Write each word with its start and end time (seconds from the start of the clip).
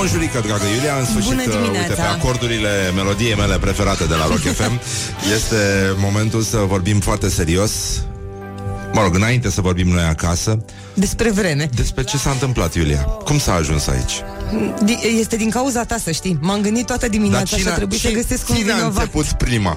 Bonjurică, 0.00 0.42
dragă 0.46 0.64
Iulia, 0.76 0.96
în 0.98 1.04
sfârșit, 1.04 1.30
Bună 1.30 1.42
dimineața. 1.42 1.78
uite, 1.80 1.92
pe 1.94 2.00
acordurile 2.00 2.70
melodiei 2.94 3.34
mele 3.34 3.58
preferate 3.58 4.04
de 4.04 4.14
la 4.14 4.26
Rock 4.26 4.38
FM, 4.58 4.80
este 5.34 5.56
momentul 5.96 6.42
să 6.42 6.56
vorbim 6.56 7.00
foarte 7.00 7.28
serios. 7.28 7.70
Mă 8.92 9.02
rog, 9.02 9.14
înainte 9.14 9.50
să 9.50 9.60
vorbim 9.60 9.88
noi 9.88 10.02
acasă, 10.02 10.64
Despre 10.94 11.30
vreme. 11.30 11.68
despre 11.74 12.04
ce 12.04 12.16
s-a 12.16 12.30
întâmplat, 12.30 12.74
Iulia. 12.74 13.00
Cum 13.00 13.38
s-a 13.38 13.54
ajuns 13.54 13.86
aici? 13.86 14.12
Di- 14.84 15.18
Este 15.20 15.36
din 15.36 15.50
cauza 15.50 15.84
ta, 15.84 15.96
să 16.04 16.10
știi. 16.10 16.38
M-am 16.40 16.60
gândit 16.60 16.86
toată 16.86 17.08
dimineața 17.08 17.56
și 17.56 17.68
a 17.68 17.72
trebuit 17.72 18.00
să 18.00 18.06
cine- 18.08 18.20
găsesc 18.20 18.48
un 18.48 18.56
cine 18.56 18.72
a 18.72 18.74
vinovat. 18.74 18.96
început 18.96 19.26
prima? 19.32 19.76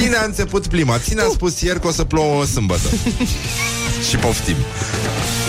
Cine 0.00 0.16
a 0.16 0.24
început 0.24 0.66
prima? 0.66 0.98
Cine 1.08 1.20
a 1.20 1.26
spus 1.32 1.60
ieri 1.60 1.80
că 1.80 1.86
o 1.86 1.90
să 1.92 2.04
plouă 2.04 2.44
sâmbătă? 2.44 2.88
și 4.08 4.16
poftim. 4.16 4.56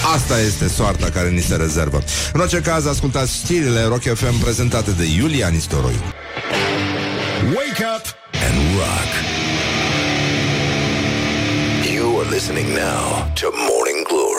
Asta 0.04 0.40
este 0.40 0.68
soarta 0.68 1.10
care 1.10 1.30
ni 1.30 1.42
se 1.42 1.56
rezervă. 1.56 2.04
În 2.34 2.40
orice 2.40 2.62
caz, 2.62 2.86
ascultați 2.86 3.36
știrile 3.36 3.84
Rock 3.84 4.02
FM 4.02 4.40
prezentate 4.40 4.92
de 4.92 5.06
Iulia 5.18 5.48
Nistoroiu. 5.48 6.02
Wake 7.46 7.86
up 7.96 8.06
and 8.48 8.58
rock. 8.78 9.10
You 11.94 12.20
are 12.20 12.30
listening 12.30 12.68
now 12.68 13.32
to 13.42 13.48
Morning 13.70 14.08
Glory. 14.08 14.39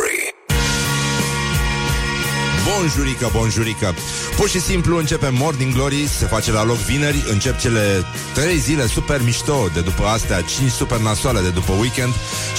Bonjurică, 2.65 3.31
bonjurică 3.33 3.95
Pur 4.37 4.49
și 4.49 4.61
simplu 4.61 4.97
începe 4.99 5.29
Morning 5.29 5.75
Glory 5.75 6.09
Se 6.19 6.27
face 6.27 6.53
la 6.53 6.65
loc 6.65 6.77
vineri 6.77 7.25
Încep 7.31 7.59
cele 7.59 8.05
trei 8.35 8.59
zile 8.59 8.87
super 8.87 9.21
mișto 9.25 9.69
De 9.75 9.81
după 9.81 10.05
astea, 10.05 10.41
cinci 10.41 10.71
super 10.71 10.99
nasoale 10.99 11.41
de 11.41 11.49
după 11.49 11.73
weekend 11.73 12.13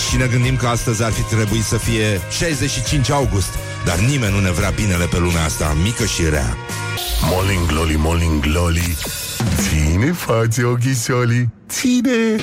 Și 0.10 0.18
ne 0.18 0.26
gândim 0.26 0.56
că 0.56 0.68
astăzi 0.68 1.04
ar 1.04 1.12
fi 1.12 1.22
trebuit 1.22 1.64
să 1.64 1.78
fie 1.78 2.22
65 2.38 3.10
august 3.10 3.50
Dar 3.86 3.98
nimeni 3.98 4.34
nu 4.34 4.40
ne 4.40 4.52
vrea 4.52 4.70
binele 4.70 5.06
pe 5.06 5.18
lumea 5.18 5.44
asta 5.44 5.78
Mică 5.84 6.06
și 6.06 6.30
rea 6.30 6.58
Morning 7.30 7.66
Glory, 7.66 7.96
Morning 7.98 8.40
Glory. 8.40 8.98
Ține 9.56 10.12
față 10.12 10.66
ochișolii. 10.66 11.50
Ține. 11.70 12.36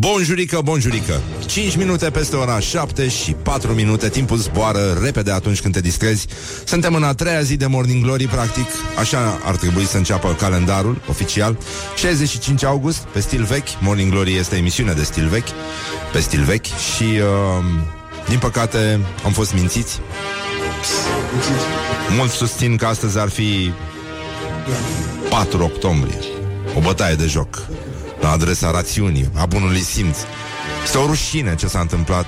Bonjurică, 0.00 0.60
bonjurică. 0.64 1.20
5 1.46 1.76
minute 1.76 2.10
peste 2.10 2.36
ora 2.36 2.58
7 2.58 3.08
și 3.08 3.32
4 3.32 3.72
minute. 3.72 4.08
Timpul 4.08 4.36
zboară 4.36 4.98
repede 5.02 5.30
atunci 5.30 5.60
când 5.60 5.74
te 5.74 5.80
distrezi. 5.80 6.26
Suntem 6.64 6.94
în 6.94 7.02
a 7.02 7.14
treia 7.14 7.40
zi 7.40 7.56
de 7.56 7.66
Morning 7.66 8.02
Glory 8.02 8.26
Practic, 8.26 8.66
așa 8.98 9.40
ar 9.44 9.56
trebui 9.56 9.84
să 9.84 9.96
înceapă 9.96 10.34
calendarul 10.34 11.02
oficial. 11.08 11.58
65 11.96 12.64
august, 12.64 12.98
pe 12.98 13.20
stil 13.20 13.42
vechi. 13.42 13.68
Morning 13.80 14.10
Glory 14.10 14.36
este 14.36 14.56
emisiune 14.56 14.92
de 14.92 15.02
stil 15.02 15.28
vechi 15.28 15.48
Pe 16.12 16.20
stil 16.20 16.42
vechi. 16.42 16.66
Și, 16.66 17.02
uh, 17.02 17.64
din 18.28 18.38
păcate, 18.38 19.00
am 19.24 19.32
fost 19.32 19.54
mințiți. 19.54 20.00
Mulți 22.16 22.34
susțin 22.34 22.76
că 22.76 22.86
astăzi 22.86 23.18
ar 23.18 23.28
fi 23.28 23.72
4 25.30 25.62
octombrie. 25.62 26.18
O 26.76 26.80
bătaie 26.80 27.14
de 27.14 27.26
joc 27.26 27.68
La 28.20 28.30
adresa 28.30 28.70
rațiunii, 28.70 29.30
a 29.34 29.46
bunului 29.46 29.80
simț. 29.80 30.16
Este 30.84 30.98
o 30.98 31.06
rușine 31.06 31.54
ce 31.54 31.66
s-a 31.66 31.80
întâmplat. 31.80 32.26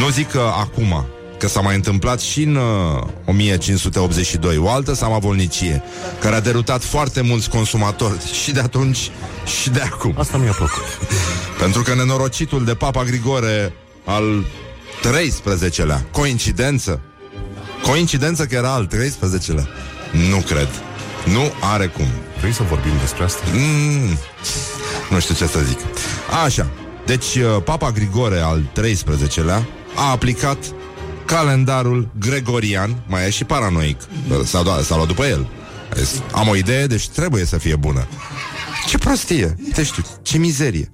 Nu 0.00 0.08
zic 0.08 0.30
că 0.30 0.50
acum 0.58 1.06
Că 1.38 1.48
s-a 1.48 1.60
mai 1.60 1.74
întâmplat 1.74 2.20
și 2.20 2.42
în 2.42 2.54
uh, 2.54 3.02
1582 3.24 4.56
O 4.56 4.70
altă 4.70 4.94
samavolnicie 4.94 5.82
Care 6.20 6.34
a 6.34 6.40
derutat 6.40 6.82
foarte 6.82 7.20
mulți 7.20 7.48
consumatori 7.48 8.32
Și 8.42 8.52
de 8.52 8.60
atunci 8.60 9.10
și 9.60 9.70
de 9.70 9.80
acum. 9.80 10.14
Asta 10.18 10.36
mi-a 10.36 10.52
plăcut. 10.52 10.84
Pentru 11.62 11.82
că 11.82 11.94
nenorocitul 11.94 12.64
de 12.64 12.74
Papa 12.74 13.04
Grigore 13.04 13.72
Al 14.04 14.44
13-lea 15.00 16.10
Coincidență? 16.10 17.00
Coincidență 17.82 18.44
că 18.44 18.54
era 18.54 18.72
al 18.72 18.88
13-lea 18.94 19.66
Nu 20.30 20.36
cred. 20.36 20.68
Nu 21.24 21.52
are 21.60 21.86
cum 21.86 22.06
Vrei 22.40 22.52
să 22.52 22.62
vorbim 22.62 22.92
despre 23.00 23.24
asta? 23.24 23.42
Mm, 23.52 24.18
nu 25.10 25.20
știu 25.20 25.34
ce 25.34 25.46
să 25.46 25.58
zic. 25.68 25.78
Așa. 26.44 26.70
Deci, 27.06 27.34
uh, 27.34 27.62
Papa 27.64 27.90
Grigore 27.90 28.38
al 28.40 28.62
13-lea 28.72 29.66
a 29.96 30.10
aplicat 30.10 30.58
calendarul 31.24 32.08
gregorian, 32.18 33.02
mai 33.06 33.26
e 33.26 33.30
și 33.30 33.44
paranoic. 33.44 34.00
S-a, 34.44 34.62
luat- 34.62 34.84
s-a 34.84 34.94
luat 34.94 35.08
după 35.08 35.24
el. 35.24 35.46
A 35.92 35.94
zis, 35.96 36.22
Am 36.32 36.48
o 36.48 36.56
idee, 36.56 36.86
deci 36.86 37.08
trebuie 37.08 37.44
să 37.44 37.58
fie 37.58 37.76
bună. 37.76 38.06
Ce 38.86 38.98
prostie! 38.98 39.56
Te 39.74 39.82
știu, 39.82 40.04
ce 40.22 40.38
mizerie! 40.38 40.92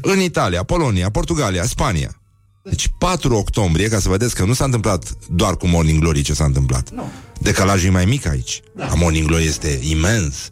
În 0.00 0.20
Italia, 0.20 0.62
Polonia, 0.62 1.10
Portugalia, 1.10 1.64
Spania. 1.64 2.16
Deci 2.62 2.88
4 2.98 3.34
octombrie, 3.36 3.88
ca 3.88 3.98
să 3.98 4.08
vedeți 4.08 4.34
că 4.34 4.44
nu 4.44 4.52
s-a 4.52 4.64
întâmplat 4.64 5.04
doar 5.30 5.56
cu 5.56 5.66
Morning 5.66 6.00
Glory 6.00 6.22
ce 6.22 6.34
s-a 6.34 6.44
întâmplat. 6.44 6.90
Decalajul 7.40 7.88
e 7.88 7.92
mai 7.92 8.04
mic 8.04 8.26
aici. 8.26 8.60
Da. 8.76 8.90
Morning 8.96 9.26
Glory 9.26 9.44
este 9.44 9.78
imens. 9.82 10.48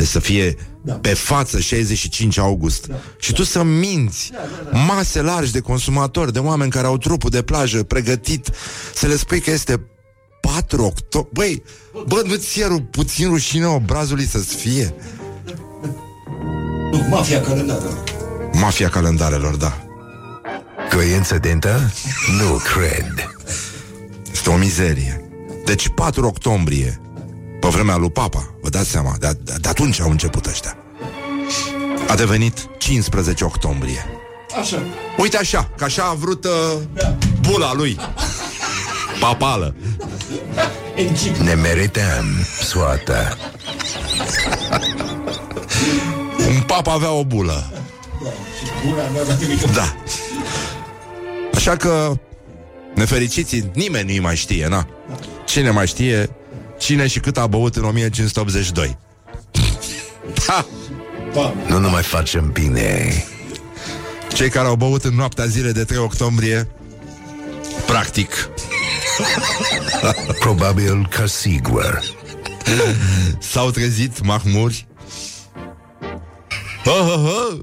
Deci 0.00 0.08
să 0.08 0.18
fie 0.18 0.54
da. 0.82 0.92
pe 0.92 1.14
față 1.14 1.58
65 1.58 2.38
august 2.38 2.86
da. 2.86 2.94
Și 3.18 3.32
tu 3.32 3.42
să 3.42 3.62
minți 3.62 4.30
Mase 4.86 5.20
largi 5.22 5.52
de 5.52 5.60
consumatori 5.60 6.32
De 6.32 6.38
oameni 6.38 6.70
care 6.70 6.86
au 6.86 6.98
trupul 6.98 7.30
de 7.30 7.42
plajă 7.42 7.82
pregătit 7.82 8.50
Să 8.94 9.06
le 9.06 9.16
spui 9.16 9.40
că 9.40 9.50
este 9.50 9.80
4 10.40 10.84
octombrie 10.84 11.32
Băi, 11.32 11.62
bă, 12.06 12.22
nu 12.26 12.34
ți-e 12.34 12.66
ru- 12.66 12.82
puțin 12.90 13.28
rușine 13.28 13.66
obrazului 13.66 14.24
să-ți 14.26 14.54
fie? 14.54 14.94
Nu, 16.92 17.06
mafia 17.08 17.40
calendară. 17.40 18.04
Mafia 18.52 18.88
calendarelor, 18.88 19.54
da 19.56 19.84
Coincidentă? 20.94 21.92
Nu 22.38 22.60
cred. 22.74 23.30
Este 24.32 24.50
o 24.50 24.56
mizerie 24.56 25.24
Deci 25.64 25.88
4 25.88 26.26
octombrie 26.26 27.00
Pe 27.60 27.68
vremea 27.68 27.96
lui 27.96 28.10
Papa 28.10 28.54
Vă 28.60 28.68
dați 28.68 28.90
seama, 28.90 29.14
de, 29.18 29.38
de, 29.42 29.54
de 29.60 29.68
atunci 29.68 30.00
au 30.00 30.10
început 30.10 30.46
ăștia 30.46 30.76
A 32.08 32.14
devenit 32.14 32.68
15 32.78 33.44
octombrie 33.44 34.06
Așa. 34.60 34.82
Uite 35.18 35.36
așa, 35.36 35.70
că 35.76 35.84
așa 35.84 36.02
a 36.02 36.14
vrut 36.14 36.44
uh, 36.44 36.50
bula 37.40 37.74
lui 37.74 37.98
Papală 39.20 39.74
Encicl. 40.94 41.42
Ne 41.42 41.54
merităm 41.54 42.24
soata. 42.62 43.36
Un 46.48 46.60
pap 46.66 46.86
avea 46.86 47.10
o 47.10 47.24
bulă 47.24 47.72
Buna 48.84 49.08
mea 49.12 49.22
la 49.28 49.34
nimic. 49.40 49.72
Da 49.72 49.94
Așa 51.54 51.76
că 51.76 52.12
Nefericiții, 52.94 53.70
nimeni 53.74 54.16
nu 54.16 54.22
mai 54.22 54.36
știe, 54.36 54.66
na 54.68 54.86
Cine 55.44 55.70
mai 55.70 55.86
știe 55.86 56.30
Cine 56.80 57.06
și 57.06 57.20
cât 57.20 57.36
a 57.36 57.46
băut 57.46 57.76
în 57.76 57.84
1582 57.84 58.98
Da 60.46 60.66
Pa. 61.34 61.54
Nu 61.68 61.78
ne 61.78 61.88
mai 61.88 62.02
facem 62.02 62.50
bine. 62.50 63.24
Cei 64.34 64.48
care 64.48 64.66
au 64.66 64.76
băut 64.76 65.04
în 65.04 65.14
noaptea 65.14 65.44
zilei 65.44 65.72
de 65.72 65.84
3 65.84 65.98
octombrie 65.98 66.68
Practic 67.86 68.50
Probabil 70.40 71.08
că 71.10 71.26
sigur. 71.26 72.02
S-au 73.38 73.70
trezit 73.70 74.24
mahmuri 74.24 74.86
oh, 76.84 77.14
oh, 77.14 77.24
oh. 77.24 77.58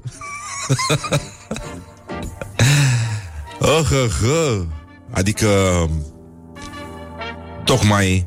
oh, 3.58 3.90
oh, 3.92 4.10
oh. 4.24 4.62
Adică 5.10 5.48
Tocmai 7.64 8.24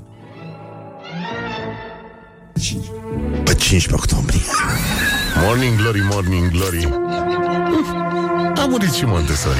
Pe 3.43 3.53
15 3.53 3.93
octombrie. 3.93 4.41
Morning 5.43 5.77
Glory, 5.77 6.01
Morning 6.09 6.51
Glory. 6.51 6.89
A 8.55 8.65
murit 8.65 8.93
și 8.93 9.05
Montessori. 9.05 9.59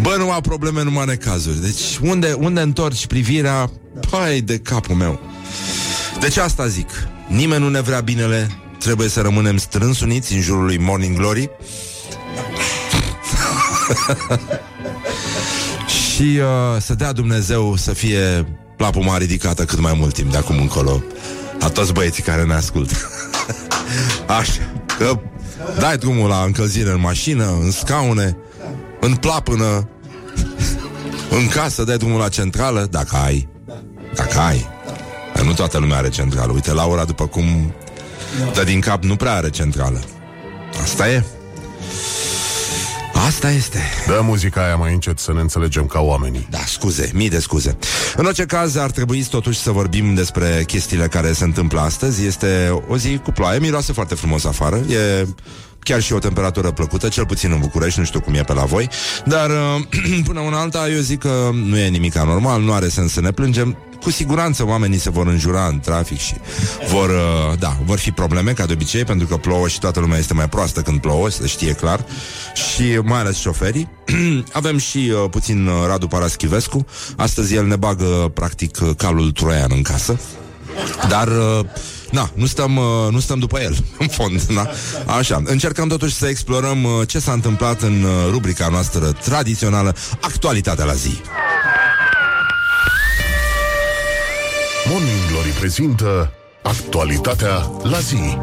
Bă, 0.00 0.14
numai 0.18 0.40
probleme, 0.40 0.82
numai 0.82 1.04
necazuri 1.06 1.60
Deci 1.60 1.98
unde, 2.00 2.32
unde 2.32 2.60
întorci 2.60 3.06
privirea? 3.06 3.70
Pai 4.10 4.40
de 4.40 4.58
capul 4.58 4.94
meu. 4.94 5.20
Deci 6.20 6.36
asta 6.36 6.66
zic. 6.66 6.88
Nimeni 7.26 7.62
nu 7.62 7.68
ne 7.68 7.80
vrea 7.80 8.00
binele. 8.00 8.50
Trebuie 8.78 9.08
să 9.08 9.20
rămânem 9.20 9.56
strâns 9.56 10.00
uniți 10.00 10.34
în 10.34 10.40
jurul 10.40 10.64
lui 10.64 10.78
Morning 10.78 11.16
Glory. 11.16 11.50
Și 15.86 16.22
uh, 16.22 16.80
să 16.80 16.94
dea 16.94 17.12
Dumnezeu 17.12 17.76
să 17.76 17.92
fie 17.92 18.46
plapuma 18.82 19.18
ridicată 19.18 19.64
cât 19.64 19.80
mai 19.80 19.94
mult 19.98 20.14
timp 20.14 20.30
de 20.30 20.36
acum 20.36 20.58
încolo. 20.58 21.02
La 21.60 21.68
toți 21.68 21.92
băieții 21.92 22.22
care 22.22 22.44
ne 22.44 22.54
ascultă. 22.54 22.94
Așa 24.40 24.72
Că 24.98 25.18
dai 25.78 25.96
drumul 25.96 26.28
la 26.28 26.42
încălzire 26.42 26.90
în 26.90 27.00
mașină, 27.00 27.58
în 27.60 27.70
scaune 27.70 28.36
În 29.00 29.14
plapână 29.14 29.88
În 31.38 31.48
casă 31.48 31.84
dai 31.84 31.96
drumul 31.96 32.18
la 32.18 32.28
centrală 32.28 32.86
Dacă 32.90 33.16
ai. 33.16 33.48
Dacă 34.14 34.38
ai. 34.38 34.68
Dar 35.34 35.44
Nu 35.44 35.52
toată 35.52 35.78
lumea 35.78 35.96
are 35.96 36.08
centrală. 36.08 36.52
Uite, 36.52 36.72
Laura, 36.72 37.04
după 37.04 37.26
cum 37.26 37.74
dă 38.54 38.64
din 38.64 38.80
cap, 38.80 39.02
nu 39.02 39.16
prea 39.16 39.32
are 39.32 39.50
centrală. 39.50 40.00
Asta 40.82 41.08
e 41.08 41.24
Asta 43.26 43.50
este. 43.50 43.78
Dă 44.06 44.20
muzica 44.24 44.64
aia 44.64 44.76
mai 44.76 44.92
încet 44.92 45.18
să 45.18 45.32
ne 45.32 45.40
înțelegem 45.40 45.86
ca 45.86 46.00
oamenii. 46.00 46.46
Da, 46.50 46.58
scuze, 46.66 47.10
mii 47.14 47.28
de 47.28 47.38
scuze. 47.38 47.76
În 48.16 48.24
orice 48.24 48.44
caz, 48.44 48.76
ar 48.76 48.90
trebui 48.90 49.24
totuși 49.30 49.58
să 49.58 49.70
vorbim 49.70 50.14
despre 50.14 50.62
chestiile 50.66 51.08
care 51.08 51.32
se 51.32 51.44
întâmplă 51.44 51.80
astăzi. 51.80 52.26
Este 52.26 52.82
o 52.88 52.96
zi 52.96 53.18
cu 53.18 53.30
ploaie, 53.30 53.58
miroase 53.58 53.92
foarte 53.92 54.14
frumos 54.14 54.44
afară. 54.44 54.76
E 54.76 55.26
chiar 55.78 56.00
și 56.00 56.12
o 56.12 56.18
temperatură 56.18 56.70
plăcută, 56.70 57.08
cel 57.08 57.26
puțin 57.26 57.52
în 57.52 57.58
București, 57.58 57.98
nu 57.98 58.04
știu 58.04 58.20
cum 58.20 58.34
e 58.34 58.42
pe 58.42 58.52
la 58.52 58.64
voi, 58.64 58.88
dar 59.24 59.50
uh, 59.50 60.24
până 60.28 60.40
una 60.40 60.60
alta 60.60 60.88
eu 60.88 61.00
zic 61.00 61.18
că 61.18 61.50
nu 61.52 61.78
e 61.78 61.88
nimic 61.88 62.16
anormal, 62.16 62.60
nu 62.62 62.72
are 62.72 62.88
sens 62.88 63.12
să 63.12 63.20
ne 63.20 63.30
plângem, 63.30 63.76
cu 64.02 64.10
siguranță 64.10 64.66
oamenii 64.66 64.98
se 64.98 65.10
vor 65.10 65.26
înjura 65.26 65.66
în 65.66 65.80
trafic 65.80 66.18
și 66.18 66.34
vor, 66.88 67.08
uh, 67.08 67.58
da, 67.58 67.76
vor 67.84 67.98
fi 67.98 68.10
probleme, 68.10 68.52
ca 68.52 68.66
de 68.66 68.72
obicei, 68.72 69.04
pentru 69.04 69.26
că 69.26 69.36
plouă 69.36 69.68
și 69.68 69.78
toată 69.78 70.00
lumea 70.00 70.18
este 70.18 70.34
mai 70.34 70.48
proastă 70.48 70.80
când 70.80 71.00
plouă, 71.00 71.30
să 71.30 71.46
știe 71.46 71.72
clar, 71.72 72.04
și 72.54 72.98
mai 73.02 73.20
ales 73.20 73.38
șoferii. 73.38 73.88
Avem 74.52 74.78
și 74.78 75.12
uh, 75.12 75.30
puțin 75.30 75.66
uh, 75.66 75.74
Radu 75.86 76.06
Paraschivescu, 76.06 76.86
astăzi 77.16 77.54
el 77.54 77.66
ne 77.66 77.76
bagă, 77.76 78.30
practic, 78.34 78.78
uh, 78.82 78.90
calul 78.96 79.30
troian 79.30 79.70
în 79.74 79.82
casă, 79.82 80.20
dar... 81.08 81.28
Uh, 81.28 81.64
Na, 82.12 82.30
nu 82.34 82.46
stăm, 82.46 82.76
uh, 82.76 82.84
nu 83.10 83.20
stăm 83.20 83.38
după 83.38 83.60
el, 83.60 83.76
în 83.98 84.08
fond, 84.08 84.40
na? 84.40 84.68
Așa, 85.06 85.42
încercăm 85.44 85.88
totuși 85.88 86.14
să 86.14 86.26
explorăm 86.26 86.84
uh, 86.84 86.90
ce 87.06 87.18
s-a 87.18 87.32
întâmplat 87.32 87.82
în 87.82 88.02
uh, 88.02 88.10
rubrica 88.30 88.68
noastră 88.68 89.12
tradițională, 89.12 89.94
Actualitatea 90.20 90.84
la 90.84 90.92
zi. 90.92 91.20
Morning 94.88 95.26
Glory 95.30 95.48
prezintă 95.48 96.32
actualitatea 96.62 97.70
la 97.82 97.98
zi. 97.98 98.16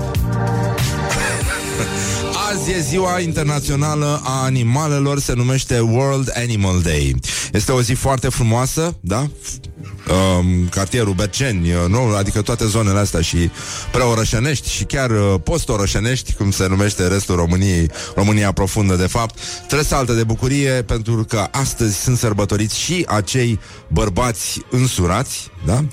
Azi 2.49 2.71
e 2.71 2.79
ziua 2.79 3.19
internațională 3.19 4.21
a 4.23 4.43
animalelor, 4.43 5.19
se 5.19 5.33
numește 5.33 5.79
World 5.79 6.31
Animal 6.35 6.81
Day. 6.81 7.15
Este 7.53 7.71
o 7.71 7.81
zi 7.81 7.93
foarte 7.93 8.29
frumoasă, 8.29 8.97
da? 8.99 9.19
Um, 9.19 10.67
cartierul 10.69 11.13
Berceni, 11.13 11.73
uh, 11.73 11.85
nu? 11.87 11.99
adică 11.99 12.41
toate 12.41 12.65
zonele 12.65 12.99
astea 12.99 13.21
și 13.21 13.49
preorășenești 13.91 14.69
și 14.69 14.83
chiar 14.83 15.09
uh, 15.09 15.35
postorășenești, 15.43 16.33
cum 16.33 16.51
se 16.51 16.67
numește 16.67 17.07
restul 17.07 17.35
României, 17.35 17.91
România 18.15 18.51
profundă 18.51 18.95
de 18.95 19.07
fapt, 19.07 19.39
tresaltă 19.67 20.13
de 20.13 20.23
bucurie 20.23 20.71
pentru 20.71 21.25
că 21.27 21.47
astăzi 21.51 22.01
sunt 22.01 22.17
sărbătoriți 22.17 22.79
și 22.79 23.05
acei 23.07 23.59
bărbați 23.87 24.61
însurați, 24.69 25.51
da? 25.65 25.83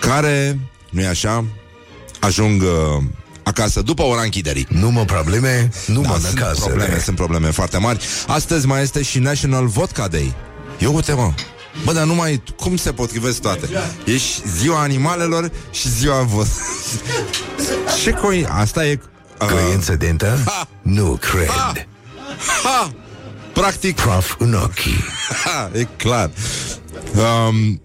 Care, 0.00 0.58
nu 0.90 1.00
e 1.00 1.06
așa, 1.06 1.44
ajung 2.20 2.62
uh, 2.62 3.02
acasă 3.42 3.80
după 3.82 4.02
ora 4.02 4.22
închiderii. 4.22 4.66
Nu 4.70 4.90
mă 4.90 5.04
probleme, 5.04 5.70
nu 5.86 6.00
Da, 6.00 6.08
mă 6.08 6.18
sunt 6.18 6.34
năcază. 6.34 6.60
probleme, 6.64 6.98
sunt 7.04 7.16
probleme 7.16 7.50
foarte 7.50 7.78
mari. 7.78 8.04
Astăzi 8.26 8.66
mai 8.66 8.82
este 8.82 9.02
și 9.02 9.18
National 9.18 9.66
Vodka 9.66 10.08
Day. 10.08 10.34
Eu 10.78 10.94
uite, 10.94 11.12
mă. 11.12 11.32
Bă, 11.84 11.92
dar 11.92 12.04
numai 12.04 12.42
cum 12.56 12.76
se 12.76 12.92
potrivesc 12.92 13.40
toate? 13.40 13.68
Ești 14.04 14.42
ziua 14.48 14.80
animalelor 14.80 15.50
și 15.70 15.88
ziua 15.90 16.22
vot. 16.22 16.46
Ce 18.02 18.10
coi... 18.10 18.46
Asta 18.50 18.86
e... 18.86 19.00
Uh, 19.40 19.48
Coincidentă? 19.48 20.38
Ha! 20.46 20.68
Nu 20.82 21.18
cred. 21.20 21.48
ha! 22.62 22.92
Practic, 23.52 23.94
Praf 24.00 24.34
în 24.38 24.54
ochii. 24.54 25.04
ha, 25.44 25.70
e 25.74 25.84
clar. 25.96 26.30
Um, 27.48 27.80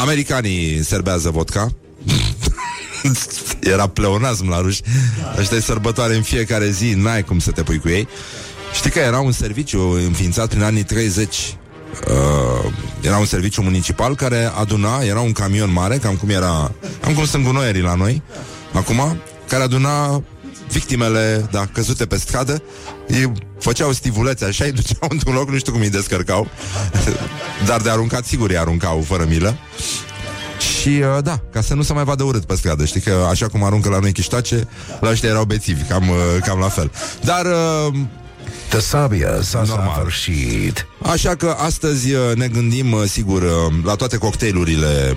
americanii 0.00 0.82
serbează 0.84 1.30
vodka. 1.30 1.68
Era 3.72 3.86
pleonasm 3.86 4.48
la 4.48 4.60
ruși. 4.60 4.82
Ăștia 5.38 5.56
e 5.56 5.60
sărbătoare 5.60 6.14
în 6.14 6.22
fiecare 6.22 6.70
zi, 6.70 6.92
n-ai 6.92 7.24
cum 7.24 7.38
să 7.38 7.50
te 7.50 7.62
pui 7.62 7.78
cu 7.78 7.88
ei. 7.88 8.08
Știi 8.74 8.90
că 8.90 8.98
era 8.98 9.20
un 9.20 9.32
serviciu 9.32 9.80
înființat 9.80 10.48
prin 10.48 10.62
anii 10.62 10.82
30 10.82 11.54
Uh, 11.90 12.72
era 13.00 13.18
un 13.18 13.24
serviciu 13.24 13.62
municipal 13.62 14.14
care 14.14 14.50
aduna, 14.54 15.00
era 15.00 15.20
un 15.20 15.32
camion 15.32 15.72
mare, 15.72 15.96
cam 15.96 16.14
cum 16.14 16.28
era, 16.28 16.72
cam 17.00 17.14
cum 17.14 17.24
sunt 17.24 17.44
gunoierii 17.44 17.82
la 17.82 17.94
noi, 17.94 18.22
acum, 18.72 19.16
care 19.48 19.62
aduna 19.62 20.22
victimele, 20.70 21.48
da, 21.50 21.66
căzute 21.72 22.06
pe 22.06 22.16
stradă, 22.16 22.62
ei 23.08 23.32
făceau 23.58 23.92
stivulețe 23.92 24.44
așa, 24.44 24.64
îi 24.64 24.72
duceau 24.72 25.08
într-un 25.10 25.34
loc, 25.34 25.50
nu 25.50 25.58
știu 25.58 25.72
cum 25.72 25.80
îi 25.80 25.90
descărcau, 25.90 26.48
dar 27.68 27.80
de 27.80 27.90
aruncat, 27.90 28.24
sigur, 28.24 28.50
îi 28.50 28.58
aruncau 28.58 29.04
fără 29.06 29.24
milă. 29.28 29.56
Și 30.80 30.88
uh, 30.88 31.22
da, 31.22 31.40
ca 31.52 31.60
să 31.60 31.74
nu 31.74 31.82
se 31.82 31.92
mai 31.92 32.04
vadă 32.04 32.22
urât 32.22 32.44
pe 32.44 32.54
stradă 32.54 32.84
Știi 32.84 33.00
că 33.00 33.26
așa 33.30 33.48
cum 33.48 33.64
aruncă 33.64 33.88
la 33.88 33.98
noi 33.98 34.12
chiștoace 34.12 34.68
La 35.00 35.10
ăștia 35.10 35.28
erau 35.28 35.44
bețivi, 35.44 35.82
cam, 35.82 36.08
uh, 36.08 36.16
cam 36.44 36.58
la 36.58 36.68
fel 36.68 36.90
Dar 37.24 37.46
uh, 37.46 37.94
Tăsabia 38.68 39.42
s-a 39.42 39.62
Normal. 39.66 39.92
săvârșit. 39.94 40.86
Așa 41.02 41.34
că 41.34 41.56
astăzi 41.58 42.12
uh, 42.12 42.20
ne 42.34 42.48
gândim, 42.48 42.92
uh, 42.92 43.02
sigur, 43.08 43.42
uh, 43.42 43.50
la 43.84 43.94
toate 43.94 44.16
cocktailurile 44.16 45.16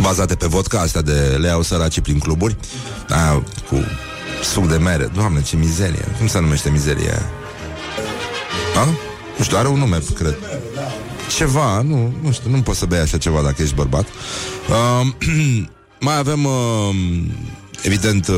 bazate 0.00 0.34
pe 0.34 0.46
vodka, 0.46 0.80
astea 0.80 1.02
de 1.02 1.36
le 1.38 1.46
iau 1.46 1.62
săracii 1.62 2.02
prin 2.02 2.18
cluburi, 2.18 2.56
aia 3.08 3.42
cu 3.68 3.76
suc 4.42 4.68
de 4.68 4.76
mere. 4.76 5.04
Doamne, 5.14 5.42
ce 5.42 5.56
mizerie! 5.56 6.04
Cum 6.18 6.26
se 6.26 6.38
numește 6.40 6.70
mizeria 6.70 7.10
aia? 7.10 7.30
A? 8.76 8.84
Nu 9.38 9.44
știu, 9.44 9.56
are 9.56 9.68
un 9.68 9.78
nume, 9.78 9.98
cred. 10.14 10.36
Ceva, 11.36 11.80
nu, 11.82 12.12
nu 12.22 12.32
știu, 12.32 12.50
nu 12.50 12.62
poți 12.62 12.78
să 12.78 12.86
bei 12.86 12.98
așa 12.98 13.18
ceva 13.18 13.42
dacă 13.42 13.62
ești 13.62 13.74
bărbat. 13.74 14.06
Uh, 14.68 15.06
mai 16.06 16.16
avem, 16.18 16.44
uh, 16.44 16.94
evident, 17.82 18.28
uh, 18.28 18.34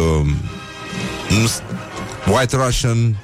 nu, 1.41 1.47
s- 1.47 1.63
White 2.27 2.57
Russian, 2.57 3.17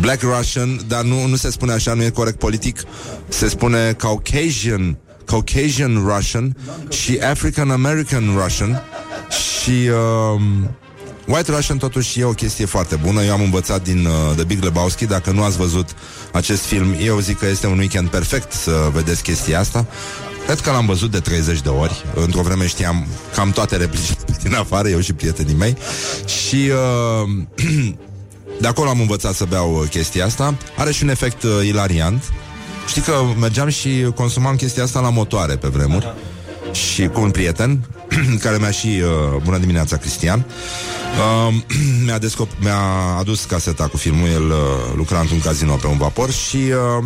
Black 0.00 0.22
Russian, 0.22 0.80
dar 0.88 1.02
nu, 1.02 1.26
nu 1.26 1.36
se 1.36 1.50
spune 1.50 1.72
așa, 1.72 1.94
nu 1.94 2.02
e 2.02 2.10
corect 2.10 2.38
politic. 2.38 2.80
Se 3.28 3.48
spune 3.48 3.92
Caucasian, 3.92 4.98
Caucasian 5.24 6.04
Russian 6.14 6.56
și 6.88 7.18
African 7.30 7.70
American 7.70 8.38
Russian 8.42 8.82
și 9.30 9.90
um, 10.34 10.70
White 11.26 11.52
Russian 11.52 11.78
totuși 11.78 12.20
e 12.20 12.24
o 12.24 12.30
chestie 12.30 12.64
foarte 12.64 12.96
bună. 12.96 13.22
Eu 13.22 13.32
am 13.32 13.40
învățat 13.40 13.82
din 13.82 14.06
uh, 14.06 14.34
The 14.34 14.44
Big 14.44 14.62
Lebowski. 14.62 15.06
Dacă 15.06 15.30
nu 15.30 15.42
ați 15.42 15.56
văzut 15.56 15.88
acest 16.32 16.64
film, 16.64 16.96
eu 17.00 17.18
zic 17.18 17.38
că 17.38 17.46
este 17.46 17.66
un 17.66 17.78
weekend 17.78 18.08
perfect 18.08 18.52
să 18.52 18.90
vedeți 18.92 19.22
chestia 19.22 19.58
asta. 19.58 19.86
Cred 20.44 20.60
că 20.60 20.70
l-am 20.70 20.86
văzut 20.86 21.10
de 21.10 21.20
30 21.20 21.60
de 21.60 21.68
ori. 21.68 22.04
Într-o 22.14 22.42
vreme 22.42 22.66
știam 22.66 23.06
cam 23.34 23.50
toate 23.50 23.76
replicile 23.76 24.18
din 24.42 24.54
afară, 24.54 24.88
eu 24.88 25.00
și 25.00 25.12
prietenii 25.12 25.54
mei. 25.54 25.76
Și 26.26 26.70
uh, 27.24 27.64
de 28.60 28.66
acolo 28.66 28.88
am 28.88 29.00
învățat 29.00 29.34
să 29.34 29.44
beau 29.44 29.74
uh, 29.74 29.88
chestia 29.88 30.24
asta. 30.24 30.54
Are 30.76 30.92
și 30.92 31.02
un 31.02 31.08
efect 31.08 31.42
uh, 31.42 31.50
ilariant. 31.62 32.32
Știi 32.88 33.02
că 33.02 33.12
mergeam 33.40 33.68
și 33.68 34.12
consumam 34.14 34.56
chestia 34.56 34.82
asta 34.82 35.00
la 35.00 35.10
motoare 35.10 35.56
pe 35.56 35.68
vremuri. 35.68 36.14
Și 36.76 37.08
cu 37.08 37.20
un 37.20 37.30
prieten 37.30 37.80
care 38.42 38.56
mi-a 38.58 38.70
și 38.70 38.86
uh, 38.86 39.42
bună 39.42 39.58
dimineața 39.58 39.96
Cristian. 39.96 40.46
Uh, 41.48 41.54
mi-a, 42.04 42.18
descop- 42.18 42.58
mi-a 42.60 42.80
adus 43.18 43.44
caseta 43.44 43.86
cu 43.86 43.96
filmul 43.96 44.28
el 44.28 44.50
uh, 44.50 44.56
lucra 44.96 45.20
într-un 45.20 45.40
casino 45.40 45.74
pe 45.74 45.86
un 45.86 45.96
vapor 45.96 46.30
și 46.30 46.56
uh, 46.56 47.04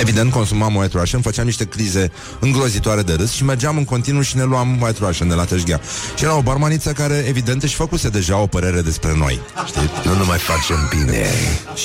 Evident, 0.00 0.30
consumam 0.30 0.74
White 0.74 0.98
Russian, 0.98 1.20
făceam 1.20 1.46
niște 1.46 1.64
crize 1.64 2.12
îngrozitoare 2.40 3.02
de 3.02 3.12
râs 3.12 3.30
și 3.30 3.44
mergeam 3.44 3.76
în 3.76 3.84
continuu 3.84 4.22
și 4.22 4.36
ne 4.36 4.42
luam 4.42 4.80
White 4.80 4.98
Russian 5.04 5.28
de 5.28 5.34
la 5.34 5.44
tășghea. 5.44 5.80
Și 6.16 6.24
era 6.24 6.36
o 6.36 6.42
barmaniță 6.42 6.92
care, 6.92 7.24
evident, 7.28 7.62
își 7.62 7.74
făcuse 7.74 8.08
deja 8.08 8.38
o 8.38 8.46
părere 8.46 8.80
despre 8.80 9.14
noi. 9.16 9.40
Știi? 9.66 9.90
Nu 10.04 10.14
ne 10.14 10.22
mai 10.22 10.38
facem 10.38 10.76
bine. 10.90 11.26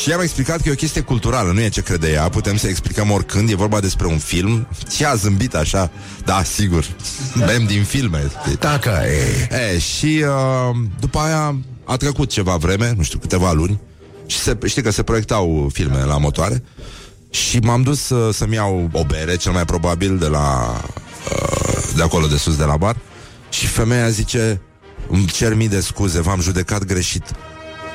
Și 0.01 0.09
i-am 0.09 0.21
explicat 0.21 0.61
că 0.61 0.69
e 0.69 0.71
o 0.71 0.75
chestie 0.75 1.01
culturală, 1.01 1.51
nu 1.51 1.61
e 1.61 1.69
ce 1.69 1.81
crede 1.81 2.11
ea, 2.11 2.29
putem 2.29 2.57
să 2.57 2.67
explicăm 2.67 3.11
oricând, 3.11 3.49
e 3.49 3.55
vorba 3.55 3.79
despre 3.79 4.07
un 4.07 4.17
film. 4.17 4.67
Și 4.95 5.05
a 5.05 5.15
zâmbit 5.15 5.55
așa, 5.55 5.91
da, 6.25 6.43
sigur, 6.43 6.85
bem 7.45 7.65
din 7.65 7.83
filme. 7.83 8.31
știi? 8.41 8.57
Dacă 8.57 9.01
e. 9.05 9.55
E, 9.73 9.79
și 9.79 10.23
uh, 10.23 10.75
după 10.99 11.19
aia 11.19 11.55
a 11.83 11.95
trecut 11.95 12.29
ceva 12.29 12.55
vreme, 12.55 12.93
nu 12.97 13.03
știu, 13.03 13.19
câteva 13.19 13.51
luni, 13.51 13.79
și 14.25 14.37
se, 14.39 14.57
știi 14.65 14.81
că 14.81 14.91
se 14.91 15.03
proiectau 15.03 15.69
filme 15.73 16.03
la 16.03 16.17
motoare 16.17 16.63
și 17.29 17.59
m-am 17.59 17.81
dus 17.81 18.09
uh, 18.09 18.33
să-mi 18.33 18.53
iau 18.53 18.89
o 18.91 19.03
bere, 19.03 19.35
cel 19.35 19.51
mai 19.51 19.65
probabil, 19.65 20.17
de 20.17 20.27
la 20.27 20.75
uh, 21.31 21.83
de 21.95 22.01
acolo 22.03 22.27
de 22.27 22.37
sus 22.37 22.55
de 22.55 22.63
la 22.63 22.77
bar 22.77 22.95
și 23.49 23.67
femeia 23.67 24.09
zice 24.09 24.61
îmi 25.09 25.25
cer 25.25 25.53
mii 25.53 25.69
de 25.69 25.79
scuze, 25.79 26.21
v-am 26.21 26.41
judecat 26.41 26.83
greșit. 26.83 27.23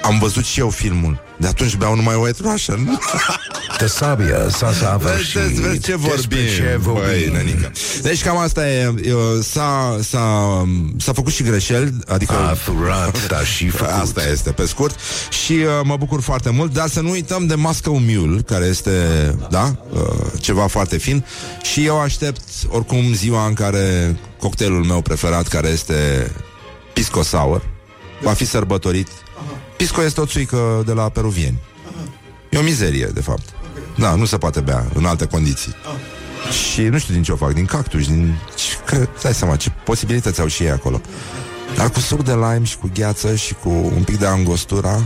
Am 0.02 0.18
văzut 0.18 0.44
și 0.44 0.60
eu 0.60 0.70
filmul. 0.70 1.20
De 1.42 1.48
atunci 1.48 1.76
beau 1.76 1.94
numai 1.94 2.14
White 2.14 2.38
Russian. 2.42 2.98
Tăsabia 3.78 4.48
s-a 4.48 4.72
săvârșit. 4.72 5.40
Vezi, 5.40 5.60
vezi 5.60 5.80
ce 5.80 5.96
vorbim, 5.96 6.16
Despre 6.16 6.46
ce 6.54 6.80
băi, 6.82 6.92
vorbim. 6.92 7.32
nănică. 7.32 7.72
Deci 8.02 8.22
cam 8.22 8.36
asta 8.36 8.68
e, 8.70 8.94
e, 9.02 9.12
s-a, 9.42 9.98
s-a, 10.02 10.64
s-a 10.98 11.12
făcut 11.12 11.32
și 11.32 11.42
greșeli, 11.42 11.94
adică... 12.08 12.32
A 12.32 12.54
furat, 12.54 13.28
dar 13.28 13.46
și 13.46 13.68
făcut. 13.80 13.92
Asta 13.92 14.28
este, 14.32 14.50
pe 14.50 14.66
scurt. 14.66 14.98
Și 15.44 15.52
uh, 15.52 15.66
mă 15.84 15.96
bucur 15.96 16.20
foarte 16.20 16.50
mult, 16.50 16.72
dar 16.72 16.88
să 16.88 17.00
nu 17.00 17.10
uităm 17.10 17.46
de 17.46 17.54
Moscow 17.54 17.98
Mule, 18.06 18.40
care 18.46 18.64
este, 18.64 18.90
da, 19.50 19.74
uh, 19.92 20.00
ceva 20.40 20.66
foarte 20.66 20.96
fin. 20.98 21.24
Și 21.62 21.84
eu 21.86 22.00
aștept, 22.00 22.42
oricum, 22.68 23.12
ziua 23.14 23.46
în 23.46 23.54
care 23.54 24.16
cocktailul 24.38 24.84
meu 24.84 25.00
preferat, 25.00 25.48
care 25.48 25.68
este 25.68 26.30
Pisco 26.92 27.22
Sour, 27.22 27.62
va 28.20 28.32
fi 28.32 28.44
sărbătorit. 28.46 29.08
Pisco 29.82 30.02
este 30.02 30.20
o 30.20 30.26
țuică 30.26 30.82
de 30.86 30.92
la 30.92 31.08
peruvieni. 31.08 31.58
E 32.50 32.58
o 32.58 32.62
mizerie, 32.62 33.06
de 33.06 33.20
fapt. 33.20 33.48
Da, 33.98 34.14
nu 34.14 34.24
se 34.24 34.38
poate 34.38 34.60
bea 34.60 34.86
în 34.94 35.04
alte 35.04 35.26
condiții. 35.26 35.74
Și 36.72 36.82
nu 36.82 36.98
știu 36.98 37.14
din 37.14 37.22
ce 37.22 37.32
o 37.32 37.36
fac, 37.36 37.52
din 37.52 37.64
cactus, 37.64 38.06
din... 38.06 38.34
Că, 38.84 39.08
dai 39.22 39.34
seama, 39.34 39.56
ce 39.56 39.70
posibilități 39.84 40.40
au 40.40 40.46
și 40.46 40.62
ei 40.62 40.70
acolo. 40.70 41.00
Dar 41.76 41.90
cu 41.90 42.00
suc 42.00 42.24
de 42.24 42.32
lime 42.32 42.62
și 42.62 42.76
cu 42.76 42.90
gheață 42.94 43.34
și 43.34 43.54
cu 43.62 43.68
un 43.68 44.02
pic 44.04 44.18
de 44.18 44.26
angostura, 44.26 45.02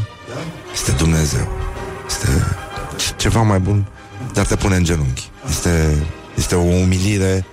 este 0.73 0.91
Dumnezeu. 0.93 1.49
Este 2.07 2.27
ce- 2.97 3.13
ceva 3.17 3.43
mai 3.43 3.59
bun, 3.59 3.89
dar 4.33 4.47
te 4.47 4.57
pune 4.57 4.77
în 4.77 4.85
genunchi. 4.85 5.31
Este, 5.49 6.05
este 6.35 6.55
o 6.55 6.63
umilire 6.63 7.47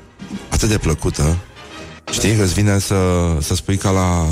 atât 0.50 0.70
de 0.70 0.78
plăcută. 0.78 1.38
Știi 2.12 2.36
că 2.36 2.44
îți 2.44 2.54
vine 2.54 2.80
să, 2.80 2.96
să 3.42 3.56
spui 3.56 3.78
ca 3.78 3.90
la 3.90 4.26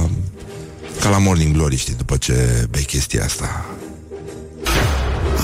ca 1.02 1.10
la 1.10 1.18
Morning 1.18 1.56
Glory, 1.56 1.76
știi, 1.76 1.94
după 1.94 2.18
ce 2.18 2.68
bei 2.70 2.84
chestia 2.84 3.24
asta. 3.24 3.66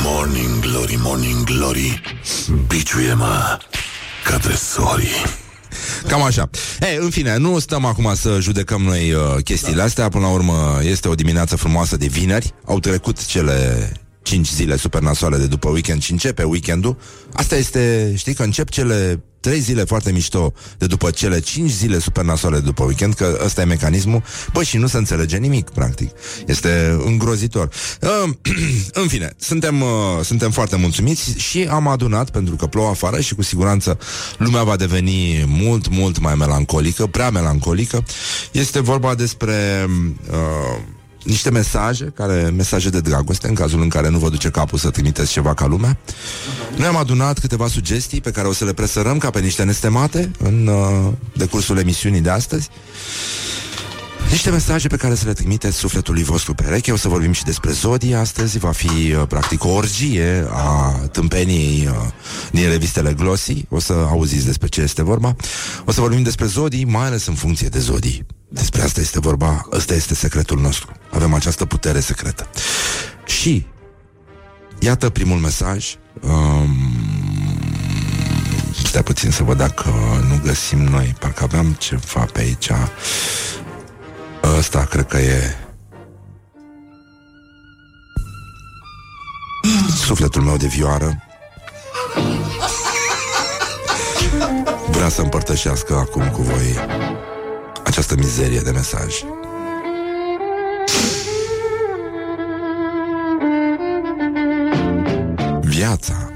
Morning 0.03 0.59
Glory, 0.59 0.95
Morning 1.01 1.43
Glory 1.43 2.01
Biciuie-mă 2.67 3.57
ca 4.23 4.37
tresorii 4.37 5.25
Cam 6.07 6.21
așa. 6.21 6.49
Ei, 6.79 6.97
în 6.99 7.09
fine, 7.09 7.37
nu 7.37 7.59
stăm 7.59 7.85
acum 7.85 8.15
să 8.15 8.37
judecăm 8.39 8.81
noi 8.81 9.13
uh, 9.13 9.21
chestiile 9.43 9.81
astea. 9.81 10.09
Până 10.09 10.25
la 10.25 10.31
urmă, 10.31 10.79
este 10.83 11.07
o 11.07 11.15
dimineață 11.15 11.55
frumoasă 11.55 11.97
de 11.97 12.07
vineri. 12.07 12.53
Au 12.65 12.79
trecut 12.79 13.25
cele 13.25 13.91
5 14.27 14.49
zile 14.51 14.75
super 14.75 15.01
nasoale 15.01 15.37
de 15.37 15.47
după 15.47 15.69
weekend 15.69 16.01
și 16.01 16.11
începe 16.11 16.43
weekendul. 16.43 16.97
Asta 17.33 17.55
este, 17.55 18.13
știi, 18.15 18.33
că 18.33 18.43
încep 18.43 18.69
cele 18.69 19.23
3 19.39 19.59
zile 19.59 19.83
foarte 19.83 20.11
mișto 20.11 20.53
de 20.77 20.85
după 20.85 21.09
cele 21.09 21.39
5 21.39 21.69
zile 21.69 21.99
super 21.99 22.23
nasoale 22.23 22.57
de 22.57 22.65
după 22.65 22.83
weekend, 22.83 23.13
că 23.13 23.39
ăsta 23.45 23.61
e 23.61 23.65
mecanismul. 23.65 24.23
Bă, 24.53 24.63
și 24.63 24.77
nu 24.77 24.87
se 24.87 24.97
înțelege 24.97 25.37
nimic, 25.37 25.69
practic. 25.69 26.11
Este 26.45 26.97
îngrozitor. 27.05 27.69
Uh, 28.01 28.33
în 29.01 29.07
fine, 29.07 29.33
suntem, 29.37 29.81
uh, 29.81 29.87
suntem 30.23 30.51
foarte 30.51 30.75
mulțumiți 30.75 31.37
și 31.37 31.67
am 31.69 31.87
adunat, 31.87 32.29
pentru 32.29 32.55
că 32.55 32.65
plouă 32.65 32.89
afară 32.89 33.19
și 33.19 33.35
cu 33.35 33.41
siguranță 33.41 33.97
lumea 34.37 34.63
va 34.63 34.75
deveni 34.75 35.43
mult, 35.47 35.89
mult 35.89 36.19
mai 36.19 36.35
melancolică, 36.35 37.07
prea 37.07 37.29
melancolică. 37.29 38.03
Este 38.51 38.79
vorba 38.79 39.15
despre... 39.15 39.85
Uh, 40.29 40.95
niște 41.27 41.49
mesaje, 41.51 42.11
care, 42.15 42.53
mesaje 42.55 42.89
de 42.89 43.01
dragoste, 43.01 43.47
în 43.47 43.53
cazul 43.53 43.81
în 43.81 43.89
care 43.89 44.09
nu 44.09 44.17
vă 44.17 44.29
duce 44.29 44.49
capul 44.49 44.77
să 44.77 44.89
trimiteți 44.89 45.31
ceva 45.31 45.53
ca 45.53 45.65
lumea. 45.65 45.97
Noi 46.75 46.87
am 46.87 46.95
adunat 46.95 47.39
câteva 47.39 47.67
sugestii 47.67 48.21
pe 48.21 48.31
care 48.31 48.47
o 48.47 48.53
să 48.53 48.65
le 48.65 48.73
presărăm 48.73 49.17
ca 49.17 49.29
pe 49.29 49.39
niște 49.39 49.63
nestemate 49.63 50.31
în 50.39 50.67
uh, 50.67 51.13
decursul 51.33 51.77
emisiunii 51.77 52.21
de 52.21 52.29
astăzi. 52.29 52.69
Niște 54.29 54.49
mesaje 54.49 54.87
pe 54.87 54.95
care 54.95 55.15
să 55.15 55.25
le 55.25 55.33
trimiteți 55.33 55.77
sufletului 55.77 56.23
vostru 56.23 56.53
pereche. 56.53 56.91
O 56.91 56.95
să 56.97 57.07
vorbim 57.07 57.31
și 57.31 57.43
despre 57.43 57.71
zodii 57.71 58.13
astăzi. 58.13 58.57
Va 58.57 58.71
fi, 58.71 58.87
uh, 58.87 59.27
practic, 59.27 59.63
o 59.63 59.69
orgie 59.69 60.47
a 60.51 60.91
tâmpeniei 61.11 61.87
uh, 61.87 61.95
din 62.51 62.69
revistele 62.69 63.13
Glossy. 63.13 63.65
O 63.69 63.79
să 63.79 63.93
auziți 63.93 64.45
despre 64.45 64.67
ce 64.67 64.81
este 64.81 65.03
vorba. 65.03 65.35
O 65.85 65.91
să 65.91 66.01
vorbim 66.01 66.23
despre 66.23 66.45
zodii, 66.45 66.85
mai 66.85 67.05
ales 67.05 67.25
în 67.25 67.33
funcție 67.33 67.67
de 67.67 67.79
zodii. 67.79 68.25
Despre 68.47 68.81
asta 68.81 68.99
este 68.99 69.19
vorba. 69.19 69.67
Ăsta 69.71 69.93
este 69.93 70.15
secretul 70.15 70.59
nostru. 70.59 70.91
Avem 71.09 71.33
această 71.33 71.65
putere 71.65 71.99
secretă. 71.99 72.49
Și 73.25 73.65
Iată 74.79 75.09
primul 75.09 75.37
mesaj. 75.37 75.95
Um, 76.21 76.69
stai 78.83 79.03
puțin 79.03 79.31
să 79.31 79.43
văd 79.43 79.57
dacă 79.57 79.89
nu 80.29 80.39
găsim 80.43 80.79
noi. 80.79 81.15
Parcă 81.19 81.43
aveam 81.43 81.73
ceva 81.73 82.25
pe 82.33 82.39
aici. 82.39 82.71
Ăsta 84.57 84.83
cred 84.83 85.07
că 85.07 85.17
e... 85.17 85.55
Sufletul 90.05 90.41
meu 90.41 90.57
de 90.57 90.67
vioară 90.67 91.23
Vrea 94.89 95.09
să 95.09 95.21
împărtășească 95.21 95.95
acum 95.95 96.29
cu 96.29 96.41
voi 96.41 96.75
Această 97.87 98.15
mizerie 98.15 98.59
de 98.59 98.71
mesaj. 98.71 99.15
Viața. 105.61 106.31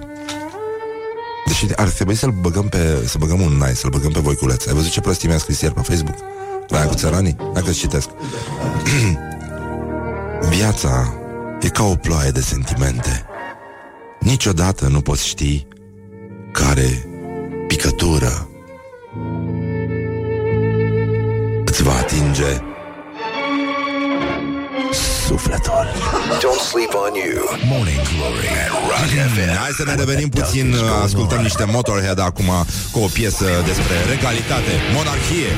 Deși 1.46 1.66
ar 1.76 1.90
trebui 1.90 2.16
să-l 2.16 2.32
băgăm 2.32 2.68
pe 2.68 3.04
Să 3.06 3.18
băgăm 3.18 3.42
un 3.42 3.58
nai, 3.58 3.76
să-l 3.76 3.90
băgăm 3.90 4.12
pe 4.12 4.20
voiculeț. 4.20 4.66
Ai 4.66 4.74
văzut 4.74 4.92
ce 4.92 5.02
prostii 5.02 5.28
mi-a 5.28 5.38
scris 5.38 5.62
ieri 5.62 5.74
pe 5.74 5.82
Facebook? 5.82 6.16
La 6.68 6.78
aia 6.78 6.88
cu 6.88 6.94
țăranii? 6.94 7.36
Dacă 7.54 7.72
citesc. 7.72 8.10
Viața 10.56 11.14
e 11.62 11.70
ca 11.70 11.84
o 11.84 11.96
ploaie 11.96 12.32
de 12.32 12.42
sentimente. 12.42 13.26
Niciodată 14.20 14.88
nu 14.88 15.02
poți 15.02 15.28
ști 15.28 15.68
Care 16.52 17.06
picătură 17.68 18.51
Îți 21.72 21.84
va 21.84 21.98
atinge 21.98 22.62
Sufletul. 25.26 25.88
Don't 26.44 26.62
sleep 26.70 26.94
on 26.94 27.14
you. 27.14 27.44
Morning 27.66 28.00
Glory 28.16 28.48
Rock 28.88 29.12
FM 29.34 29.56
Hai 29.58 29.70
să 29.76 29.84
ne 29.86 29.96
revenim 29.96 30.30
puțin 30.30 30.76
Ascultăm 31.04 31.42
niște 31.42 31.64
Motorhead 31.64 32.20
acum 32.20 32.50
Cu 32.92 33.00
o 33.00 33.08
piesă 33.08 33.46
despre 33.66 33.96
regalitate 34.10 34.72
Monarhie. 34.94 35.52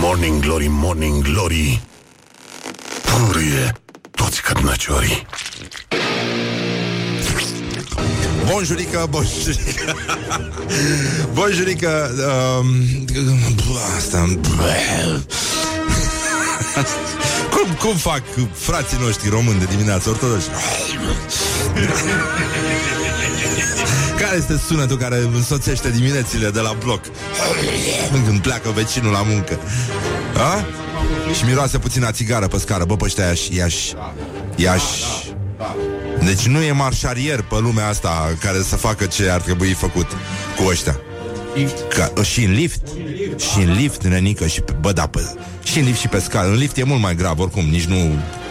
Morning 0.00 0.42
Glory, 0.42 0.66
Morning 0.68 1.22
Glory. 1.22 1.80
Purie 3.02 3.72
toți 4.10 4.42
cărnăciorii 4.42 5.26
Bonjurică, 8.50 9.06
bonjurică 9.10 9.94
Bonjurică 11.34 12.10
um, 12.58 12.66
Asta 13.96 14.18
cum, 17.54 17.74
cum 17.80 17.96
fac 17.96 18.22
frații 18.52 18.98
noștri 19.00 19.28
români 19.28 19.58
de 19.58 19.64
dimineață 19.64 20.08
ortodoxi? 20.08 20.48
Care 24.20 24.36
este 24.36 24.60
sunetul 24.66 24.96
care 24.96 25.28
însoțește 25.34 25.90
diminețile 25.90 26.50
de 26.50 26.60
la 26.60 26.76
bloc? 26.84 27.00
Când 28.26 28.40
pleacă 28.40 28.70
vecinul 28.70 29.12
la 29.12 29.22
muncă. 29.22 29.58
A? 30.36 30.64
Și 31.32 31.44
miroase 31.44 31.78
puțin 31.78 32.04
a 32.04 32.12
țigară 32.12 32.46
pe 32.46 32.58
scară. 32.58 32.84
Bă, 32.84 32.96
pe 32.96 33.04
ăștia 33.04 33.24
iași, 33.24 33.54
iași, 33.54 33.94
iași. 34.56 35.04
Deci 36.24 36.46
nu 36.46 36.62
e 36.62 36.72
marșarier 36.72 37.42
pe 37.42 37.58
lumea 37.58 37.88
asta 37.88 38.36
care 38.40 38.62
să 38.62 38.76
facă 38.76 39.06
ce 39.06 39.30
ar 39.30 39.40
trebui 39.40 39.72
făcut 39.72 40.06
cu 40.56 40.64
ăștia. 40.66 41.00
Ca, 41.88 42.22
și 42.22 42.44
în 42.44 42.52
lift 42.52 42.80
Și 43.36 43.58
în 43.58 43.72
lift, 43.72 44.04
nenică 44.04 44.46
și 44.46 44.60
pe, 44.60 44.72
Bă, 44.80 44.92
da, 44.92 45.06
pe, 45.06 45.20
și 45.62 45.78
în 45.78 45.84
lift 45.84 45.98
și 45.98 46.08
pe 46.08 46.18
scară. 46.18 46.48
În 46.48 46.56
lift 46.56 46.76
e 46.76 46.82
mult 46.82 47.00
mai 47.00 47.14
grav, 47.14 47.38
oricum, 47.38 47.64
nici 47.64 47.84
nu 47.84 47.96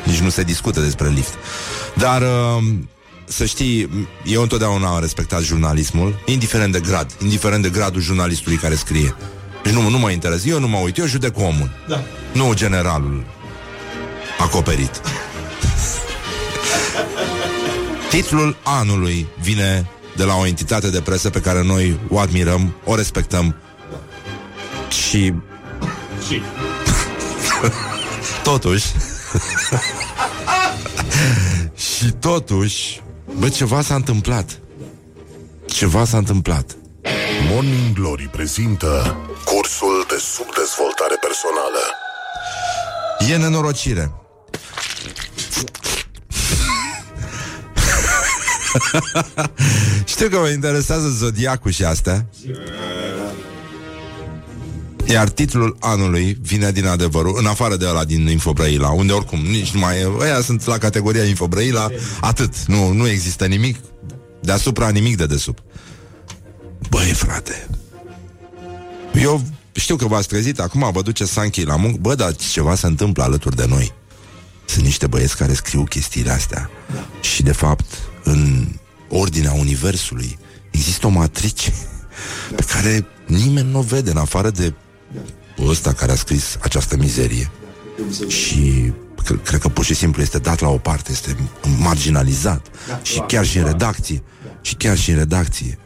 Nici 0.04 0.20
nu 0.20 0.30
se 0.30 0.44
discută 0.44 0.80
despre 0.80 1.10
lift. 1.10 1.34
Dar 1.96 2.22
uh, 2.22 2.64
să 3.26 3.46
știi 3.46 4.08
Eu 4.26 4.42
întotdeauna 4.42 4.88
am 4.88 5.00
respectat 5.00 5.42
jurnalismul 5.42 6.22
Indiferent 6.26 6.72
de 6.72 6.80
grad, 6.80 7.16
indiferent 7.24 7.64
de 7.64 7.70
gradul 7.70 8.02
jurnalistului 8.02 8.58
care 8.58 8.76
scrie. 8.76 9.16
Deci 9.64 9.74
nu, 9.74 9.90
nu 9.90 9.98
mă 9.98 10.10
interesează 10.10 10.50
Eu 10.50 10.60
nu 10.60 10.68
mă 10.68 10.78
uit, 10.78 10.98
eu 10.98 11.06
judec 11.06 11.38
omul. 11.38 11.70
Da. 11.88 12.04
Nu 12.34 12.54
generalul 12.54 13.26
Acoperit 14.40 15.02
Titlul 18.10 18.58
anului 18.64 19.28
vine 19.40 19.90
de 20.16 20.24
la 20.24 20.36
o 20.36 20.46
entitate 20.46 20.90
de 20.90 21.02
presă 21.02 21.30
pe 21.30 21.42
care 21.42 21.64
noi 21.64 22.00
o 22.10 22.20
admirăm, 22.20 22.76
o 22.84 22.96
respectăm 22.96 23.56
și 24.90 25.34
Și 26.28 26.42
totuși 28.44 28.88
și 31.98 32.12
totuși 32.20 33.02
bă, 33.38 33.50
ceva 33.50 33.82
s-a 33.82 33.96
întâmplat. 33.96 34.60
Ceva 35.66 36.06
s-a 36.06 36.18
întâmplat. 36.18 36.76
Morning 37.50 37.94
Glory 37.94 38.30
prezintă 38.32 39.18
Cursul 39.46 40.06
de 40.10 40.18
subdezvoltare 40.18 41.16
personală 41.22 41.80
E 43.20 43.38
nenorocire. 43.38 44.12
Știu 50.06 50.28
că 50.30 50.38
mă 50.38 50.48
interesează 50.48 51.08
zodiacul 51.08 51.72
și 51.72 51.84
astea. 51.84 52.26
Iar 55.06 55.30
titlul 55.30 55.78
anului 55.80 56.38
vine 56.42 56.72
din 56.72 56.86
adevărul, 56.86 57.36
în 57.40 57.46
afară 57.46 57.76
de 57.76 57.86
ăla 57.88 58.04
din 58.04 58.28
Infobrăila, 58.28 58.90
unde 58.90 59.14
oricum 59.14 59.40
nici 59.40 59.72
nu 59.72 59.80
mai 59.80 60.00
e, 60.00 60.08
ăia 60.20 60.42
sunt 60.42 60.66
la 60.66 60.78
categoria 60.78 61.24
Infobrăila, 61.24 61.88
atât, 62.22 62.66
nu, 62.66 62.92
nu 62.92 63.08
există 63.08 63.46
nimic 63.46 63.78
deasupra, 64.42 64.90
nimic 64.90 65.18
de 65.18 65.26
desubt. 65.26 65.64
Băi, 66.90 67.12
frate, 67.14 67.68
eu 69.22 69.44
știu 69.72 69.96
că 69.96 70.08
v-ați 70.08 70.28
trezit 70.28 70.60
acum, 70.60 70.90
vă 70.94 71.02
duce 71.02 71.26
Sanchi 71.26 71.64
la 71.64 71.76
muncă, 71.76 71.98
bă, 72.02 72.16
dar 72.16 72.36
ceva 72.36 72.76
se 72.76 72.88
întâmplă 72.88 73.24
alături 73.24 73.56
de 73.56 73.66
noi. 73.68 73.94
sunt 74.66 74.84
niște 74.84 75.08
băieți 75.08 75.38
care 75.38 75.54
scriu 75.54 75.84
chestiile 75.84 76.32
astea 76.32 76.70
și, 77.22 77.44
de 77.44 77.52
fapt, 77.52 77.86
în 78.28 78.68
ordinea 79.10 79.54
universului 79.54 80.38
există 80.72 81.08
o 81.08 81.10
matrice 81.10 81.74
pe 82.56 82.64
care 82.64 83.06
nimeni 83.26 83.72
nu 83.72 83.80
o 83.80 83.82
vede 83.82 84.10
în 84.10 84.18
afară 84.18 84.50
de 84.50 84.74
ăsta 85.60 85.94
care 85.94 86.12
a 86.12 86.16
scris 86.16 86.58
această 86.62 86.98
mizerie. 86.98 87.52
Și 88.28 88.94
cre- 89.24 89.40
cred 89.44 89.60
că 89.60 89.70
pur 89.70 89.86
și 89.86 89.94
simplu 89.94 90.22
este 90.22 90.40
dat 90.40 90.60
la 90.60 90.68
o 90.68 90.78
parte, 90.78 91.12
este 91.12 91.38
marginalizat. 91.78 92.68
Și 93.02 93.20
chiar 93.20 93.46
și 93.46 93.58
în 93.58 93.66
redacție. 93.66 94.24
Și 94.62 94.76
chiar 94.76 94.98
și 94.98 95.12
în 95.12 95.18
redacție. 95.18 95.78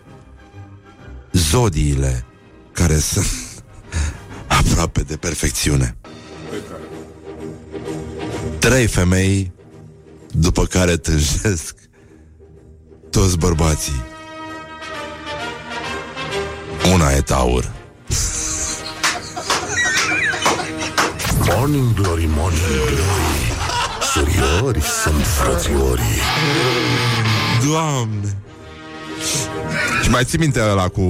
Zodiile 1.31 2.25
care 2.71 2.99
sunt 2.99 3.25
aproape 4.59 5.01
de 5.01 5.15
perfecțiune. 5.17 5.95
Trei 8.59 8.87
femei 8.87 9.51
după 10.31 10.65
care 10.65 10.97
tânjesc 10.97 11.80
toți 13.11 13.37
bărbații. 13.37 14.03
Una 16.93 17.11
e 17.11 17.21
taur. 17.21 17.71
Morning 21.45 21.93
Glory, 21.93 22.29
Morning 22.35 22.61
Glory 22.61 22.99
Suriori 24.11 24.81
sunt 24.81 25.25
frățiorii 25.25 26.19
Doamne! 27.65 28.37
Și 30.03 30.09
mai 30.09 30.23
ții 30.23 30.37
minte 30.39 30.61
ăla 30.61 30.87
cu 30.87 31.01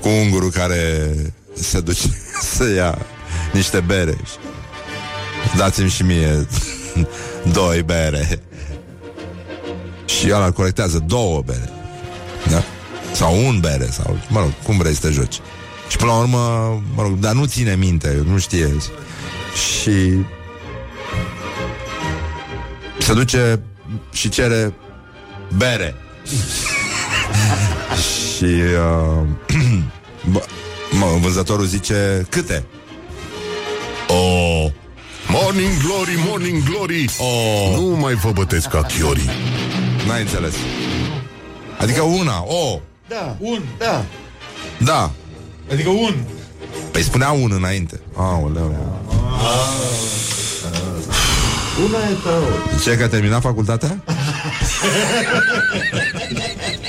cu 0.00 0.08
ungurul 0.08 0.50
care 0.50 1.12
se 1.54 1.80
duce 1.80 2.08
să 2.56 2.70
ia 2.70 2.98
niște 3.52 3.80
bere. 3.80 4.16
Dați-mi 5.56 5.88
și 5.88 6.02
mie 6.02 6.46
doi 7.58 7.82
bere. 7.82 8.47
Și 10.08 10.30
ăla 10.32 10.50
corectează 10.50 11.04
două 11.06 11.42
bere. 11.46 11.70
Da? 12.50 12.62
Sau 13.12 13.46
un 13.46 13.60
bere, 13.60 13.88
sau, 13.90 14.18
mă 14.28 14.40
rog, 14.40 14.52
cum 14.64 14.78
vrei 14.78 14.94
să 14.94 15.00
te 15.00 15.12
joci. 15.12 15.40
Și 15.88 15.96
până 15.96 16.10
la 16.10 16.18
urmă, 16.18 16.38
mă 16.94 17.02
rog, 17.02 17.18
dar 17.18 17.32
nu 17.32 17.44
ține 17.44 17.74
minte, 17.74 18.22
nu 18.26 18.38
știe. 18.38 18.76
Și 19.54 20.24
se 22.98 23.14
duce 23.14 23.60
și 24.12 24.28
cere 24.28 24.74
bere. 25.56 25.94
și 28.36 28.44
uh, 28.44 29.26
bă, 30.32 30.42
mă, 30.90 31.06
vânzătorul 31.20 31.64
zice 31.64 32.26
câte? 32.30 32.64
O, 34.08 34.70
Morning 35.28 35.82
Glory, 35.82 36.24
Morning 36.28 36.62
Glory 36.62 37.10
o, 37.18 37.80
Nu 37.80 37.96
mai 37.96 38.14
vă 38.14 38.30
bătesc 38.30 38.68
ca 38.68 38.82
chiorii 38.82 39.30
n-ai 40.08 40.20
înțeles. 40.20 40.54
Adică 41.80 42.02
una, 42.02 42.44
o, 42.46 42.80
Da, 43.08 43.36
un, 43.38 43.62
da. 43.78 44.04
da. 44.78 45.10
Adică 45.72 45.88
un. 45.88 46.14
Păi 46.92 47.02
spunea 47.02 47.30
un 47.30 47.52
înainte. 47.52 48.00
Aoleu. 48.16 48.76
Una 51.84 51.98
e 52.10 52.16
tău. 52.22 52.42
Ce 52.84 52.96
că 52.96 53.04
a 53.04 53.08
terminat 53.08 53.40
facultatea? 53.40 54.02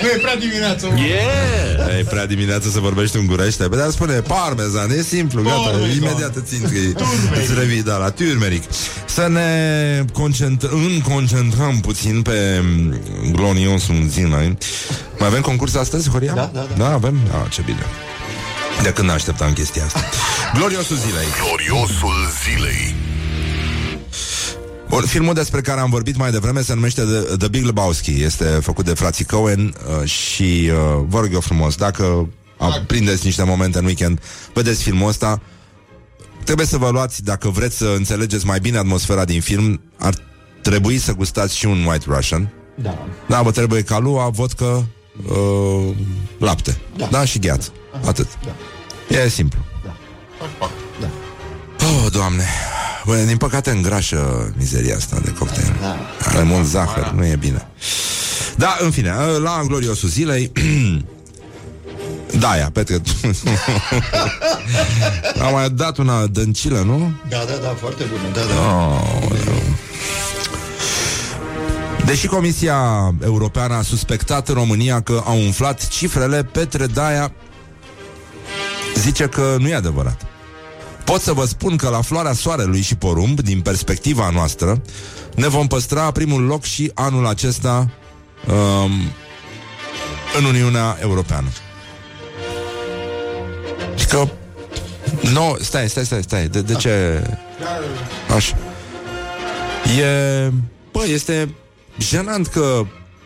Nu 0.02 0.08
e 0.08 0.18
prea 0.22 0.36
dimineață. 0.36 0.88
Yeah! 0.96 2.00
E 2.00 2.04
prea 2.04 2.26
dimineață 2.26 2.70
să 2.70 2.80
vorbești 2.80 3.18
ungurește 3.18 3.64
Păi 3.68 3.78
dar 3.78 3.90
spune 3.90 4.14
parmezan, 4.20 4.92
e 4.92 5.02
simplu, 5.02 5.42
gata 5.42 5.56
Parmezan. 5.56 5.98
Imediat 5.98 6.36
îți 6.36 6.56
țin 6.56 6.62
că 6.62 7.02
îți 7.40 7.54
revii, 7.60 7.84
da, 7.84 7.98
la 7.98 8.10
turmeric 8.10 8.64
Să 9.06 9.28
ne 9.28 9.50
concentrăm, 10.14 10.74
în 10.74 11.02
concentrăm 11.02 11.80
puțin 11.80 12.22
pe 12.22 12.60
mm, 12.64 12.96
gloriosul 13.32 14.06
zilei 14.08 14.58
Mai 15.20 15.28
avem 15.28 15.42
concurs 15.42 15.76
astăzi, 15.76 16.10
Horia? 16.10 16.34
Da, 16.34 16.50
da, 16.54 16.68
da. 16.78 16.84
Da, 16.84 16.94
avem? 16.94 17.20
Ah, 17.32 17.52
ce 17.52 17.62
bine 17.66 17.86
de 18.84 18.94
când 18.94 19.10
așteptam 19.10 19.54
chestia 19.54 19.84
asta 19.86 20.00
Gloriosul 20.54 20.96
zilei 20.96 21.26
Gloriosul 21.42 22.18
zilei 22.44 22.96
Bun, 24.90 25.02
filmul 25.02 25.34
despre 25.34 25.62
care 25.62 25.80
am 25.80 25.90
vorbit 25.90 26.18
mai 26.18 26.32
devreme 26.32 26.62
se 26.62 26.74
numește 26.74 27.02
The, 27.02 27.38
The 27.38 27.48
Big 27.48 27.66
Lebowski. 27.66 28.24
Este 28.24 28.46
făcut 28.46 28.86
de 28.86 28.94
frații 28.94 29.26
Cohen 29.26 29.74
uh, 30.00 30.10
și 30.10 30.72
uh, 30.72 31.04
vă 31.08 31.20
rog 31.20 31.30
eu 31.34 31.40
frumos, 31.40 31.76
dacă 31.76 32.30
a, 32.58 32.84
prindeți 32.88 33.26
niște 33.26 33.44
momente 33.44 33.78
în 33.78 33.86
weekend, 33.86 34.22
vedeți 34.54 34.84
filmul 34.84 35.08
ăsta. 35.08 35.42
Trebuie 36.44 36.66
să 36.66 36.78
vă 36.78 36.90
luați, 36.90 37.24
dacă 37.24 37.50
vreți 37.50 37.78
să 37.78 37.94
înțelegeți 37.98 38.46
mai 38.46 38.60
bine 38.60 38.78
atmosfera 38.78 39.26
din 39.26 39.42
film, 39.42 39.82
ar 39.98 40.14
trebui 40.62 40.98
să 40.98 41.14
gustați 41.14 41.58
și 41.58 41.66
un 41.66 41.84
White 41.84 42.06
Russian. 42.08 42.54
Da. 42.76 43.08
Da, 43.28 43.42
vă 43.42 43.52
trebuie 43.52 43.82
calua, 43.82 44.30
vodcă, 44.30 44.88
uh, 45.28 45.96
lapte. 46.40 46.78
Da. 46.98 47.08
da, 47.12 47.26
și 47.26 47.40
gheață. 47.40 47.72
Atât. 48.06 48.28
Da. 48.46 49.18
E 49.18 49.30
simplu. 49.30 49.60
Da. 49.84 49.96
Oh, 51.86 52.12
Doamne! 52.12 52.44
Bă, 53.10 53.16
din 53.16 53.38
păcate 53.38 53.70
îngrașă 53.70 54.52
mizeria 54.58 54.96
asta 54.96 55.20
de 55.24 55.34
cocktail. 55.40 55.76
Da. 55.82 55.98
Are 56.26 56.44
mult 56.44 56.66
zahăr, 56.66 57.12
nu 57.16 57.26
e 57.26 57.36
bine. 57.36 57.68
Da, 58.56 58.78
în 58.82 58.92
fine, 58.92 59.14
la 59.42 59.62
gloriosul 59.68 60.10
zilei 60.10 60.52
Da, 62.40 62.56
ia, 62.56 62.70
Petre 62.74 62.96
Am 65.46 65.54
mai 65.54 65.70
dat 65.70 65.98
una 65.98 66.26
dăncilă, 66.26 66.80
nu? 66.80 67.12
Da, 67.30 67.38
da, 67.48 67.54
da, 67.62 67.76
foarte 67.80 68.04
bună. 68.04 68.34
Da, 68.34 68.42
da. 68.54 68.62
Oh, 68.62 69.32
Deși 72.06 72.28
Comisia 72.28 73.14
Europeană 73.24 73.74
a 73.74 73.82
suspectat 73.82 74.48
în 74.48 74.54
România 74.54 75.02
că 75.02 75.24
au 75.26 75.38
umflat 75.38 75.88
cifrele, 75.88 76.44
Petre 76.44 76.86
Daia 76.86 77.32
zice 78.96 79.26
că 79.26 79.56
nu 79.60 79.68
e 79.68 79.76
adevărat. 79.76 80.39
Pot 81.10 81.22
să 81.22 81.34
vă 81.34 81.46
spun 81.46 81.76
că 81.76 81.90
la 81.90 82.02
floarea 82.02 82.34
soarelui 82.34 82.82
și 82.82 82.96
porumb, 82.96 83.40
din 83.40 83.62
perspectiva 83.62 84.30
noastră, 84.30 84.82
ne 85.36 85.48
vom 85.48 85.68
păstra 85.68 86.12
primul 86.12 86.42
loc 86.42 86.64
și 86.64 86.92
anul 86.94 87.26
acesta 87.26 87.90
um, 88.48 88.92
în 90.38 90.44
Uniunea 90.46 90.98
Europeană. 91.02 91.48
Și 93.96 94.06
că... 94.06 94.28
No, 95.34 95.56
stai, 95.60 95.90
stai, 95.90 96.06
stai, 96.06 96.24
stai. 96.24 96.48
De, 96.48 96.62
de 96.62 96.74
ce... 96.74 97.24
Așa. 98.36 98.58
E... 100.00 100.52
Bă, 100.92 101.04
este 101.08 101.56
jenant 101.98 102.48
că 102.48 102.86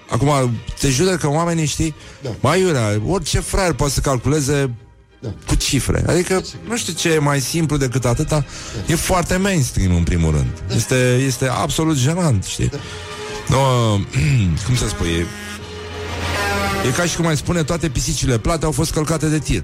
Acum, 0.10 0.52
te 0.80 0.90
judec 0.90 1.20
că 1.20 1.30
oamenii, 1.30 1.66
știi 1.66 1.96
Da. 2.22 2.30
Mai 2.40 2.62
iurea, 2.62 3.02
orice 3.08 3.40
fraier 3.40 3.74
poate 3.74 3.94
să 3.94 4.00
calculeze 4.00 4.76
Da. 5.24 5.30
cu 5.48 5.56
cifre. 5.56 6.04
Adică, 6.08 6.42
nu 6.68 6.78
știu 6.78 6.94
ce 6.94 7.10
e 7.12 7.18
mai 7.20 7.40
simplu 7.42 7.78
decât 7.78 8.06
atâta. 8.06 8.46
E 8.86 8.96
foarte 8.96 9.36
mainstream, 9.38 9.96
în 9.96 10.04
primul 10.04 10.32
rând. 10.32 10.64
Este, 10.76 10.96
este 11.26 11.48
absolut 11.48 11.98
jenant, 11.98 12.44
știi? 12.44 12.72
No, 13.48 13.58
cum 14.66 14.76
să 14.76 14.88
spui, 14.88 15.08
e, 15.08 15.26
e 16.88 16.92
ca 16.92 17.04
și 17.06 17.16
cum 17.16 17.26
ai 17.28 17.38
spune 17.38 17.64
toate 17.64 17.90
pisicile 17.90 18.38
plate 18.38 18.66
au 18.66 18.72
fost 18.72 18.92
călcate 18.92 19.26
de 19.28 19.40
tir. 19.40 19.64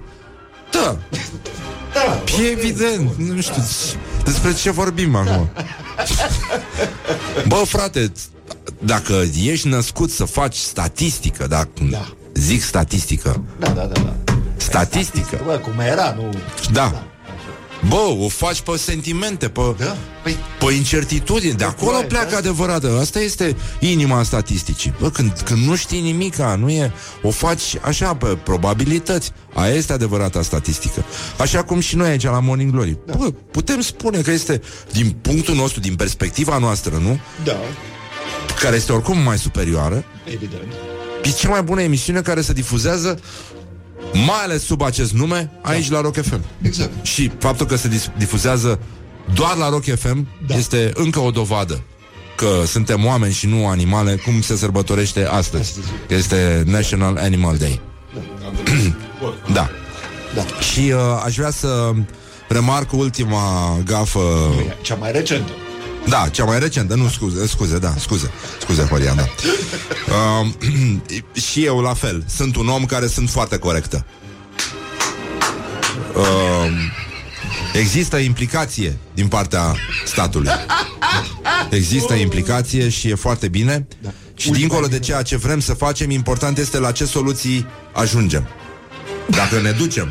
Da, 0.71 0.97
Da. 1.93 2.23
e 2.43 2.45
evident, 2.47 3.15
nu 3.17 3.41
știu 3.41 3.63
despre 4.23 4.53
ce 4.53 4.71
vorbim 4.71 5.15
acum. 5.15 5.49
Bă, 7.47 7.55
frate, 7.65 8.11
dacă 8.79 9.23
ești 9.43 9.67
născut 9.67 10.11
să 10.11 10.25
faci 10.25 10.55
statistică, 10.55 11.47
dacă 11.47 11.69
Da. 11.89 12.07
zic 12.33 12.61
statistică, 12.61 13.43
Da, 13.59 13.67
da, 13.69 13.83
da, 13.85 13.99
da. 13.99 14.15
Statistică, 14.61 15.41
Bă, 15.45 15.57
cum 15.57 15.79
era, 15.79 16.13
nu... 16.17 16.29
da. 16.71 17.03
Bă, 17.87 18.15
o 18.19 18.27
faci 18.27 18.61
pe 18.61 18.77
sentimente, 18.77 19.49
pe, 19.49 19.61
Da? 19.77 19.97
Păi, 20.23 20.37
pe 20.59 20.73
incertitudine. 20.73 21.53
De 21.53 21.63
acolo 21.63 21.91
Corect, 21.91 22.09
pleacă 22.09 22.29
da. 22.31 22.37
adevărată. 22.37 22.97
Asta 23.01 23.19
este 23.19 23.55
inima 23.79 24.23
statisticii. 24.23 24.93
Bă, 24.99 25.09
când, 25.09 25.41
când 25.45 25.65
nu 25.65 25.75
știi 25.75 26.01
nimica, 26.01 26.55
nu 26.55 26.69
e... 26.69 26.91
O 27.21 27.29
faci 27.31 27.75
așa, 27.81 28.15
pe 28.15 28.25
probabilități. 28.43 29.31
Aia 29.53 29.73
este 29.73 29.93
adevărata 29.93 30.41
statistică. 30.41 31.03
Așa 31.37 31.63
cum 31.63 31.79
și 31.79 31.95
noi 31.95 32.09
aici 32.09 32.23
la 32.23 32.39
Morning 32.39 32.71
Glory. 32.71 32.97
Da. 33.05 33.13
Bă, 33.17 33.31
putem 33.51 33.81
spune 33.81 34.21
că 34.21 34.31
este, 34.31 34.61
din 34.91 35.15
punctul 35.21 35.55
nostru, 35.55 35.79
din 35.79 35.95
perspectiva 35.95 36.57
noastră, 36.57 36.97
nu? 37.01 37.19
da, 37.43 37.55
Care 38.61 38.75
este 38.75 38.91
oricum 38.91 39.17
mai 39.17 39.37
superioară, 39.37 40.03
evident. 40.25 40.71
e 41.23 41.29
cea 41.29 41.49
mai 41.49 41.61
bună 41.61 41.81
emisiune 41.81 42.21
care 42.21 42.41
se 42.41 42.53
difuzează 42.53 43.19
mai 44.13 44.43
ales 44.43 44.63
sub 44.63 44.81
acest 44.81 45.11
nume 45.13 45.51
aici 45.61 45.89
la 45.89 46.01
Rock 46.01 46.21
FM. 46.21 46.41
Exact. 46.61 47.05
Și 47.05 47.31
faptul 47.39 47.65
că 47.65 47.75
se 47.75 47.87
dis- 47.87 48.11
difuzează 48.17 48.79
doar 49.33 49.55
la 49.55 49.69
Rock 49.69 49.83
FM 49.83 50.27
da. 50.47 50.55
este 50.55 50.91
încă 50.93 51.19
o 51.19 51.31
dovadă 51.31 51.81
că 52.35 52.63
suntem 52.65 53.05
oameni 53.05 53.33
și 53.33 53.47
nu 53.47 53.67
animale, 53.67 54.15
cum 54.15 54.41
se 54.41 54.55
sărbătorește 54.57 55.25
astăzi. 55.25 55.73
Este 56.07 56.63
National 56.65 57.17
Animal 57.17 57.57
Day. 57.57 57.81
Da. 59.53 59.69
Da. 60.35 60.45
Și 60.59 60.79
uh, 60.79 61.21
aș 61.25 61.35
vrea 61.35 61.49
să 61.49 61.91
remarc 62.47 62.93
ultima 62.93 63.77
gafă 63.85 64.53
Cea 64.81 64.95
mai 64.95 65.11
recentă. 65.11 65.51
Da, 66.09 66.27
cea 66.31 66.43
mai 66.43 66.59
recentă, 66.59 66.95
nu 66.95 67.07
scuze, 67.07 67.47
scuze, 67.47 67.77
da, 67.77 67.93
scuze, 67.99 68.31
scuze, 68.61 68.83
Horia, 68.83 69.13
da. 69.13 69.27
Uh, 70.41 70.47
și 71.49 71.65
eu 71.65 71.79
la 71.79 71.93
fel, 71.93 72.23
sunt 72.35 72.55
un 72.55 72.67
om 72.67 72.85
care 72.85 73.07
sunt 73.07 73.29
foarte 73.29 73.57
corectă. 73.57 74.05
Uh, 76.15 76.71
există 77.73 78.17
implicație 78.17 78.97
din 79.13 79.27
partea 79.27 79.75
statului. 80.05 80.49
Există 81.69 82.13
implicație 82.13 82.89
și 82.89 83.09
e 83.09 83.15
foarte 83.15 83.47
bine. 83.47 83.87
Da. 84.01 84.09
Și 84.35 84.49
dincolo 84.49 84.87
de 84.87 84.99
ceea 84.99 85.21
ce 85.21 85.37
vrem 85.37 85.59
să 85.59 85.73
facem, 85.73 86.09
important 86.09 86.57
este 86.57 86.79
la 86.79 86.91
ce 86.91 87.05
soluții 87.05 87.65
ajungem. 87.93 88.47
Dacă 89.27 89.59
ne 89.61 89.71
ducem. 89.71 90.09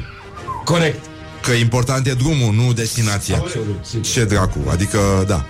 Corect. 0.64 1.04
Că 1.42 1.50
important 1.50 2.06
e 2.06 2.12
drumul, 2.12 2.54
nu 2.54 2.72
destinația. 2.72 3.37
Absolut, 3.37 3.78
sigur. 3.82 4.06
Ce 4.06 4.24
dracu, 4.24 4.58
adică, 4.70 5.24
da. 5.26 5.46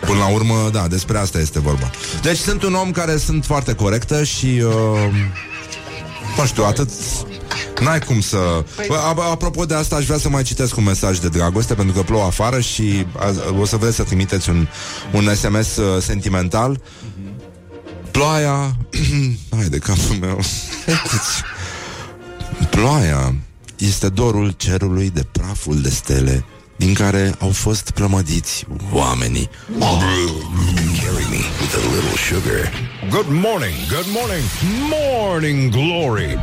Până 0.00 0.18
la 0.18 0.28
urmă, 0.28 0.68
da, 0.72 0.88
despre 0.88 1.18
asta 1.18 1.38
este 1.38 1.60
vorba. 1.60 1.90
Deci 2.22 2.36
sunt 2.38 2.62
un 2.62 2.74
om 2.74 2.90
care 2.90 3.16
sunt 3.16 3.44
foarte 3.44 3.74
corectă 3.74 4.24
și... 4.24 4.46
Uh, 4.64 4.72
nu 6.38 6.46
știu, 6.46 6.64
atât... 6.64 6.90
N-ai 7.80 7.98
cum 8.00 8.20
să... 8.20 8.64
Bă, 8.88 8.94
a- 8.96 9.30
apropo 9.30 9.64
de 9.64 9.74
asta, 9.74 9.96
aș 9.96 10.04
vrea 10.04 10.18
să 10.18 10.28
mai 10.28 10.42
citesc 10.42 10.76
un 10.76 10.84
mesaj 10.84 11.18
de 11.18 11.28
dragoste, 11.28 11.74
pentru 11.74 11.94
că 11.94 12.02
plouă 12.02 12.24
afară 12.24 12.60
și 12.60 13.06
a- 13.18 13.54
o 13.60 13.64
să 13.64 13.76
vreți 13.76 13.96
să 13.96 14.02
trimiteți 14.02 14.50
un, 14.50 14.66
un 15.12 15.34
SMS 15.34 15.76
uh, 15.76 16.02
sentimental. 16.02 16.80
Ploaia... 18.10 18.76
Hai 19.56 19.64
de 19.68 19.78
capul 19.78 20.16
meu. 20.20 20.40
Ploaia 22.70 23.34
este 23.76 24.08
dorul 24.08 24.50
cerului 24.56 25.10
de 25.10 25.24
praful 25.32 25.80
de 25.80 25.90
stele 25.90 26.44
din 26.80 26.94
care 26.94 27.34
au 27.38 27.50
fost 27.50 27.90
plămădiți 27.90 28.66
oamenii. 28.92 29.50
Carry 31.02 31.26
me 31.30 31.42
with 31.60 31.74
a 31.74 31.94
little 31.94 32.16
sugar. 32.28 32.72
Good 33.10 33.28
morning, 33.28 33.74
good 33.88 34.08
morning, 34.18 34.44
morning 34.88 35.70
glory. 35.70 36.38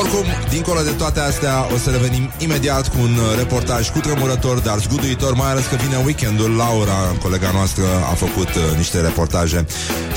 Oricum, 0.00 0.24
dincolo 0.50 0.82
de 0.82 0.90
toate 0.90 1.20
astea, 1.20 1.66
o 1.74 1.76
să 1.76 1.90
revenim 1.90 2.30
imediat 2.38 2.88
cu 2.88 2.96
un 3.00 3.14
uh, 3.16 3.36
reportaj 3.36 3.90
cu 3.90 3.98
tremurător, 3.98 4.58
dar 4.58 4.78
zguduitor, 4.78 5.34
mai 5.34 5.50
ales 5.50 5.66
că 5.66 5.76
vine 5.76 6.02
weekendul. 6.04 6.56
Laura, 6.56 7.16
colega 7.22 7.50
noastră, 7.50 7.84
a 8.10 8.14
făcut 8.14 8.48
uh, 8.48 8.76
niște 8.76 9.00
reportaje 9.00 9.66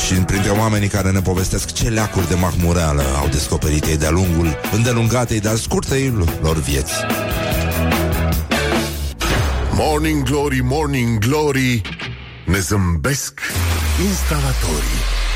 și 0.06 0.14
printre 0.14 0.50
oamenii 0.50 0.88
care 0.88 1.12
ne 1.12 1.22
povestesc 1.22 1.74
ce 1.74 1.90
leacuri 1.90 2.28
de 2.28 2.36
mahmureală 2.36 3.04
au 3.20 3.28
descoperit 3.28 3.86
ei 3.86 3.98
de-a 3.98 4.10
lungul 4.10 4.60
îndelungatei, 4.72 5.40
dar 5.40 5.56
scurtei 5.56 6.14
lor 6.42 6.60
vieți. 6.60 6.94
Morning 9.72 10.24
glory, 10.24 10.60
morning 10.64 11.18
glory, 11.18 11.82
ne 12.46 12.60
zâmbesc 12.60 13.40
instalatorii. 14.08 15.27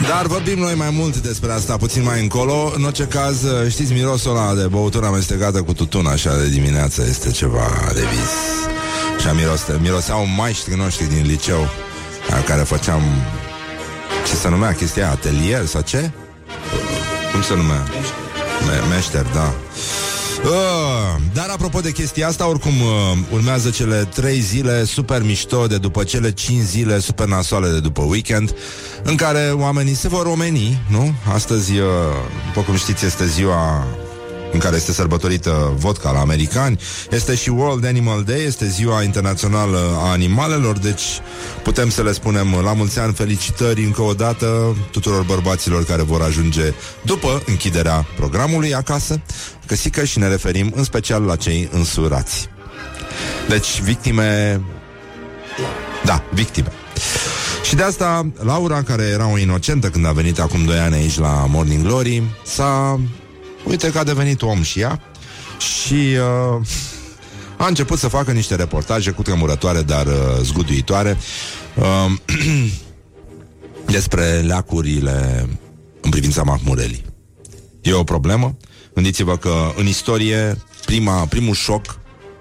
Dar 0.00 0.26
vorbim 0.26 0.58
noi 0.58 0.74
mai 0.74 0.90
mult 0.90 1.16
despre 1.16 1.52
asta 1.52 1.76
puțin 1.76 2.02
mai 2.02 2.20
încolo. 2.20 2.72
În 2.76 2.84
orice 2.84 3.04
caz, 3.04 3.44
știți, 3.68 3.92
mirosul 3.92 4.30
ăla 4.36 4.54
de 4.54 4.66
băutură 4.66 5.06
amestecată 5.06 5.62
cu 5.62 5.72
tutun 5.72 6.06
așa 6.06 6.36
de 6.36 6.48
dimineață 6.48 7.04
este 7.08 7.30
ceva 7.30 7.68
de 7.94 8.00
vis. 8.00 8.30
Și 9.20 9.34
miroste, 9.34 9.78
miroseau 9.80 10.26
maestrii 10.36 10.76
noștri 10.76 11.06
din 11.06 11.26
liceu 11.26 11.68
la 12.28 12.36
care 12.42 12.62
făceam 12.62 13.02
ce 14.26 14.34
se 14.34 14.48
numea 14.48 14.74
chestia 14.74 15.02
aia, 15.02 15.12
atelier 15.12 15.66
sau 15.66 15.80
ce? 15.80 16.10
Cum 17.32 17.42
se 17.42 17.54
numea? 17.54 17.82
Me- 18.66 18.94
meșter, 18.94 19.26
da. 19.34 19.54
Uh, 20.44 21.20
dar 21.32 21.48
apropo 21.48 21.80
de 21.80 21.92
chestia 21.92 22.28
asta, 22.28 22.48
oricum 22.48 22.80
uh, 22.80 23.18
urmează 23.32 23.70
cele 23.70 24.08
trei 24.14 24.40
zile 24.40 24.84
super 24.84 25.22
mișto 25.22 25.66
de 25.66 25.78
după 25.78 26.04
cele 26.04 26.32
cinci 26.32 26.62
zile 26.62 26.98
super 26.98 27.26
nasoale 27.26 27.68
de 27.68 27.80
după 27.80 28.02
weekend, 28.02 28.54
în 29.02 29.14
care 29.14 29.50
oamenii 29.54 29.94
se 29.94 30.08
vor 30.08 30.26
omeni, 30.26 30.82
nu? 30.90 31.14
Astăzi, 31.32 31.78
uh, 31.78 31.86
după 32.46 32.60
cum 32.60 32.76
știți, 32.76 33.06
este 33.06 33.26
ziua 33.26 33.86
în 34.52 34.58
care 34.58 34.76
este 34.76 34.92
sărbătorită 34.92 35.72
vodka 35.76 36.10
la 36.10 36.20
americani. 36.20 36.80
Este 37.10 37.34
și 37.34 37.48
World 37.48 37.86
Animal 37.86 38.22
Day, 38.22 38.44
este 38.44 38.68
ziua 38.68 39.02
internațională 39.02 39.78
a 39.98 40.10
animalelor, 40.10 40.78
deci 40.78 41.02
putem 41.62 41.90
să 41.90 42.02
le 42.02 42.12
spunem 42.12 42.60
la 42.62 42.72
mulți 42.72 42.98
ani 42.98 43.12
felicitări 43.12 43.84
încă 43.84 44.02
o 44.02 44.12
dată 44.12 44.76
tuturor 44.90 45.22
bărbaților 45.22 45.84
care 45.84 46.02
vor 46.02 46.22
ajunge 46.22 46.72
după 47.02 47.42
închiderea 47.46 48.06
programului 48.16 48.74
acasă, 48.74 49.20
căsică 49.66 50.04
și 50.04 50.18
ne 50.18 50.28
referim 50.28 50.72
în 50.74 50.84
special 50.84 51.22
la 51.22 51.36
cei 51.36 51.68
însurați. 51.72 52.48
Deci, 53.48 53.80
victime... 53.80 54.60
Da, 56.04 56.22
victime. 56.32 56.72
Și 57.64 57.74
de 57.74 57.82
asta, 57.82 58.32
Laura, 58.42 58.82
care 58.82 59.02
era 59.02 59.30
o 59.30 59.38
inocentă 59.38 59.88
când 59.88 60.06
a 60.06 60.12
venit 60.12 60.40
acum 60.40 60.64
2 60.64 60.78
ani 60.78 60.94
aici 60.94 61.18
la 61.18 61.46
Morning 61.48 61.82
Glory, 61.82 62.22
s-a... 62.44 63.00
Uite 63.64 63.90
că 63.90 63.98
a 63.98 64.04
devenit 64.04 64.42
om 64.42 64.62
și 64.62 64.80
ea 64.80 65.00
și 65.58 65.94
uh, 65.94 66.66
a 67.56 67.66
început 67.66 67.98
să 67.98 68.08
facă 68.08 68.32
niște 68.32 68.54
reportaje 68.54 69.10
cu 69.10 69.22
tremurătoare, 69.22 69.82
dar 69.82 70.06
uh, 70.06 70.12
zguduitoare 70.42 71.16
uh, 71.74 72.12
despre 73.96 74.40
leacurile 74.40 75.48
în 76.00 76.10
privința 76.10 76.42
Mahmurelii. 76.42 77.04
E 77.80 77.92
o 77.92 78.04
problemă. 78.04 78.56
Gândiți-vă 78.94 79.36
că 79.36 79.72
în 79.76 79.86
istorie 79.86 80.58
prima, 80.86 81.26
primul 81.26 81.54
șoc 81.54 81.98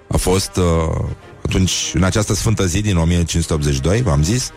a 0.08 0.18
fost 0.18 0.56
uh, 0.56 1.06
atunci, 1.46 1.92
în 1.94 2.04
această 2.04 2.34
sfântă 2.34 2.66
zi 2.66 2.82
din 2.82 2.98
1582, 2.98 4.02
v-am 4.02 4.24
zis, 4.24 4.52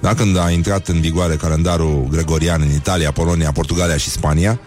da, 0.00 0.14
când 0.14 0.36
a 0.36 0.50
intrat 0.50 0.88
în 0.88 1.00
vigoare 1.00 1.36
calendarul 1.36 2.06
gregorian 2.10 2.60
în 2.60 2.74
Italia, 2.74 3.12
Polonia, 3.12 3.52
Portugalia 3.52 3.96
și 3.96 4.10
Spania. 4.10 4.60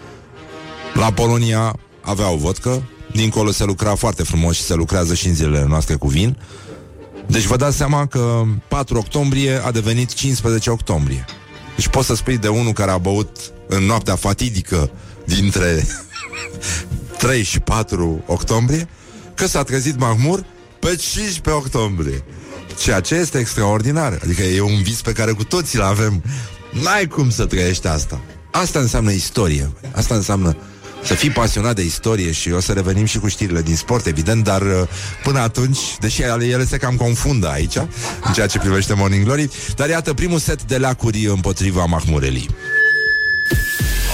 La 0.94 1.12
Polonia 1.12 1.76
aveau 2.00 2.36
vodcă, 2.36 2.82
dincolo 3.12 3.50
se 3.50 3.64
lucra 3.64 3.94
foarte 3.94 4.22
frumos 4.22 4.56
și 4.56 4.62
se 4.62 4.74
lucrează 4.74 5.14
și 5.14 5.26
în 5.26 5.34
zilele 5.34 5.64
noastre 5.68 5.94
cu 5.94 6.08
vin. 6.08 6.36
Deci 7.26 7.44
vă 7.44 7.56
dați 7.56 7.76
seama 7.76 8.06
că 8.06 8.42
4 8.68 8.98
octombrie 8.98 9.62
a 9.64 9.70
devenit 9.70 10.12
15 10.12 10.70
octombrie. 10.70 11.24
Deci 11.76 11.88
poți 11.88 12.06
să 12.06 12.14
spui 12.14 12.38
de 12.38 12.48
unul 12.48 12.72
care 12.72 12.90
a 12.90 12.98
băut 12.98 13.36
în 13.66 13.82
noaptea 13.82 14.16
fatidică 14.16 14.90
dintre 15.24 15.86
3 17.18 17.42
și 17.42 17.60
4 17.60 18.22
octombrie 18.26 18.88
că 19.34 19.46
s-a 19.46 19.62
trezit 19.62 19.98
Mahmur 19.98 20.44
pe 20.78 20.96
15 20.96 21.64
octombrie. 21.64 22.24
Ceea 22.78 23.00
ce 23.00 23.14
este 23.14 23.38
extraordinar. 23.38 24.18
Adică 24.22 24.42
e 24.42 24.60
un 24.60 24.82
vis 24.82 25.00
pe 25.00 25.12
care 25.12 25.32
cu 25.32 25.44
toții 25.44 25.78
îl 25.78 25.84
avem. 25.84 26.22
N-ai 26.82 27.06
cum 27.06 27.30
să 27.30 27.46
trăiești 27.46 27.86
asta. 27.86 28.20
Asta 28.50 28.78
înseamnă 28.78 29.10
istorie. 29.10 29.70
Asta 29.92 30.14
înseamnă 30.14 30.56
să 31.04 31.14
fii 31.14 31.30
pasionat 31.30 31.74
de 31.74 31.82
istorie 31.82 32.32
și 32.32 32.50
o 32.50 32.60
să 32.60 32.72
revenim 32.72 33.04
și 33.04 33.18
cu 33.18 33.28
știrile 33.28 33.62
din 33.62 33.76
sport, 33.76 34.06
evident, 34.06 34.44
dar 34.44 34.62
uh, 34.62 34.82
până 35.22 35.38
atunci, 35.38 35.78
deși 36.00 36.22
ele, 36.22 36.44
ele 36.44 36.64
se 36.64 36.76
cam 36.76 36.96
confundă 36.96 37.48
aici, 37.48 37.76
în 38.24 38.32
ceea 38.32 38.46
ce 38.46 38.58
privește 38.58 38.94
Morning 38.94 39.24
Glory, 39.24 39.48
dar 39.76 39.88
iată 39.88 40.14
primul 40.14 40.38
set 40.38 40.62
de 40.62 40.76
leacuri 40.76 41.26
împotriva 41.26 41.84
Mahmurelii. 41.84 42.48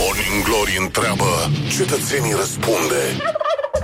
Morning 0.00 0.44
Glory 0.44 0.76
întreabă, 0.80 1.50
cetățenii 1.76 2.34
răspunde. 2.38 3.02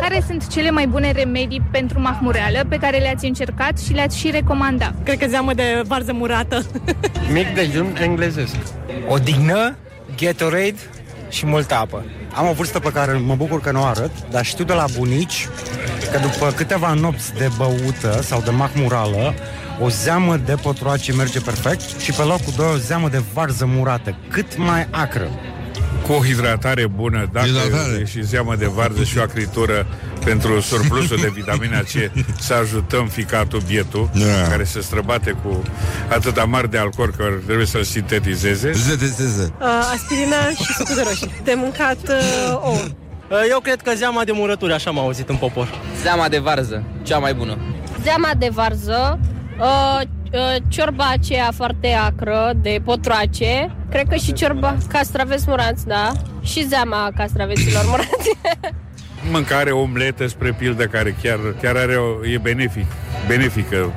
Care 0.00 0.24
sunt 0.26 0.46
cele 0.46 0.70
mai 0.70 0.86
bune 0.86 1.12
remedii 1.12 1.62
pentru 1.70 2.00
mahmureală 2.00 2.64
pe 2.68 2.76
care 2.76 2.98
le-ați 2.98 3.24
încercat 3.24 3.78
și 3.78 3.92
le-ați 3.92 4.18
și 4.18 4.30
recomanda? 4.30 4.94
Cred 5.04 5.18
că 5.18 5.26
zeamă 5.28 5.54
de 5.54 5.82
varză 5.86 6.12
murată. 6.12 6.66
Mic 7.32 7.54
dejun 7.54 7.96
englezesc. 8.00 8.54
Odihnă, 9.08 9.76
Gatorade 10.16 10.76
și 11.28 11.46
multă 11.46 11.74
apă. 11.74 12.04
Am 12.34 12.48
o 12.48 12.52
vârstă 12.52 12.78
pe 12.78 12.92
care 12.92 13.12
mă 13.12 13.34
bucur 13.34 13.60
că 13.60 13.70
nu 13.70 13.82
o 13.82 13.84
arăt, 13.84 14.10
dar 14.30 14.44
știu 14.44 14.64
de 14.64 14.72
la 14.72 14.84
bunici 14.96 15.48
că 16.12 16.18
după 16.18 16.52
câteva 16.56 16.92
nopți 16.92 17.34
de 17.34 17.50
băută 17.56 18.22
sau 18.22 18.40
de 18.40 18.50
mahmurală, 18.50 19.34
o 19.80 19.88
zeamă 19.88 20.36
de 20.36 20.54
potroace 20.62 21.12
merge 21.12 21.40
perfect 21.40 22.00
și 22.00 22.12
pe 22.12 22.22
locul 22.22 22.52
2 22.56 22.66
o 22.72 22.76
zeamă 22.76 23.08
de 23.08 23.22
varză 23.32 23.66
murată, 23.66 24.16
cât 24.28 24.56
mai 24.56 24.86
acră. 24.90 25.28
Cu 26.06 26.12
o 26.12 26.22
hidratare 26.24 26.86
bună, 26.86 27.28
dacă 27.32 27.46
Hidratare. 27.46 27.98
e 28.00 28.04
și 28.04 28.22
zeamă 28.24 28.54
de 28.56 28.66
varză 28.66 29.04
și 29.04 29.18
o 29.18 29.22
acritură 29.22 29.86
pentru 30.24 30.60
surplusul 30.60 31.16
de 31.20 31.28
vitamina 31.34 31.78
C, 31.80 32.10
să 32.40 32.54
ajutăm 32.54 33.06
ficatul 33.06 33.60
bietul, 33.66 34.10
Da. 34.14 34.48
care 34.48 34.64
se 34.64 34.80
străbate 34.80 35.30
cu 35.44 35.62
atâta 36.08 36.44
mare 36.44 36.66
de 36.66 36.78
alcool 36.78 37.14
că 37.16 37.24
trebuie 37.44 37.66
să-l 37.66 37.82
sintetizeze. 37.82 38.72
Zetezeze. 38.72 39.52
Uh, 39.60 39.66
aspirină 39.94 40.36
și 40.64 40.72
sucul 40.74 40.94
de 40.94 41.02
roșii. 41.04 41.30
De 41.44 41.52
mâncat 41.56 41.98
uh, 42.08 42.58
ouă. 42.62 42.78
Eu 43.50 43.60
cred 43.60 43.80
că 43.82 43.92
zeama 43.94 44.24
de 44.24 44.32
murături, 44.32 44.72
așa 44.72 44.90
m-au 44.90 45.04
auzit 45.04 45.28
în 45.28 45.36
popor. 45.36 45.68
Zeama 46.02 46.28
de 46.28 46.38
varză, 46.38 46.82
cea 47.02 47.18
mai 47.18 47.34
bună. 47.34 47.58
zeama 48.02 48.30
de 48.38 48.48
varză, 48.52 49.18
uh, 49.58 49.64
uh, 49.66 50.00
ciorba 50.68 51.08
aceea 51.10 51.50
foarte 51.54 51.92
acră 51.92 52.52
de 52.62 52.80
potroace, 52.84 53.76
cred 53.90 54.08
că 54.08 54.14
și 54.14 54.32
ciorba 54.32 54.76
castraveți 54.88 55.44
murați, 55.46 55.86
da, 55.86 56.12
și 56.42 56.66
zeama 56.66 57.10
castraveților 57.16 57.84
murați. 57.90 58.30
mâncare, 59.30 59.70
omletă, 59.70 60.26
spre 60.26 60.52
pildă, 60.52 60.84
care 60.84 61.16
chiar, 61.22 61.38
chiar 61.62 61.76
are 61.76 61.96
o, 61.96 62.26
e 62.26 62.38
benefic, 62.38 62.86
benefică. 63.26 63.92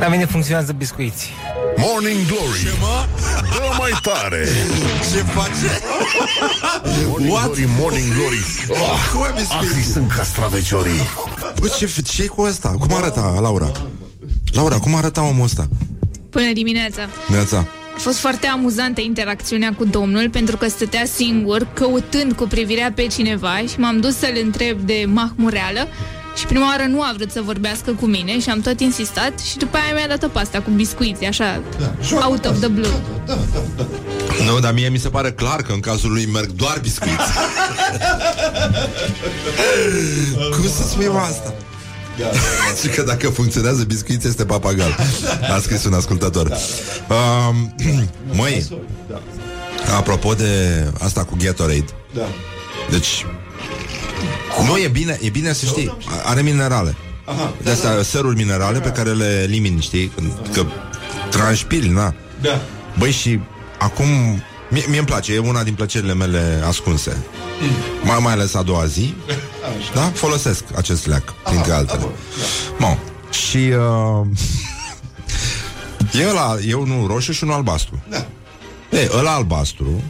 La 0.00 0.08
mine 0.08 0.24
funcționează 0.24 0.72
biscuiți. 0.72 1.32
Morning 1.76 2.26
Glory 2.26 2.78
Dă 3.50 3.74
mai 3.78 3.90
tare 4.02 4.46
Ce 5.12 5.18
face? 5.18 5.80
Morning 7.08 7.32
What? 7.32 7.44
Glory, 7.44 7.68
Morning 7.78 8.12
Glory 8.14 8.42
Cum 9.12 9.22
ai 9.22 9.28
oh, 9.28 9.34
biscuiți? 9.38 9.72
Acri 9.72 9.82
sunt 9.82 10.12
castraveciorii 10.12 11.00
Bă, 11.60 11.68
ce, 11.78 12.02
ce 12.02 12.26
cu 12.26 12.42
ăsta? 12.42 12.68
Cum 12.68 12.94
arăta, 12.94 13.38
Laura? 13.40 13.70
Laura, 14.52 14.78
cum 14.78 14.94
arăta 14.94 15.22
omul 15.22 15.44
ăsta? 15.44 15.68
Până 16.30 16.52
dimineața. 16.52 17.08
Neața. 17.28 17.66
A 17.94 17.98
fost 17.98 18.18
foarte 18.18 18.46
amuzantă 18.46 19.00
interacțiunea 19.00 19.74
cu 19.74 19.84
domnul 19.84 20.30
pentru 20.30 20.56
că 20.56 20.68
stătea 20.68 21.04
singur, 21.04 21.68
căutând 21.72 22.32
cu 22.32 22.46
privirea 22.46 22.92
pe 22.94 23.06
cineva 23.06 23.56
și 23.68 23.78
m-am 23.78 24.00
dus 24.00 24.16
să-l 24.18 24.40
întreb 24.42 24.80
de 24.80 25.04
mahmureală 25.12 25.88
și 26.36 26.46
prima 26.46 26.66
oară 26.66 26.82
nu 26.88 27.00
a 27.00 27.12
vrut 27.16 27.30
să 27.30 27.42
vorbească 27.44 27.92
cu 27.92 28.06
mine 28.06 28.40
și 28.40 28.50
am 28.50 28.60
tot 28.60 28.80
insistat 28.80 29.38
și 29.40 29.56
după 29.56 29.76
aia 29.76 29.94
mi-a 29.94 30.06
dat-o 30.08 30.28
pasta 30.28 30.60
cu 30.60 30.70
biscuiți, 30.70 31.24
așa, 31.24 31.62
out 32.24 32.44
of 32.44 32.58
the 32.58 32.68
blue. 32.68 33.00
Nu, 34.46 34.60
dar 34.60 34.72
mie 34.72 34.88
mi 34.88 34.98
se 34.98 35.08
pare 35.08 35.32
clar 35.32 35.62
că 35.62 35.72
în 35.72 35.80
cazul 35.80 36.12
lui 36.12 36.26
merg 36.32 36.50
doar 36.50 36.78
biscuiți. 36.82 37.16
Cum 40.54 40.68
să 40.68 40.82
spui 40.88 41.06
mă, 42.18 42.24
asta? 42.24 42.40
Și 42.82 42.88
că 42.88 43.02
dacă 43.02 43.28
funcționează 43.28 43.82
biscuiți 43.82 44.26
este 44.26 44.44
papagal. 44.44 44.96
A 45.54 45.58
scris 45.60 45.84
un 45.84 45.92
ascultător. 45.92 46.56
Um, 47.08 47.74
Măi 48.32 48.68
Apropo 49.96 50.34
de 50.34 50.84
asta 50.98 51.24
cu 51.24 51.36
Gatorade. 51.42 51.84
Da. 52.14 52.22
Deci 52.90 53.26
Nu, 54.66 54.76
e 54.76 54.88
bine, 54.88 55.18
e 55.22 55.28
bine 55.28 55.52
să 55.52 55.66
știi 55.66 55.96
Are 56.24 56.42
minerale. 56.42 56.96
De 57.62 57.70
astea 57.70 58.02
săruri 58.02 58.36
minerale 58.36 58.80
pe 58.80 58.88
care 58.88 59.10
le 59.10 59.40
elimini, 59.42 59.80
știi? 59.80 60.06
Când, 60.14 60.32
că 60.52 60.64
transpiri, 61.30 61.88
na. 61.88 62.14
Da. 62.40 62.60
Băi, 62.98 63.10
și 63.10 63.40
acum 63.78 64.06
Mie, 64.72 64.84
mie 64.88 64.98
îmi 64.98 65.06
place, 65.06 65.34
e 65.34 65.38
una 65.38 65.62
din 65.62 65.74
plăcerile 65.74 66.14
mele 66.14 66.62
ascunse. 66.66 67.16
Mai, 68.02 68.18
mai 68.20 68.32
ales 68.32 68.54
a 68.54 68.62
doua 68.62 68.86
zi 68.86 69.14
Da? 69.94 70.10
Folosesc 70.14 70.64
acest 70.76 71.06
leac 71.06 71.34
Printre 71.44 71.72
altele. 71.72 72.06
Bun. 72.78 72.98
Și 73.30 73.56
uh, 73.56 74.26
E 76.20 76.28
ăla, 76.28 76.56
e 76.66 76.74
unul 76.74 77.06
roșu 77.06 77.32
și 77.32 77.44
unul 77.44 77.54
albastru. 77.54 78.02
Da. 78.08 78.26
E, 78.98 79.10
ăla 79.16 79.34
albastru 79.34 80.02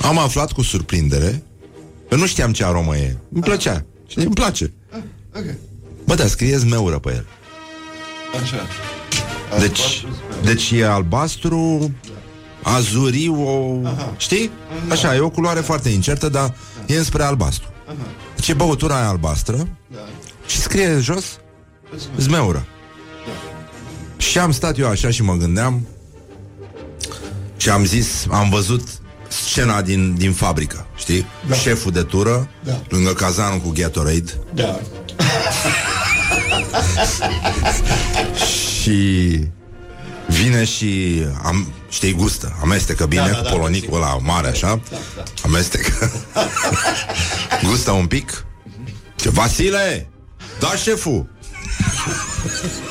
Am 0.00 0.18
aflat 0.18 0.52
cu 0.52 0.62
surprindere 0.62 1.42
Că 2.08 2.14
nu 2.16 2.26
știam 2.26 2.52
ce 2.52 2.64
aromă 2.64 2.96
e. 2.96 3.16
Îmi 3.32 3.42
plăcea. 3.42 3.84
Și 4.06 4.18
îmi 4.18 4.34
place. 4.34 4.72
Ok. 5.36 5.44
Bă, 6.04 6.14
da, 6.14 6.26
scrie 6.26 6.56
zmeură 6.56 6.98
pe 6.98 7.10
el. 7.10 7.26
Așa. 8.42 8.66
Deci, 9.58 10.06
deci 10.42 10.70
e 10.70 10.86
albastru 10.86 11.90
Azuriu 12.62 13.48
o... 13.48 13.88
Știi? 14.16 14.50
Așa, 14.90 15.14
e 15.14 15.18
o 15.18 15.30
culoare 15.30 15.60
foarte 15.60 15.88
incertă 15.88 16.28
Dar 16.28 16.54
e 16.86 16.96
înspre 16.96 17.22
albastru 17.22 17.68
Deci 18.36 18.48
e 18.48 18.54
băutura 18.54 18.96
aia 18.96 19.08
albastră 19.08 19.68
Și 20.46 20.58
scrie 20.58 20.98
jos 21.00 21.24
Zmeură 22.16 22.66
Și 24.16 24.38
am 24.38 24.52
stat 24.52 24.78
eu 24.78 24.88
așa 24.88 25.10
și 25.10 25.22
mă 25.22 25.34
gândeam 25.34 25.86
Și 27.56 27.68
am 27.70 27.84
zis 27.84 28.26
Am 28.30 28.48
văzut 28.50 28.88
scena 29.28 29.82
din, 29.82 30.14
din 30.14 30.32
fabrică 30.32 30.86
Știi? 30.96 31.26
Da. 31.48 31.54
Șeful 31.54 31.92
de 31.92 32.02
tură 32.02 32.48
Da. 32.64 32.80
Lângă 32.88 33.12
cazanul 33.12 33.58
cu 33.58 33.72
Gatorade 33.74 34.32
Da. 34.54 34.80
Și 38.82 39.38
vine 40.42 40.64
și 40.64 41.22
am, 41.42 41.72
știi, 41.88 42.12
gustă, 42.12 42.56
amestecă 42.62 43.06
bine 43.06 43.22
Da, 43.22 43.28
da, 43.28 43.36
cu 43.36 43.42
da, 43.42 43.50
polonicul 43.50 43.96
ăla 43.96 44.16
mare, 44.16 44.48
așa, 44.48 44.80
amestecă, 45.44 46.12
gustă 47.68 47.90
un 47.90 48.06
pic. 48.06 48.44
Ce, 49.16 49.30
Vasile, 49.30 50.10
da, 50.58 50.74
șeful. 50.76 51.26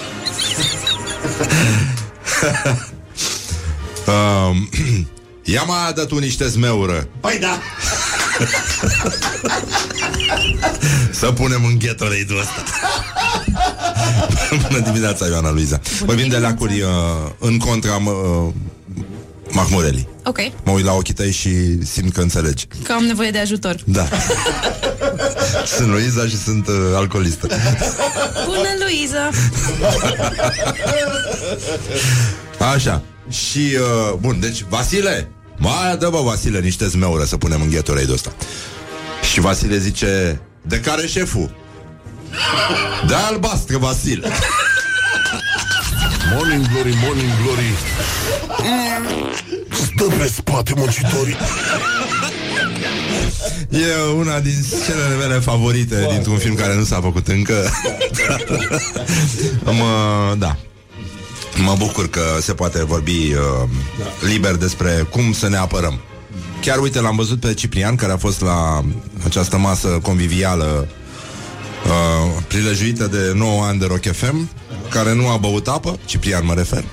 um, 4.08 4.70
ia 5.54 5.64
mai 5.64 5.88
adă 5.88 6.06
tu 6.06 6.18
niște 6.18 6.48
zmeură 6.48 7.08
Păi 7.20 7.38
da. 7.42 7.60
Să 11.20 11.32
punem 11.32 11.66
în 11.66 11.80
Gatorade-ul 11.80 12.40
ăsta. 12.40 12.64
Bună 14.68 14.80
dimineața, 14.80 15.26
Ioana 15.26 15.52
Luiza. 15.52 15.80
Vorbim 16.06 16.28
de 16.28 16.38
lacuri 16.38 16.82
uh, 16.82 16.90
în 17.40 17.58
contra 17.58 17.96
uh, 17.96 18.54
Mahmurelii. 19.50 20.08
Ok, 20.24 20.38
Mă 20.64 20.72
uit 20.72 20.86
la 20.86 20.94
ochii 20.94 21.14
tăi 21.14 21.32
și 21.32 21.84
simt 21.86 22.14
că 22.14 22.22
înțelegi. 22.22 22.68
Că 22.84 22.92
am 22.92 23.04
nevoie 23.04 23.32
de 23.32 23.38
ajutor. 23.38 23.76
Da. 23.86 24.08
Sunt 25.76 25.88
Luiza 25.88 26.26
și 26.28 26.38
sunt 26.38 26.68
uh, 26.68 26.74
alcoolistă. 26.96 27.48
Bună, 28.46 28.70
Luiza! 28.80 29.30
Așa. 32.74 33.02
Și, 33.30 33.60
uh, 33.60 34.14
bun, 34.20 34.40
deci 34.40 34.66
Vasile 34.70 35.30
Mai 35.58 35.98
dă 36.00 36.10
bă, 36.10 36.22
Vasile, 36.22 36.60
niște 36.60 36.88
zmeură 36.88 37.24
Să 37.24 37.38
punem 37.38 37.62
în 37.62 37.70
Gatorade-ul 37.70 38.14
ăsta. 38.14 38.34
Și 39.32 39.40
Vasile 39.40 39.78
zice 39.78 40.42
De 40.62 40.80
care 40.80 41.08
șeful? 41.08 41.56
De 43.08 43.14
albastră, 43.14 43.78
Vasile. 43.78 44.30
Morning 46.34 46.68
Glory, 46.68 46.98
Morning 47.04 47.32
Glory. 47.44 47.74
Stă 49.72 50.04
pe 50.18 50.32
spate 50.36 50.74
muncitorii. 50.76 51.38
E 53.70 54.12
una 54.16 54.40
din 54.40 54.64
scenele 54.64 55.16
mele 55.16 55.40
favorite 55.40 56.08
Dintr-un 56.12 56.38
film 56.38 56.56
care 56.56 56.76
nu 56.76 56.84
s-a 56.84 57.00
făcut 57.02 57.28
încă. 57.28 57.70
Mă, 59.64 60.36
Da 60.38 60.58
Mă 61.64 61.76
bucur 61.78 62.10
că 62.10 62.22
se 62.42 62.54
poate 62.54 62.86
vorbi 62.86 63.34
uh, 63.34 63.70
liber 64.22 64.56
despre 64.56 65.08
cum 65.10 65.34
să 65.34 65.50
ne 65.50 65.58
apărăm. 65.58 66.00
Chiar, 66.62 66.78
uite, 66.78 67.00
l-am 67.00 67.16
văzut 67.16 67.40
pe 67.40 67.54
Ciprian, 67.54 67.96
care 67.96 68.12
a 68.12 68.18
fost 68.18 68.42
la 68.42 68.82
această 69.26 69.58
masă 69.58 69.88
convivială 69.88 70.88
uh, 71.86 72.44
prilejuită 72.48 73.08
de 73.08 73.32
9 73.36 73.64
ani 73.64 73.80
de 73.80 73.86
Rock 73.86 74.12
FM, 74.12 74.50
care 74.90 75.14
nu 75.14 75.30
a 75.30 75.38
băut 75.38 75.68
apă, 75.68 76.00
Ciprian 76.06 76.46
mă 76.46 76.54
refer, 76.54 76.84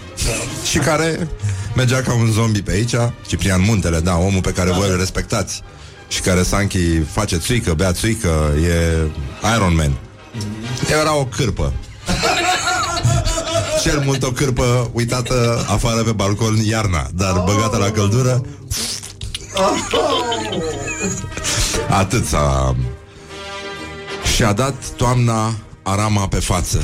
și 0.71 0.79
care 0.79 1.29
mergea 1.75 2.01
ca 2.01 2.15
un 2.15 2.31
zombie 2.31 2.63
pe 2.63 2.73
aici, 2.73 2.95
Ciprian 3.27 3.63
Muntele, 3.63 4.01
da, 4.01 4.17
omul 4.17 4.41
pe 4.41 4.53
care 4.53 4.71
voi 4.71 4.89
îl 4.89 4.99
respectați 4.99 5.63
și 6.09 6.21
care 6.21 6.43
Sanchi 6.43 6.99
face 6.99 7.37
țuică, 7.37 7.75
bea 7.75 7.93
țuică, 7.93 8.53
e 8.63 8.97
Iron 9.55 9.75
Man. 9.75 9.93
Era 11.01 11.15
o 11.15 11.25
cârpă. 11.25 11.73
Cel 13.83 14.03
mult 14.05 14.23
o 14.23 14.31
cârpă 14.31 14.91
uitată 14.93 15.65
afară 15.69 16.03
pe 16.03 16.13
balcon 16.13 16.57
iarna, 16.65 17.09
dar 17.15 17.43
băgată 17.45 17.77
la 17.77 17.91
căldură. 17.91 18.43
Atât 21.89 22.27
s-a... 22.27 22.77
Și-a 24.35 24.53
dat 24.53 24.75
toamna 24.97 25.55
arama 25.83 26.29
pe 26.29 26.39
față. 26.39 26.83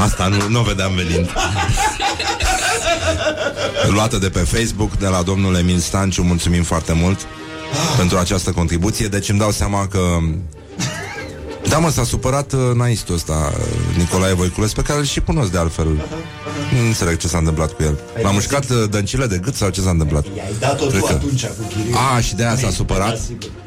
Asta 0.00 0.26
nu, 0.26 0.48
nu 0.48 0.60
o 0.60 0.62
vedeam 0.62 0.94
venind. 0.94 1.30
Luată 3.88 4.18
de 4.18 4.30
pe 4.30 4.38
Facebook, 4.38 4.96
de 4.96 5.06
la 5.06 5.22
domnul 5.22 5.54
Emil 5.54 5.78
Stanciu, 5.78 6.22
mulțumim 6.22 6.62
foarte 6.62 6.92
mult 6.92 7.18
pentru 7.96 8.18
această 8.18 8.50
contribuție. 8.50 9.06
Deci 9.06 9.28
îmi 9.28 9.38
dau 9.38 9.50
seama 9.50 9.86
că 9.86 10.18
da, 11.72 11.78
mă, 11.78 11.90
s-a 11.90 12.04
supărat 12.04 12.52
uh, 12.52 12.60
naistul 12.74 13.14
ăsta, 13.14 13.52
uh, 13.58 13.96
Nicolae 13.96 14.32
Voiculescu, 14.32 14.80
pe 14.80 14.86
care 14.86 14.98
îl 14.98 15.04
și 15.04 15.20
cunosc 15.20 15.50
de 15.50 15.58
altfel. 15.58 15.86
Nu 16.72 16.86
înțeleg 16.86 17.16
ce 17.16 17.28
s-a 17.28 17.38
întâmplat 17.38 17.72
cu 17.72 17.82
el. 17.82 17.98
L-a 18.22 18.30
mușcat 18.30 18.70
uh, 18.70 18.88
dăncile 18.90 19.26
de 19.26 19.38
gât 19.38 19.54
sau 19.54 19.68
ce 19.70 19.80
s-a 19.80 19.90
întâmplat? 19.90 20.24
I-ai 20.36 20.54
dat-o 20.58 20.86
Cred 20.86 21.00
tu 21.00 21.06
că- 21.06 21.12
atunci 21.12 21.46
cu 21.46 21.62
Chiriu. 21.68 21.94
A, 22.16 22.20
și 22.20 22.34
de 22.34 22.44
aia 22.44 22.56
s-a 22.56 22.70
supărat? 22.70 23.18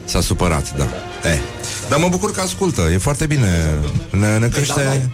S-a 0.05 0.21
supărat, 0.21 0.77
da. 0.77 0.83
Eh. 1.29 1.39
Dar 1.89 1.99
mă 1.99 2.07
bucur 2.07 2.31
că 2.31 2.41
ascultă, 2.41 2.81
e 2.81 2.97
foarte 2.97 3.25
bine. 3.25 3.79
Ne, 4.09 4.37
ne 4.37 4.47
crește... 4.47 5.11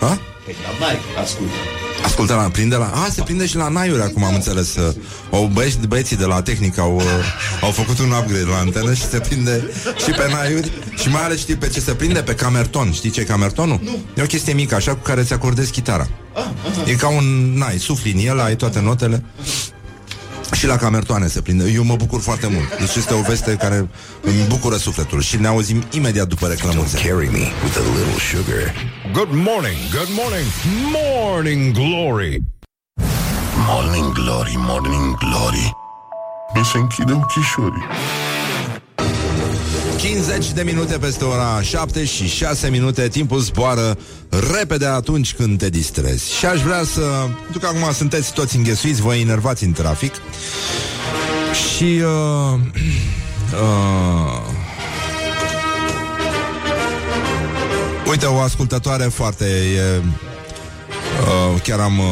Ha? 0.00 0.18
Păi, 0.44 0.54
dar 0.62 0.88
n-ai, 0.88 0.98
ascult. 1.22 1.48
Ascultă 2.04 2.34
la, 2.34 2.42
prinde 2.42 2.76
la... 2.76 2.90
A, 2.94 3.08
se 3.10 3.22
prinde 3.22 3.46
și 3.46 3.56
la 3.56 3.68
naiuri 3.68 4.02
acum, 4.02 4.24
am 4.24 4.34
înțeles. 4.34 4.74
uh, 4.76 4.94
Au 5.30 5.50
băieți, 5.52 5.78
băieții 5.86 6.16
de 6.16 6.24
la 6.24 6.42
tehnică 6.42 6.80
au, 6.80 6.94
uh, 6.94 7.02
au 7.60 7.70
făcut 7.70 7.98
un 7.98 8.10
upgrade 8.10 8.44
la 8.44 8.56
antenă 8.58 8.94
și 8.94 9.02
se 9.08 9.18
prinde 9.18 9.70
și 10.04 10.10
pe 10.10 10.28
naiuri 10.32 10.70
și 10.96 11.08
mai 11.08 11.22
ales 11.24 11.38
știi 11.38 11.56
pe 11.56 11.68
ce 11.68 11.80
se 11.80 11.94
prinde? 11.94 12.20
Pe 12.22 12.34
camerton. 12.34 12.92
Știi 12.92 13.10
ce 13.10 13.20
e 13.20 13.24
camertonul? 13.24 13.80
Nu. 13.82 13.98
E 14.16 14.22
o 14.22 14.26
chestie 14.26 14.52
mică, 14.52 14.74
așa, 14.74 14.90
cu 14.94 15.02
care 15.02 15.22
ți 15.22 15.32
acordezi 15.32 15.70
chitara. 15.70 16.08
E 16.86 16.92
ca 16.94 17.08
un 17.08 17.54
nai, 17.56 17.78
sufli 17.78 18.12
în 18.12 18.26
el, 18.26 18.40
ai 18.40 18.56
toate 18.56 18.80
notele. 18.80 19.24
Și 20.64 20.70
Și 20.70 20.76
la 20.76 20.82
camertoane 20.82 21.26
se 21.26 21.40
prinde. 21.40 21.70
Eu 21.70 21.84
mă 21.84 21.96
bucur 21.96 22.20
foarte 22.20 22.46
mult. 22.46 22.78
Deci 22.78 22.94
este 22.94 23.14
o 23.14 23.20
veste 23.20 23.54
care 23.54 23.88
îmi 24.20 24.44
bucură 24.48 24.76
sufletul. 24.76 25.20
Și 25.20 25.36
ne 25.36 25.46
auzim 25.46 25.84
imediat 25.90 26.28
după 26.28 26.46
reclămuțe. 26.46 26.96
Carry 26.96 27.28
me 27.28 27.44
with 27.62 27.76
a 27.76 27.82
little 27.96 28.18
sugar. 28.30 28.74
Good 29.12 29.28
morning, 29.30 29.78
good 29.98 30.10
morning, 30.20 30.46
morning 30.92 31.72
glory. 31.72 32.42
Morning 33.68 34.12
glory, 34.12 34.54
morning 34.56 35.16
glory. 35.18 35.76
Mi 36.54 36.64
se 36.64 36.78
închide 36.78 37.12
ochișorii. 37.12 37.84
50 40.04 40.52
de 40.52 40.62
minute 40.62 40.98
peste 40.98 41.24
ora 41.24 41.62
7 41.62 42.04
și 42.04 42.28
6 42.28 42.68
minute. 42.68 43.08
Timpul 43.08 43.38
zboară 43.38 43.98
repede 44.52 44.86
atunci 44.86 45.34
când 45.34 45.58
te 45.58 45.68
distrezi. 45.68 46.32
Și 46.32 46.46
aș 46.46 46.60
vrea 46.60 46.84
să 46.84 47.00
Pentru 47.42 47.58
că 47.58 47.66
acum 47.66 47.92
sunteți 47.92 48.32
toți 48.32 48.56
înghesuiți 48.56 49.00
Vă 49.00 49.14
enervați 49.14 49.64
în 49.64 49.72
trafic. 49.72 50.14
Și 51.52 51.84
uh, 51.84 52.02
uh, 53.62 54.40
Uite, 58.10 58.26
o 58.26 58.38
ascultătoare 58.38 59.04
foarte 59.04 59.44
e, 59.44 60.02
uh, 61.54 61.60
Chiar 61.62 61.80
am 61.80 61.98
uh, 61.98 62.04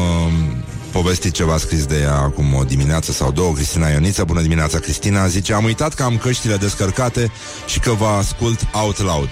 povestit 0.93 1.33
ceva 1.33 1.57
scris 1.57 1.85
de 1.85 1.99
ea 1.99 2.15
acum 2.15 2.53
o 2.53 2.63
dimineață 2.63 3.11
sau 3.11 3.31
două, 3.31 3.53
Cristina 3.53 3.87
Ioniță. 3.87 4.23
Bună 4.23 4.41
dimineața, 4.41 4.79
Cristina. 4.79 5.27
Zice, 5.27 5.53
am 5.53 5.63
uitat 5.63 5.93
că 5.93 6.03
am 6.03 6.17
căștile 6.17 6.55
descărcate 6.55 7.31
și 7.65 7.79
că 7.79 7.91
vă 7.91 8.05
ascult 8.05 8.59
out 8.71 8.99
loud. 8.99 9.29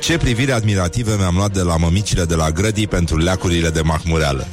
Ce 0.00 0.18
privire 0.18 0.52
admirativă 0.52 1.14
mi-am 1.18 1.34
luat 1.34 1.52
de 1.52 1.62
la 1.62 1.76
mămicile 1.76 2.24
de 2.24 2.34
la 2.34 2.50
grădii 2.50 2.86
pentru 2.86 3.16
leacurile 3.16 3.70
de 3.70 3.80
mahmureală. 3.80 4.46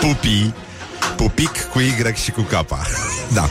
Pupii, 0.00 0.54
pupic 1.16 1.68
cu 1.72 1.78
Y 1.78 1.92
și 2.24 2.30
cu 2.30 2.40
K. 2.40 2.50
da. 3.34 3.50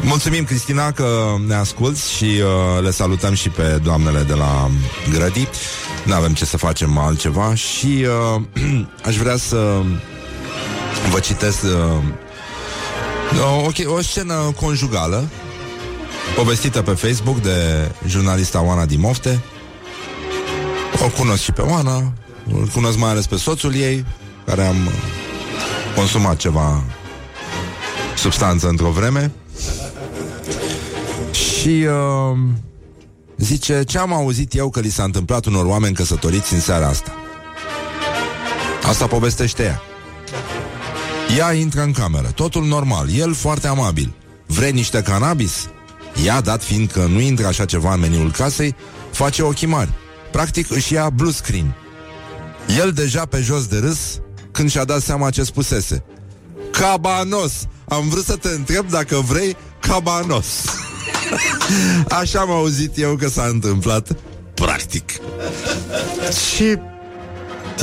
Mulțumim, 0.00 0.44
Cristina, 0.44 0.92
că 0.92 1.34
ne 1.46 1.54
asculți 1.54 2.12
și 2.12 2.24
uh, 2.24 2.82
le 2.82 2.90
salutăm 2.90 3.34
și 3.34 3.48
pe 3.48 3.80
doamnele 3.82 4.22
de 4.22 4.34
la 4.34 4.70
grădii. 5.12 5.48
Nu 6.04 6.14
avem 6.14 6.32
ce 6.32 6.44
să 6.44 6.56
facem 6.56 6.98
altceva 6.98 7.54
și 7.54 8.06
uh, 8.36 8.42
aș 9.08 9.16
vrea 9.16 9.36
să 9.36 9.82
vă 11.10 11.18
citesc 11.18 11.62
uh, 11.62 11.70
o, 13.86 13.92
o 13.94 14.00
scenă 14.00 14.52
conjugală 14.60 15.28
povestită 16.36 16.82
pe 16.82 16.90
Facebook 16.90 17.40
de 17.40 17.90
jurnalista 18.06 18.62
Oana 18.62 18.84
Dimofte. 18.84 19.42
O 21.04 21.08
cunosc 21.08 21.42
și 21.42 21.52
pe 21.52 21.60
Oana, 21.60 22.12
îl 22.52 22.68
cunosc 22.72 22.98
mai 22.98 23.10
ales 23.10 23.26
pe 23.26 23.36
soțul 23.36 23.74
ei, 23.74 24.04
care 24.44 24.66
am 24.66 24.86
uh, 24.86 24.92
consumat 25.96 26.36
ceva 26.36 26.82
substanță 28.16 28.68
într-o 28.68 28.90
vreme. 28.90 29.32
Și 31.30 31.86
uh, 31.86 32.38
zice, 33.36 33.82
ce 33.82 33.98
am 33.98 34.12
auzit 34.12 34.54
eu 34.54 34.70
că 34.70 34.80
li 34.80 34.90
s-a 34.90 35.02
întâmplat 35.02 35.44
unor 35.44 35.64
oameni 35.64 35.94
căsătoriți 35.94 36.52
în 36.52 36.60
seara 36.60 36.86
asta? 36.86 37.14
Asta 38.86 39.06
povestește 39.06 39.62
ea. 39.62 39.82
Ea 41.36 41.52
intră 41.52 41.82
în 41.82 41.92
cameră, 41.92 42.28
totul 42.34 42.64
normal, 42.64 43.14
el 43.14 43.34
foarte 43.34 43.66
amabil. 43.66 44.14
Vrei 44.46 44.72
niște 44.72 45.02
cannabis? 45.02 45.68
Ea, 46.24 46.40
dat 46.40 46.62
fiind 46.62 46.90
că 46.90 47.06
nu 47.06 47.20
intră 47.20 47.46
așa 47.46 47.64
ceva 47.64 47.94
în 47.94 48.00
meniul 48.00 48.30
casei, 48.30 48.74
face 49.12 49.42
ochii 49.42 49.66
mari. 49.66 49.90
Practic 50.32 50.70
își 50.70 50.92
ia 50.92 51.10
blue 51.10 51.32
screen. 51.32 51.74
El 52.78 52.92
deja 52.92 53.24
pe 53.24 53.40
jos 53.40 53.66
de 53.66 53.78
râs 53.78 54.20
când 54.50 54.70
și-a 54.70 54.84
dat 54.84 55.00
seama 55.00 55.30
ce 55.30 55.42
spusese. 55.42 56.04
Cabanos! 56.70 57.52
Am 57.88 58.08
vrut 58.08 58.24
să 58.24 58.36
te 58.36 58.48
întreb 58.48 58.90
dacă 58.90 59.16
vrei 59.16 59.56
cabanos. 59.80 60.46
Așa 62.20 62.40
am 62.40 62.50
auzit 62.50 62.98
eu 62.98 63.16
că 63.16 63.28
s-a 63.28 63.44
întâmplat 63.44 64.16
practic. 64.54 65.12
Și 66.46 66.64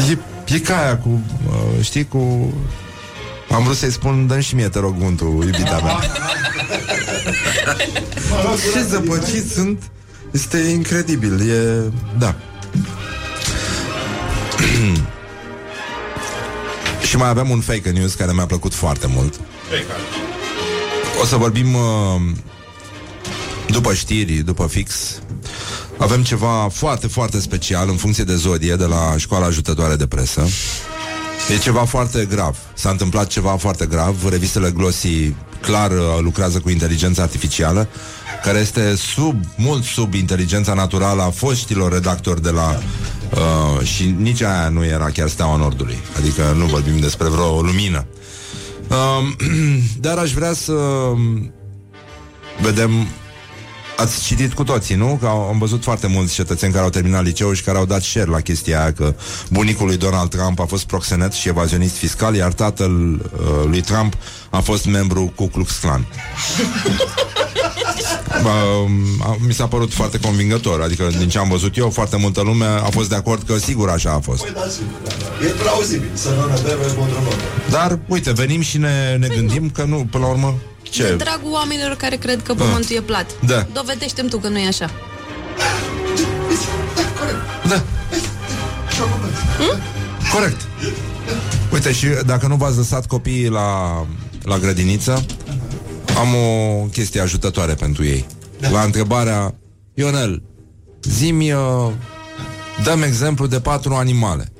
e, 0.09 0.17
e 0.47 0.59
ca 0.59 0.81
aia 0.81 0.97
cu, 0.97 1.09
uh, 1.47 1.83
știi, 1.83 2.07
cu 2.07 2.53
am 3.51 3.63
vrut 3.63 3.77
să-i 3.77 3.91
spun, 3.91 4.27
dă 4.27 4.39
și 4.39 4.55
mie, 4.55 4.69
te 4.69 4.79
rog, 4.79 5.01
untul, 5.01 5.27
iubita 5.27 5.79
mea. 5.83 5.99
Ce 8.73 8.81
zăpăciți 8.81 9.53
sunt? 9.53 9.83
Este 10.31 10.57
incredibil, 10.57 11.49
e... 11.49 11.91
Da. 12.17 12.35
și 17.07 17.17
mai 17.17 17.29
avem 17.29 17.49
un 17.49 17.59
fake 17.59 17.89
news 17.89 18.13
care 18.13 18.31
mi-a 18.33 18.45
plăcut 18.45 18.73
foarte 18.73 19.07
mult. 19.07 19.39
O 21.21 21.25
să 21.25 21.35
vorbim 21.35 21.73
uh, 21.73 21.81
după 23.67 23.93
știri, 23.93 24.33
după 24.33 24.67
fix. 24.67 25.19
Avem 25.97 26.23
ceva 26.23 26.69
foarte, 26.73 27.07
foarte 27.07 27.39
special 27.39 27.89
în 27.89 27.95
funcție 27.95 28.23
de 28.23 28.35
zodie 28.35 28.75
de 28.75 28.85
la 28.85 29.13
școala 29.17 29.45
ajutătoare 29.45 29.95
de 29.95 30.07
presă. 30.07 30.47
E 31.47 31.57
ceva 31.57 31.85
foarte 31.85 32.25
grav. 32.29 32.57
S-a 32.73 32.89
întâmplat 32.89 33.27
ceva 33.27 33.57
foarte 33.57 33.85
grav. 33.85 34.29
Revistele 34.29 34.71
Glossy 34.71 35.33
clar 35.61 35.91
uh, 35.91 35.97
lucrează 36.21 36.59
cu 36.59 36.69
inteligența 36.69 37.21
artificială, 37.21 37.87
care 38.43 38.59
este 38.59 38.95
sub, 38.95 39.43
mult 39.55 39.83
sub 39.83 40.13
inteligența 40.13 40.73
naturală 40.73 41.21
a 41.21 41.29
foștilor 41.29 41.91
redactori 41.91 42.41
de 42.41 42.49
la... 42.49 42.79
Uh, 43.31 43.85
și 43.85 44.15
nici 44.17 44.41
aia 44.41 44.69
nu 44.69 44.85
era 44.85 45.05
chiar 45.05 45.27
steaua 45.27 45.55
Nordului. 45.55 45.97
Adică 46.17 46.53
nu 46.57 46.65
vorbim 46.65 46.99
despre 46.99 47.27
vreo 47.27 47.61
lumină. 47.61 48.05
Uh, 48.87 49.47
dar 50.05 50.17
aș 50.17 50.31
vrea 50.33 50.53
să 50.53 50.73
vedem 52.61 52.91
Ați 53.99 54.23
citit 54.23 54.53
cu 54.53 54.63
toții, 54.63 54.95
nu? 54.95 55.17
Că 55.21 55.27
am 55.27 55.57
văzut 55.57 55.83
foarte 55.83 56.07
mulți 56.07 56.33
cetățeni 56.33 56.71
care 56.71 56.83
au 56.83 56.89
terminat 56.89 57.23
liceu 57.23 57.53
și 57.53 57.63
care 57.63 57.77
au 57.77 57.85
dat 57.85 58.01
share 58.01 58.29
la 58.29 58.39
chestia 58.39 58.81
aia 58.81 58.93
că 58.93 59.15
bunicul 59.49 59.85
lui 59.85 59.97
Donald 59.97 60.29
Trump 60.29 60.59
a 60.59 60.65
fost 60.65 60.85
proxenet 60.85 61.31
și 61.33 61.47
evazionist 61.47 61.95
fiscal, 61.95 62.35
iar 62.35 62.53
tatăl 62.53 63.13
uh, 63.13 63.19
lui 63.65 63.81
Trump 63.81 64.13
a 64.49 64.59
fost 64.59 64.85
membru 64.85 65.31
Ku 65.35 65.47
Klux 65.47 65.77
Klan. 65.77 66.05
Uh, 68.43 68.89
mi 69.47 69.53
s-a 69.53 69.67
părut 69.67 69.93
foarte 69.93 70.19
convingător 70.19 70.81
Adică 70.81 71.09
din 71.17 71.29
ce 71.29 71.37
am 71.37 71.49
văzut 71.49 71.77
eu 71.77 71.89
Foarte 71.89 72.17
multă 72.17 72.41
lume 72.41 72.65
a 72.65 72.89
fost 72.89 73.09
de 73.09 73.15
acord 73.15 73.43
că 73.43 73.57
sigur 73.57 73.89
așa 73.89 74.11
a 74.11 74.19
fost 74.19 74.41
Păi 74.41 74.51
da, 74.53 74.69
sigur, 74.69 74.97
da. 75.03 75.45
E 75.45 75.49
plauzibil 75.49 76.09
să 76.13 76.29
nu 76.29 76.47
ne 76.47 76.59
dăm 76.61 76.77
Dar 77.69 77.99
uite, 78.07 78.31
venim 78.31 78.61
și 78.61 78.77
ne, 78.77 79.15
ne 79.19 79.27
gândim 79.27 79.69
Că 79.69 79.83
nu, 79.83 80.07
până 80.11 80.23
la 80.23 80.29
urmă 80.29 80.55
ce? 80.89 81.03
De 81.03 81.15
dragul 81.15 81.51
oamenilor 81.51 81.95
care 81.95 82.15
cred 82.15 82.41
că 82.43 82.53
pământul 82.53 82.95
e 82.95 83.01
plat. 83.01 83.31
Da. 83.45 83.67
Dovedește-mi 83.73 84.29
tu 84.29 84.37
că 84.37 84.47
nu 84.47 84.57
e 84.57 84.67
așa. 84.67 84.89
Da. 87.67 87.83
Hmm? 89.57 89.79
Corect. 90.33 90.67
Uite, 91.73 91.91
și 91.91 92.07
dacă 92.25 92.47
nu 92.47 92.55
v-ați 92.55 92.77
lăsat 92.77 93.07
copiii 93.07 93.49
la, 93.49 94.05
la 94.43 94.57
grădiniță, 94.57 95.25
am 96.17 96.35
o 96.35 96.83
chestie 96.83 97.21
ajutătoare 97.21 97.73
pentru 97.73 98.05
ei. 98.05 98.25
La 98.71 98.81
întrebarea, 98.81 99.55
Ionel, 99.93 100.41
zi-mi, 101.03 101.51
uh, 101.51 101.91
dăm 102.83 103.01
exemplu 103.01 103.47
de 103.47 103.59
patru 103.59 103.93
animale. 103.93 104.51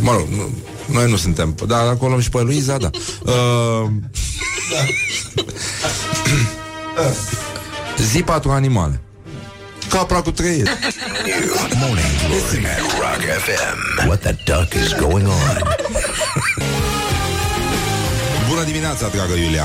Mă 0.00 0.12
rog, 0.12 0.26
nu, 0.28 0.48
noi 0.92 1.10
nu 1.10 1.16
suntem, 1.16 1.54
dar 1.66 1.86
acolo 1.86 2.20
și 2.20 2.30
pe 2.30 2.42
Luiza, 2.42 2.76
da. 2.76 2.90
Uh, 3.24 3.90
Zi 7.96 8.22
patru 8.22 8.50
animale. 8.50 9.00
Capra 9.88 10.20
cu 10.22 10.30
trei. 10.30 10.62
Morning 11.78 12.06
Glory 12.26 12.66
at 12.66 12.78
Rock 12.78 13.22
FM. 13.44 14.06
What 14.06 14.20
the 14.20 14.36
duck 14.44 14.74
is 14.74 14.94
going 14.94 15.26
on? 15.28 15.62
Bună 18.48 18.64
dimineața, 18.64 19.08
dragă 19.08 19.34
Iulia. 19.34 19.64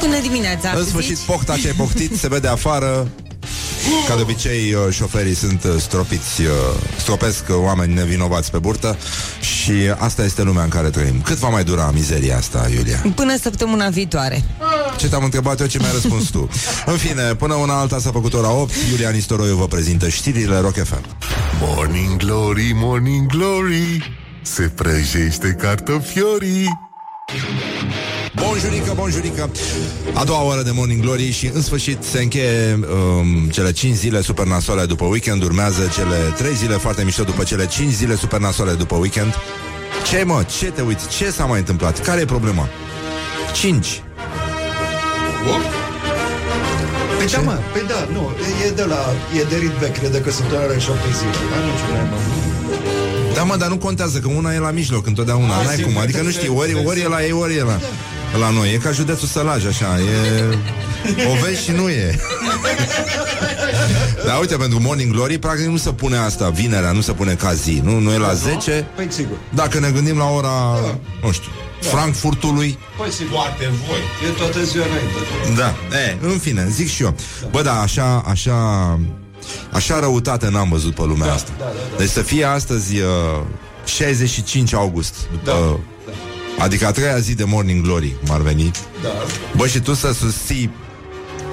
Bună 0.00 0.18
dimineața. 0.20 0.70
În 0.70 0.84
sfârșit, 0.84 1.18
pocta 1.18 1.56
ce 1.56 1.66
ai 1.66 1.72
poctit 1.72 2.18
se 2.18 2.28
vede 2.28 2.48
afară. 2.48 3.08
Ca 4.08 4.14
de 4.14 4.22
obicei, 4.22 4.72
uh, 4.72 4.92
șoferii 4.94 5.34
sunt 5.34 5.64
uh, 5.64 5.74
stropiți, 5.78 6.40
uh, 6.42 6.48
stropesc 6.98 7.44
oameni 7.48 7.94
nevinovați 7.94 8.50
pe 8.50 8.58
burtă 8.58 8.96
și 9.40 9.72
asta 9.98 10.24
este 10.24 10.42
lumea 10.42 10.62
în 10.62 10.68
care 10.68 10.88
trăim. 10.90 11.20
Cât 11.20 11.36
va 11.36 11.48
mai 11.48 11.64
dura 11.64 11.90
mizeria 11.94 12.36
asta, 12.36 12.68
Iulia? 12.74 13.04
Până 13.14 13.36
săptămâna 13.42 13.88
viitoare. 13.88 14.44
Ce 14.96 15.08
te-am 15.08 15.24
întrebat 15.24 15.60
eu, 15.60 15.66
ce 15.66 15.78
mi-ai 15.78 15.92
răspuns 15.92 16.28
tu? 16.28 16.48
În 16.92 16.96
fine, 16.96 17.22
până 17.22 17.54
una 17.54 17.80
alta 17.80 17.98
s-a 17.98 18.10
făcut 18.10 18.34
ora 18.34 18.52
8, 18.52 18.72
Iulia 18.90 19.10
Nistoroiu 19.10 19.56
vă 19.56 19.66
prezintă 19.66 20.08
știrile 20.08 20.58
Rock 20.58 20.74
FM. 20.84 21.04
Morning 21.60 22.16
Glory, 22.16 22.72
Morning 22.74 23.26
Glory, 23.26 24.16
se 24.42 24.62
prăjește 24.62 25.56
cartofiorii. 25.60 26.68
Bonjurică, 28.34 28.92
bonjurică. 28.94 29.50
A 30.14 30.24
doua 30.24 30.42
oră 30.42 30.62
de 30.62 30.70
Morning 30.70 31.02
Glory 31.02 31.30
și 31.30 31.50
în 31.54 31.62
sfârșit 31.62 32.02
se 32.02 32.22
încheie 32.22 32.78
um, 33.18 33.48
cele 33.48 33.72
5 33.72 33.94
zile 33.96 34.20
super 34.20 34.46
nasoale 34.46 34.84
după 34.84 35.04
weekend. 35.04 35.42
Urmează 35.42 35.90
cele 35.94 36.16
3 36.36 36.54
zile 36.54 36.74
foarte 36.74 37.04
mișto 37.04 37.22
după 37.22 37.42
cele 37.42 37.66
5 37.66 37.92
zile 37.92 38.16
super 38.16 38.40
nasoale 38.40 38.72
după 38.72 38.94
weekend. 38.96 39.34
Ce 40.10 40.22
mă, 40.24 40.44
ce 40.58 40.66
te 40.66 40.82
uiți, 40.82 41.08
ce 41.08 41.30
s-a 41.30 41.44
mai 41.44 41.58
întâmplat, 41.58 42.02
care 42.02 42.20
e 42.20 42.24
problema? 42.24 42.68
5 43.54 44.02
Păi 47.18 47.26
da, 47.26 47.38
mă, 47.40 47.58
păi 47.72 47.82
da, 47.88 48.08
nu, 48.12 48.30
e 48.66 48.70
de 48.70 48.84
la, 48.84 49.00
e 49.38 49.42
de 49.42 49.56
rit 49.56 49.70
vechi, 49.70 50.02
e 50.04 50.08
de 50.08 50.20
căsătoare 50.20 50.72
în 50.72 50.78
șapte 50.78 51.08
zile. 51.18 51.30
Hai, 51.30 51.62
nu 51.66 51.76
știu, 51.76 51.94
mă. 52.10 52.18
Da, 53.34 53.42
mă, 53.42 53.56
dar 53.56 53.68
nu 53.68 53.78
contează, 53.78 54.18
că 54.18 54.28
una 54.28 54.54
e 54.54 54.58
la 54.58 54.70
mijloc 54.70 55.06
întotdeauna, 55.06 55.54
A, 55.54 55.62
n-ai 55.62 55.74
sigur, 55.74 55.92
cum, 55.92 56.00
adică 56.00 56.22
nu 56.22 56.30
știi, 56.30 56.48
ori, 56.48 56.82
ori 56.84 57.00
e 57.00 57.08
la 57.08 57.24
ei, 57.24 57.32
ori 57.32 57.56
e 57.56 57.62
la, 57.62 57.78
la 58.36 58.50
noi. 58.50 58.72
E 58.72 58.76
ca 58.76 58.90
județul 58.90 59.28
Sălaj, 59.28 59.66
așa, 59.66 59.98
e... 60.00 60.58
O 61.28 61.34
vezi 61.44 61.62
și 61.62 61.70
nu 61.70 61.88
e. 61.88 62.18
Dar 64.26 64.40
uite, 64.40 64.56
pentru 64.56 64.80
Morning 64.80 65.12
Glory, 65.12 65.38
practic 65.38 65.66
nu 65.66 65.76
se 65.76 65.92
pune 65.92 66.16
asta, 66.16 66.48
vinerea, 66.48 66.92
nu 66.92 67.00
se 67.00 67.12
pune 67.12 67.34
ca 67.34 67.52
zi, 67.54 67.80
nu? 67.84 67.98
Nu 67.98 68.12
e 68.12 68.16
la 68.18 68.32
10. 68.34 68.86
Păi 68.96 69.06
sigur. 69.10 69.36
Dacă 69.54 69.78
ne 69.78 69.90
gândim 69.90 70.18
la 70.18 70.24
ora, 70.30 70.78
nu 71.22 71.32
știu, 71.32 71.50
Frankfurtului, 71.80 72.78
Păi 72.96 73.10
sigur. 73.10 73.32
Poate 73.32 73.72
voi. 73.86 74.28
E 74.28 74.32
toată 74.32 74.64
ziua 74.64 74.84
înainte. 74.84 75.60
Da, 75.60 75.96
e, 75.98 76.16
în 76.20 76.38
fine, 76.38 76.66
zic 76.70 76.88
și 76.88 77.02
eu. 77.02 77.14
Bă, 77.50 77.62
da, 77.62 77.80
așa, 77.80 78.24
așa, 78.26 78.54
așa 79.72 79.98
răutate 80.00 80.48
n-am 80.50 80.68
văzut 80.68 80.94
pe 80.94 81.02
lumea 81.02 81.32
asta. 81.32 81.50
da, 81.58 81.64
da, 81.64 81.70
da. 81.70 81.96
Deci 81.98 82.10
să 82.10 82.22
fie 82.22 82.44
astăzi 82.44 82.98
uh, 82.98 83.40
65 83.84 84.74
august, 84.74 85.14
după, 85.32 85.80
adică 86.58 86.86
a 86.86 86.90
treia 86.90 87.18
zi 87.18 87.34
de 87.34 87.44
Morning 87.44 87.84
Glory, 87.84 88.16
cum 88.24 88.34
ar 88.34 88.40
veni. 88.40 88.70
Da. 89.02 89.08
Bă, 89.56 89.66
și 89.66 89.80
tu 89.80 89.94
să 89.94 90.12
susții 90.12 90.70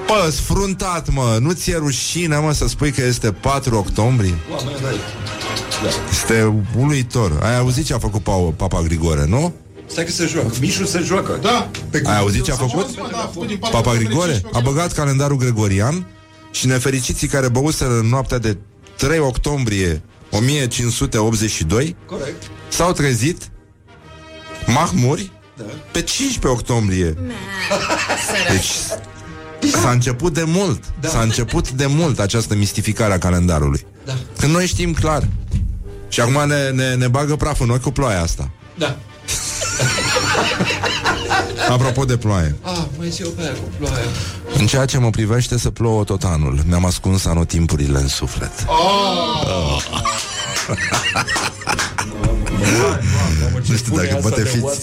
Bă, 0.06 0.30
sfruntat, 0.30 1.12
mă, 1.12 1.38
nu 1.40 1.52
ți-e 1.52 1.76
rușine, 1.76 2.36
mă, 2.36 2.52
să 2.52 2.68
spui 2.68 2.90
că 2.90 3.02
este 3.02 3.32
4 3.32 3.76
octombrie? 3.76 4.34
Oameni, 4.50 4.76
da. 4.82 4.88
Da. 5.82 5.88
Este 6.10 6.64
uluitor. 6.78 7.38
Ai 7.42 7.58
auzit 7.58 7.84
ce 7.84 7.94
a 7.94 7.98
făcut 7.98 8.22
Pau, 8.22 8.54
Papa 8.56 8.80
Grigore, 8.82 9.26
nu? 9.26 9.54
Stai 9.86 10.04
că 10.04 10.10
se 10.10 10.26
joacă. 10.26 10.52
Mișu 10.60 10.84
se 10.84 11.00
joacă. 11.04 11.38
Da. 11.42 11.70
Pe 11.90 12.02
Ai 12.04 12.18
auzit 12.18 12.44
ce 12.44 12.52
a 12.52 12.54
făcut? 12.54 12.86
Papa 13.70 13.94
Grigore 13.94 14.40
a 14.52 14.60
băgat 14.60 14.92
calendarul 14.92 15.36
gregorian 15.36 16.06
și 16.50 16.66
nefericiții 16.66 17.28
care 17.28 17.48
băuseră 17.48 17.98
în 17.98 18.06
noaptea 18.06 18.38
de 18.38 18.56
3 18.96 19.18
octombrie 19.18 20.02
1582 20.30 21.96
Corect. 22.06 22.42
s-au 22.68 22.92
trezit 22.92 23.50
mahmuri 24.66 25.32
pe 25.90 26.02
15 26.02 26.60
octombrie. 26.60 27.16
Deci 28.50 28.70
s-a 29.72 29.90
început 29.90 30.34
de 30.34 30.42
mult. 30.46 30.82
S-a 31.00 31.20
început 31.20 31.70
de 31.70 31.86
mult 31.86 32.18
această 32.18 32.54
mistificare 32.54 33.12
a 33.12 33.18
calendarului. 33.18 33.86
Da. 34.04 34.12
Când 34.38 34.52
noi 34.52 34.66
știm 34.66 34.92
clar. 34.92 35.28
Și 36.08 36.20
acum 36.20 36.48
ne, 36.48 36.70
ne, 36.70 36.94
ne 36.94 37.08
bagă 37.08 37.36
praf 37.36 37.60
în 37.60 37.70
ochi 37.70 37.80
cu 37.80 37.90
ploaia 37.90 38.22
asta. 38.22 38.50
Da. 38.78 38.96
Apropo 41.70 42.04
de 42.04 42.16
ploaie. 42.16 42.56
Ah, 42.62 42.84
mai 42.98 43.10
zi 43.10 43.24
o 43.24 43.28
pe 43.28 43.42
aia 43.42 43.52
cu 43.52 43.70
ploaia. 43.78 44.04
În 44.58 44.66
ceea 44.66 44.84
ce 44.84 44.98
mă 44.98 45.10
privește 45.10 45.58
să 45.58 45.70
plouă 45.70 46.04
tot 46.04 46.24
anul 46.24 46.60
Mi-am 46.66 46.84
ascuns 46.84 47.24
anotimpurile 47.24 47.98
în 47.98 48.08
suflet 48.08 48.52
Oh! 48.66 49.82
Nu 53.68 53.76
știu 53.76 53.96
dacă 53.96 54.18
poate 54.20 54.42
fi 54.42 54.58
uh, 54.58 54.70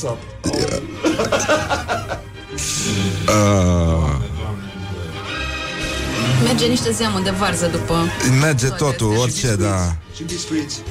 Merge 6.44 6.66
niște 6.66 6.92
zeamă 6.92 7.20
de 7.24 7.30
varză 7.30 7.68
după... 7.68 7.94
Merge 8.42 8.68
totul, 8.68 9.18
orice, 9.18 9.56
da. 9.56 9.96
Și 10.16 10.24
biscuiți. 10.24 10.82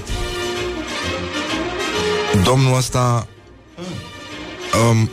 Domnul 2.45 2.77
ăsta 2.77 3.27
um, 4.91 5.11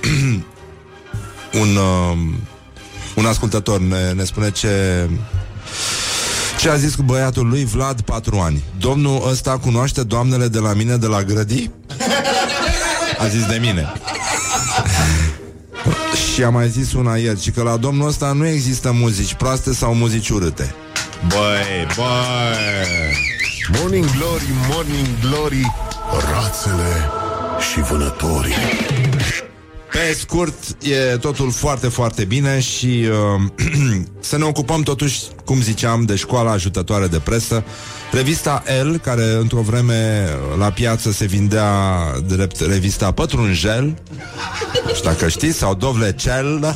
Un 1.61 1.75
um, 1.75 2.39
Un 3.15 3.25
ascultător 3.25 3.79
ne, 3.79 4.11
ne 4.11 4.23
spune 4.23 4.51
ce 4.51 5.07
ce 6.59 6.69
a 6.69 6.75
zis 6.75 6.95
cu 6.95 7.01
băiatul 7.01 7.47
lui 7.47 7.65
Vlad, 7.65 8.01
4 8.01 8.39
ani. 8.39 8.63
Domnul 8.79 9.29
ăsta 9.29 9.57
cunoaște 9.57 10.03
doamnele 10.03 10.47
de 10.47 10.59
la 10.59 10.73
mine 10.73 10.97
de 10.97 11.07
la 11.07 11.23
grădii? 11.23 11.71
A 13.19 13.27
zis 13.27 13.45
de 13.45 13.57
mine. 13.61 13.91
Și 16.33 16.43
a 16.43 16.49
mai 16.49 16.69
zis 16.69 16.93
una 16.93 17.15
ieri 17.15 17.41
Și 17.41 17.51
că 17.51 17.63
la 17.63 17.77
domnul 17.77 18.07
ăsta 18.07 18.31
nu 18.31 18.47
există 18.47 18.91
muzici 18.91 19.33
proaste 19.33 19.73
sau 19.73 19.93
muzici 19.93 20.29
urâte. 20.29 20.75
Băi, 21.27 21.87
băi. 21.95 23.17
Morning 23.79 24.05
Glory, 24.05 24.43
Morning 24.71 25.07
Glory 25.21 25.71
Rațele 26.31 27.09
și 27.71 27.81
vânătorii 27.81 28.53
Pe 29.91 30.15
scurt, 30.19 30.53
e 30.81 31.17
totul 31.17 31.51
foarte, 31.51 31.87
foarte 31.87 32.23
bine 32.23 32.59
și 32.59 33.07
uh, 33.09 33.65
să 34.19 34.37
ne 34.37 34.43
ocupăm 34.43 34.81
totuși, 34.81 35.19
cum 35.45 35.61
ziceam, 35.61 36.05
de 36.05 36.15
școala 36.15 36.51
ajutătoare 36.51 37.07
de 37.07 37.19
presă. 37.19 37.63
Revista 38.11 38.63
El, 38.79 38.97
care 38.97 39.23
într-o 39.23 39.61
vreme 39.61 40.29
la 40.57 40.71
piață 40.71 41.11
se 41.11 41.25
vindea 41.25 42.01
drept 42.27 42.59
revista 42.59 43.11
Pătrunjel, 43.11 44.01
și 44.95 45.01
dacă 45.01 45.27
știți, 45.27 45.57
sau 45.57 45.75
Dovlecel, 45.75 46.59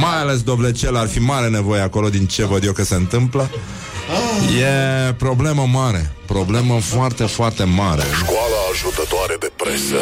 mai 0.00 0.20
ales 0.20 0.42
Dovlecel 0.42 0.96
ar 0.96 1.08
fi 1.08 1.18
mare 1.18 1.48
nevoie 1.48 1.80
acolo 1.80 2.08
din 2.08 2.26
ce 2.26 2.44
văd 2.44 2.64
eu 2.64 2.72
că 2.72 2.84
se 2.84 2.94
întâmplă. 2.94 3.50
E 4.60 5.12
problemă 5.12 5.68
mare, 5.72 6.12
problemă 6.26 6.78
foarte, 6.80 7.24
foarte 7.24 7.64
mare. 7.64 8.02
Școala 8.22 8.58
ajutătoare 8.72 9.36
de 9.40 9.52
presă. 9.56 9.96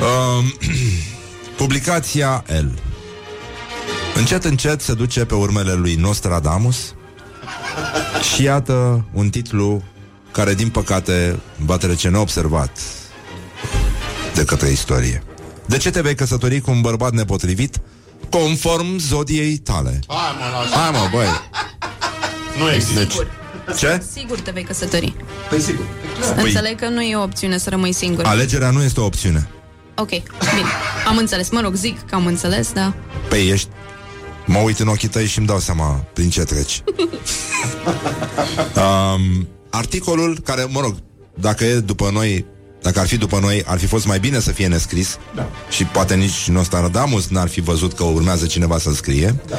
Um, 0.00 0.52
publicația 1.56 2.44
El 2.48 2.78
Încet, 4.14 4.44
încet 4.44 4.80
se 4.80 4.94
duce 4.94 5.24
pe 5.24 5.34
urmele 5.34 5.72
lui 5.72 5.94
Nostradamus 5.94 6.94
Și 8.34 8.42
iată 8.42 9.04
un 9.12 9.30
titlu 9.30 9.82
care, 10.32 10.54
din 10.54 10.68
păcate, 10.68 11.38
va 11.56 11.76
trece 11.76 12.08
neobservat 12.08 12.78
de 14.34 14.44
către 14.44 14.68
istorie. 14.68 15.22
De 15.66 15.76
ce 15.76 15.90
te 15.90 16.00
vei 16.00 16.14
căsători 16.14 16.60
cu 16.60 16.70
un 16.70 16.80
bărbat 16.80 17.12
nepotrivit 17.12 17.80
conform 18.30 18.98
zodiei 18.98 19.56
tale? 19.56 20.00
Hai 20.06 20.36
mă, 20.38 20.58
lasă. 20.58 20.74
Hai 20.74 20.90
mă, 20.90 21.08
băi! 21.12 21.26
Nu 22.58 22.72
există. 22.72 23.00
Deci, 23.66 23.78
ce? 23.78 24.02
Sigur 24.12 24.40
te 24.40 24.50
vei 24.50 24.64
căsători. 24.64 25.14
Păi 25.48 25.60
sigur. 25.60 25.84
Păi... 26.34 26.44
Înțeleg 26.44 26.78
că 26.78 26.88
nu 26.88 27.02
e 27.02 27.16
o 27.16 27.22
opțiune 27.22 27.58
să 27.58 27.70
rămâi 27.70 27.92
singur. 27.92 28.24
Alegerea 28.24 28.70
nu 28.70 28.82
este 28.82 29.00
o 29.00 29.04
opțiune. 29.04 29.48
Ok, 30.00 30.08
bine. 30.08 30.68
Am 31.06 31.16
înțeles. 31.16 31.50
Mă 31.50 31.60
rog, 31.60 31.74
zic 31.74 32.00
că 32.08 32.14
am 32.14 32.26
înțeles, 32.26 32.72
da. 32.72 32.94
Păi 33.28 33.48
ești 33.48 33.68
Mă 34.46 34.58
uit 34.58 34.78
în 34.78 34.88
ochii 34.88 35.08
tăi 35.08 35.26
și 35.26 35.38
îmi 35.38 35.46
dau 35.46 35.58
seama 35.58 35.84
prin 36.12 36.30
ce 36.30 36.42
treci. 36.42 36.82
um, 38.84 39.48
articolul 39.70 40.40
care, 40.44 40.66
mă 40.70 40.80
rog, 40.80 40.94
dacă 41.34 41.64
e 41.64 41.78
după 41.78 42.10
noi, 42.12 42.44
dacă 42.82 43.00
ar 43.00 43.06
fi 43.06 43.16
după 43.16 43.38
noi, 43.38 43.62
ar 43.66 43.78
fi 43.78 43.86
fost 43.86 44.06
mai 44.06 44.18
bine 44.18 44.40
să 44.40 44.52
fie 44.52 44.66
nescris 44.66 45.18
Da. 45.34 45.48
și 45.70 45.84
poate 45.84 46.14
nici 46.14 46.48
Nostradamus 46.48 47.26
n-ar 47.28 47.48
fi 47.48 47.60
văzut 47.60 47.92
că 47.92 48.02
urmează 48.04 48.46
cineva 48.46 48.78
să 48.78 48.92
scrie. 48.94 49.34
Da. 49.48 49.56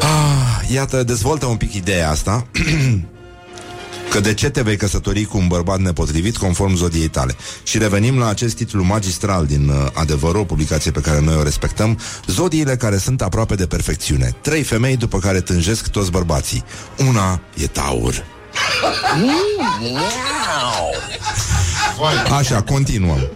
Ah, 0.00 0.70
iată, 0.74 1.02
dezvoltă 1.02 1.46
un 1.46 1.56
pic 1.56 1.74
ideea 1.74 2.10
asta. 2.10 2.46
Că 4.12 4.20
de 4.20 4.34
ce 4.34 4.50
te 4.50 4.62
vei 4.62 4.76
căsători 4.76 5.24
cu 5.24 5.38
un 5.38 5.46
bărbat 5.46 5.78
nepotrivit 5.78 6.36
conform 6.36 6.74
zodiei 6.74 7.08
tale? 7.08 7.36
Și 7.62 7.78
revenim 7.78 8.18
la 8.18 8.28
acest 8.28 8.56
titlu 8.56 8.84
magistral 8.84 9.46
din 9.46 9.68
uh, 9.68 9.86
Adevărul, 9.92 10.40
o 10.40 10.44
publicație 10.44 10.90
pe 10.90 11.00
care 11.00 11.20
noi 11.20 11.34
o 11.34 11.42
respectăm, 11.42 11.98
Zodiile 12.26 12.76
care 12.76 12.96
sunt 12.96 13.22
aproape 13.22 13.54
de 13.54 13.66
perfecțiune. 13.66 14.36
Trei 14.40 14.62
femei 14.62 14.96
după 14.96 15.18
care 15.18 15.40
tânjesc 15.40 15.88
toți 15.88 16.10
bărbații. 16.10 16.64
Una 17.08 17.40
e 17.54 17.66
Taur. 17.66 18.24
Așa, 22.30 22.62
continuăm. 22.62 23.28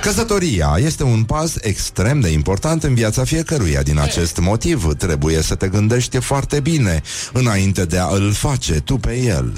Căsătoria 0.00 0.76
este 0.78 1.02
un 1.02 1.22
pas 1.22 1.54
extrem 1.60 2.20
de 2.20 2.28
important 2.28 2.82
în 2.82 2.94
viața 2.94 3.24
fiecăruia. 3.24 3.82
Din 3.82 3.98
acest 3.98 4.38
motiv, 4.38 4.94
trebuie 4.94 5.42
să 5.42 5.54
te 5.54 5.68
gândești 5.68 6.18
foarte 6.18 6.60
bine 6.60 7.02
înainte 7.32 7.84
de 7.84 7.98
a 7.98 8.06
îl 8.06 8.32
face 8.32 8.72
tu 8.72 8.96
pe 8.96 9.16
el. 9.16 9.52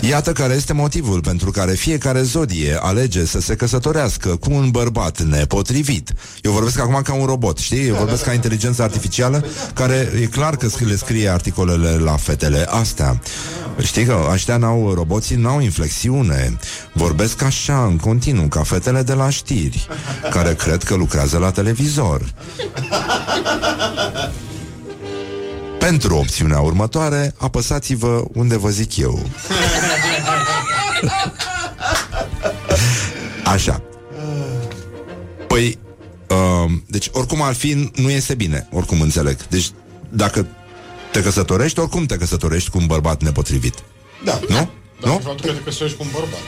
Iată 0.00 0.32
care 0.32 0.54
este 0.54 0.72
motivul 0.72 1.20
pentru 1.20 1.50
care 1.50 1.72
fiecare 1.72 2.22
zodie 2.22 2.78
alege 2.80 3.24
să 3.24 3.40
se 3.40 3.54
căsătorească 3.54 4.28
cu 4.36 4.52
un 4.52 4.70
bărbat 4.70 5.20
nepotrivit. 5.20 6.12
Eu 6.42 6.52
vorbesc 6.52 6.78
acum 6.78 7.02
ca 7.02 7.14
un 7.14 7.26
robot, 7.26 7.58
știi? 7.58 7.86
Eu 7.86 7.94
vorbesc 7.94 8.24
ca 8.24 8.32
inteligență 8.32 8.82
artificială 8.82 9.44
care 9.74 10.12
e 10.20 10.26
clar 10.26 10.56
că 10.56 10.68
le 10.78 10.96
scrie 10.96 11.28
articolele 11.28 11.90
la 11.90 12.16
fetele 12.16 12.66
astea. 12.68 13.20
Știi 13.82 14.04
că 14.04 14.28
ăștia 14.50 14.68
n-au, 14.68 14.94
roboții 14.94 15.36
n-au 15.36 15.60
inflexiune. 15.60 16.58
Vorbesc 16.92 17.42
așa 17.42 17.84
în 17.84 17.96
continuu, 17.96 18.46
ca 18.46 18.62
fetele 18.62 19.02
de 19.02 19.12
la 19.12 19.30
știri, 19.30 19.88
care 20.30 20.54
cred 20.54 20.82
că 20.82 20.94
lucrează 20.94 21.38
la 21.38 21.50
televizor. 21.50 22.34
Pentru 25.78 26.16
opțiunea 26.16 26.60
următoare, 26.60 27.34
apăsați-vă 27.36 28.24
unde 28.32 28.56
vă 28.56 28.68
zic 28.68 28.96
eu. 28.96 29.26
Așa. 33.44 33.82
Păi, 35.46 35.78
uh, 36.28 36.70
deci 36.86 37.08
oricum 37.12 37.42
ar 37.42 37.54
fi, 37.54 37.90
nu 37.94 38.10
este 38.10 38.34
bine, 38.34 38.68
oricum 38.72 39.00
înțeleg. 39.00 39.46
Deci 39.48 39.70
dacă 40.08 40.46
te 41.12 41.22
căsătorești, 41.22 41.78
oricum 41.78 42.06
te 42.06 42.16
căsătorești 42.16 42.70
cu 42.70 42.78
un 42.78 42.86
bărbat 42.86 43.22
nepotrivit. 43.22 43.74
Da. 44.24 44.40
Nu? 44.48 44.70
Dar 45.00 45.10
nu? 45.10 45.16
de 45.16 45.22
fapt, 45.24 45.40
te 45.40 45.54
căsătorești 45.64 45.98
cu 45.98 46.04
un 46.04 46.10
bărbat. 46.12 46.40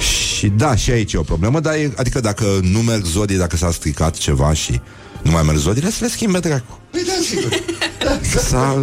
Și 0.00 0.48
da, 0.48 0.76
și 0.76 0.90
aici 0.90 1.12
e 1.12 1.18
o 1.18 1.22
problemă, 1.22 1.60
dar 1.60 1.74
e, 1.74 1.92
adică 1.96 2.20
dacă 2.20 2.60
nu 2.62 2.78
merg 2.78 3.04
zodii, 3.04 3.36
dacă 3.36 3.56
s-a 3.56 3.70
stricat 3.70 4.16
ceva 4.16 4.52
și 4.52 4.80
nu 5.22 5.30
mai 5.30 5.42
merg 5.42 5.58
zodiile, 5.58 5.90
să 5.90 5.98
le 6.00 6.08
schimbe 6.08 6.38
dracu. 6.38 6.80
Păi 6.90 7.02
da, 7.06 7.12
sigur. 7.22 7.62
Da, 8.04 8.18
S-a... 8.40 8.82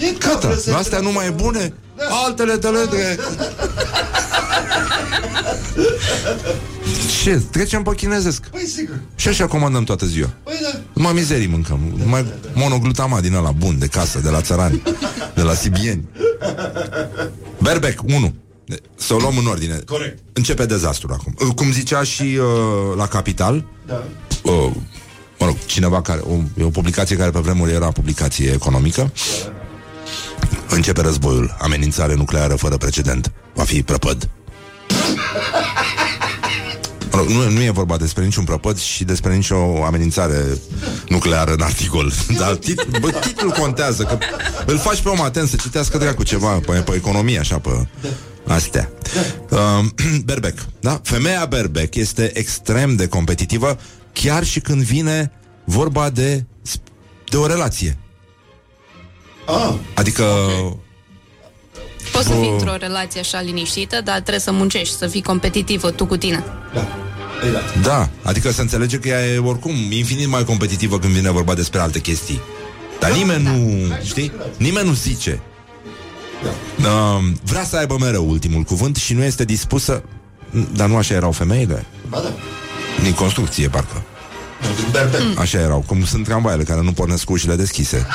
E 0.00 0.10
Gata, 0.18 0.38
capră, 0.38 0.56
se 0.56 0.72
astea 0.72 1.00
nu 1.00 1.12
mai 1.12 1.26
e 1.26 1.30
bune, 1.30 1.74
altele 2.24 2.56
de 2.56 2.68
le 2.68 2.88
Ce? 7.22 7.42
Trecem 7.50 7.82
pe 7.82 7.94
chinezesc. 7.94 8.46
Păi 8.46 8.66
sigur. 8.66 9.00
Și 9.14 9.28
așa 9.28 9.46
comandăm 9.46 9.84
toată 9.84 10.06
ziua. 10.06 10.30
Păi 10.42 10.58
da. 10.72 10.78
Numai 10.92 11.12
mizerii 11.12 11.46
mâncăm. 11.46 11.80
Numai 11.96 12.26
monoglutamat 12.54 13.22
din 13.22 13.34
ăla 13.34 13.50
bun, 13.50 13.78
de 13.78 13.86
casă, 13.86 14.20
de 14.20 14.28
la 14.30 14.40
țărani, 14.40 14.82
de 15.34 15.42
la 15.42 15.54
sibieni. 15.54 16.04
Berbec, 17.62 18.00
1. 18.02 18.34
Să 18.96 19.14
o 19.14 19.18
luăm 19.18 19.36
în 19.38 19.46
ordine. 19.46 19.78
Corect. 19.86 20.18
Începe 20.32 20.66
dezastrul 20.66 21.12
acum. 21.12 21.52
Cum 21.54 21.72
zicea 21.72 22.02
și 22.02 22.22
uh, 22.22 22.96
la 22.96 23.06
Capital, 23.06 23.64
Da. 23.86 24.04
uh, 24.42 24.70
mă 25.38 25.46
rog, 25.46 25.56
cineva 25.66 26.02
care, 26.02 26.20
o, 26.20 26.34
e 26.58 26.62
o 26.64 26.68
publicație 26.68 27.16
care 27.16 27.30
pe 27.30 27.38
vremuri 27.38 27.72
era 27.72 27.90
publicație 27.90 28.50
economică, 28.52 29.12
începe 30.68 31.00
războiul, 31.00 31.56
amenințare 31.60 32.14
nucleară 32.14 32.54
fără 32.54 32.76
precedent. 32.76 33.32
Va 33.54 33.62
fi 33.62 33.82
prăpăd. 33.82 34.28
Mă 37.14 37.20
rog, 37.20 37.28
nu, 37.28 37.50
nu 37.50 37.62
e 37.62 37.70
vorba 37.70 37.96
despre 37.96 38.24
niciun 38.24 38.44
prăpăd 38.44 38.78
și 38.78 39.04
despre 39.04 39.34
nicio 39.34 39.84
amenințare 39.84 40.58
nucleară 41.08 41.52
în 41.52 41.60
articol. 41.60 42.12
Dar 42.38 42.54
tit, 42.54 42.84
bă, 43.00 43.10
titlul 43.10 43.50
contează, 43.50 44.02
că 44.02 44.18
îl 44.66 44.78
faci 44.78 45.00
pe 45.00 45.08
om 45.08 45.20
atent 45.20 45.48
să 45.48 45.56
citească 45.56 45.98
dracu 45.98 46.22
ceva 46.22 46.48
pe, 46.66 46.72
pe 46.72 46.94
economie, 46.94 47.38
așa, 47.38 47.58
pe 47.58 47.86
astea. 48.46 48.90
Uh, 49.50 49.84
Berbec, 50.24 50.58
da? 50.80 51.00
Femeia 51.02 51.44
Berbec 51.46 51.94
este 51.94 52.38
extrem 52.38 52.96
de 52.96 53.08
competitivă 53.08 53.78
chiar 54.12 54.44
și 54.44 54.60
când 54.60 54.82
vine 54.82 55.32
vorba 55.64 56.10
de, 56.10 56.44
de 57.30 57.36
o 57.36 57.46
relație. 57.46 57.98
Ah, 59.46 59.74
Adică 59.94 60.24
Poți 62.12 62.26
să 62.26 62.32
fii 62.32 62.46
Oh. 62.48 62.52
într-o 62.58 62.76
relație 62.76 63.20
așa 63.20 63.40
liniștită, 63.40 64.00
dar 64.04 64.14
trebuie 64.14 64.38
să 64.40 64.52
muncești, 64.52 64.96
să 64.96 65.06
fii 65.06 65.22
competitivă 65.22 65.90
tu 65.90 66.06
cu 66.06 66.16
tine. 66.16 66.44
da. 66.74 67.03
Păi 67.40 67.50
da. 67.52 67.60
Da, 67.82 68.08
adică 68.22 68.50
să 68.52 68.60
înțelege 68.60 68.98
că 68.98 69.08
ea 69.08 69.26
e 69.26 69.38
oricum 69.38 69.74
infinit 69.90 70.28
mai 70.28 70.44
competitivă 70.44 70.98
când 70.98 71.12
vine 71.12 71.30
vorba 71.30 71.54
despre 71.54 71.80
alte 71.80 71.98
chestii. 72.00 72.40
Dar 73.00 73.12
nimeni 73.12 73.42
nu, 73.42 73.94
știi? 74.02 74.32
Nimeni 74.56 74.86
nu 74.86 74.92
zice. 74.92 75.40
Uh, 76.78 77.32
vrea 77.42 77.64
să 77.64 77.76
aibă 77.76 77.96
mereu 78.00 78.28
ultimul 78.30 78.62
cuvânt 78.62 78.96
și 78.96 79.14
nu 79.14 79.22
este 79.22 79.44
dispusă... 79.44 80.02
Dar 80.74 80.88
nu 80.88 80.96
așa 80.96 81.14
erau 81.14 81.32
femeile? 81.32 81.86
Ba 82.08 82.20
da. 82.20 82.32
Din 83.02 83.12
construcție, 83.12 83.68
parcă. 83.68 84.02
Berbec. 84.90 85.38
Așa 85.38 85.58
erau, 85.58 85.84
cum 85.86 86.04
sunt 86.04 86.24
tramvaiele 86.24 86.62
care 86.62 86.80
nu 86.82 86.92
pornesc 86.92 87.24
cu 87.24 87.32
ușile 87.32 87.56
deschise. 87.56 88.06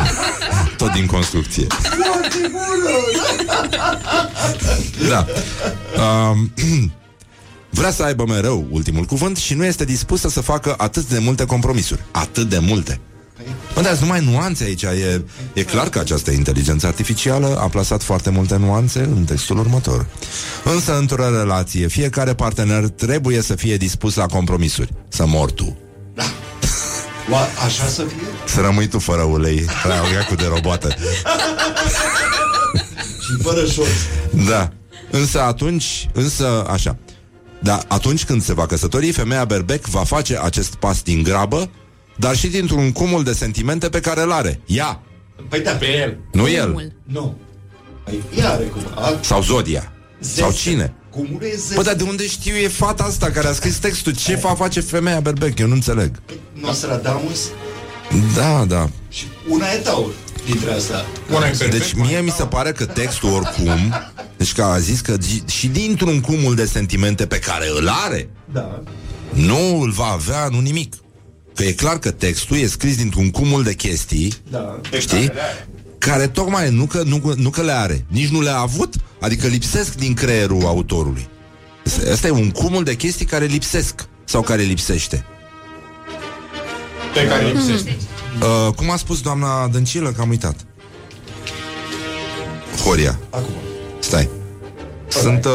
Tot 0.76 0.92
din 0.92 1.06
construcție. 1.06 1.66
Foarte 1.66 2.50
bună! 2.50 2.90
Da. 5.08 5.26
Um, 6.02 6.52
vrea 7.70 7.90
să 7.90 8.02
aibă 8.02 8.24
mereu 8.26 8.66
ultimul 8.70 9.04
cuvânt 9.04 9.36
și 9.36 9.54
nu 9.54 9.64
este 9.64 9.84
dispusă 9.84 10.28
să 10.28 10.40
facă 10.40 10.74
atât 10.76 11.08
de 11.08 11.18
multe 11.18 11.44
compromisuri. 11.44 12.04
Atât 12.10 12.48
de 12.48 12.58
multe. 12.58 13.00
Mă, 13.74 13.82
dar 13.82 13.94
sunt 13.94 14.00
numai 14.00 14.24
nuanțe 14.24 14.64
aici. 14.64 14.82
E, 14.82 15.24
e 15.52 15.62
clar 15.62 15.88
că 15.88 15.98
această 15.98 16.30
inteligență 16.30 16.86
artificială 16.86 17.58
a 17.60 17.68
plasat 17.68 18.02
foarte 18.02 18.30
multe 18.30 18.56
nuanțe 18.56 19.00
în 19.00 19.24
textul 19.24 19.58
următor. 19.58 20.06
Însă, 20.64 20.96
într-o 20.98 21.38
relație, 21.38 21.86
fiecare 21.86 22.34
partener 22.34 22.88
trebuie 22.88 23.42
să 23.42 23.54
fie 23.54 23.76
dispus 23.76 24.14
la 24.14 24.26
compromisuri. 24.26 24.92
Să 25.08 25.26
mor 25.26 25.50
tu. 25.50 25.76
Oa, 27.30 27.46
așa 27.64 27.86
să 27.86 28.02
fie? 28.02 28.26
Să 28.46 28.60
rămâi 28.60 28.86
tu 28.86 28.98
fără 28.98 29.22
ulei. 29.22 29.66
Aia 29.84 30.24
cu 30.28 30.34
de 30.34 30.44
robotă. 30.48 30.88
Și 33.20 33.42
fără 33.42 33.66
șorți. 33.66 33.92
Da. 34.48 34.70
Însă 35.10 35.40
atunci, 35.40 36.08
însă 36.12 36.66
așa. 36.70 36.96
Da, 37.60 37.80
atunci 37.88 38.24
când 38.24 38.42
se 38.42 38.54
va 38.54 38.66
căsători, 38.66 39.12
femeia 39.12 39.44
berbec 39.44 39.86
va 39.86 40.04
face 40.04 40.38
acest 40.42 40.74
pas 40.74 41.02
din 41.02 41.22
grabă, 41.22 41.70
dar 42.16 42.36
și 42.36 42.46
dintr-un 42.46 42.92
cumul 42.92 43.24
de 43.24 43.32
sentimente 43.32 43.88
pe 43.88 44.00
care 44.00 44.22
îl 44.22 44.32
are. 44.32 44.60
Ea, 44.66 45.00
Păi 45.48 45.60
da. 45.60 45.70
Pe 45.70 45.86
el. 45.98 46.18
nu 46.32 46.48
el. 46.48 46.92
Nu. 47.04 47.36
Păi 48.04 48.22
ea 48.38 48.50
are 48.50 48.64
cum. 48.64 48.82
A, 48.94 49.12
Sau 49.20 49.42
Zodia. 49.42 49.92
Sau 50.20 50.52
cine? 50.52 50.92
Cumul 51.10 51.40
e 51.42 51.54
zesă. 51.56 51.74
Bă, 51.74 51.82
dar 51.82 51.94
de 51.94 52.02
unde 52.02 52.26
știu 52.26 52.54
e 52.54 52.68
fata 52.68 53.02
asta 53.04 53.30
care 53.30 53.46
a 53.46 53.52
scris 53.52 53.76
textul? 53.76 54.14
Ce 54.14 54.34
va 54.36 54.54
face 54.54 54.80
femeia 54.80 55.20
berbec? 55.20 55.58
Eu 55.58 55.66
nu 55.66 55.74
înțeleg. 55.74 56.20
Nostradamus 56.52 57.40
Da, 58.34 58.64
da. 58.64 58.88
și 59.08 59.24
una 59.48 59.66
e 59.72 59.76
taur 59.76 60.10
dintre 60.46 60.72
astea. 60.72 61.04
Deci 61.70 61.92
mie 61.92 62.20
mi 62.20 62.30
se 62.30 62.44
pare 62.44 62.72
că 62.72 62.84
textul 62.86 63.32
oricum 63.32 63.94
Deci 64.38 64.52
că 64.52 64.62
a 64.62 64.78
zis 64.78 65.00
că 65.00 65.16
di- 65.16 65.42
și 65.46 65.66
dintr-un 65.66 66.20
cumul 66.20 66.54
de 66.54 66.64
sentimente 66.66 67.26
pe 67.26 67.38
care 67.38 67.66
îl 67.78 67.88
are 67.88 68.30
Da. 68.52 68.82
Nu 69.32 69.80
îl 69.80 69.90
va 69.90 70.04
avea, 70.06 70.48
nu 70.50 70.60
nimic 70.60 70.94
Că 71.54 71.64
e 71.64 71.72
clar 71.72 71.98
că 71.98 72.10
textul 72.10 72.56
e 72.56 72.66
scris 72.66 72.96
dintr-un 72.96 73.30
cumul 73.30 73.62
de 73.62 73.74
chestii 73.74 74.34
Da. 74.50 74.80
Știi? 74.98 75.30
Care 75.98 76.28
tocmai 76.28 76.70
nu 76.70 76.84
că, 76.86 77.02
nu, 77.06 77.32
nu 77.36 77.50
că 77.50 77.62
le 77.62 77.72
are 77.72 78.04
Nici 78.08 78.28
nu 78.28 78.40
le-a 78.40 78.58
avut 78.58 78.94
Adică 79.20 79.46
lipsesc 79.46 79.94
din 79.94 80.14
creierul 80.14 80.64
autorului 80.64 81.28
Asta 82.12 82.26
e 82.26 82.30
un 82.30 82.50
cumul 82.50 82.84
de 82.84 82.94
chestii 82.96 83.26
care 83.26 83.44
lipsesc 83.44 84.08
Sau 84.24 84.42
care 84.42 84.62
lipsește 84.62 85.24
Pe 87.14 87.26
care 87.26 87.46
lipsește. 87.52 87.96
uh, 88.66 88.74
Cum 88.74 88.90
a 88.90 88.96
spus 88.96 89.20
doamna 89.20 89.68
Dăncilă 89.68 90.12
Că 90.12 90.20
am 90.20 90.28
uitat 90.28 90.56
Horia 92.84 93.18
Acum. 93.30 93.52
Stai 94.08 94.28
Sunt 95.08 95.44
uh, 95.44 95.52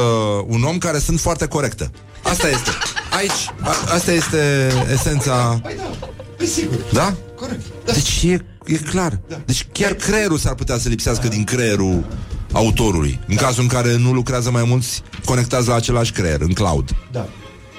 un 0.47 0.63
om 0.63 0.77
care 0.77 0.97
sunt 0.97 1.19
foarte 1.19 1.47
corectă 1.47 1.91
Asta 2.23 2.49
este 2.49 2.69
Aici, 3.17 3.51
a, 3.61 3.93
asta 3.93 4.11
este 4.11 4.71
esența 4.91 5.59
Păi 5.63 5.75
da. 5.77 6.07
Păi 6.37 6.45
sigur. 6.45 6.75
Da? 6.91 7.13
Corect. 7.35 7.61
Da. 7.85 7.91
Deci 7.93 8.23
e, 8.23 8.45
e 8.65 8.77
clar 8.77 9.19
Deci 9.45 9.67
chiar 9.71 9.93
creierul 9.93 10.37
s-ar 10.37 10.55
putea 10.55 10.77
să 10.77 10.89
lipsească 10.89 11.27
din 11.27 11.43
creierul 11.43 12.05
autorului 12.51 13.19
În 13.27 13.35
cazul 13.35 13.61
în 13.61 13.67
care 13.67 13.97
nu 13.97 14.11
lucrează 14.11 14.51
mai 14.51 14.63
mulți 14.67 15.01
Conectați 15.25 15.67
la 15.67 15.75
același 15.75 16.11
creier, 16.11 16.41
în 16.41 16.53
cloud 16.53 16.89
Da. 17.11 17.27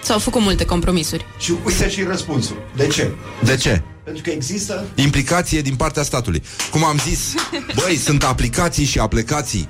S-au 0.03 0.19
făcut 0.19 0.41
multe 0.41 0.65
compromisuri. 0.65 1.25
Și 1.39 1.55
uite 1.65 1.89
și 1.89 2.03
răspunsul. 2.03 2.57
De 2.77 2.87
ce? 2.87 3.11
De 3.45 3.57
ce? 3.57 3.83
Pentru 4.05 4.23
că 4.23 4.31
există 4.31 4.85
Implicație 4.95 5.61
din 5.61 5.75
partea 5.75 6.03
statului. 6.03 6.43
Cum 6.71 6.85
am 6.85 6.99
zis 7.09 7.35
Băi, 7.75 7.97
sunt 7.97 8.25
aplicații 8.25 8.85
și 8.85 8.99
aplicații 8.99 9.69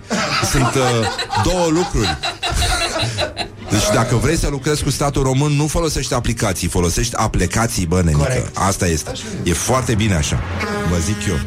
Sunt 0.51 0.75
uh, 0.75 1.07
două 1.45 1.67
lucruri. 1.69 2.19
Deci 3.71 3.89
dacă 3.95 4.17
vrei 4.17 4.37
să 4.37 4.49
lucrezi 4.49 4.83
cu 4.83 4.91
statul 4.91 5.23
român 5.23 5.53
Nu 5.53 5.67
folosești 5.67 6.15
aplicații 6.15 6.69
Folosești 6.69 7.17
aplicații, 7.17 7.87
bă, 7.87 8.03
nenică. 8.03 8.23
Corect. 8.23 8.57
Asta 8.57 8.87
este. 8.87 9.13
E 9.43 9.53
foarte 9.53 9.95
bine 9.95 10.15
așa. 10.15 10.43
Vă 10.91 10.97
zic 10.99 11.27
eu. 11.29 11.39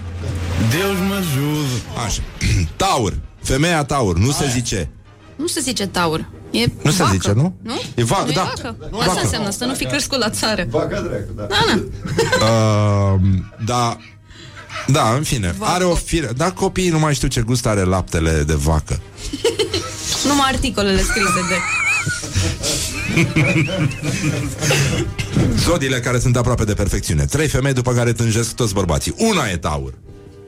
Deus 0.70 0.98
mă 1.08 1.14
ajută. 1.14 2.04
Așa. 2.06 2.22
Taur. 2.76 3.20
Femeia 3.44 3.84
taur. 3.84 4.18
Nu 4.18 4.32
se 4.32 4.48
zice. 4.54 4.90
Nu 5.36 5.48
se 5.48 5.60
zice 5.60 5.88
taur. 5.88 6.30
E 6.52 6.66
Nu 6.82 6.92
se 6.92 7.04
vacă, 7.04 7.14
zice, 7.14 7.32
nu? 7.32 7.56
Nu? 7.62 7.82
E 7.96 8.04
vacă, 8.04 8.24
nu 8.26 8.32
da. 8.32 8.42
E 8.42 8.62
vacă. 8.62 8.76
Vacă. 8.92 9.10
Asta 9.10 9.22
înseamnă 9.24 9.50
să 9.50 9.66
nu 9.66 9.74
fi 9.74 9.86
crescut 9.86 10.18
la 10.20 10.30
țară. 10.30 10.66
vaca 10.70 11.02
dracu, 11.02 11.32
da. 11.36 11.44
Da, 11.44 11.58
na. 11.68 11.82
uh, 13.14 13.20
Da 13.66 13.98
Da, 14.88 15.14
în 15.14 15.24
fine 15.24 15.56
Vacă. 15.58 15.72
Are 15.72 15.84
o 15.84 15.96
fire 15.96 16.30
Dar 16.38 16.52
copiii 16.52 16.90
nu 16.90 17.00
mai 17.00 17.14
știu 17.14 17.28
ce 17.28 17.42
gust 17.42 17.66
are 17.66 17.82
laptele 17.84 18.44
de 18.48 18.54
vacă 18.54 19.00
Numai 20.28 20.50
articolele 20.52 21.02
scrise 21.02 21.40
de... 21.50 21.56
Zodiile 25.58 26.00
care 26.00 26.20
sunt 26.20 26.38
aproape 26.38 26.64
de 26.64 26.74
perfecțiune 26.74 27.26
Trei 27.26 27.48
femei 27.48 27.74
după 27.74 27.94
care 27.94 28.14
tânjesc 28.14 28.54
toți 28.56 28.74
bărbații 28.74 29.14
Una 29.18 29.50
e 29.50 29.58
taur 29.58 29.94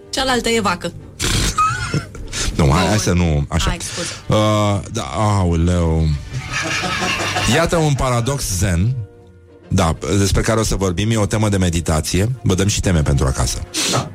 Cealaltă 0.09 0.49
e 0.49 0.59
vacă. 0.61 0.91
Nu, 2.65 2.71
hai, 2.71 2.85
hai 2.87 2.97
să 2.99 3.13
nu 3.13 3.45
Așa 3.49 3.69
Hai, 3.69 3.77
scuze. 3.93 4.09
uh, 4.27 4.79
Da, 4.91 5.01
auleu 5.03 6.07
Iată 7.55 7.75
un 7.77 7.93
paradox 7.93 8.43
zen 8.57 8.95
Da, 9.67 9.95
despre 10.17 10.41
care 10.41 10.59
o 10.59 10.63
să 10.63 10.75
vorbim 10.75 11.11
E 11.11 11.17
o 11.17 11.25
temă 11.25 11.49
de 11.49 11.57
meditație 11.57 12.29
Vă 12.43 12.55
dăm 12.55 12.67
și 12.67 12.81
teme 12.81 13.01
pentru 13.01 13.25
acasă 13.25 13.57
Da. 13.91 14.09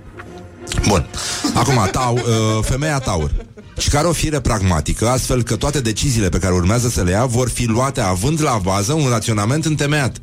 Bun. 0.88 1.06
Acum, 1.54 1.88
tau, 1.92 2.14
uh, 2.14 2.22
femeia 2.62 2.98
taur. 2.98 3.30
Și 3.78 3.88
care 3.88 4.06
o 4.06 4.12
fire 4.12 4.40
pragmatică, 4.40 5.08
astfel 5.08 5.42
că 5.42 5.56
toate 5.56 5.80
deciziile 5.80 6.28
pe 6.28 6.38
care 6.38 6.54
urmează 6.54 6.88
să 6.88 7.02
le 7.02 7.10
ia 7.10 7.24
vor 7.24 7.48
fi 7.48 7.64
luate 7.66 8.00
având 8.00 8.42
la 8.42 8.58
bază 8.62 8.92
un 8.92 9.08
raționament 9.08 9.64
întemeiat. 9.64 10.16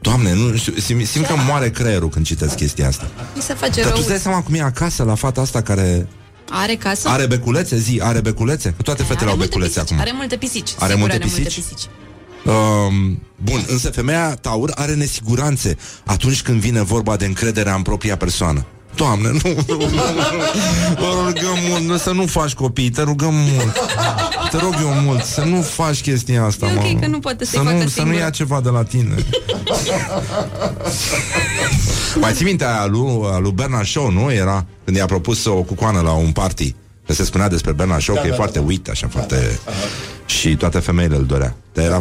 Doamne, 0.00 0.34
nu 0.34 0.56
știu, 0.56 0.74
simt, 0.76 1.06
simt 1.06 1.26
că 1.26 1.34
moare 1.48 1.70
creierul 1.70 2.08
când 2.08 2.24
citesc 2.26 2.54
chestia 2.56 2.88
asta. 2.88 3.10
Mi 3.34 3.42
se 3.42 3.54
face 3.54 3.80
Dar 3.80 3.82
tu 3.84 3.88
rău. 3.90 3.98
îți 3.98 4.08
dai 4.08 4.18
seama 4.18 4.42
cum 4.42 4.54
e 4.54 4.60
acasă 4.60 5.02
la 5.02 5.14
fata 5.14 5.40
asta 5.40 5.62
care 5.62 6.08
Are 6.54 6.74
casă? 6.76 7.08
are 7.08 7.26
beculețe? 7.26 7.76
Zi, 7.78 8.00
are 8.02 8.20
beculețe? 8.20 8.74
Că 8.76 8.82
toate 8.82 9.02
fetele 9.02 9.30
au 9.30 9.36
multe 9.36 9.48
beculețe 9.48 9.72
pisici. 9.80 9.90
acum. 9.92 10.00
Are 10.02 10.12
multe 10.14 10.36
pisici. 10.36 10.68
Are 10.78 10.92
Sigur 10.92 10.98
multe 10.98 11.14
are 11.14 11.24
multe 11.24 11.42
pisici? 11.48 11.62
pisici. 11.68 11.88
Um, 12.44 13.22
bun, 13.36 13.64
însă 13.68 13.90
femeia 13.90 14.34
taur 14.34 14.72
are 14.74 14.94
nesiguranțe 14.94 15.76
atunci 16.04 16.42
când 16.42 16.60
vine 16.60 16.82
vorba 16.82 17.16
de 17.16 17.24
încrederea 17.24 17.74
în 17.74 17.82
propria 17.82 18.16
persoană. 18.16 18.66
Doamne, 18.94 19.28
nu, 19.28 19.40
nu, 19.44 19.76
nu, 19.76 19.78
nu. 19.78 19.88
Vă 20.98 21.14
rugăm 21.26 21.56
mult, 21.68 21.82
nu, 21.82 21.96
să 21.96 22.10
nu 22.10 22.26
faci 22.26 22.52
copii, 22.54 22.90
te 22.90 23.02
rugăm 23.02 23.34
mult. 23.34 23.72
Te 24.50 24.56
rog 24.56 24.74
eu 24.80 24.88
mult, 25.04 25.22
să 25.24 25.40
nu 25.40 25.60
faci 25.62 26.00
chestia 26.00 26.44
asta, 26.44 26.66
E 26.66 26.74
ok 26.76 26.92
mă. 26.92 26.98
că 27.00 27.06
nu 27.06 27.18
poate 27.18 27.44
să-i 27.44 27.58
să 27.58 27.64
facă 27.64 27.72
nu, 27.76 27.78
să 27.78 27.84
nu 27.84 27.90
singură. 27.90 28.16
ia 28.16 28.30
ceva 28.30 28.60
de 28.60 28.68
la 28.68 28.82
tine. 28.82 29.14
Mai 32.20 32.32
ții 32.32 32.44
minte 32.44 32.64
aia 32.64 32.86
lui, 32.86 33.20
a 33.32 33.38
lui 33.38 33.52
Bernard 33.52 33.86
Shaw, 33.86 34.10
nu? 34.10 34.32
Era 34.32 34.64
când 34.84 34.96
i-a 34.96 35.06
propus 35.06 35.44
o 35.44 35.54
cucoană 35.54 36.00
la 36.00 36.12
un 36.12 36.32
party. 36.32 36.74
Că 37.06 37.12
se 37.12 37.24
spunea 37.24 37.48
despre 37.48 37.72
Bernard 37.72 38.02
Shaw 38.02 38.14
Da, 38.14 38.20
că 38.20 38.26
e 38.26 38.30
da, 38.30 38.36
foarte 38.36 38.58
da. 38.58 38.64
uit, 38.64 38.88
așa, 38.88 39.08
foarte... 39.10 39.58
Și 40.26 40.56
toate 40.56 40.78
femeile 40.78 41.16
îl 41.16 41.24
dorea. 41.24 41.56
Dar 41.72 41.84
era 41.84 42.00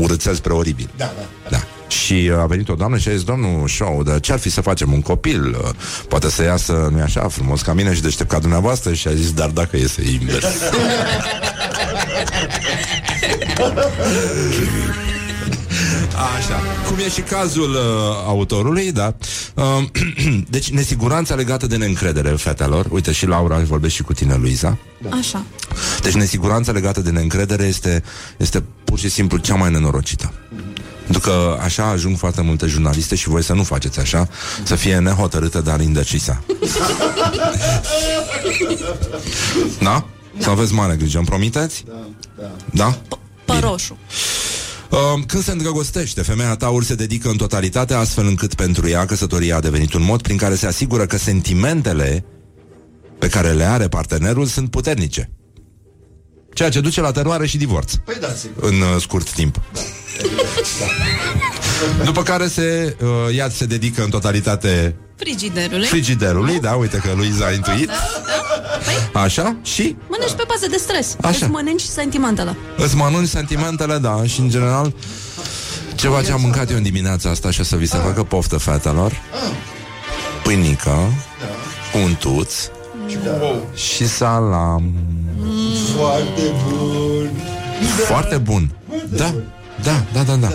urâțel 0.00 0.34
spre 0.34 0.52
oribil. 0.52 0.88
Da, 0.96 1.12
da. 1.16 1.48
Da. 1.50 1.64
Și 2.02 2.30
uh, 2.32 2.38
a 2.38 2.46
venit 2.46 2.68
o 2.68 2.74
doamnă 2.74 2.96
și 2.98 3.08
a 3.08 3.12
zis, 3.12 3.22
domnul 3.22 3.68
Shaw, 3.68 4.02
dar 4.02 4.20
ce-ar 4.20 4.38
fi 4.38 4.50
să 4.50 4.60
facem 4.60 4.92
un 4.92 5.00
copil? 5.00 5.48
Uh, 5.48 5.70
Poate 6.08 6.30
să 6.30 6.42
iasă, 6.42 6.88
nu 6.92 7.02
așa, 7.02 7.28
frumos 7.28 7.62
ca 7.62 7.72
mine 7.72 7.94
și 7.94 8.02
deștept 8.02 8.30
ca 8.30 8.38
dumneavoastră 8.38 8.92
și 8.92 9.08
a 9.08 9.14
zis, 9.14 9.32
dar 9.32 9.48
dacă 9.48 9.76
iese 9.76 10.02
invers. 10.10 10.46
Așa. 16.36 16.60
Cum 16.86 16.98
e 16.98 17.08
și 17.08 17.20
cazul 17.20 17.70
uh, 17.70 17.78
autorului, 18.26 18.92
da. 18.92 19.16
Uh, 19.54 19.64
deci, 20.54 20.70
nesiguranța 20.70 21.34
legată 21.34 21.66
de 21.66 21.76
neîncredere, 21.76 22.28
fetelor. 22.28 22.86
Uite, 22.90 23.12
și 23.12 23.26
Laura 23.26 23.58
vorbește 23.58 23.96
și 23.96 24.02
cu 24.02 24.12
tine, 24.12 24.34
Luiza. 24.34 24.78
Așa. 25.18 25.44
Deci 26.02 26.12
nesiguranța 26.12 26.72
legată 26.72 27.00
de 27.00 27.10
neîncredere 27.10 27.64
este, 27.64 28.02
este 28.36 28.64
pur 28.84 28.98
și 28.98 29.08
simplu 29.08 29.38
cea 29.38 29.54
mai 29.54 29.70
nenorocită. 29.70 30.32
Pentru 31.04 31.20
că 31.20 31.58
așa 31.60 31.84
ajung 31.84 32.16
foarte 32.16 32.40
multe 32.40 32.66
jurnaliste 32.66 33.14
și 33.14 33.28
voi 33.28 33.42
să 33.42 33.52
nu 33.52 33.62
faceți 33.62 33.98
așa, 33.98 34.28
să 34.62 34.74
fie 34.74 34.98
nehotărâtă, 34.98 35.60
dar 35.60 35.80
indecisă. 35.80 36.42
Da? 39.80 40.06
Să 40.38 40.50
aveți 40.50 40.72
mare 40.72 40.96
grijă, 40.96 41.18
îmi 41.18 41.26
promiteți? 41.26 41.84
Da. 42.38 42.50
Da? 42.72 42.98
Pe 43.44 43.52
roșu. 43.60 43.98
Uh, 44.90 45.22
Când 45.26 45.42
se 45.42 45.50
îndrăgostește, 45.50 46.22
femeia 46.22 46.54
taur 46.56 46.84
se 46.84 46.94
dedică 46.94 47.28
în 47.28 47.36
totalitate 47.36 47.94
astfel 47.94 48.26
încât 48.26 48.54
pentru 48.54 48.88
ea 48.88 49.06
căsătoria 49.06 49.56
a 49.56 49.60
devenit 49.60 49.92
un 49.92 50.02
mod 50.02 50.22
prin 50.22 50.36
care 50.36 50.54
se 50.54 50.66
asigură 50.66 51.06
că 51.06 51.16
sentimentele 51.18 52.24
pe 53.18 53.28
care 53.28 53.52
le 53.52 53.64
are 53.64 53.88
partenerul 53.88 54.46
sunt 54.46 54.70
puternice. 54.70 55.30
Ceea 56.54 56.68
ce 56.70 56.80
duce 56.80 57.00
la 57.00 57.10
teroare 57.10 57.46
și 57.46 57.56
divorț 57.56 57.94
Păi 57.94 58.16
da, 58.20 58.28
sigur. 58.40 58.64
în 58.70 58.80
uh, 58.80 59.00
scurt 59.00 59.30
timp. 59.32 59.60
După 62.04 62.22
care 62.22 62.46
se, 62.46 62.96
uh, 63.02 63.36
ea 63.36 63.48
se 63.48 63.64
dedică 63.64 64.02
în 64.02 64.10
totalitate 64.10 64.94
Frigiderului. 65.16 65.86
frigiderului, 65.86 66.60
da, 66.60 66.72
uite 66.72 66.96
că 66.96 67.08
Luiza 67.16 67.46
a 67.46 67.50
intuit. 67.52 67.90
Așa, 69.12 69.56
și 69.62 69.96
Mănânci 70.08 70.32
pe 70.32 70.44
bază 70.48 70.66
de 70.70 70.76
stres. 70.76 71.16
Așa. 71.20 71.28
Îți 71.30 71.44
mănânci 71.50 71.80
sentimentele. 71.80 72.56
îți 72.76 72.96
mănânci 72.96 73.28
sentimentele, 73.28 73.98
da, 73.98 74.22
și 74.26 74.40
în 74.40 74.48
general 74.50 74.94
ceva 75.94 76.22
ce 76.22 76.32
am 76.32 76.40
mâncat 76.40 76.70
eu 76.70 76.76
în 76.76 76.82
dimineața 76.82 77.30
asta 77.30 77.50
și 77.50 77.60
o 77.60 77.62
să 77.64 77.76
vi 77.76 77.86
se 77.86 77.96
facă 77.96 78.22
poftă 78.22 78.56
fetelor. 78.56 79.12
Pâinică, 80.42 80.96
un 82.04 82.16
tuț 82.18 82.54
și 83.74 84.08
salam. 84.08 84.92
Foarte 85.96 86.42
bun. 86.68 87.30
Foarte 88.06 88.36
bun. 88.36 88.70
Da, 89.08 89.34
da, 89.84 90.04
da, 90.12 90.22
da, 90.22 90.36
da. 90.36 90.48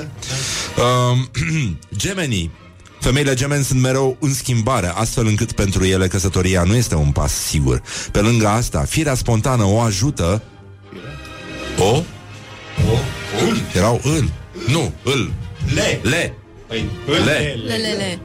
Um, 0.82 1.30
gemenii. 1.98 2.52
Femeile 3.00 3.34
gemeni 3.34 3.64
sunt 3.64 3.82
mereu 3.82 4.18
în 4.20 4.34
schimbare, 4.34 4.92
astfel 4.96 5.28
încât 5.28 5.52
pentru 5.52 5.86
ele 5.86 6.08
căsătoria 6.08 6.64
nu 6.64 6.76
este 6.76 6.96
un 6.96 7.12
pas 7.12 7.34
sigur. 7.34 7.82
Pe 8.12 8.20
lângă 8.20 8.48
asta, 8.48 8.86
firea 8.88 9.16
spontană 9.16 9.64
o 9.64 9.80
ajută 9.80 10.42
O? 11.78 11.94
O? 11.94 12.04
Erau 13.76 14.02
îl. 14.04 14.30
Nu, 14.68 14.92
îl. 15.04 15.32
Le. 15.74 16.00
Le. 16.04 16.34
Păi, 16.68 16.90
Le. 17.26 17.56
Lelele. 17.66 18.20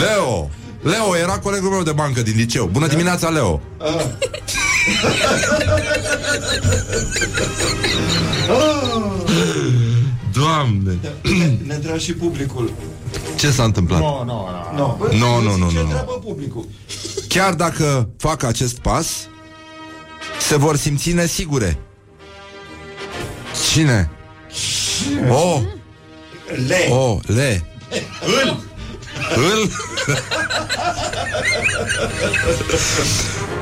Leo. 0.00 0.50
Leo 0.82 1.16
era 1.16 1.38
colegul 1.38 1.70
meu 1.70 1.82
de 1.82 1.92
bancă 1.92 2.22
din 2.22 2.36
liceu. 2.36 2.66
Bună 2.66 2.86
dimineața, 2.86 3.28
Leo. 3.28 3.60
Doamne. 10.38 10.98
Ne, 11.22 11.58
ne 11.66 11.74
întreba 11.74 11.98
și 11.98 12.12
publicul. 12.14 12.70
Ce 13.36 13.50
s-a 13.50 13.64
întâmplat? 13.64 14.00
Nu, 14.00 14.24
nu, 14.24 14.48
nu. 14.76 14.96
Nu, 15.18 15.40
nu, 15.40 15.56
nu, 15.56 15.68
Ce 15.68 15.74
nu, 15.74 15.80
nu. 15.80 15.80
întreabă 15.80 16.12
publicul? 16.24 16.66
Chiar 17.28 17.54
dacă 17.54 18.08
fac 18.18 18.42
acest 18.42 18.78
pas, 18.78 19.28
se 20.40 20.56
vor 20.56 20.76
simți 20.76 21.12
nesigure. 21.12 21.78
Cine? 23.72 24.10
Oh, 25.30 25.60
Le. 26.66 26.86
oh, 26.90 27.18
le. 27.26 27.64
Îl. 28.44 28.60
Îl? 29.36 29.70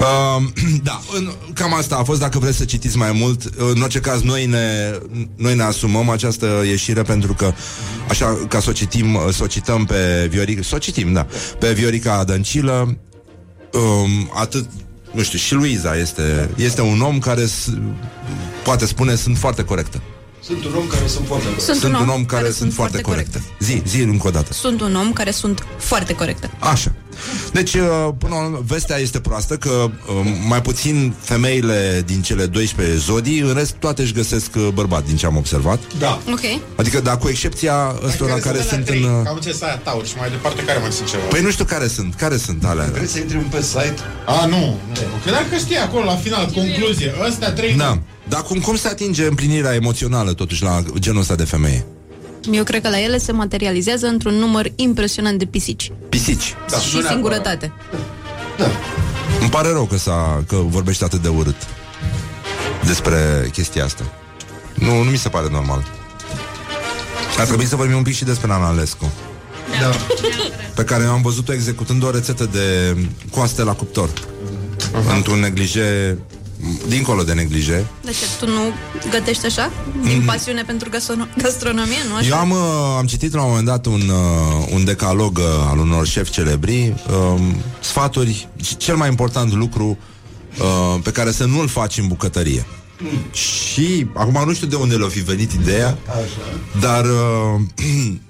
um, 0.00 0.52
da, 0.82 1.02
în, 1.14 1.30
cam 1.54 1.74
asta 1.74 1.96
a 1.96 2.02
fost 2.04 2.20
Dacă 2.20 2.38
vreți 2.38 2.56
să 2.56 2.64
citiți 2.64 2.96
mai 2.96 3.12
mult 3.12 3.42
În 3.56 3.82
orice 3.82 4.00
caz, 4.00 4.22
noi 4.22 4.46
ne, 4.46 4.92
noi 5.36 5.54
ne 5.54 5.62
asumăm 5.62 6.08
Această 6.08 6.62
ieșire 6.66 7.02
pentru 7.02 7.32
că 7.34 7.52
Așa, 8.08 8.38
ca 8.48 8.60
să 8.60 8.70
o 8.70 8.72
citim 8.72 9.18
Să 9.32 9.42
o 9.42 9.46
cităm 9.46 9.84
pe 9.84 10.26
Viorica 10.30 10.62
Să 10.62 10.74
o 10.74 10.78
citim, 10.78 11.12
da 11.12 11.26
Pe 11.58 11.72
Viorica 11.72 12.24
Dăncilă 12.24 12.96
um, 13.72 14.30
Atât 14.34 14.66
nu 15.12 15.22
știu, 15.22 15.38
și 15.38 15.54
Luiza 15.54 15.96
este, 15.96 16.50
este 16.56 16.80
un 16.80 17.00
om 17.00 17.18
care 17.18 17.46
s- 17.46 17.70
poate 18.64 18.86
spune 18.86 19.14
sunt 19.14 19.38
foarte 19.38 19.64
corectă. 19.64 20.00
Sunt 20.46 20.64
un 20.64 20.74
om 20.76 20.86
care 20.86 21.06
sunt 21.06 21.26
foarte 21.26 21.46
Sunt, 21.58 21.76
Sunt 21.76 21.98
un 21.98 22.08
om 22.08 22.24
care, 22.24 22.50
sunt 22.50 22.72
foarte 22.72 23.00
corecte. 23.00 23.42
Zi, 23.58 23.82
zi 23.86 24.00
încă 24.00 24.26
o 24.26 24.30
dată. 24.30 24.52
Sunt 24.52 24.80
un 24.80 24.94
om 24.94 25.12
care 25.12 25.30
sunt 25.30 25.66
foarte 25.76 26.12
corecte. 26.14 26.50
Așa. 26.58 26.92
Deci, 27.52 27.74
uh, 27.74 28.08
până 28.18 28.34
la 28.34 28.44
urmă, 28.44 28.62
vestea 28.66 28.96
este 28.96 29.20
proastă 29.20 29.56
că 29.56 29.70
uh, 29.70 29.90
mai 30.48 30.62
puțin 30.62 31.14
femeile 31.20 32.02
din 32.06 32.22
cele 32.22 32.46
12 32.46 32.96
zodii, 32.96 33.38
în 33.40 33.54
rest 33.54 33.72
toate 33.72 34.02
își 34.02 34.12
găsesc 34.12 34.50
uh, 34.56 34.68
bărbat, 34.74 35.04
din 35.04 35.16
ce 35.16 35.26
am 35.26 35.36
observat. 35.36 35.78
Da. 35.98 36.20
Ok. 36.30 36.60
Adică, 36.76 37.00
da, 37.00 37.16
cu 37.16 37.28
excepția 37.28 37.94
ăstora 38.04 38.34
care 38.34 38.60
sunt 38.60 38.88
în... 38.88 39.02
uh, 39.02 39.10
Am 39.26 39.34
înțeles 39.34 39.62
aia 39.62 39.76
taur 39.76 40.06
și 40.06 40.14
mai 40.18 40.30
departe 40.30 40.62
care 40.62 40.78
mai 40.78 40.92
sunt 40.92 41.08
ceva. 41.08 41.22
Păi 41.22 41.40
nu 41.40 41.50
știu 41.50 41.64
care 41.64 41.88
sunt, 41.88 42.14
care 42.14 42.36
sunt 42.36 42.64
alea. 42.64 42.88
Vrei 42.92 43.06
să 43.06 43.18
intri 43.18 43.36
pe 43.36 43.62
site? 43.62 43.96
A, 44.26 44.46
nu, 44.46 44.56
nu. 44.56 45.00
Că 45.24 45.30
dacă 45.30 45.56
știi 45.58 45.76
acolo 45.76 46.04
la 46.04 46.16
final, 46.16 46.50
concluzie, 46.54 47.14
ăstea 47.28 47.52
trei... 47.52 47.74
Da. 47.74 47.98
Dar 48.28 48.42
cum, 48.42 48.60
cum 48.60 48.76
se 48.76 48.88
atinge 48.88 49.26
împlinirea 49.26 49.74
emoțională 49.74 50.32
totuși 50.32 50.62
la 50.62 50.82
genul 50.98 51.20
ăsta 51.20 51.34
de 51.34 51.44
femeie? 51.44 51.86
Eu 52.52 52.64
cred 52.64 52.82
că 52.82 52.88
la 52.88 53.00
ele 53.00 53.18
se 53.18 53.32
materializează 53.32 54.06
într-un 54.06 54.34
număr 54.34 54.72
impresionant 54.76 55.38
de 55.38 55.44
pisici. 55.44 55.92
Pisici. 56.08 56.54
Da, 56.70 56.78
și 56.78 57.02
singurătate. 57.06 57.72
Îmi 59.40 59.50
pare 59.50 59.68
rău 59.68 59.84
că, 59.84 59.96
s-a, 59.96 60.44
că 60.46 60.56
vorbește 60.56 61.04
atât 61.04 61.22
de 61.22 61.28
urât 61.28 61.56
despre 62.86 63.48
chestia 63.52 63.84
asta. 63.84 64.02
Nu, 64.74 65.02
nu 65.02 65.10
mi 65.10 65.16
se 65.16 65.28
pare 65.28 65.48
normal. 65.50 65.84
Ar 67.38 67.46
trebui 67.46 67.64
să 67.66 67.76
vorbim 67.76 67.96
un 67.96 68.02
pic 68.02 68.14
și 68.14 68.24
despre 68.24 68.52
Ana 68.52 68.72
Lescu, 68.72 69.12
Da. 69.80 69.90
pe 70.74 70.84
care 70.84 71.04
eu 71.04 71.10
am 71.10 71.22
văzut-o 71.22 71.52
executând 71.52 72.04
o 72.04 72.10
rețetă 72.10 72.48
de 72.52 72.96
coaste 73.30 73.62
la 73.62 73.72
cuptor. 73.72 74.10
Într-un 75.16 75.38
neglije, 75.38 76.18
dincolo 76.88 77.22
de 77.22 77.32
neglije. 77.32 77.86
De 78.04 78.10
ce? 78.10 78.24
Tu 78.44 78.46
nu 78.50 78.60
gătești 79.10 79.46
așa? 79.46 79.72
Din 80.02 80.22
pasiune 80.26 80.62
pentru 80.62 80.88
gastrono- 80.88 81.42
gastronomie, 81.42 81.96
nu 82.08 82.14
așa? 82.14 82.26
Eu 82.28 82.34
am, 82.36 82.50
uh, 82.50 82.58
am 82.98 83.06
citit 83.06 83.34
la 83.34 83.40
un 83.42 83.48
moment 83.48 83.66
dat 83.66 83.86
un, 83.86 84.00
uh, 84.08 84.66
un 84.74 84.84
decalog 84.84 85.38
uh, 85.38 85.44
al 85.70 85.78
unor 85.78 86.06
șefi 86.06 86.30
celebri, 86.30 86.94
uh, 87.34 87.40
sfaturi, 87.80 88.48
c- 88.64 88.76
cel 88.76 88.96
mai 88.96 89.08
important 89.08 89.52
lucru 89.52 89.98
uh, 90.60 91.00
pe 91.02 91.10
care 91.10 91.30
să 91.32 91.44
nu-l 91.44 91.68
faci 91.68 91.98
în 91.98 92.06
bucătărie. 92.08 92.66
Și 93.32 94.06
acum 94.14 94.42
nu 94.46 94.52
știu 94.54 94.66
de 94.66 94.76
unde 94.76 94.94
le-o 94.96 95.08
fi 95.08 95.20
venit 95.20 95.52
ideea, 95.52 95.98
dar 96.80 97.04
uh, 97.04 97.60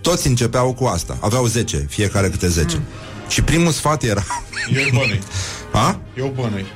toți 0.00 0.26
începeau 0.26 0.72
cu 0.74 0.84
asta. 0.84 1.16
Aveau 1.20 1.46
10, 1.46 1.86
fiecare 1.90 2.28
câte 2.28 2.48
10. 2.48 2.82
Și 3.28 3.42
primul 3.42 3.72
sfat 3.72 4.02
era... 4.02 4.24
Eu 4.76 4.88
bănui. 4.98 5.20
Ha? 5.72 6.00
Eu 6.16 6.32
bănui. 6.36 6.66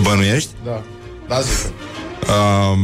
Bănuiești? 0.00 0.50
Da. 0.64 0.82
Da, 1.28 1.40
zic. 1.40 1.72
Um, 2.28 2.78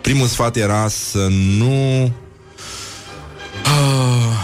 primul 0.00 0.26
sfat 0.26 0.56
era 0.56 0.88
să 0.88 1.26
nu... 1.30 2.02
Uh, 3.64 4.38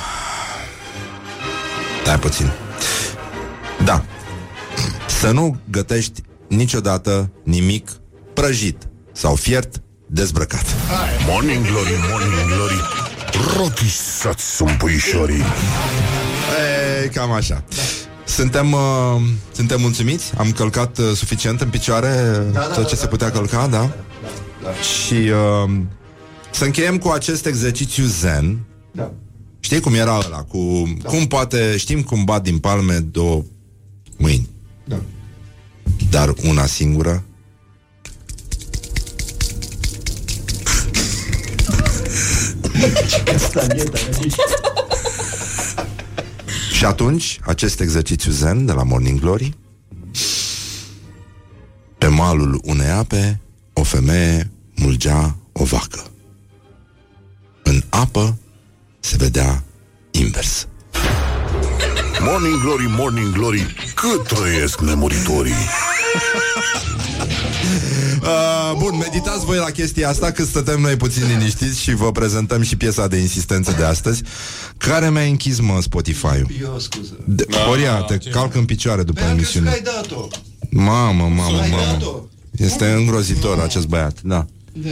Stai 2.03 2.19
puțin. 2.19 2.53
Da. 3.85 4.05
Să 5.07 5.31
nu 5.31 5.57
gătești 5.71 6.21
niciodată 6.49 7.31
nimic 7.45 7.91
prăjit 8.35 8.89
sau 9.13 9.35
fiert 9.35 9.83
dezbrăcat. 10.07 10.65
Morning 11.27 11.67
Glory, 11.67 11.95
Morning 12.11 12.55
Glory 12.55 12.81
Rotisați 13.57 14.55
sunt 14.55 14.71
puișorii 14.71 15.43
E, 17.05 17.09
cam 17.09 17.33
așa. 17.33 17.65
Suntem, 18.25 18.73
uh, 18.73 19.21
suntem 19.53 19.81
mulțumiți? 19.81 20.33
Am 20.37 20.53
călcat 20.53 20.99
uh, 20.99 21.13
suficient 21.15 21.61
în 21.61 21.69
picioare 21.69 22.43
da, 22.53 22.61
tot 22.61 22.77
da, 22.77 22.83
ce 22.83 22.95
da, 22.95 23.01
se 23.01 23.07
putea 23.07 23.31
călca, 23.31 23.67
da? 23.67 23.91
Și 24.83 25.15
uh, 25.15 25.71
să 26.51 26.65
încheiem 26.65 26.99
cu 26.99 27.09
acest 27.09 27.47
exercițiu 27.47 28.05
zen. 28.05 28.59
Da. 28.93 29.13
Știi 29.61 29.81
cum 29.81 29.95
era 29.95 30.21
ăla? 30.27 30.43
Cu, 30.43 30.59
Cum 31.05 31.27
poate, 31.27 31.77
știm 31.77 32.03
cum 32.03 32.25
bat 32.25 32.43
din 32.43 32.59
palme 32.59 32.99
două 32.99 33.43
mâini. 34.17 34.49
Da. 34.85 35.01
Dar 36.11 36.35
una 36.49 36.67
singură 36.67 37.25
Și 46.85 46.91
atunci, 46.91 47.39
acest 47.43 47.81
exercițiu 47.81 48.31
zen 48.31 48.67
de 48.67 48.73
la 48.73 48.83
Morning 48.83 49.21
Glory 49.21 49.55
Pe 51.99 52.07
malul 52.07 52.61
unei 52.65 52.91
ape 52.91 53.41
O 53.73 53.83
femeie 53.83 54.51
mulgea 54.75 55.37
o 55.53 55.65
vacă. 55.65 56.03
În 57.63 57.83
apă 57.89 58.39
se 59.01 59.17
vedea 59.17 59.65
invers. 60.11 60.69
Morning 62.21 62.61
Glory, 62.61 62.87
Morning 62.89 63.33
Glory 63.33 63.75
Cât 63.95 64.27
trăiesc 64.29 64.81
nemuritorii 64.81 65.69
Uh, 68.23 68.73
bun, 68.79 68.97
meditați 68.97 69.45
voi 69.45 69.57
la 69.57 69.71
chestia 69.71 70.09
asta 70.09 70.31
Cât 70.31 70.47
stătem 70.47 70.81
noi 70.81 70.97
puțin 70.97 71.23
liniștiți 71.27 71.81
Și 71.81 71.95
vă 71.95 72.13
prezentăm 72.13 72.63
și 72.63 72.77
piesa 72.77 73.07
de 73.07 73.17
insistență 73.17 73.75
de 73.79 73.85
astăzi 73.85 74.23
Care 74.77 75.11
mi-a 75.11 75.23
închis, 75.23 75.59
mă, 75.61 75.79
Spotify-ul. 75.83 76.47
Eu, 76.63 76.79
scuză. 76.79 77.17
de, 77.25 77.47
Horia, 77.67 77.95
te 78.01 78.17
calc 78.31 78.55
în 78.55 78.65
picioare 78.65 79.03
după 79.03 79.21
Păi 79.21 79.31
am 79.31 79.37
crezut 79.37 79.53
că 79.53 79.59
emisiune 79.59 79.91
ai 79.91 79.95
dat-o. 79.95 80.29
Mamă, 80.71 81.23
mamă, 81.23 81.61
Ai 81.61 81.69
mamă. 81.71 81.83
dat-o. 81.91 82.21
Este 82.57 82.87
îngrozitor 82.91 83.59
acest 83.59 83.87
băiat, 83.87 84.19
da. 84.23 84.47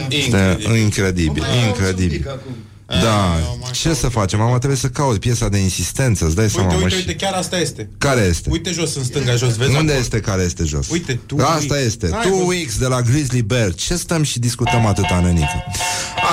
Este 0.09 0.59
incredibil, 0.83 1.43
incredibil 1.67 2.41
Da, 2.87 3.39
ce 3.73 3.95
să 3.95 4.09
facem? 4.09 4.39
Mama 4.39 4.57
trebuie 4.57 4.79
să 4.79 4.87
caut 4.89 5.19
piesa 5.19 5.49
de 5.49 5.59
insistență 5.59 6.25
Îți 6.27 6.35
dai 6.35 6.51
seama, 6.51 6.67
Uite, 6.69 6.79
mă, 6.79 6.85
uite, 6.85 6.97
și- 7.01 7.05
uite, 7.09 7.25
chiar 7.25 7.33
asta 7.35 7.59
este. 7.59 7.89
Care 7.99 8.21
este? 8.21 8.49
Uite 8.51 8.71
jos, 8.71 8.95
în 8.97 9.05
stânga, 9.05 9.35
jos, 9.35 9.57
vezi? 9.57 9.69
Unde 9.71 9.79
acolo? 9.81 9.99
este 9.99 10.21
care 10.21 10.43
este 10.43 10.65
jos? 10.65 10.91
Uite, 10.91 11.21
Two 11.27 11.39
Asta 11.45 11.75
Weeks. 11.75 11.87
este, 11.87 12.09
Hai, 12.13 12.21
Two 12.23 12.31
văzut. 12.31 12.49
Weeks 12.49 12.79
de 12.79 12.87
la 12.87 13.01
Grizzly 13.03 13.43
Bear 13.43 13.75
Ce 13.75 13.97
stăm 13.97 14.23
și 14.23 14.39
discutăm 14.39 14.87
atâta, 14.87 15.21
nenică? 15.21 15.65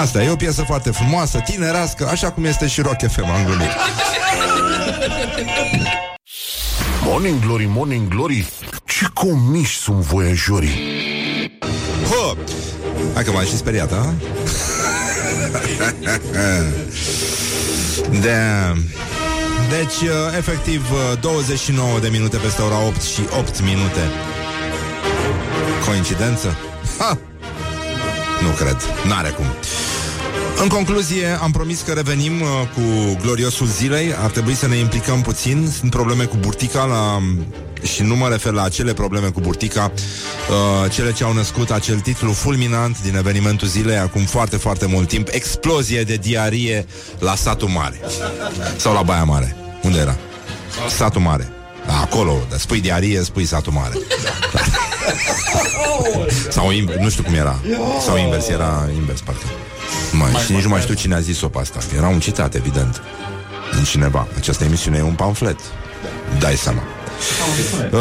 Asta 0.02 0.24
e 0.24 0.30
o 0.30 0.36
piesă 0.36 0.62
foarte 0.62 0.92
frumoasă, 0.92 1.40
tinerească 1.46 2.08
Așa 2.08 2.32
cum 2.32 2.46
este 2.46 2.68
și 2.68 2.82
Rock 2.82 2.98
FM, 3.12 3.24
am 3.30 3.46
gândit 3.46 3.70
Morning 7.04 7.40
Glory, 7.46 7.66
Morning 7.66 8.08
Glory 8.08 8.50
Ce 8.86 9.06
comiși 9.14 9.78
sunt 9.78 9.98
voiajorii 9.98 10.80
Hă! 12.10 12.36
Hai 13.14 13.24
că 13.24 13.32
m-ai 13.32 13.46
și 13.46 13.58
speriat, 13.58 13.92
a? 13.92 14.14
da. 18.26 18.74
Deci, 19.70 20.10
uh, 20.10 20.38
efectiv, 20.38 20.82
uh, 20.92 21.20
29 21.20 22.00
de 22.00 22.08
minute 22.08 22.38
peste 22.38 22.62
ora 22.62 22.86
8 22.86 23.02
și 23.02 23.22
8 23.40 23.62
minute. 23.62 24.00
Coincidență? 25.86 26.58
Ha! 26.98 27.18
Nu 28.42 28.50
cred, 28.50 28.78
n-are 29.08 29.30
cum. 29.30 29.46
În 30.62 30.68
concluzie, 30.68 31.28
am 31.42 31.52
promis 31.52 31.82
că 31.82 31.92
revenim 31.92 32.42
uh, 32.42 32.48
cu 32.74 33.18
gloriosul 33.22 33.68
zilei. 33.68 34.14
Ar 34.24 34.30
trebui 34.30 34.54
să 34.54 34.68
ne 34.68 34.76
implicăm 34.76 35.22
puțin. 35.22 35.72
Sunt 35.78 35.92
probleme 35.92 36.24
cu 36.24 36.36
burtica 36.40 36.84
la... 36.84 37.22
și 37.84 38.02
nu 38.04 38.16
mă 38.16 38.28
refer 38.28 38.54
la 38.54 38.64
acele 38.64 38.94
probleme 38.94 39.28
cu 39.28 39.40
burtica, 39.40 39.92
uh, 39.94 40.92
cele 40.92 41.14
ce 41.14 41.24
au 41.24 41.34
născut 41.34 41.72
acel 41.72 42.00
titlu 42.00 42.32
fulminant 42.32 43.02
din 43.02 43.16
evenimentul 43.16 43.68
zilei 43.68 43.98
acum 43.98 44.24
foarte, 44.24 44.58
foarte 44.58 44.86
mult 44.86 45.08
timp. 45.08 45.28
Explozie 45.32 46.04
de 46.04 46.16
diarie 46.16 46.86
la 47.20 47.36
satul 47.36 47.68
mare. 47.68 48.00
Sau 48.78 48.94
la 48.94 49.02
Baia 49.02 49.24
Mare. 49.24 49.56
Unde 49.84 50.00
era? 50.00 50.18
Satul 50.90 51.22
mare. 51.22 51.59
Acolo, 52.02 52.38
dar 52.50 52.60
spui 52.60 52.80
diarie, 52.80 53.24
spui 53.24 53.46
satul 53.46 53.74
mare. 53.74 53.94
Sau 56.50 56.72
invers, 56.72 57.00
nu 57.00 57.10
știu 57.10 57.24
cum 57.24 57.34
era. 57.34 57.60
Sau 58.06 58.18
invers, 58.18 58.48
era 58.48 58.90
invers, 58.96 59.22
parcă. 59.22 59.46
Mai, 60.12 60.32
și 60.46 60.52
nici 60.52 60.64
nu 60.64 60.70
mai 60.70 60.82
știu 60.82 60.94
cine 60.94 61.16
a 61.16 61.20
zis-o 61.20 61.48
pe 61.48 61.60
asta. 61.60 61.80
Era 61.96 62.08
un 62.08 62.20
citat, 62.20 62.56
evident. 62.56 63.02
Din 63.76 63.84
cineva. 63.84 64.28
Această 64.38 64.64
emisiune 64.64 64.98
e 64.98 65.02
un 65.02 65.14
pamflet. 65.14 65.60
Dai 66.40 66.56
seama. 66.56 66.82
Uh, 67.92 68.00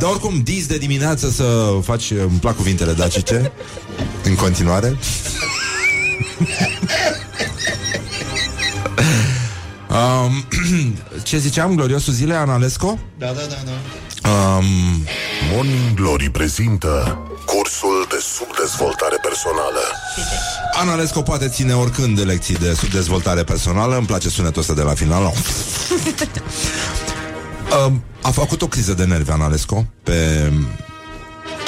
dar 0.00 0.10
oricum, 0.10 0.40
dis 0.42 0.66
de 0.66 0.78
dimineață 0.78 1.30
să 1.30 1.78
faci, 1.82 2.10
îmi 2.10 2.38
plac 2.40 2.56
cuvintele 2.56 2.92
dacice, 2.92 3.52
în 4.22 4.34
continuare. 4.34 4.96
um, 9.98 10.44
ce 11.22 11.38
ziceam, 11.38 11.74
gloriosul 11.74 12.12
zilei, 12.12 12.36
Analesco? 12.36 12.98
Da, 13.18 13.26
da, 13.26 13.32
da, 13.32 13.56
da. 13.64 13.72
Um, 14.28 14.64
Morning 15.52 15.94
Glory 15.94 16.30
prezintă 16.30 17.18
Cursul 17.44 18.06
de 18.08 18.18
subdezvoltare 18.36 19.16
personală. 19.22 19.80
Analesco 20.72 21.22
poate 21.22 21.48
ține 21.48 21.74
oricând 21.74 22.16
de 22.16 22.22
lecții 22.22 22.54
de 22.56 22.74
subdezvoltare 22.74 23.42
personală. 23.44 23.96
Îmi 23.96 24.06
place 24.06 24.28
sunetul 24.28 24.60
ăsta 24.60 24.74
de 24.74 24.82
la 24.82 24.94
final. 24.94 25.32
Um, 27.86 28.02
A 28.22 28.30
făcut 28.30 28.62
o 28.62 28.66
criză 28.66 28.94
de 28.94 29.04
nervi 29.04 29.30
Analesco 29.30 29.86
Pe 30.02 30.52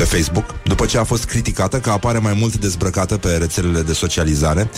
pe 0.01 0.07
Facebook, 0.07 0.55
după 0.65 0.87
ce 0.87 0.99
a 0.99 1.05
fost 1.05 1.25
criticată 1.25 1.81
că 1.81 1.91
apare 1.91 2.19
mai 2.19 2.37
mult 2.39 2.57
dezbrăcată 2.57 3.17
pe 3.17 3.29
rețelele 3.29 3.81
de 3.81 3.93
socializare. 3.93 4.71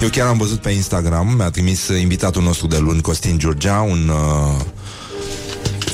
Eu 0.00 0.08
chiar 0.08 0.26
am 0.26 0.38
văzut 0.38 0.60
pe 0.60 0.70
Instagram, 0.70 1.34
mi-a 1.36 1.50
trimis 1.50 1.88
invitatul 1.88 2.42
nostru 2.42 2.66
de 2.66 2.78
luni, 2.78 3.00
Costin 3.00 3.38
Giurgea, 3.38 3.80
un 3.80 4.08
uh, 4.08 4.64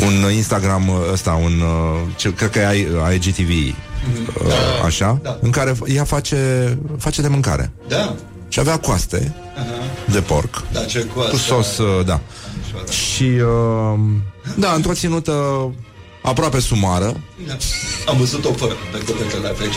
un 0.01 0.30
Instagram 0.30 0.91
ăsta, 1.12 1.32
un 1.32 1.61
uh, 1.61 2.01
ce, 2.16 2.35
cred 2.35 2.51
că 2.51 2.59
e 2.59 3.14
IGTV, 3.14 3.51
uh, 3.51 4.53
așa, 4.85 5.18
da. 5.22 5.39
în 5.41 5.51
care 5.51 5.74
ea 5.87 6.05
face 6.05 6.78
face 6.99 7.22
de 7.22 7.28
mâncare. 7.28 7.72
Da. 7.89 8.14
Și 8.49 8.61
avea 8.61 8.78
coaste 8.78 9.35
de 10.12 10.20
porc. 10.20 10.62
Da, 10.72 10.80
ce 10.85 11.07
coastă. 11.14 11.30
Cu 11.30 11.37
sos, 11.37 11.78
uh, 11.78 12.05
da. 12.05 12.20
Și, 12.91 13.22
uh, 13.24 13.99
da, 14.57 14.72
într-o 14.72 14.93
ținută 14.93 15.32
aproape 16.24 16.60
sumară, 16.60 17.20
Da. 17.46 17.56
Am 18.06 18.16
văzut-o 18.16 18.52
fără 18.52 18.72
pe 18.92 18.98
copetele 19.04 19.48
pe 19.48 19.62
aici. 19.62 19.74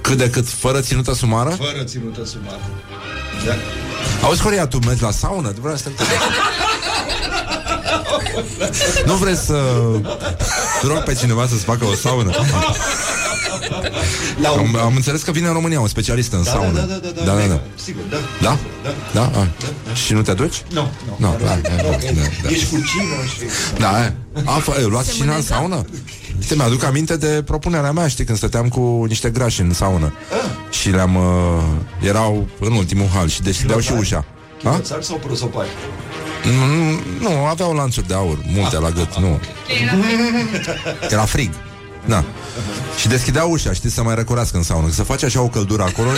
cât 0.00 0.16
de 0.16 0.30
cât 0.30 0.48
fără 0.48 0.80
ținută 0.80 1.14
sumară. 1.14 1.50
Fără 1.50 1.84
ținută 1.84 2.24
sumară. 2.24 2.60
Da. 3.46 3.54
Auzi, 4.26 4.42
Horia, 4.42 4.66
tu 4.66 4.78
mergi 4.78 5.02
la 5.02 5.10
saună? 5.10 5.48
Tu 5.48 5.60
vrei 5.60 5.78
să 5.78 5.88
te 5.88 6.02
Nu 9.06 9.14
vrei 9.14 9.36
să 9.36 9.58
rog 10.82 10.98
pe 11.04 11.14
cineva 11.14 11.46
să-ți 11.46 11.64
facă 11.64 11.84
o 11.84 11.94
saună? 11.94 12.30
Am, 14.46 14.76
am 14.76 14.92
înțeles 14.96 15.22
că 15.22 15.30
vine 15.30 15.46
în 15.46 15.52
România 15.52 15.80
un 15.80 15.88
specialist 15.88 16.32
în 16.32 16.42
Da, 16.42 16.50
saună. 16.50 16.72
da, 16.72 16.80
da, 16.80 16.94
da, 16.94 17.08
da, 17.08 17.20
da, 17.20 17.24
da, 17.24 17.32
mega, 17.32 17.48
da. 17.54 17.60
Sigur, 17.74 18.02
da. 18.10 18.16
Da? 18.42 18.58
Da. 18.82 18.90
Da? 19.12 19.40
A. 19.40 19.46
Și 19.94 20.12
nu 20.12 20.22
te 20.22 20.32
duci? 20.32 20.62
Nu, 20.70 20.88
nu. 21.06 21.16
Nu, 21.28 21.36
da, 21.44 21.46
da, 21.62 21.68
da, 21.76 21.82
da, 21.82 21.90
da. 22.42 22.48
Ești 22.50 22.64
cu 22.70 22.76
cine 22.76 23.16
și... 23.28 23.78
Da, 23.78 24.12
a, 24.44 24.62
f- 24.62 24.82
luați 24.88 25.12
cina 25.14 25.34
în 25.36 25.42
saună? 25.42 25.84
Uite, 26.40 26.54
mi-aduc 26.54 26.82
aminte 26.84 27.16
de 27.16 27.42
propunerea 27.44 27.92
mea, 27.92 28.08
știi, 28.08 28.24
când 28.24 28.38
stăteam 28.38 28.68
cu 28.68 29.04
niște 29.08 29.30
grași 29.30 29.60
în 29.60 29.72
saună. 29.72 30.12
Și 30.70 30.90
le-am... 30.90 31.14
Uh, 31.16 31.62
erau 32.08 32.48
în 32.60 32.72
ultimul 32.72 33.06
hal 33.14 33.28
și 33.28 33.42
deschideau 33.42 33.80
și 33.80 33.92
ușa. 33.92 34.24
Ha? 34.62 34.70
Chiloțari 34.70 35.04
sau 35.04 35.16
prosopari? 35.16 35.68
Nu, 36.44 36.66
nu, 36.74 37.00
nu, 37.28 37.44
aveau 37.44 37.72
lanțuri 37.74 38.06
de 38.08 38.14
aur, 38.14 38.38
multe 38.46 38.78
la 38.78 38.90
gât, 38.90 39.16
nu. 39.18 39.40
Era 41.10 41.24
frig. 41.24 41.50
Da. 42.06 42.24
Și 42.98 43.08
deschideau 43.08 43.50
ușa, 43.50 43.72
știi, 43.72 43.90
să 43.90 44.02
mai 44.02 44.14
răcorească 44.14 44.56
în 44.56 44.62
saună. 44.62 44.86
Că 44.86 44.92
se 44.92 45.02
face 45.02 45.24
așa 45.24 45.40
o 45.40 45.48
căldură 45.48 45.82
acolo. 45.82 46.08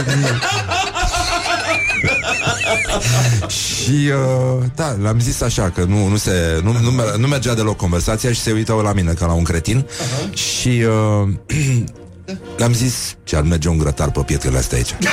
și 3.48 4.10
uh, 4.10 4.64
da, 4.74 4.96
l-am 5.02 5.20
zis 5.20 5.40
așa 5.40 5.70
că 5.74 5.84
nu, 5.84 6.06
nu, 6.06 6.16
se, 6.16 6.60
nu, 6.62 6.72
nu, 6.72 6.90
mer- 6.90 7.14
nu 7.18 7.26
mergea 7.26 7.54
deloc 7.54 7.76
conversația 7.76 8.32
și 8.32 8.40
se 8.40 8.52
uită 8.52 8.72
la 8.72 8.92
mine 8.92 9.12
ca 9.12 9.26
la 9.26 9.32
un 9.32 9.42
cretin 9.42 9.86
și 10.32 10.84
uh, 11.22 11.28
le-am 12.58 12.72
zis 12.74 13.14
ce 13.24 13.36
ar 13.36 13.42
merge 13.42 13.68
un 13.68 13.78
grătar 13.78 14.10
pe 14.10 14.20
pietrele 14.20 14.58
astea 14.58 14.76
aici. 14.78 14.94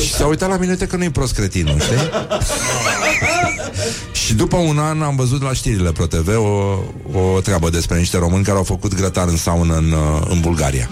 și 0.00 0.12
s-a 0.12 0.26
uitat 0.26 0.48
la 0.48 0.56
mine 0.56 0.70
uite 0.70 0.86
că 0.86 0.96
nu-i 0.96 1.10
prost 1.10 1.34
cretinul, 1.34 1.80
știi? 1.80 1.96
și 4.24 4.34
după 4.34 4.56
un 4.56 4.78
an 4.78 5.02
am 5.02 5.16
văzut 5.16 5.42
la 5.42 5.52
știrile 5.52 5.92
ProTV 5.92 6.28
o, 6.36 6.78
o 7.18 7.40
treabă 7.40 7.70
despre 7.70 7.98
niște 7.98 8.18
români 8.18 8.44
care 8.44 8.56
au 8.56 8.62
făcut 8.64 8.94
grătar 8.94 9.28
în 9.28 9.36
saună 9.36 9.76
în, 9.76 9.92
uh, 9.92 10.20
în 10.28 10.40
Bulgaria. 10.40 10.88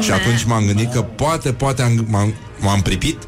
Și 0.00 0.10
atunci 0.10 0.44
m-am 0.44 0.66
gândit 0.66 0.92
că 0.92 1.00
poate, 1.02 1.52
poate 1.52 1.82
am, 1.82 2.06
m-am, 2.08 2.34
m-am 2.60 2.80
pripit 2.82 3.18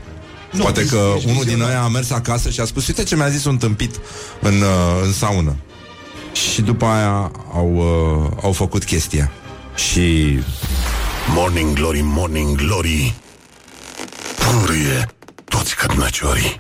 Nu, 0.52 0.62
Poate 0.62 0.84
că 0.84 0.98
zici 1.18 1.30
unul 1.30 1.44
din 1.44 1.56
ceva. 1.56 1.66
noi 1.66 1.74
a 1.74 1.88
mers 1.88 2.10
acasă 2.10 2.50
și 2.50 2.60
a 2.60 2.64
spus 2.64 2.86
Uite 2.86 3.02
ce 3.02 3.16
mi-a 3.16 3.28
zis 3.28 3.44
un 3.44 3.56
tâmpit 3.56 3.94
în, 4.40 4.54
uh, 4.54 5.02
în 5.04 5.12
saună 5.12 5.56
Și 6.32 6.62
după 6.62 6.84
aia 6.84 7.30
au, 7.54 7.72
uh, 7.76 8.30
au 8.42 8.52
făcut 8.52 8.84
chestia 8.84 9.30
Și 9.74 10.38
Morning 11.34 11.72
Glory, 11.74 12.00
Morning 12.02 12.56
Glory 12.56 13.14
Purie 14.64 15.06
toți 15.44 15.76
cărnăciorii 15.76 16.56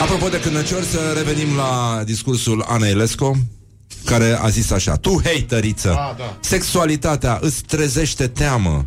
Apropo 0.00 0.28
de 0.28 0.40
cârnăciori, 0.40 0.84
să 0.84 0.98
revenim 1.16 1.56
la 1.56 2.02
discursul 2.04 2.64
Ana 2.68 2.86
Elesco 2.86 3.36
care 4.04 4.38
a 4.40 4.48
zis 4.48 4.70
așa 4.70 4.96
Tu, 4.96 5.20
hateriță, 5.24 5.90
Ah, 5.90 6.16
da. 6.18 6.36
sexualitatea 6.40 7.38
îți 7.40 7.62
trezește 7.62 8.26
teamă. 8.26 8.86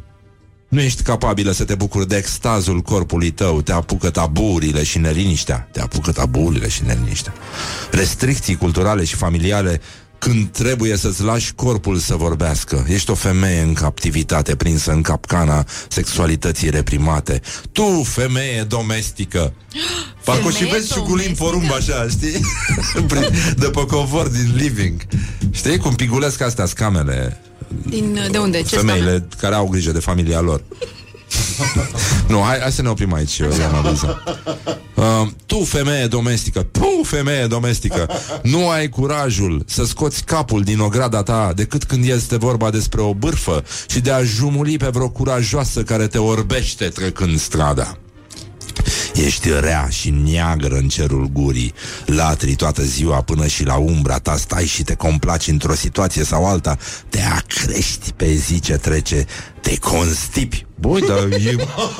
Nu 0.67 0.81
ești 0.81 1.01
capabilă 1.01 1.51
să 1.51 1.63
te 1.63 1.75
bucuri 1.75 2.07
de 2.07 2.15
extazul 2.15 2.81
corpului 2.81 3.31
tău. 3.31 3.61
Te 3.61 3.71
apucă 3.71 4.09
taburile 4.09 4.83
și 4.83 4.97
neliniștea. 4.97 5.69
Te 5.71 5.81
apucă 5.81 6.11
taburile 6.11 6.67
și 6.69 6.83
neliniștea. 6.85 7.33
Restricții 7.91 8.55
culturale 8.55 9.03
și 9.03 9.15
familiale 9.15 9.81
când 10.19 10.47
trebuie 10.51 10.97
să-ți 10.97 11.23
lași 11.23 11.53
corpul 11.53 11.97
să 11.97 12.15
vorbească. 12.15 12.85
Ești 12.89 13.11
o 13.11 13.13
femeie 13.13 13.61
în 13.61 13.73
captivitate 13.73 14.55
Prinsă 14.55 14.91
în 14.91 15.01
capcana 15.01 15.65
sexualității 15.87 16.69
reprimate. 16.69 17.41
Tu, 17.71 18.03
femeie 18.03 18.63
domestică! 18.67 19.53
Parcă 20.25 20.47
o 20.47 20.49
și 20.49 20.55
Femeie 20.55 20.73
vezi 20.73 20.93
și 20.93 20.99
cu 20.99 21.15
limb 21.15 21.35
porumb 21.35 21.71
așa, 21.71 22.07
știi? 22.09 22.39
Prin- 23.07 23.55
de 23.57 23.69
pe 23.69 23.85
covor 23.85 24.27
din 24.27 24.53
living. 24.55 25.01
Știi 25.51 25.77
cum 25.77 25.95
pigulesc 25.95 26.41
astea 26.41 26.65
scamele? 26.65 27.41
Din, 27.85 28.19
de 28.31 28.37
unde? 28.37 28.61
Ce 28.61 28.75
Femeile 28.75 29.27
care 29.37 29.55
au 29.55 29.67
grijă 29.67 29.91
de 29.91 29.99
familia 29.99 30.39
lor 30.39 30.63
Nu, 32.27 32.41
hai, 32.41 32.59
hai 32.59 32.71
să 32.71 32.81
ne 32.81 32.89
oprim 32.89 33.13
aici 33.13 33.37
Iana 33.37 33.81
Luiza. 33.81 34.23
uh, 34.95 35.27
Tu, 35.45 35.63
femeie 35.63 36.07
domestică 36.07 36.63
Tu, 36.71 37.01
femeie 37.03 37.45
domestică 37.47 38.09
Nu 38.43 38.69
ai 38.69 38.89
curajul 38.89 39.63
să 39.67 39.85
scoți 39.85 40.23
capul 40.23 40.61
din 40.63 40.79
ograda 40.79 41.23
ta 41.23 41.51
Decât 41.55 41.83
când 41.83 42.07
este 42.07 42.37
vorba 42.37 42.69
despre 42.69 43.01
o 43.01 43.13
bârfă 43.13 43.63
Și 43.89 43.99
de 43.99 44.11
a 44.11 44.23
jumuli 44.23 44.77
pe 44.77 44.87
vreo 44.87 45.09
curajoasă 45.09 45.83
Care 45.83 46.07
te 46.07 46.17
orbește 46.17 46.85
trecând 46.85 47.39
strada 47.39 47.97
Ești 49.25 49.49
rea 49.59 49.87
și 49.89 50.09
neagră 50.09 50.75
în 50.75 50.87
cerul 50.87 51.29
gurii. 51.33 51.73
Latri 52.05 52.55
toată 52.55 52.83
ziua 52.83 53.21
până 53.21 53.47
și 53.47 53.63
la 53.63 53.75
umbra 53.75 54.17
ta 54.17 54.35
Stai 54.35 54.65
și 54.65 54.83
te 54.83 54.95
complaci 54.95 55.47
într-o 55.47 55.73
situație 55.73 56.23
sau 56.23 56.45
alta. 56.45 56.77
Te 57.09 57.19
acrești 57.21 58.11
pe 58.11 58.33
zi 58.33 58.59
ce 58.59 58.73
trece. 58.73 59.25
Te 59.61 59.77
constipi. 59.77 60.65
Băi, 60.79 61.01
dar 61.01 61.17
e, 61.17 61.55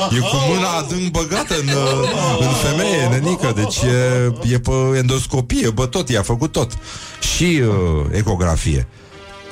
e 0.09 0.19
cu 0.19 0.37
mâna 0.49 0.69
adânc 0.69 1.11
băgată 1.11 1.55
în, 1.61 1.67
uh, 1.67 2.39
în 2.39 2.53
femeie, 2.69 3.07
nenică. 3.07 3.53
Deci 3.55 3.81
e, 3.81 4.53
e 4.53 4.59
pe 4.59 4.97
endoscopie, 4.97 5.69
bă, 5.69 5.85
tot, 5.85 6.09
i-a 6.09 6.21
făcut 6.21 6.51
tot. 6.51 6.71
Și 7.35 7.61
uh, 7.61 8.05
ecografie 8.11 8.87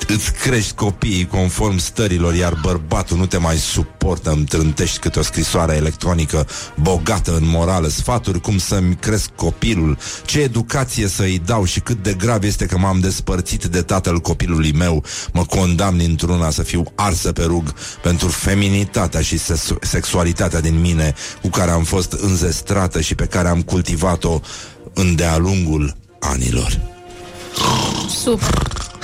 Îți 0.07 0.31
crești 0.31 0.73
copiii 0.73 1.27
conform 1.27 1.77
stărilor 1.77 2.35
Iar 2.35 2.59
bărbatul 2.61 3.17
nu 3.17 3.25
te 3.25 3.37
mai 3.37 3.55
suportă. 3.57 4.29
Îmi 4.31 4.45
trântești 4.45 4.99
câte 4.99 5.19
o 5.19 5.21
scrisoare 5.21 5.75
electronică 5.75 6.47
Bogată 6.81 7.35
în 7.35 7.47
morală 7.47 7.87
Sfaturi 7.87 8.41
cum 8.41 8.57
să-mi 8.57 8.95
cresc 8.95 9.29
copilul 9.35 9.97
Ce 10.25 10.39
educație 10.39 11.07
să-i 11.07 11.41
dau 11.45 11.65
Și 11.65 11.79
cât 11.79 12.03
de 12.03 12.13
grav 12.13 12.43
este 12.43 12.65
că 12.65 12.77
m-am 12.77 12.99
despărțit 12.99 13.65
De 13.65 13.81
tatăl 13.81 14.19
copilului 14.19 14.71
meu. 14.73 15.03
Mă 15.33 15.45
condamn 15.45 15.99
într-una 15.99 16.49
să 16.49 16.63
fiu 16.63 16.83
arsă 16.95 17.31
pe 17.31 17.43
rug 17.43 17.73
Pentru 18.01 18.27
feminitatea 18.27 19.21
și 19.21 19.37
sesu- 19.37 19.77
sexualitatea 19.81 20.61
din 20.61 20.79
mine 20.79 21.13
Cu 21.41 21.49
care 21.49 21.71
am 21.71 21.83
fost 21.83 22.11
înzestrată 22.11 23.01
Și 23.01 23.15
pe 23.15 23.25
care 23.25 23.47
am 23.47 23.61
cultivat-o 23.61 24.39
Îndealungul 24.93 25.95
anilor. 26.19 26.79
Super. 28.09 28.94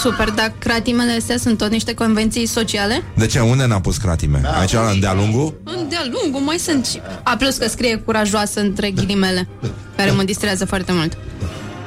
Super, 0.00 0.30
dar 0.30 0.52
cratimele 0.58 1.12
astea 1.18 1.36
sunt 1.38 1.58
tot 1.58 1.70
niște 1.70 1.94
convenții 1.94 2.46
sociale? 2.46 3.02
De 3.14 3.26
ce? 3.26 3.40
Unde 3.40 3.66
n-a 3.66 3.80
pus 3.80 3.96
cratime? 3.96 4.40
Aici 4.60 4.72
la 4.72 4.92
de-a 5.00 5.12
lungul? 5.14 5.60
De-a 5.88 6.04
lungul 6.22 6.40
mai 6.40 6.56
sunt 6.58 6.86
și... 6.86 7.00
A, 7.22 7.36
plus 7.36 7.56
că 7.56 7.68
scrie 7.68 7.96
curajoasă 7.96 8.60
între 8.60 8.90
ghilimele, 8.90 9.48
care 9.96 10.10
mă 10.10 10.22
distrează 10.22 10.64
foarte 10.64 10.92
mult. 10.92 11.16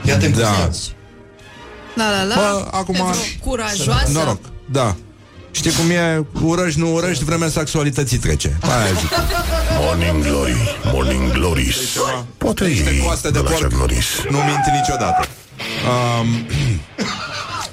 Ia 0.03 0.17
te 0.17 0.27
Da. 0.27 0.69
La 1.95 2.09
la 2.09 2.23
la. 2.23 2.35
Bă, 2.35 2.67
acum- 2.71 2.95
Pe 2.95 3.01
vreo 3.01 3.49
Curajoasă. 3.51 4.11
Noroc, 4.11 4.39
da. 4.71 4.95
Știi 5.51 5.71
cum 5.71 5.89
e? 5.89 6.25
Urăști, 6.41 6.79
nu 6.79 6.93
urăști, 6.93 7.23
vremea 7.23 7.49
sexualității 7.49 8.17
trece. 8.17 8.57
Aia 8.61 8.93
zic. 8.99 9.09
Morning 9.79 10.23
Glory, 10.23 10.55
Morning 10.93 11.31
Glory 11.31 11.75
Poate 12.37 12.65
ei 12.65 13.01
coaste 13.05 13.29
de 13.31 13.39
de 13.39 13.43
la 13.43 13.49
porc. 13.49 13.61
Chuck 13.61 13.73
Norris 13.79 14.05
Nu 14.29 14.37
minți 14.37 14.69
niciodată. 14.79 15.27
Um, 15.59 16.45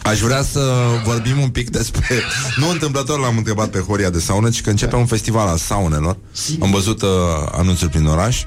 aș 0.03 0.19
vrea 0.19 0.43
să 0.43 0.61
vorbim 1.05 1.41
un 1.41 1.49
pic 1.49 1.71
despre... 1.71 2.23
Nu 2.57 2.69
întâmplător 2.69 3.19
l-am 3.19 3.37
întrebat 3.37 3.69
pe 3.69 3.79
Horia 3.79 4.11
de 4.11 4.21
saună, 4.21 4.51
ci 4.51 4.61
că 4.61 4.71
începe 4.71 4.97
un 4.97 5.07
festival 5.07 5.49
al 5.49 5.57
saunelor. 5.57 6.17
Am 6.61 6.71
văzut 6.71 7.03
uh, 7.03 7.09
anunțuri 7.53 7.91
prin 7.91 8.07
oraș. 8.07 8.43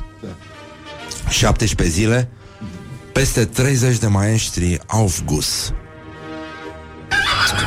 17 1.30 1.96
zile. 1.96 2.30
Peste 3.14 3.46
30 3.46 3.98
de 3.98 4.08
maestri 4.08 4.80
Aufguss. 4.88 5.74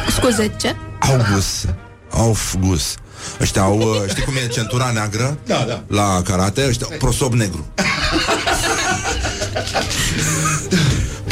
Scuze, 0.08 0.54
ce? 0.60 0.76
August. 1.00 1.74
Aufguss. 2.10 2.94
Ăștia 3.40 3.62
au, 3.62 3.78
uh, 3.78 4.08
știi 4.08 4.22
cum 4.22 4.34
e 4.44 4.46
centura 4.46 4.90
neagră? 4.90 5.38
Da, 5.46 5.64
da. 5.68 5.82
La 5.86 6.22
karate, 6.24 6.66
ăștia 6.68 6.86
au 6.90 6.96
prosop 6.98 7.32
negru. 7.32 7.66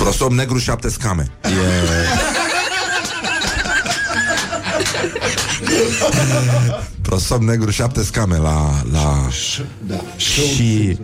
prosop 0.07 0.33
negru, 0.33 0.59
șapte 0.59 0.89
scame. 0.89 1.31
E... 1.43 1.49
prosop 7.03 7.43
negru, 7.43 7.71
șapte 7.71 8.03
scame 8.03 8.37
la... 8.37 8.83
la... 8.93 9.29
Da. 9.87 9.95
Și... 10.17 10.99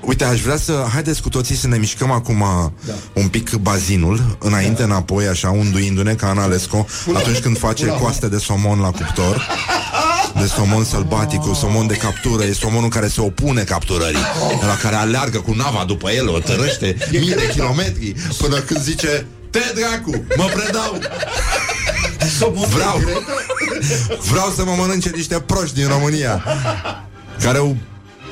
Uite, 0.00 0.24
aș 0.24 0.40
vrea 0.40 0.56
să... 0.56 0.86
Haideți 0.92 1.22
cu 1.22 1.28
toții 1.28 1.54
să 1.54 1.68
ne 1.68 1.76
mișcăm 1.76 2.10
acum 2.10 2.38
da. 2.86 2.92
un 3.14 3.28
pic 3.28 3.54
bazinul, 3.54 4.36
înainte, 4.38 4.82
înapoi, 4.82 5.26
așa, 5.26 5.50
unduindu-ne 5.50 6.14
ca 6.14 6.28
Ana 6.28 6.46
Lesco, 6.46 6.86
atunci 7.14 7.38
când 7.38 7.58
face 7.58 7.86
coaste 7.86 8.28
de 8.28 8.38
somon 8.38 8.78
la 8.78 8.90
cuptor. 8.90 9.46
De 10.40 10.46
somon 10.46 10.84
sălbatic, 10.84 11.40
cu 11.40 11.54
somon 11.54 11.86
de 11.86 11.94
captură 11.94 12.44
E 12.44 12.52
somonul 12.52 12.88
care 12.88 13.08
se 13.08 13.20
opune 13.20 13.62
capturării 13.62 14.24
La 14.60 14.76
care 14.82 14.94
aleargă 14.94 15.38
cu 15.38 15.52
nava 15.54 15.84
după 15.86 16.10
el 16.10 16.28
O 16.28 16.38
tărăște 16.38 16.96
mii 17.10 17.34
de 17.34 17.48
kilometri 17.52 18.14
Până 18.38 18.58
când 18.58 18.80
zice 18.80 19.26
Te 19.50 19.60
dracu, 19.74 20.24
mă 20.36 20.44
predau. 20.44 20.98
Vreau 22.68 23.00
Vreau 24.30 24.52
să 24.56 24.64
mă 24.64 24.74
mănânce 24.76 25.10
niște 25.14 25.40
proști 25.40 25.74
din 25.74 25.88
România 25.88 26.44
Care 27.40 27.58
au, 27.58 27.76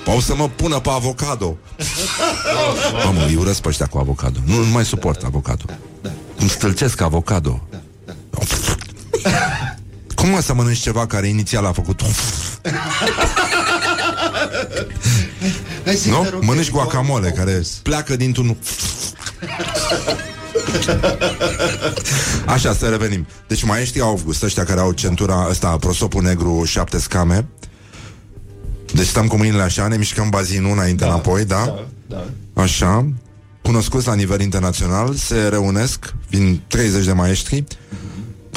au 0.07 0.21
să 0.21 0.35
mă 0.35 0.49
pună 0.49 0.79
pe 0.79 0.91
avocado. 0.93 1.57
Mamă, 3.05 3.25
îi 3.27 3.35
urăsc 3.35 3.61
pe 3.61 3.69
ăștia 3.69 3.87
cu 3.87 3.99
avocado. 3.99 4.39
Nu, 4.45 4.55
nu 4.55 4.71
mai 4.71 4.85
suport 4.85 5.23
avocado. 5.23 5.65
Îmi 6.39 6.49
stâlcesc 6.49 7.01
avocado 7.01 7.69
Cum 10.21 10.29
mă 10.29 10.41
să 10.41 10.55
mănânci 10.55 10.79
ceva 10.79 11.07
care 11.07 11.27
inițial 11.27 11.65
a 11.67 11.73
făcut 11.73 12.03
Hai 15.85 15.95
să 15.95 16.09
Nu? 16.09 16.23
te 16.23 16.29
rog, 16.29 16.43
Mănânci 16.43 16.65
te- 16.65 16.71
guacamole 16.71 17.31
care 17.31 17.63
pleacă 17.83 18.17
dintr-un 18.17 18.57
Așa, 22.47 22.73
să 22.73 22.89
revenim 22.89 23.27
Deci 23.47 23.63
maestrii 23.63 24.03
August, 24.03 24.43
ăștia 24.43 24.65
care 24.65 24.81
au 24.81 24.93
centura 24.93 25.47
Ăsta, 25.51 25.77
prosopul 25.77 26.23
negru, 26.23 26.65
șapte 26.65 26.99
scame 26.99 27.47
Deci 28.95 29.07
stăm 29.07 29.27
cu 29.27 29.37
mâinile 29.37 29.63
așa 29.63 29.89
Ne 29.89 29.97
mișcăm 29.97 30.29
bazinul 30.29 30.71
înainte 30.73 31.05
da, 31.05 31.11
înapoi, 31.11 31.45
da? 31.45 31.85
Da. 32.07 32.25
Așa 32.63 33.13
Cunoscuți 33.63 34.07
la 34.07 34.15
nivel 34.15 34.41
internațional 34.41 35.15
Se 35.15 35.49
reunesc, 35.49 36.15
vin 36.29 36.61
30 36.67 37.05
de 37.05 37.13
maestri 37.13 37.65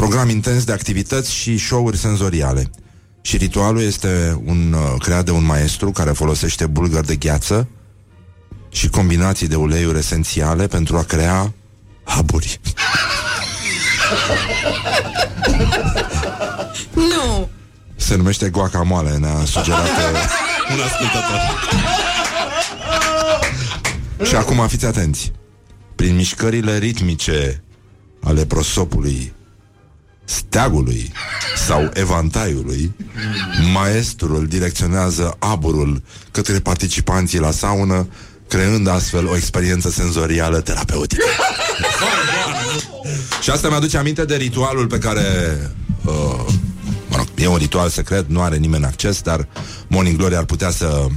Program 0.03 0.29
intens 0.29 0.63
de 0.63 0.71
activități 0.71 1.33
și 1.33 1.57
show-uri 1.57 1.97
senzoriale 1.97 2.69
Și 3.21 3.37
ritualul 3.37 3.81
este 3.81 4.41
un, 4.45 4.73
uh, 4.73 5.01
creat 5.01 5.25
de 5.25 5.31
un 5.31 5.43
maestru 5.43 5.91
care 5.91 6.11
folosește 6.11 6.65
bulgări 6.65 7.07
de 7.07 7.15
gheață 7.15 7.67
și 8.69 8.89
combinații 8.89 9.47
de 9.47 9.55
uleiuri 9.55 9.97
esențiale 9.97 10.67
pentru 10.67 10.97
a 10.97 11.03
crea 11.03 11.53
haburi. 12.03 12.59
Nu! 16.93 17.49
Se 17.95 18.15
numește 18.15 18.49
guacamole, 18.49 19.17
ne-a 19.17 19.45
sugerat 19.45 19.83
uh, 19.83 19.89
un 20.73 20.79
ascultător. 20.79 21.39
Și 24.27 24.35
acum 24.35 24.67
fiți 24.67 24.85
atenți. 24.85 25.31
Prin 25.95 26.15
mișcările 26.15 26.77
ritmice 26.77 27.63
ale 28.23 28.45
prosopului, 28.45 29.33
steagului 30.25 31.11
sau 31.65 31.89
evantaiului, 31.93 32.95
maestrul 33.73 34.47
direcționează 34.47 35.35
aburul 35.39 36.01
către 36.31 36.59
participanții 36.59 37.39
la 37.39 37.51
saună, 37.51 38.07
creând 38.47 38.87
astfel 38.87 39.27
o 39.27 39.35
experiență 39.35 39.89
senzorială 39.89 40.59
terapeutică. 40.61 41.23
Și 43.41 43.49
asta 43.49 43.67
mi-aduce 43.67 43.97
aminte 43.97 44.25
de 44.25 44.35
ritualul 44.35 44.87
pe 44.87 44.97
care 44.97 45.23
uh, 46.05 46.45
mă 47.09 47.15
rog, 47.15 47.27
e 47.35 47.47
un 47.47 47.57
ritual 47.57 47.89
secret, 47.89 48.29
nu 48.29 48.41
are 48.41 48.55
nimeni 48.55 48.85
acces, 48.85 49.21
dar 49.21 49.47
Morning 49.87 50.17
Glory 50.17 50.35
ar 50.35 50.45
putea 50.45 50.69
să 50.69 51.07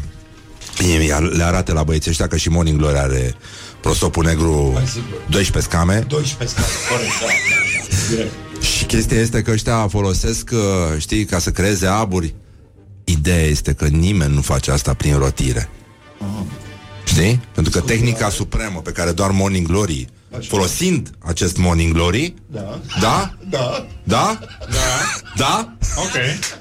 le 1.36 1.44
arate 1.44 1.72
la 1.72 1.82
băieții 1.82 2.10
ăștia 2.10 2.26
că 2.28 2.36
și 2.36 2.48
Morning 2.48 2.78
Glory 2.78 2.98
are 2.98 3.34
prosopul 3.80 4.24
negru 4.24 4.80
12 5.28 5.70
scame 5.70 6.04
12 6.08 6.56
scame, 6.56 6.72
corect, 6.88 7.12
da. 7.20 8.14
Direct. 8.14 8.45
Și 8.66 8.84
chestia 8.84 9.20
este 9.20 9.42
că 9.42 9.50
ăștia 9.50 9.88
folosesc, 9.88 10.50
uh, 10.52 10.98
știi, 10.98 11.24
ca 11.24 11.38
să 11.38 11.50
creeze 11.50 11.86
aburi. 11.86 12.34
Ideea 13.04 13.44
este 13.44 13.72
că 13.72 13.86
nimeni 13.86 14.34
nu 14.34 14.40
face 14.40 14.70
asta 14.70 14.94
prin 14.94 15.18
rotire. 15.18 15.68
Știi? 17.04 17.40
Pentru 17.54 17.72
că 17.72 17.86
tehnica 17.86 18.28
supremă 18.28 18.80
pe 18.80 18.90
care 18.90 19.12
doar 19.12 19.30
Morning 19.30 19.66
Glory 19.66 20.06
folosind 20.48 21.10
acest 21.18 21.56
Morning 21.56 21.92
Glory 21.92 22.34
Da. 22.46 22.80
Da? 23.00 23.34
Da. 23.48 23.86
Da? 24.04 24.38
Da? 25.36 25.72
Ok. 25.96 26.12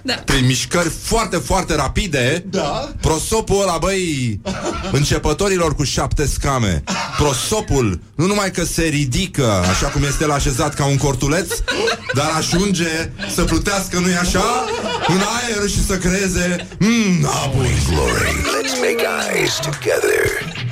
Da. 0.02 0.14
Prin 0.14 0.46
mișcări 0.46 0.90
foarte, 0.90 1.38
foarte 1.38 1.76
rapide 1.76 2.46
Da. 2.50 2.92
Prosopul 3.02 3.62
ăla, 3.62 3.78
băi 3.78 4.40
Începătorilor 4.92 5.76
cu 5.76 5.84
șapte 5.84 6.26
scame 6.26 6.84
Prosopul 7.18 8.00
nu 8.16 8.26
numai 8.26 8.52
că 8.52 8.64
se 8.66 8.84
ridică 8.84 9.52
Așa 9.70 9.88
cum 9.88 10.04
este 10.04 10.24
el 10.24 10.32
așezat 10.32 10.74
ca 10.74 10.86
un 10.86 10.98
cortuleț 10.98 11.50
Dar 12.14 12.32
ajunge 12.38 13.10
să 13.36 13.44
plutească, 13.44 14.00
nu-i 14.00 14.16
așa? 14.16 14.66
În 15.08 15.22
aer 15.42 15.70
și 15.70 15.86
să 15.86 15.98
creeze 15.98 16.68
mm, 16.80 17.26
apoi. 17.26 17.70
Glory. 17.90 18.36
Let's 18.56 18.74
make 18.80 19.06
eyes 19.34 19.54
together 19.56 20.26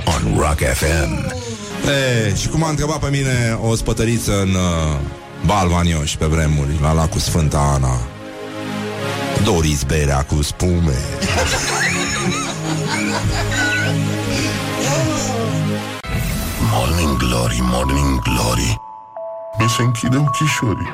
on 0.06 0.38
Rock 0.38 0.60
FM. 0.60 1.53
E, 1.88 2.36
și 2.36 2.48
cum 2.48 2.64
a 2.64 2.70
întrebat 2.70 3.00
pe 3.00 3.10
mine 3.10 3.58
o 3.62 3.76
spătăriță 3.76 4.42
în 4.42 4.50
uh, 4.50 5.00
Balvanioș 5.46 6.16
pe 6.16 6.26
vremuri, 6.26 6.80
la 6.82 6.94
lacul 6.94 7.20
Sfânta 7.20 7.60
Ana. 7.60 7.98
Doriți 9.44 9.86
berea 9.86 10.24
cu 10.24 10.42
spume. 10.42 10.98
Morning 16.72 17.18
Glory, 17.18 17.60
Morning 17.62 18.22
Glory 18.22 18.82
Mi 19.60 19.70
se 19.70 19.82
închide 19.82 20.18
ochișorii 20.18 20.92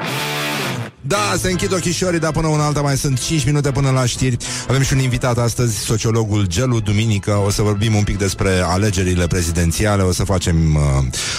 Da, 1.01 1.35
se 1.37 1.49
închid 1.49 1.73
ochișorii, 1.73 2.19
dar 2.19 2.31
până 2.31 2.47
una 2.47 2.65
alta 2.65 2.81
mai 2.81 2.97
sunt 2.97 3.19
5 3.19 3.45
minute 3.45 3.71
până 3.71 3.89
la 3.89 4.05
știri. 4.05 4.37
Avem 4.67 4.81
și 4.81 4.93
un 4.93 4.99
invitat 4.99 5.37
astăzi, 5.37 5.77
sociologul 5.77 6.47
Gelu 6.47 6.79
Duminică. 6.79 7.31
O 7.45 7.49
să 7.49 7.61
vorbim 7.61 7.95
un 7.95 8.03
pic 8.03 8.17
despre 8.17 8.49
alegerile 8.63 9.27
prezidențiale, 9.27 10.01
o 10.01 10.11
să 10.11 10.23
facem... 10.23 10.75
Uh, 10.75 10.81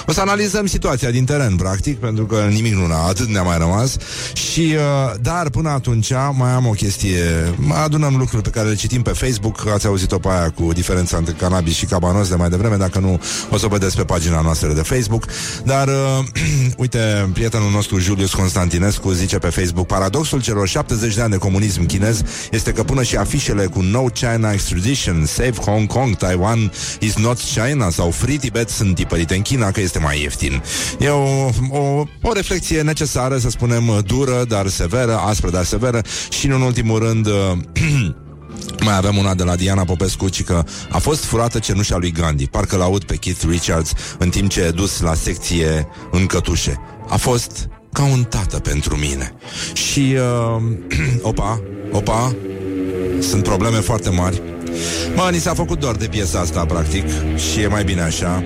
o 0.06 0.12
să 0.12 0.20
analizăm 0.20 0.66
situația 0.66 1.10
din 1.10 1.24
teren, 1.24 1.56
practic, 1.56 1.98
pentru 1.98 2.26
că 2.26 2.48
nimic 2.50 2.74
nu 2.74 2.92
a 2.92 3.08
atât 3.08 3.26
ne-a 3.26 3.42
mai 3.42 3.58
rămas. 3.58 3.96
Și, 4.32 4.74
uh, 4.74 5.14
dar 5.22 5.50
până 5.50 5.68
atunci 5.68 6.12
mai 6.32 6.50
am 6.50 6.66
o 6.66 6.70
chestie. 6.70 7.54
Mai 7.56 7.84
adunăm 7.84 8.16
lucruri 8.16 8.42
pe 8.42 8.50
care 8.50 8.68
le 8.68 8.74
citim 8.74 9.02
pe 9.02 9.10
Facebook. 9.10 9.66
Ați 9.66 9.86
auzit-o 9.86 10.18
pe 10.18 10.28
aia 10.28 10.50
cu 10.50 10.72
diferența 10.72 11.16
între 11.16 11.34
cannabis 11.38 11.74
și 11.74 11.84
cabanos 11.84 12.28
de 12.28 12.34
mai 12.34 12.48
devreme. 12.48 12.76
Dacă 12.76 12.98
nu, 12.98 13.20
o 13.50 13.58
să 13.58 13.66
o 13.66 13.68
vedeți 13.68 13.96
pe 13.96 14.04
pagina 14.04 14.40
noastră 14.40 14.72
de 14.72 14.82
Facebook. 14.82 15.26
Dar, 15.64 15.88
uh, 15.88 16.24
uite, 16.82 17.28
prietenul 17.32 17.70
nostru 17.70 17.98
Julius 17.98 18.34
Constantinescu 18.34 19.10
zice 19.10 19.38
pe 19.38 19.48
Facebook 19.50 19.86
Paradoxul 19.86 20.42
celor 20.42 20.68
70 20.68 21.14
de 21.14 21.20
ani 21.20 21.30
de 21.30 21.36
comunism 21.36 21.86
chinez 21.86 22.22
este 22.50 22.72
că 22.72 22.82
până 22.82 23.02
și 23.02 23.16
afișele 23.16 23.66
cu 23.66 23.80
No 23.80 24.02
China 24.02 24.52
Extradition, 24.52 25.24
Save 25.26 25.56
Hong 25.64 25.86
Kong, 25.86 26.16
Taiwan 26.16 26.72
is 27.00 27.16
not 27.16 27.38
China 27.38 27.90
sau 27.90 28.10
Free 28.10 28.36
Tibet 28.36 28.68
sunt 28.68 28.94
tipărite 28.94 29.34
în 29.34 29.42
China 29.42 29.70
că 29.70 29.80
este 29.80 29.98
mai 29.98 30.20
ieftin. 30.20 30.62
E 30.98 31.08
o, 31.08 31.50
o, 31.70 32.04
o 32.22 32.32
reflexie 32.32 32.82
necesară, 32.82 33.38
să 33.38 33.50
spunem, 33.50 34.02
dură, 34.06 34.44
dar 34.48 34.66
severă, 34.66 35.16
aspră, 35.16 35.50
dar 35.50 35.64
severă 35.64 36.00
și, 36.30 36.46
în 36.46 36.60
ultimul 36.60 36.98
rând, 36.98 37.28
Mai 38.84 38.96
avem 38.96 39.16
una 39.16 39.34
de 39.34 39.42
la 39.42 39.56
Diana 39.56 39.84
Popescu, 39.84 40.28
ci 40.28 40.44
că 40.44 40.64
a 40.90 40.98
fost 40.98 41.24
furată 41.24 41.58
cenușa 41.58 41.96
lui 41.96 42.10
Gandhi. 42.10 42.46
Parcă 42.46 42.76
l-aud 42.76 43.04
pe 43.04 43.16
Keith 43.16 43.42
Richards 43.48 43.92
în 44.18 44.28
timp 44.28 44.50
ce 44.50 44.60
e 44.60 44.70
dus 44.70 45.00
la 45.00 45.14
secție 45.14 45.88
în 46.10 46.26
cătușe. 46.26 46.80
A 47.08 47.16
fost 47.16 47.68
ca 47.92 48.02
un 48.02 48.22
tată 48.24 48.58
pentru 48.58 48.96
mine. 48.96 49.32
Și, 49.72 50.16
uh, 50.56 50.62
opa, 51.30 51.60
opa, 51.92 52.34
sunt 53.20 53.42
probleme 53.42 53.76
foarte 53.78 54.10
mari. 54.10 54.42
Mă, 55.14 55.28
ni 55.32 55.38
s-a 55.38 55.54
făcut 55.54 55.78
doar 55.80 55.94
de 55.94 56.06
piesa 56.06 56.38
asta, 56.40 56.64
practic, 56.64 57.04
și 57.36 57.60
e 57.60 57.66
mai 57.66 57.84
bine 57.84 58.02
așa. 58.02 58.44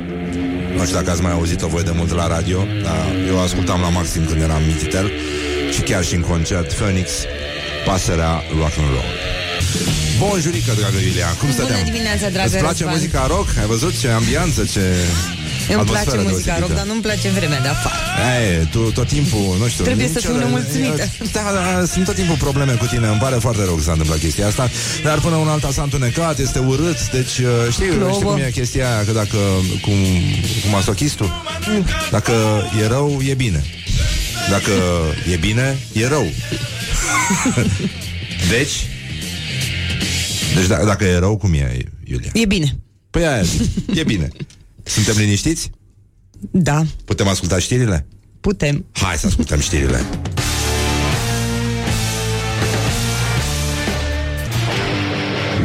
Nu 0.77 0.85
știu 0.85 0.97
dacă 0.97 1.11
ați 1.11 1.23
mai 1.23 1.33
auzit-o 1.33 1.67
voi 1.67 1.83
de 1.83 1.93
mult 1.95 2.13
la 2.15 2.27
radio, 2.27 2.59
dar 2.83 3.07
eu 3.29 3.41
ascultam 3.43 3.81
la 3.81 3.89
maxim 3.89 4.25
când 4.27 4.43
eram 4.43 4.63
mititel 4.67 5.11
și 5.73 5.81
chiar 5.81 6.05
și 6.05 6.15
în 6.15 6.21
concert 6.21 6.73
Phoenix, 6.73 7.11
pasărea 7.87 8.43
rock 8.59 8.73
and 8.79 8.89
roll. 8.89 9.11
Bun 10.19 10.41
jurică, 10.41 10.73
dragă 10.79 10.97
Iulia, 11.07 11.27
cum 11.27 11.49
Bună 11.49 11.53
stăteam? 11.53 11.85
dimineața, 11.85 12.29
dragă 12.29 12.49
Îți 12.49 12.57
place 12.57 12.83
Răzvan. 12.83 12.93
muzica 12.95 13.27
rock? 13.27 13.49
Ai 13.61 13.67
văzut 13.67 13.99
ce 14.01 14.09
ambianță, 14.09 14.65
ce 14.73 14.81
Îmi 15.69 15.81
atmosferă 15.81 16.11
place 16.11 16.29
muzica 16.29 16.45
deosebită. 16.45 16.61
rock, 16.65 16.75
dar 16.79 16.87
nu-mi 16.91 17.03
place 17.09 17.29
vremea 17.39 17.61
de 17.61 17.69
afară. 17.77 17.97
E, 18.61 18.65
tu 18.75 18.81
tot 18.99 19.09
timpul, 19.17 19.57
nu 19.61 19.67
știu 19.69 19.85
Trebuie 19.85 20.07
nici 20.07 20.15
să 20.15 20.21
fiu 20.21 20.35
ele- 20.35 20.45
nemulțumită. 20.45 21.05
Da, 21.33 21.43
da, 21.57 21.85
sunt 21.93 22.05
tot 22.05 22.15
timpul 22.15 22.37
probleme 22.47 22.73
cu 22.73 22.87
tine 22.87 23.07
Îmi 23.07 23.19
pare 23.25 23.37
foarte 23.47 23.63
rău 23.65 23.75
că 23.75 23.83
s-a 23.83 23.91
întâmplat 23.93 24.19
chestia 24.19 24.47
asta 24.47 24.71
Dar 25.05 25.19
până 25.21 25.37
un 25.37 25.49
alta 25.49 25.71
s-a 25.73 25.83
întunecat, 25.83 26.39
este 26.39 26.59
urât 26.59 27.11
Deci 27.11 27.39
uh, 27.39 27.73
știi, 27.73 27.87
Plouă. 27.87 28.13
știi 28.13 28.25
cum 28.25 28.37
e 28.37 28.51
chestia 28.51 28.85
aia 28.95 29.05
Că 29.05 29.13
dacă, 29.13 29.39
cum, 29.83 29.99
cu 30.63 30.69
masochistul 30.71 31.31
Dacă 32.11 32.33
e 32.83 32.87
rău, 32.87 33.21
e 33.29 33.35
bine 33.35 33.65
Dacă 34.51 34.71
e 35.33 35.37
bine, 35.37 35.79
e 35.93 36.07
rău 36.07 36.27
Deci 38.55 38.87
Deci 40.55 40.67
da, 40.67 40.85
dacă 40.85 41.05
e 41.05 41.19
rău, 41.19 41.37
cum 41.37 41.53
e, 41.53 41.77
Iulia? 42.05 42.31
E 42.33 42.45
bine. 42.47 42.77
Păi 43.11 43.27
aia 43.27 43.43
zic, 43.43 43.61
e 43.95 44.03
bine 44.05 44.29
Suntem 44.85 45.17
liniștiți? 45.17 45.71
Da, 46.51 46.83
Putem 47.05 47.29
asculta 47.29 47.59
știrile? 47.59 48.07
putem. 48.41 48.85
Hai 48.93 49.17
să 49.17 49.27
ascultăm 49.27 49.61
știrile 49.61 50.01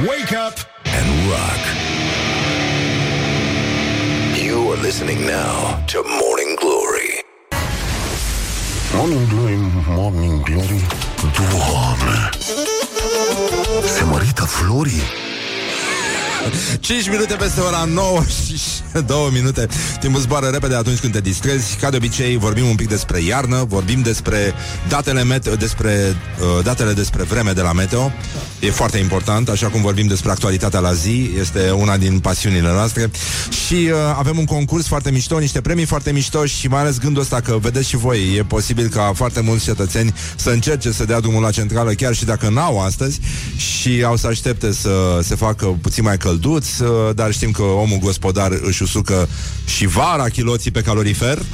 Wake 0.08 0.34
up 0.48 0.56
and 0.98 1.08
rock. 1.32 1.62
You 4.46 4.72
are 4.72 4.82
listening 4.82 5.20
now 5.26 5.84
to 5.92 5.98
Morning 6.22 6.52
Glory. 6.64 7.12
Morning 8.96 9.28
Glory, 9.30 9.58
Morning 9.88 10.44
Glory 10.44 10.88
Doamne 11.38 12.30
Se 13.98 14.04
mărită 14.04 14.44
florii 14.44 15.02
5 16.80 17.10
minute 17.10 17.34
peste 17.34 17.60
ora 17.60 17.84
9 17.84 18.24
și 18.46 18.60
2 19.06 19.30
minute. 19.34 19.68
Timpul 20.00 20.22
zboară 20.22 20.48
repede 20.48 20.76
atunci 20.76 21.00
când 21.00 21.14
te 21.14 21.20
distrezi. 21.20 21.76
Ca 21.76 21.90
de 21.90 21.96
obicei 21.96 22.38
vorbim 22.38 22.66
un 22.66 22.76
pic 22.76 22.88
despre 22.88 23.22
iarnă 23.22 23.66
Vorbim 23.68 24.02
despre 24.02 24.54
datele, 24.88 25.24
meteo, 25.24 25.56
despre, 25.56 26.16
uh, 26.40 26.64
datele 26.64 26.94
despre 26.94 27.24
vreme 27.24 27.52
de 27.52 27.62
la 27.62 27.74
meteo. 27.74 28.12
E 28.60 28.70
foarte 28.70 28.98
important 28.98 29.50
Așa 29.50 29.68
cum 29.68 29.82
vorbim 29.82 30.08
despre 30.08 30.32
actualitatea 30.32 30.80
la 30.80 30.94
zi 30.94 31.32
Este 31.40 31.72
una 31.72 31.98
din 31.98 32.20
pasiunile 32.20 32.72
noastre. 32.72 33.12
Și 33.68 33.74
uh, 33.74 33.94
avem 34.18 34.38
un 34.38 34.46
concurs 34.46 34.88
foarte 34.88 35.12
mișto 35.12 35.40
Niște 35.40 35.62
premii 35.62 35.86
foarte 35.86 36.12
mișto 36.12 36.46
Și 36.46 36.68
mai 36.68 36.80
ales 36.80 36.98
gândul 37.00 37.22
ăsta 37.22 37.40
că 37.40 37.58
vedeți 37.62 37.88
și 37.88 37.98
voi 37.98 38.36
E 38.36 38.44
posibil 38.44 38.88
ca 38.88 39.12
foarte 39.16 39.42
mulți 39.42 39.64
cetățeni 39.64 40.14
Să 40.36 40.50
încerce 40.50 40.92
să 40.92 41.06
dea 41.06 41.20
drumul 41.20 41.42
la 41.42 41.52
centrală 41.52 41.92
Chiar 41.92 42.14
și 42.14 42.26
dacă 42.26 42.50
n-au 42.50 42.80
astăzi 42.80 43.20
Și 43.58 44.04
au 44.06 44.16
să 44.16 44.28
aștepte 44.28 44.74
să 44.74 45.20
se 45.24 45.36
facă 45.36 45.66
puțin 45.82 46.04
mai 46.04 46.18
călduț 46.30 46.80
uh, 46.80 47.16
Dar 47.16 47.32
știm 47.32 47.52
că 47.52 47.62
omul 47.62 47.98
gospodar 47.98 48.52
își 48.62 48.84
usucă 48.84 49.28
Și 49.66 49.86
vara 49.86 50.24
chiloții 50.24 50.72
pe 50.72 50.82
calorifer. 50.82 51.38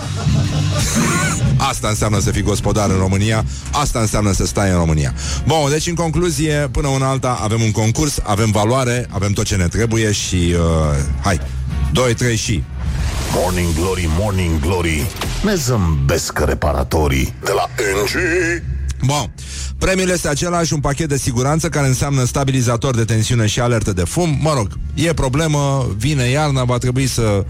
Asta 1.58 1.88
înseamnă 1.88 2.20
să 2.20 2.32
fii 2.32 2.42
gospodar 2.42 2.90
în 2.90 2.98
România, 2.98 3.46
asta 3.72 4.00
înseamnă 4.00 4.32
să 4.32 4.46
stai 4.46 4.70
în 4.70 4.76
România. 4.76 5.14
Bun, 5.48 5.70
deci 5.70 5.88
în 5.88 5.94
concluzie, 5.94 6.70
până 6.72 6.88
una 6.88 7.10
alta 7.10 7.40
avem 7.44 7.62
un 7.62 7.72
concurs, 7.72 8.20
avem 8.24 8.52
valoare, 8.52 9.08
avem 9.10 9.32
tot 9.32 9.46
ce 9.46 9.56
ne 9.56 9.68
trebuie 9.68 10.12
și 10.12 10.36
uh, 10.36 10.60
hai, 11.22 11.42
2, 11.92 12.14
3 12.14 12.36
și. 12.36 12.64
Morning 13.34 13.74
Glory, 13.74 14.10
Morning 14.20 14.60
Glory. 14.60 15.08
Ne 15.44 15.56
zâmbesc 15.56 16.40
reparatorii 16.40 17.34
De 17.44 17.52
la 17.52 17.70
NG 18.02 18.12
Bun. 19.04 19.34
Premiul 19.78 20.10
este 20.10 20.28
același, 20.28 20.74
un 20.74 20.80
pachet 20.80 21.10
de 21.10 21.18
siguranță 21.18 21.70
care 21.70 21.88
înseamnă 21.88 22.24
stabilizator 22.24 22.96
de 22.96 23.04
tensiune 23.04 23.46
și 23.46 23.60
alertă 23.60 23.94
de 23.94 24.04
fum. 24.04 24.38
Mă 24.42 24.54
rog, 24.54 24.68
e 24.94 25.14
problemă, 25.14 25.88
vine 25.98 26.24
iarna, 26.24 26.64
va 26.64 26.78
trebui 26.78 27.08
să 27.08 27.46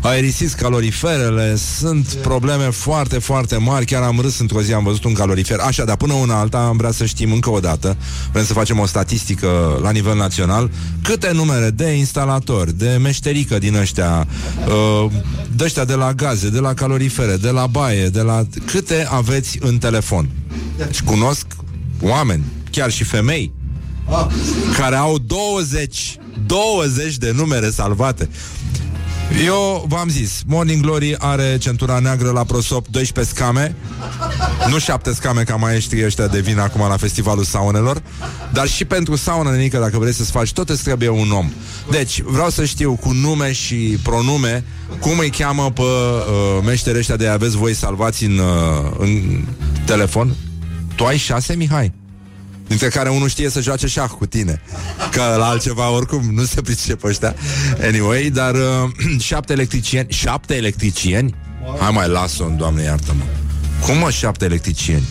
aerisiți 0.00 0.56
caloriferele, 0.56 1.56
sunt 1.56 2.06
probleme 2.06 2.64
foarte, 2.64 3.18
foarte 3.18 3.56
mari. 3.56 3.86
Chiar 3.86 4.02
am 4.02 4.20
râs 4.20 4.38
într-o 4.38 4.62
zi, 4.62 4.72
am 4.72 4.84
văzut 4.84 5.04
un 5.04 5.12
calorifer. 5.12 5.58
Așa, 5.58 5.84
dar 5.84 5.96
până 5.96 6.12
una 6.12 6.38
alta 6.38 6.58
am 6.58 6.76
vrea 6.76 6.90
să 6.90 7.04
știm 7.04 7.32
încă 7.32 7.50
o 7.50 7.60
dată, 7.60 7.96
vrem 8.32 8.44
să 8.44 8.52
facem 8.52 8.78
o 8.78 8.86
statistică 8.86 9.78
la 9.82 9.90
nivel 9.90 10.16
național, 10.16 10.70
câte 11.02 11.30
numere 11.32 11.70
de 11.70 11.90
instalatori, 11.90 12.78
de 12.78 12.98
meșterică 13.00 13.58
din 13.58 13.74
ăștia, 13.74 14.26
uh, 14.66 15.10
de 15.56 15.64
ăștia 15.64 15.84
de 15.84 15.94
la 15.94 16.12
gaze, 16.12 16.48
de 16.48 16.58
la 16.58 16.74
calorifere, 16.74 17.36
de 17.36 17.50
la 17.50 17.66
baie, 17.66 18.08
de 18.08 18.20
la... 18.20 18.46
Câte 18.66 19.06
aveți 19.10 19.58
în 19.60 19.78
telefon? 19.78 20.28
Și 20.90 21.02
cunosc 21.02 21.46
oameni, 22.00 22.44
chiar 22.70 22.90
și 22.90 23.04
femei, 23.04 23.52
care 24.76 24.96
au 24.96 25.18
20 25.18 26.18
20 26.46 27.16
de 27.16 27.32
numere 27.34 27.70
salvate. 27.70 28.28
Eu 29.36 29.84
v-am 29.88 30.08
zis, 30.08 30.42
Morning 30.46 30.82
Glory 30.82 31.16
are 31.18 31.58
centura 31.58 31.98
neagră 31.98 32.30
la 32.30 32.44
prosop 32.44 32.86
12 32.88 33.34
scame. 33.34 33.74
Nu 34.68 34.78
7 34.78 35.12
scame 35.12 35.42
ca 35.42 35.56
maestrii 35.56 36.04
ăștia 36.04 36.26
de 36.26 36.40
vin 36.40 36.58
acum 36.58 36.80
la 36.80 36.96
festivalul 36.96 37.44
saunelor. 37.44 38.02
Dar 38.52 38.66
și 38.66 38.84
pentru 38.84 39.16
saună, 39.16 39.50
nenică, 39.50 39.78
dacă 39.78 39.98
vrei 39.98 40.12
să-ți 40.12 40.30
faci 40.30 40.52
tot 40.52 40.68
îți 40.68 40.82
trebuie 40.82 41.08
un 41.08 41.30
om. 41.30 41.50
Deci, 41.90 42.20
vreau 42.20 42.50
să 42.50 42.64
știu 42.64 42.94
cu 42.94 43.10
nume 43.12 43.52
și 43.52 43.98
pronume 44.02 44.64
Cum 45.00 45.18
îi 45.18 45.30
cheamă 45.30 45.70
pe 45.70 45.82
uh, 45.82 46.62
meșterii 46.64 46.98
ăștia 46.98 47.16
de 47.16 47.26
aveți 47.26 47.56
voi 47.56 47.74
salvați 47.74 48.24
în, 48.24 48.38
uh, 48.38 48.90
în 48.98 49.44
telefon? 49.84 50.34
Tu 50.94 51.04
ai 51.04 51.16
șase, 51.16 51.54
Mihai? 51.54 51.92
Dintre 52.68 52.88
care 52.88 53.08
unul 53.08 53.28
știe 53.28 53.50
să 53.50 53.60
joace 53.60 53.86
șah 53.86 54.08
cu 54.18 54.26
tine. 54.26 54.60
Că 55.10 55.34
la 55.38 55.46
altceva 55.46 55.90
oricum 55.90 56.30
nu 56.32 56.44
se 56.44 56.60
pricepe 56.60 57.06
ăștia. 57.06 57.34
Anyway, 57.82 58.30
dar 58.30 58.54
uh, 58.54 59.20
șapte 59.28 59.52
electricieni 59.52 60.06
Șapte 60.10 60.54
electricieni? 60.54 61.34
Hai 61.80 61.90
mai 61.92 62.08
las-o, 62.08 62.44
doamne 62.56 62.82
iartă-mă. 62.82 63.22
Cum 63.86 63.98
mă 63.98 64.10
șapte 64.10 64.44
electricieni? 64.44 65.02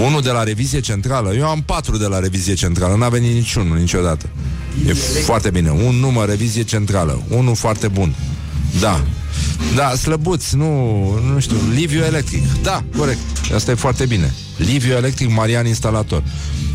Unul 0.00 0.22
de 0.22 0.30
la 0.30 0.42
revizie 0.42 0.80
centrală? 0.80 1.34
Eu 1.34 1.46
am 1.46 1.62
patru 1.62 1.96
de 1.96 2.06
la 2.06 2.18
revizie 2.18 2.54
centrală. 2.54 2.96
N-a 2.96 3.08
venit 3.08 3.32
niciunul 3.32 3.78
niciodată. 3.78 4.26
E 4.88 4.92
foarte 5.24 5.50
bine. 5.50 5.70
Un 5.70 5.94
număr 5.94 6.28
revizie 6.28 6.62
centrală. 6.62 7.22
Unul 7.28 7.54
foarte 7.54 7.88
bun. 7.88 8.14
Da. 8.80 9.04
Da, 9.74 9.94
slăbuț, 9.94 10.50
nu, 10.50 10.68
nu 11.32 11.40
știu, 11.40 11.56
Liviu 11.74 12.02
Electric. 12.02 12.42
Da, 12.62 12.84
corect. 12.96 13.18
Asta 13.54 13.70
e 13.70 13.74
foarte 13.74 14.06
bine. 14.06 14.34
Liviu 14.56 14.94
Electric, 14.94 15.30
Marian 15.30 15.66
instalator. 15.66 16.22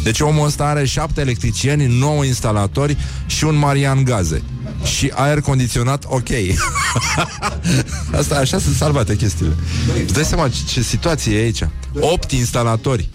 Deci 0.04 0.20
omul 0.20 0.46
ăsta 0.46 0.64
are 0.64 0.86
șapte 0.86 1.22
electricieni, 1.22 1.98
nouă 2.00 2.24
instalatori 2.26 2.98
și 3.26 3.44
un 3.44 3.56
Marian 3.56 4.04
Gaze. 4.04 4.42
Și 4.98 5.12
aer 5.16 5.42
condiționat 5.42 6.04
ok. 6.08 6.28
Asta 8.20 8.36
așa 8.36 8.60
sunt 8.60 8.76
salvate 8.76 9.16
chestiile. 9.16 9.54
Îți 10.04 10.14
dai 10.14 10.24
seama 10.24 10.48
ce, 10.50 10.60
ce 10.74 10.82
situație 10.82 11.38
e 11.40 11.44
aici? 11.44 11.64
Opt 12.00 12.32
instalatori. 12.32 13.10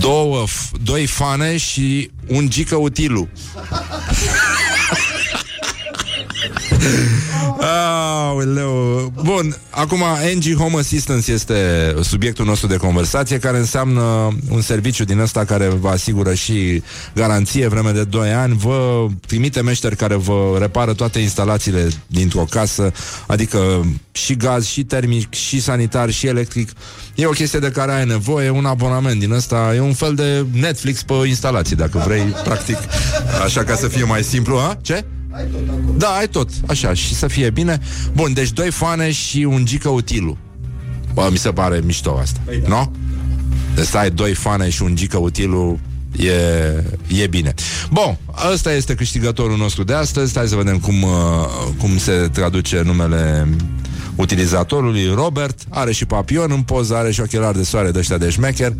Două, 0.00 0.44
f- 0.46 0.82
doi 0.82 1.06
fane 1.06 1.56
și 1.56 2.10
un 2.26 2.50
gică 2.50 2.76
utilu. 2.76 3.28
Aoleu. 7.60 9.12
Bun, 9.22 9.56
acum 9.70 10.02
NG 10.34 10.56
Home 10.56 10.78
Assistance 10.78 11.32
este 11.32 11.54
subiectul 12.02 12.44
nostru 12.44 12.66
de 12.66 12.76
conversație 12.76 13.38
care 13.38 13.58
înseamnă 13.58 14.36
un 14.50 14.60
serviciu 14.60 15.04
din 15.04 15.18
ăsta 15.18 15.44
care 15.44 15.68
vă 15.68 15.88
asigură 15.88 16.34
și 16.34 16.82
garanție 17.14 17.68
vreme 17.68 17.90
de 17.90 18.04
2 18.04 18.32
ani, 18.32 18.56
vă 18.56 19.06
trimite 19.26 19.60
meșteri 19.60 19.96
care 19.96 20.14
vă 20.14 20.56
repară 20.58 20.92
toate 20.92 21.18
instalațiile 21.18 21.88
dintr-o 22.06 22.46
casă, 22.50 22.92
adică 23.26 23.86
și 24.12 24.36
gaz, 24.36 24.66
și 24.66 24.84
termic, 24.84 25.34
și 25.34 25.60
sanitar, 25.60 26.10
și 26.10 26.26
electric. 26.26 26.70
E 27.14 27.26
o 27.26 27.30
chestie 27.30 27.58
de 27.58 27.70
care 27.70 27.92
ai 27.92 28.04
nevoie, 28.04 28.50
un 28.50 28.64
abonament 28.64 29.20
din 29.20 29.32
ăsta, 29.32 29.72
e 29.74 29.80
un 29.80 29.94
fel 29.94 30.14
de 30.14 30.46
Netflix 30.52 31.02
pe 31.02 31.14
instalații, 31.26 31.76
dacă 31.76 32.02
vrei, 32.06 32.22
practic, 32.44 32.76
așa 33.44 33.64
ca 33.64 33.74
să 33.74 33.88
fie 33.88 34.04
mai 34.04 34.22
simplu, 34.22 34.56
a? 34.56 34.76
Ce? 34.82 35.04
Da, 35.96 36.08
ai 36.08 36.28
tot, 36.28 36.50
așa, 36.66 36.94
și 36.94 37.14
să 37.14 37.26
fie 37.26 37.50
bine. 37.50 37.80
Bun, 38.12 38.32
deci 38.32 38.52
doi 38.52 38.70
fane 38.70 39.10
și 39.12 39.38
un 39.38 39.64
gică 39.64 39.88
utilu. 39.88 40.36
Bă, 41.14 41.28
mi 41.30 41.38
se 41.38 41.50
pare 41.50 41.80
mișto 41.84 42.18
asta, 42.20 42.40
nu? 42.46 42.68
No? 42.68 42.90
Deci 43.74 43.86
să 43.86 43.98
ai 43.98 44.10
doi 44.10 44.34
fane 44.34 44.68
și 44.68 44.82
un 44.82 44.96
gică 44.96 45.18
utilu 45.18 45.78
E, 46.16 47.22
e 47.22 47.26
bine. 47.26 47.54
Bun, 47.90 48.18
ăsta 48.52 48.72
este 48.72 48.94
câștigătorul 48.94 49.56
nostru 49.56 49.84
de 49.84 49.92
astăzi. 49.92 50.36
Hai 50.36 50.48
să 50.48 50.56
vedem 50.56 50.78
cum, 50.78 51.02
uh, 51.02 51.10
cum 51.78 51.98
se 51.98 52.28
traduce 52.32 52.82
numele 52.84 53.48
utilizatorului. 54.18 55.14
Robert 55.14 55.58
are 55.68 55.92
și 55.92 56.04
papion 56.04 56.50
în 56.50 56.62
poză, 56.62 56.96
are 56.96 57.10
și 57.10 57.20
ochelari 57.20 57.56
de 57.56 57.64
soare 57.64 57.90
de 57.90 57.98
ăștia 57.98 58.18
de 58.18 58.30
șmecher. 58.30 58.72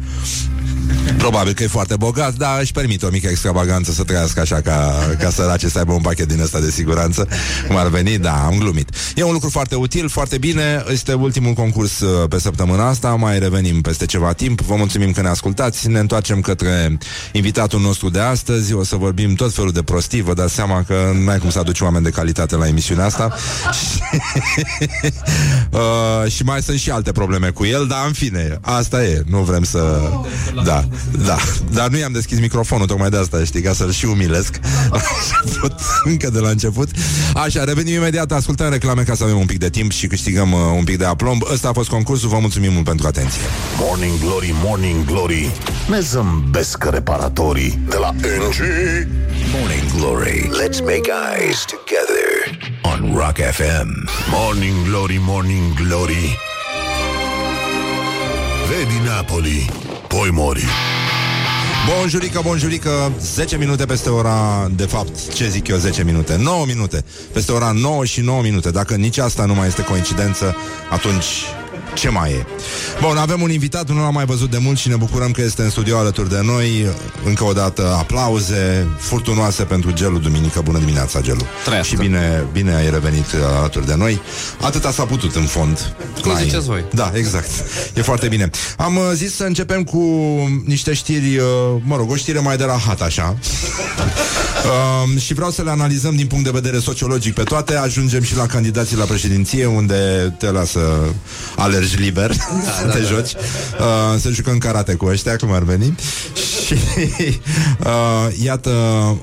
Probabil 1.18 1.52
că 1.52 1.62
e 1.62 1.66
foarte 1.66 1.96
bogat, 1.96 2.34
dar 2.34 2.60
își 2.60 2.72
permite 2.72 3.06
o 3.06 3.10
mică 3.10 3.28
extravaganță 3.28 3.92
să 3.92 4.04
trăiască 4.04 4.40
așa 4.40 4.60
ca, 4.60 4.94
ca 5.18 5.30
sărace 5.30 5.68
să 5.68 5.78
aibă 5.78 5.92
un 5.92 6.00
pachet 6.00 6.28
din 6.28 6.40
ăsta 6.40 6.60
de 6.60 6.70
siguranță. 6.70 7.28
Cum 7.66 7.76
ar 7.76 7.88
veni, 7.88 8.18
da, 8.18 8.44
am 8.44 8.58
glumit. 8.58 8.88
E 9.14 9.22
un 9.22 9.32
lucru 9.32 9.48
foarte 9.48 9.74
util, 9.74 10.08
foarte 10.08 10.38
bine. 10.38 10.84
Este 10.90 11.12
ultimul 11.12 11.52
concurs 11.52 12.00
uh, 12.00 12.28
pe 12.28 12.38
săptămâna 12.38 12.88
asta. 12.88 13.08
Mai 13.08 13.38
revenim 13.38 13.80
peste 13.80 14.06
ceva 14.06 14.32
timp. 14.32 14.60
Vă 14.60 14.74
mulțumim 14.74 15.12
că 15.12 15.20
ne 15.20 15.28
ascultați. 15.28 15.88
Ne 15.88 15.98
întoarcem 15.98 16.40
către 16.40 16.98
invitatul 17.32 17.80
nostru 17.80 18.08
de 18.08 18.20
astăzi. 18.20 18.72
O 18.72 18.84
să 18.84 18.96
vorbim 18.96 19.34
tot 19.34 19.54
felul 19.54 19.72
de 19.72 19.82
prostii. 19.82 20.22
Vă 20.22 20.34
dați 20.34 20.54
seama 20.54 20.84
că 20.86 21.12
nu 21.22 21.30
ai 21.30 21.38
cum 21.38 21.50
să 21.50 21.58
aduci 21.58 21.80
oameni 21.80 22.04
de 22.04 22.10
calitate 22.10 22.56
la 22.56 22.66
emisiunea 22.66 23.04
asta. 23.04 23.34
uh, 25.70 26.30
și 26.30 26.42
mai 26.42 26.62
sunt 26.62 26.78
și 26.78 26.90
alte 26.90 27.12
probleme 27.12 27.48
cu 27.48 27.64
el, 27.64 27.86
dar 27.86 28.06
în 28.06 28.12
fine, 28.12 28.58
asta 28.60 29.04
e. 29.04 29.22
Nu 29.26 29.38
vrem 29.38 29.62
să... 29.62 30.10
Da, 30.64 30.84
da. 31.26 31.36
Dar 31.72 31.88
nu 31.88 31.98
i-am 31.98 32.12
deschis 32.12 32.40
microfonul 32.40 32.86
tocmai 32.86 33.10
de 33.10 33.16
asta, 33.16 33.44
știi, 33.44 33.60
ca 33.60 33.72
să-l 33.72 33.92
și 33.92 34.04
umilesc. 34.04 34.58
Încă 36.04 36.30
de 36.30 36.38
la 36.38 36.48
început. 36.48 36.88
Așa, 37.34 37.64
revenim 37.64 37.94
imediat, 37.94 38.32
ascultăm 38.32 38.70
reclame 38.70 39.02
ca 39.02 39.14
să 39.14 39.24
avem 39.24 39.38
un 39.38 39.46
pic 39.46 39.58
de 39.58 39.70
timp 39.70 39.90
și 39.90 40.06
câștigăm 40.06 40.52
uh, 40.52 40.58
un 40.76 40.84
pic 40.84 40.98
de 40.98 41.04
aplomb. 41.04 41.42
Ăsta 41.52 41.68
a 41.68 41.72
fost 41.72 41.88
concursul, 41.88 42.28
vă 42.28 42.38
mulțumim 42.40 42.72
mult 42.72 42.84
pentru 42.84 43.06
atenție. 43.06 43.40
Morning 43.78 44.18
Glory, 44.20 44.54
Morning 44.64 45.04
Glory 45.04 45.50
Ne 45.88 46.00
zâmbesc 46.00 46.84
reparatorii 46.84 47.78
De 47.88 47.96
la 47.96 48.10
NG 48.10 48.60
Morning 49.52 49.90
Glory. 49.96 50.50
Let's 50.62 50.80
make 50.80 51.08
eyes 51.10 51.64
together 51.64 52.37
on 52.82 53.14
Rock 53.14 53.36
FM. 53.36 54.08
Morning 54.30 54.84
Glory, 54.84 55.18
Morning 55.20 55.74
Glory. 55.74 56.38
Vedi 58.68 59.06
Napoli 59.06 59.70
Poi 60.08 60.30
mori. 60.32 60.64
Bonjurică, 61.96 62.40
bonjurică 62.42 63.12
10 63.20 63.56
minute 63.56 63.84
peste 63.86 64.08
ora 64.08 64.68
De 64.76 64.84
fapt, 64.84 65.32
ce 65.34 65.48
zic 65.48 65.68
eu, 65.68 65.76
10 65.76 66.04
minute? 66.04 66.36
9 66.36 66.64
minute, 66.66 67.04
peste 67.32 67.52
ora 67.52 67.70
9 67.70 68.04
și 68.04 68.20
9 68.20 68.42
minute. 68.42 68.70
Dacă 68.70 68.94
nici 68.94 69.18
asta 69.18 69.44
nu 69.44 69.54
mai 69.54 69.66
este 69.66 69.82
coincidență 69.82 70.56
Atunci 70.90 71.24
ce 71.94 72.08
mai 72.08 72.30
e? 72.30 72.46
Bun, 73.00 73.16
avem 73.16 73.42
un 73.42 73.50
invitat, 73.50 73.88
nu 73.90 74.00
l-am 74.00 74.14
mai 74.14 74.24
văzut 74.24 74.50
de 74.50 74.58
mult 74.60 74.78
și 74.78 74.88
ne 74.88 74.96
bucurăm 74.96 75.30
că 75.30 75.42
este 75.42 75.62
în 75.62 75.70
studio 75.70 75.98
alături 75.98 76.28
de 76.28 76.40
noi. 76.42 76.86
Încă 77.24 77.44
o 77.44 77.52
dată 77.52 77.94
aplauze 77.98 78.86
furtunoase 78.98 79.62
pentru 79.62 79.90
Gelu 79.92 80.18
Duminică. 80.18 80.60
Bună 80.60 80.78
dimineața, 80.78 81.20
Gelu. 81.20 81.42
Trăiască. 81.64 81.94
Și 81.94 82.00
bine, 82.00 82.46
bine 82.52 82.74
ai 82.74 82.90
revenit 82.90 83.32
uh, 83.32 83.40
alături 83.58 83.86
de 83.86 83.94
noi. 83.94 84.20
Atâta 84.60 84.90
s-a 84.90 85.04
putut 85.04 85.34
în 85.34 85.44
fond. 85.44 85.94
Cum 86.22 86.30
La- 86.32 86.38
ziceți 86.38 86.66
voi. 86.66 86.84
Da, 86.94 87.10
exact. 87.14 87.48
E 87.94 88.02
foarte 88.02 88.28
bine. 88.28 88.50
Am 88.76 88.96
uh, 88.96 89.02
zis 89.14 89.34
să 89.34 89.44
începem 89.44 89.84
cu 89.84 89.98
niște 90.64 90.92
știri, 90.92 91.36
uh, 91.36 91.44
mă 91.82 91.96
rog, 91.96 92.10
o 92.10 92.16
știre 92.16 92.38
mai 92.38 92.56
de 92.56 92.64
rahat, 92.64 93.00
așa. 93.00 93.36
Um, 94.68 95.18
și 95.18 95.34
vreau 95.34 95.50
să 95.50 95.62
le 95.62 95.70
analizăm 95.70 96.16
din 96.16 96.26
punct 96.26 96.44
de 96.44 96.50
vedere 96.50 96.78
sociologic 96.78 97.34
pe 97.34 97.42
toate. 97.42 97.74
Ajungem 97.74 98.22
și 98.22 98.36
la 98.36 98.46
candidații 98.46 98.96
la 98.96 99.04
președinție, 99.04 99.66
unde 99.66 100.34
te 100.38 100.50
lasă 100.50 100.80
ales 101.56 101.88
mergi 101.88 102.02
liber, 102.02 102.28
da, 102.28 102.70
să 102.78 102.86
da, 102.86 102.92
te 102.92 103.00
da. 103.00 103.06
joci, 103.06 103.32
uh, 103.32 104.20
să 104.20 104.30
jucăm 104.30 104.58
karate 104.58 104.94
cu 104.94 105.06
ăștia, 105.06 105.36
cum 105.36 105.52
ar 105.52 105.62
veni. 105.62 105.94
Și 106.64 106.74
uh, 107.84 108.36
iată 108.42 108.70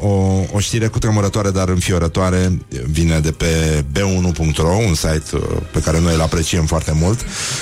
o, 0.02 0.44
o 0.52 0.60
știre 0.60 0.88
cu 0.88 1.00
tremurătoare, 1.00 1.52
dar 1.52 1.70
înfiorătoare, 1.70 2.58
vine 2.90 3.20
de 3.20 3.32
pe 3.32 3.84
b1.ro, 3.92 4.76
un 4.88 4.94
site 4.94 5.24
uh, 5.34 5.42
pe 5.72 5.80
care 5.80 6.00
noi 6.00 6.14
îl 6.14 6.22
apreciem 6.22 6.66
foarte 6.66 6.92
mult 7.02 7.20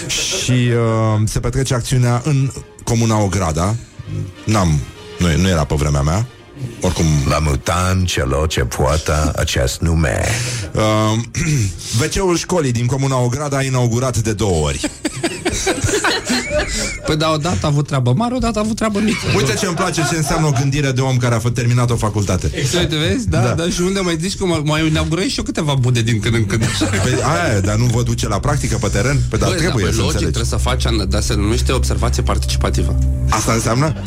și 0.08 0.52
uh, 0.52 1.22
se 1.26 1.40
petrece 1.40 1.74
acțiunea 1.74 2.22
în 2.26 2.52
comuna 2.84 3.22
Ograda. 3.22 3.76
N-am, 4.46 4.80
nu, 5.20 5.28
nu 5.42 5.48
era 5.48 5.64
pe 5.64 5.76
vremea 5.76 6.02
mea, 6.02 6.28
oricum... 6.82 7.06
La 7.30 7.40
mutan 7.40 8.06
celor 8.06 8.48
ce 8.48 8.60
poartă 8.60 9.32
acest 9.36 9.80
nume. 9.82 10.22
Uh, 10.72 10.82
WC-ul 12.02 12.38
școlii 12.38 12.72
din 12.72 12.86
comuna 12.86 13.18
Ograda 13.20 13.58
a 13.58 13.62
inaugurat 13.64 14.18
de 14.18 14.34
două 14.34 14.66
ori. 14.66 14.80
Păi 17.06 17.16
da, 17.16 17.32
odată 17.32 17.58
a 17.62 17.68
avut 17.68 17.88
treabă 17.88 18.14
mare, 18.16 18.36
odată 18.36 18.60
a 18.60 18.62
avut 18.62 18.76
treabă 18.76 19.00
mică. 19.00 19.18
Uite 19.36 19.54
ce 19.54 19.66
îmi 19.66 19.76
place 19.76 20.06
ce 20.10 20.16
înseamnă 20.16 20.48
o 20.48 20.52
gândire 20.60 20.92
de 20.92 21.02
om 21.02 21.18
care 21.18 21.36
a 21.36 21.40
fost 21.40 21.54
terminat 21.54 21.90
o 21.90 21.96
facultate. 21.96 22.50
Exact, 22.54 22.90
te 22.90 22.96
vezi? 22.96 23.30
Da, 23.30 23.40
Da. 23.40 23.48
da, 23.48 23.54
da, 23.54 23.70
și 23.70 23.82
unde 23.82 24.00
mai 24.00 24.18
zici 24.22 24.36
că 24.38 24.46
mai, 24.46 24.62
mai 24.66 24.88
inaugurez 24.88 25.26
și 25.28 25.38
eu 25.38 25.44
câteva 25.44 25.74
bude 25.74 26.02
din 26.02 26.20
când 26.20 26.36
în 26.36 26.46
când. 26.46 26.66
Păi, 27.04 27.14
aia, 27.22 27.56
e, 27.56 27.60
dar 27.60 27.76
nu 27.76 27.86
vă 27.86 28.04
duce 28.04 28.28
la 28.28 28.40
practică 28.40 28.78
pe 28.82 28.88
teren? 28.88 29.22
Păi, 29.30 29.40
dar 29.40 29.50
Băi, 29.50 29.58
trebuie 29.58 29.86
da, 29.86 29.92
să 29.92 29.96
băi, 29.96 30.06
logic, 30.06 30.22
înțelegi. 30.22 30.32
trebuie 30.40 30.60
să 30.60 30.70
faci, 30.70 30.86
an- 30.86 31.10
dar 31.10 31.22
se 31.22 31.34
numește 31.34 31.72
observație 31.72 32.24
participativă. 32.24 32.96
Asta 33.30 33.52
înseamnă? 33.54 33.94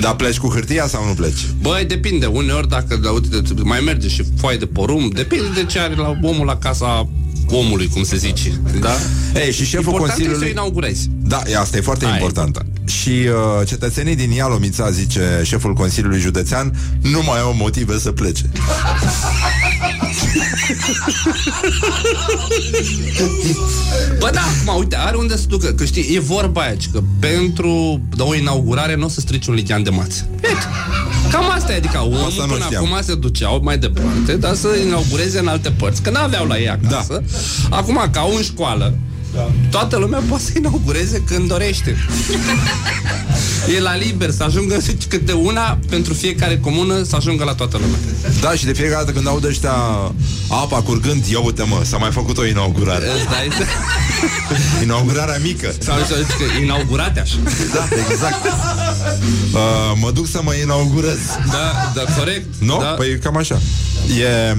Dar 0.00 0.16
pleci 0.16 0.38
cu 0.38 0.48
hârtia 0.48 0.86
sau 0.86 1.06
nu 1.06 1.12
pleci? 1.12 1.46
Băi, 1.60 1.84
depinde. 1.84 2.26
Uneori, 2.26 2.68
dacă 2.68 2.96
da, 2.96 3.10
uite, 3.10 3.42
mai 3.62 3.80
merge 3.80 4.08
și 4.08 4.24
foaie 4.36 4.58
de 4.58 4.66
porumb, 4.66 5.14
depinde 5.14 5.48
de 5.54 5.64
ce 5.64 5.78
are 5.78 5.94
la 5.94 6.18
omul 6.22 6.46
la 6.46 6.56
casa 6.56 7.08
omului, 7.50 7.88
cum 7.88 8.02
se 8.04 8.16
zice. 8.16 8.60
Da? 8.80 8.96
Ei, 9.34 9.52
și 9.52 9.64
șeful 9.64 9.92
Important 9.92 10.08
Consiliului... 10.08 10.36
e 10.36 10.40
să 10.40 10.46
o 10.46 10.50
inaugurezi. 10.50 11.08
Da, 11.22 11.42
e, 11.50 11.58
asta 11.58 11.76
e 11.76 11.80
foarte 11.80 12.04
Aia 12.04 12.14
e 12.14 12.16
important. 12.16 12.64
Și 12.84 13.08
uh, 13.10 13.66
cetățenii 13.66 14.16
din 14.16 14.30
Ialomița, 14.30 14.90
zice 14.90 15.40
șeful 15.42 15.72
Consiliului 15.72 16.20
Județean, 16.20 16.76
nu 17.02 17.22
mai 17.26 17.40
au 17.40 17.54
motive 17.54 17.98
să 17.98 18.12
plece. 18.12 18.50
Bă, 24.18 24.30
da, 24.32 24.40
acum, 24.40 24.78
uite, 24.78 24.96
are 24.96 25.16
unde 25.16 25.36
să 25.36 25.44
ducă, 25.48 25.66
că 25.66 25.84
știi, 25.84 26.14
e 26.14 26.20
vorba 26.20 26.60
aia, 26.60 26.74
că 26.92 27.00
pentru 27.18 28.00
da, 28.16 28.24
o 28.24 28.34
inaugurare 28.34 28.96
nu 28.96 29.04
o 29.04 29.08
să 29.08 29.20
strici 29.20 29.46
un 29.46 29.54
lichian 29.54 29.82
de 29.82 29.90
mațe. 29.90 30.26
Uite, 30.32 30.66
cam 31.30 31.50
asta 31.50 31.72
e, 31.72 31.76
adică 31.76 31.98
omul 32.02 32.24
Asta 32.28 32.44
nu 32.44 32.52
până 32.52 32.64
știam. 32.64 32.84
acum 32.84 32.98
se 33.02 33.14
duceau 33.14 33.60
mai 33.62 33.78
departe, 33.78 34.36
dar 34.36 34.54
să 34.54 34.68
inaugureze 34.86 35.38
în 35.38 35.46
alte 35.46 35.70
părți, 35.70 36.02
că 36.02 36.10
n-aveau 36.10 36.46
la 36.46 36.58
ei 36.58 36.68
acasă. 36.68 37.12
Da. 37.12 37.37
Acum, 37.70 38.08
ca 38.12 38.28
în 38.36 38.42
școală, 38.42 38.94
da. 39.34 39.50
Toată 39.70 39.96
lumea 39.96 40.22
poate 40.28 40.42
să 40.42 40.52
inaugureze 40.56 41.22
când 41.26 41.48
dorește. 41.48 41.96
e 43.76 43.80
la 43.80 43.96
liber 43.96 44.30
să 44.30 44.42
ajungă 44.42 44.76
câte 45.08 45.32
una 45.32 45.78
pentru 45.90 46.14
fiecare 46.14 46.58
comună 46.58 47.02
să 47.02 47.16
ajungă 47.16 47.44
la 47.44 47.54
toată 47.54 47.76
lumea. 47.76 47.98
Da, 48.40 48.52
și 48.52 48.64
de 48.64 48.72
fiecare 48.72 49.04
dată 49.04 49.12
când 49.12 49.26
aud 49.26 49.44
ăștia 49.44 49.72
apa 50.48 50.82
curgând, 50.82 51.24
ia 51.24 51.40
uite 51.40 51.62
mă, 51.62 51.80
s-a 51.84 51.96
mai 51.96 52.10
făcut 52.10 52.38
o 52.38 52.46
inaugurare. 52.46 53.06
Îți 53.06 53.24
dai 53.24 53.48
Inaugurarea 54.82 55.38
mică. 55.42 55.74
Sau 55.78 55.96
să 55.98 56.14
zici 56.16 56.36
că 56.36 56.62
inaugurate 56.62 57.20
așa. 57.20 57.36
Da, 57.74 57.88
exact. 58.10 58.44
Uh, 58.44 59.92
mă 60.00 60.10
duc 60.10 60.26
să 60.26 60.40
mă 60.42 60.54
inaugurez. 60.54 61.18
Da, 61.50 61.92
da, 61.94 62.12
corect. 62.18 62.46
Nu? 62.58 62.78
Da. 62.80 62.86
Păi 62.86 63.18
cam 63.18 63.36
așa. 63.36 63.60
E 64.18 64.56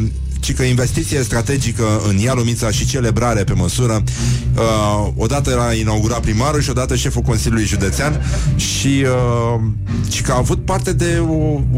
ci 0.49 0.55
că 0.55 0.63
investiție 0.63 1.23
strategică 1.23 2.01
în 2.07 2.17
Ialomița 2.17 2.71
și 2.71 2.85
celebrare 2.85 3.43
pe 3.43 3.53
măsură. 3.53 4.03
Uh, 4.55 5.07
odată 5.15 5.59
a 5.69 5.73
inaugurat 5.73 6.19
primarul 6.19 6.61
și 6.61 6.69
odată 6.69 6.95
șeful 6.95 7.21
Consiliului 7.21 7.65
Județean 7.65 8.21
și, 8.55 9.05
uh, 9.05 9.61
și 10.11 10.21
că 10.21 10.31
a 10.31 10.38
avut 10.38 10.65
parte 10.65 10.93
de 10.93 11.21
o, 11.27 11.34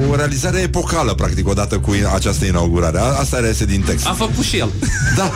o 0.09 0.15
realizare 0.15 0.59
epocală, 0.59 1.13
practic, 1.13 1.47
odată 1.47 1.79
cu 1.79 1.93
această 2.13 2.45
inaugurare. 2.45 2.99
A, 2.99 3.03
asta 3.03 3.39
reiese 3.39 3.65
din 3.65 3.81
text. 3.81 4.07
A 4.07 4.13
făcut 4.13 4.43
și 4.43 4.57
el. 4.57 4.69
Da, 5.17 5.31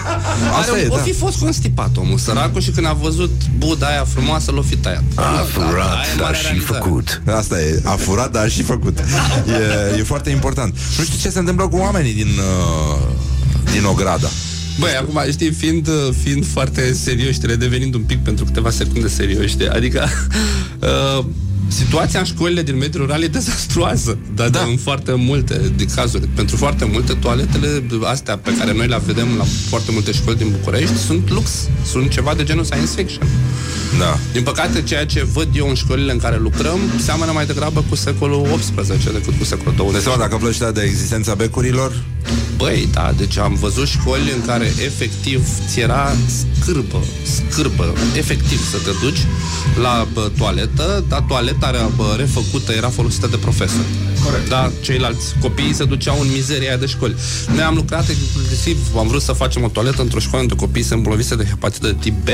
asta 0.60 0.72
Are, 0.72 0.82
e, 0.82 0.88
o 0.90 0.96
da. 0.96 1.02
fi 1.02 1.14
fost 1.14 1.38
constipat 1.38 1.98
omul 1.98 2.18
săracul 2.18 2.62
și 2.62 2.70
când 2.70 2.88
a 2.88 2.98
văzut 3.02 3.32
buda 3.58 3.88
aia 3.88 4.06
frumoasă, 4.14 4.52
l-o 4.52 4.62
fi 4.62 4.76
tăiat. 4.76 5.04
A 5.16 5.22
furat, 5.52 5.94
aia 5.94 6.02
e 6.14 6.18
dar 6.18 6.22
marea 6.22 6.40
și 6.40 6.46
realizare. 6.46 6.80
făcut. 6.82 7.22
Asta 7.38 7.62
e, 7.62 7.82
a 7.84 7.92
furat, 7.92 8.32
dar 8.32 8.44
a 8.44 8.48
și 8.48 8.64
făcut. 8.64 9.00
E, 9.96 10.00
e 10.00 10.04
foarte 10.04 10.30
important. 10.30 10.78
Nu 10.98 11.04
știu 11.04 11.18
ce 11.22 11.30
se 11.30 11.40
întâmplă 11.40 11.68
cu 11.68 11.78
oamenii 11.78 12.14
din, 12.14 12.28
uh, 12.28 13.25
din 13.72 13.84
Ograda. 13.84 14.28
Băi, 14.80 14.92
acum, 15.00 15.20
știi, 15.32 15.52
fiind, 15.52 15.88
uh, 15.88 16.16
fiind 16.24 16.46
foarte 16.46 16.94
serioși, 16.94 17.40
redevenind 17.42 17.94
un 17.94 18.02
pic 18.02 18.18
pentru 18.20 18.46
câteva 18.46 18.70
secunde 18.70 19.08
serioși, 19.08 19.58
de- 19.58 19.68
adică 19.68 20.10
uh, 21.20 21.26
situația 21.68 22.20
în 22.20 22.26
școlile 22.26 22.64
din 22.64 22.78
mediul 22.78 23.06
rural 23.06 23.24
e 23.24 23.28
dezastruoasă, 23.28 24.18
dar 24.36 24.50
da. 24.50 24.60
în 24.60 24.78
foarte 24.78 25.14
multe 25.14 25.72
de 25.76 25.86
cazuri. 25.96 26.28
Pentru 26.28 26.56
foarte 26.56 26.86
multe 26.92 27.14
toaletele 27.14 27.84
astea 28.04 28.38
pe 28.38 28.56
care 28.58 28.74
noi 28.74 28.88
le 28.88 29.02
vedem 29.06 29.28
la 29.38 29.44
foarte 29.70 29.92
multe 29.92 30.12
școli 30.12 30.38
din 30.38 30.50
București 30.52 30.98
sunt 30.98 31.30
lux, 31.30 31.50
sunt 31.86 32.10
ceva 32.10 32.34
de 32.34 32.44
genul 32.44 32.64
science 32.64 32.92
fiction. 32.96 33.28
Da. 34.00 34.18
Din 34.32 34.44
păcate, 34.44 34.82
ceea 34.82 35.06
ce 35.06 35.24
văd 35.34 35.48
eu 35.54 35.68
în 35.68 35.76
școlile 35.76 36.12
în 36.12 36.18
care 36.18 36.38
lucrăm 36.38 36.80
seamănă 37.04 37.32
mai 37.32 37.46
degrabă 37.46 37.84
cu 37.90 37.96
secolul 37.96 38.60
XVIII 38.60 39.14
decât 39.14 39.38
cu 39.38 39.44
secolul 39.44 39.72
De 39.72 39.78
20. 39.78 40.02
seama 40.02 40.18
dacă 40.18 40.36
plăștea 40.36 40.72
de 40.72 40.82
existența 40.82 41.34
becurilor, 41.34 42.04
Băi, 42.58 42.90
da, 42.92 43.14
deci 43.18 43.38
am 43.38 43.54
văzut 43.54 43.88
școli 43.88 44.32
în 44.36 44.46
care 44.46 44.66
efectiv 44.66 45.48
ți 45.68 45.80
era 45.80 46.16
scârbă, 46.62 47.04
scârbă, 47.24 47.94
efectiv 48.18 48.70
să 48.70 48.78
te 48.78 48.92
duci 49.02 49.20
la 49.82 50.08
bă, 50.14 50.32
toaletă, 50.38 51.04
dar 51.08 51.24
toaleta 51.46 51.78
era, 51.78 51.92
bă, 51.96 52.16
refăcută 52.18 52.72
era 52.72 52.90
folosită 52.90 53.28
de 53.28 53.36
profesori. 53.38 53.86
Corect. 54.24 54.50
Da, 54.50 54.72
ceilalți 54.82 55.26
copiii 55.42 55.74
se 55.74 55.84
duceau 55.86 56.18
în 56.22 56.28
mizeria 56.32 56.68
aia 56.68 56.78
de 56.78 56.86
școli. 56.86 57.16
Noi 57.54 57.64
am 57.64 57.76
lucrat 57.76 58.06
inclusiv, 58.10 58.78
am 58.98 59.08
vrut 59.08 59.22
să 59.22 59.32
facem 59.32 59.64
o 59.64 59.68
toaletă 59.68 60.02
într-o 60.02 60.20
școală 60.20 60.42
unde 60.42 60.56
copiii 60.56 60.86
se 60.86 60.94
îmbolnăvise 60.94 61.36
de 61.36 61.46
hepatită 61.50 61.88
de 61.88 61.96
tip 62.00 62.14
B, 62.24 62.28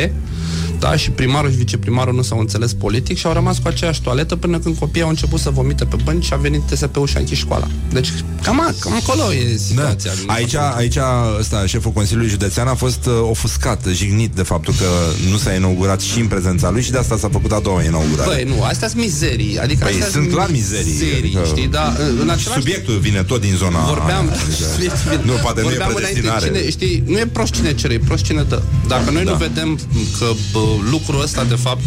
da, 0.79 0.95
și 0.95 1.11
primarul 1.11 1.49
și 1.49 1.55
viceprimarul 1.57 2.13
nu 2.13 2.21
s-au 2.21 2.39
înțeles 2.39 2.73
politic 2.73 3.17
și 3.17 3.25
au 3.25 3.33
rămas 3.33 3.57
cu 3.57 3.67
aceeași 3.67 4.01
toaletă 4.01 4.35
până 4.35 4.59
când 4.59 4.77
copiii 4.77 5.03
au 5.03 5.09
început 5.09 5.39
să 5.39 5.49
vomite 5.49 5.85
pe 5.85 5.95
bănci 6.03 6.23
și 6.25 6.33
a 6.33 6.35
venit 6.35 6.61
TSP-ul 6.61 7.07
și 7.07 7.17
a 7.17 7.19
închis 7.19 7.37
școala. 7.37 7.67
Deci, 7.91 8.09
cam, 8.41 8.59
a- 8.59 8.73
cam 8.79 8.93
acolo 8.93 9.33
e 9.33 9.57
situația. 9.57 10.11
Da. 10.25 10.33
Aici, 10.33 10.55
aici 10.55 10.97
ăsta, 11.39 11.65
șeful 11.65 11.91
Consiliului 11.91 12.29
Județean 12.31 12.67
a 12.67 12.73
fost 12.75 13.05
uh, 13.05 13.13
ofuscat, 13.29 13.85
jignit 13.93 14.31
de 14.35 14.41
faptul 14.43 14.73
că 14.73 14.85
nu 15.31 15.37
s-a 15.37 15.53
inaugurat 15.53 16.01
și 16.01 16.19
în 16.19 16.27
prezența 16.27 16.69
lui 16.69 16.81
și 16.81 16.91
de 16.91 16.97
asta 16.97 17.17
s-a 17.17 17.29
făcut 17.31 17.51
a 17.51 17.59
doua 17.59 17.83
inaugurare. 17.83 18.29
Băi, 18.29 18.53
nu, 18.55 18.63
astea 18.63 18.87
sunt 18.87 19.00
mizerii. 19.05 19.59
Adică 19.65 19.83
Păi 19.85 19.93
astea 19.93 20.09
sunt 20.09 20.29
clar 20.31 20.49
mizerii, 20.51 20.91
mizerii 20.91 21.17
adică- 21.35 21.43
știi, 21.45 21.67
da, 21.67 21.85
în 22.21 22.29
același 22.29 22.59
Subiectul 22.61 22.97
vine 23.07 23.23
tot 23.23 23.41
din 23.41 23.55
zona 23.55 23.79
Vorbeam, 23.85 24.25
aia, 24.29 25.19
nu, 25.29 25.33
poate 25.45 25.61
nu 25.61 25.67
e 25.67 25.69
vorbeam 25.69 25.93
înainte, 25.95 26.19
predestinare. 26.19 26.45
cine, 26.45 26.69
știi, 26.69 27.03
nu 27.05 27.17
e 27.19 27.25
prost 27.25 27.51
cine 27.53 27.73
cere, 27.73 27.93
e 27.93 27.99
prost 27.99 28.23
cine 28.23 28.43
dă. 28.51 28.61
Dacă 28.87 29.11
noi 29.11 29.23
Da. 29.23 29.31
nu 29.31 29.37
vedem 29.37 29.79
că 30.19 30.27
bă, 30.51 30.59
lucrul 30.91 31.21
ăsta, 31.21 31.43
de 31.43 31.55
fapt, 31.55 31.83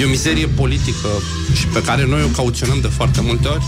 e 0.00 0.04
o 0.04 0.08
mizerie 0.08 0.46
politică 0.46 1.08
și 1.58 1.66
pe 1.66 1.82
care 1.82 2.06
noi 2.06 2.22
o 2.22 2.26
cauționăm 2.36 2.78
de 2.80 2.88
foarte 2.88 3.20
multe 3.20 3.48
ori, 3.48 3.62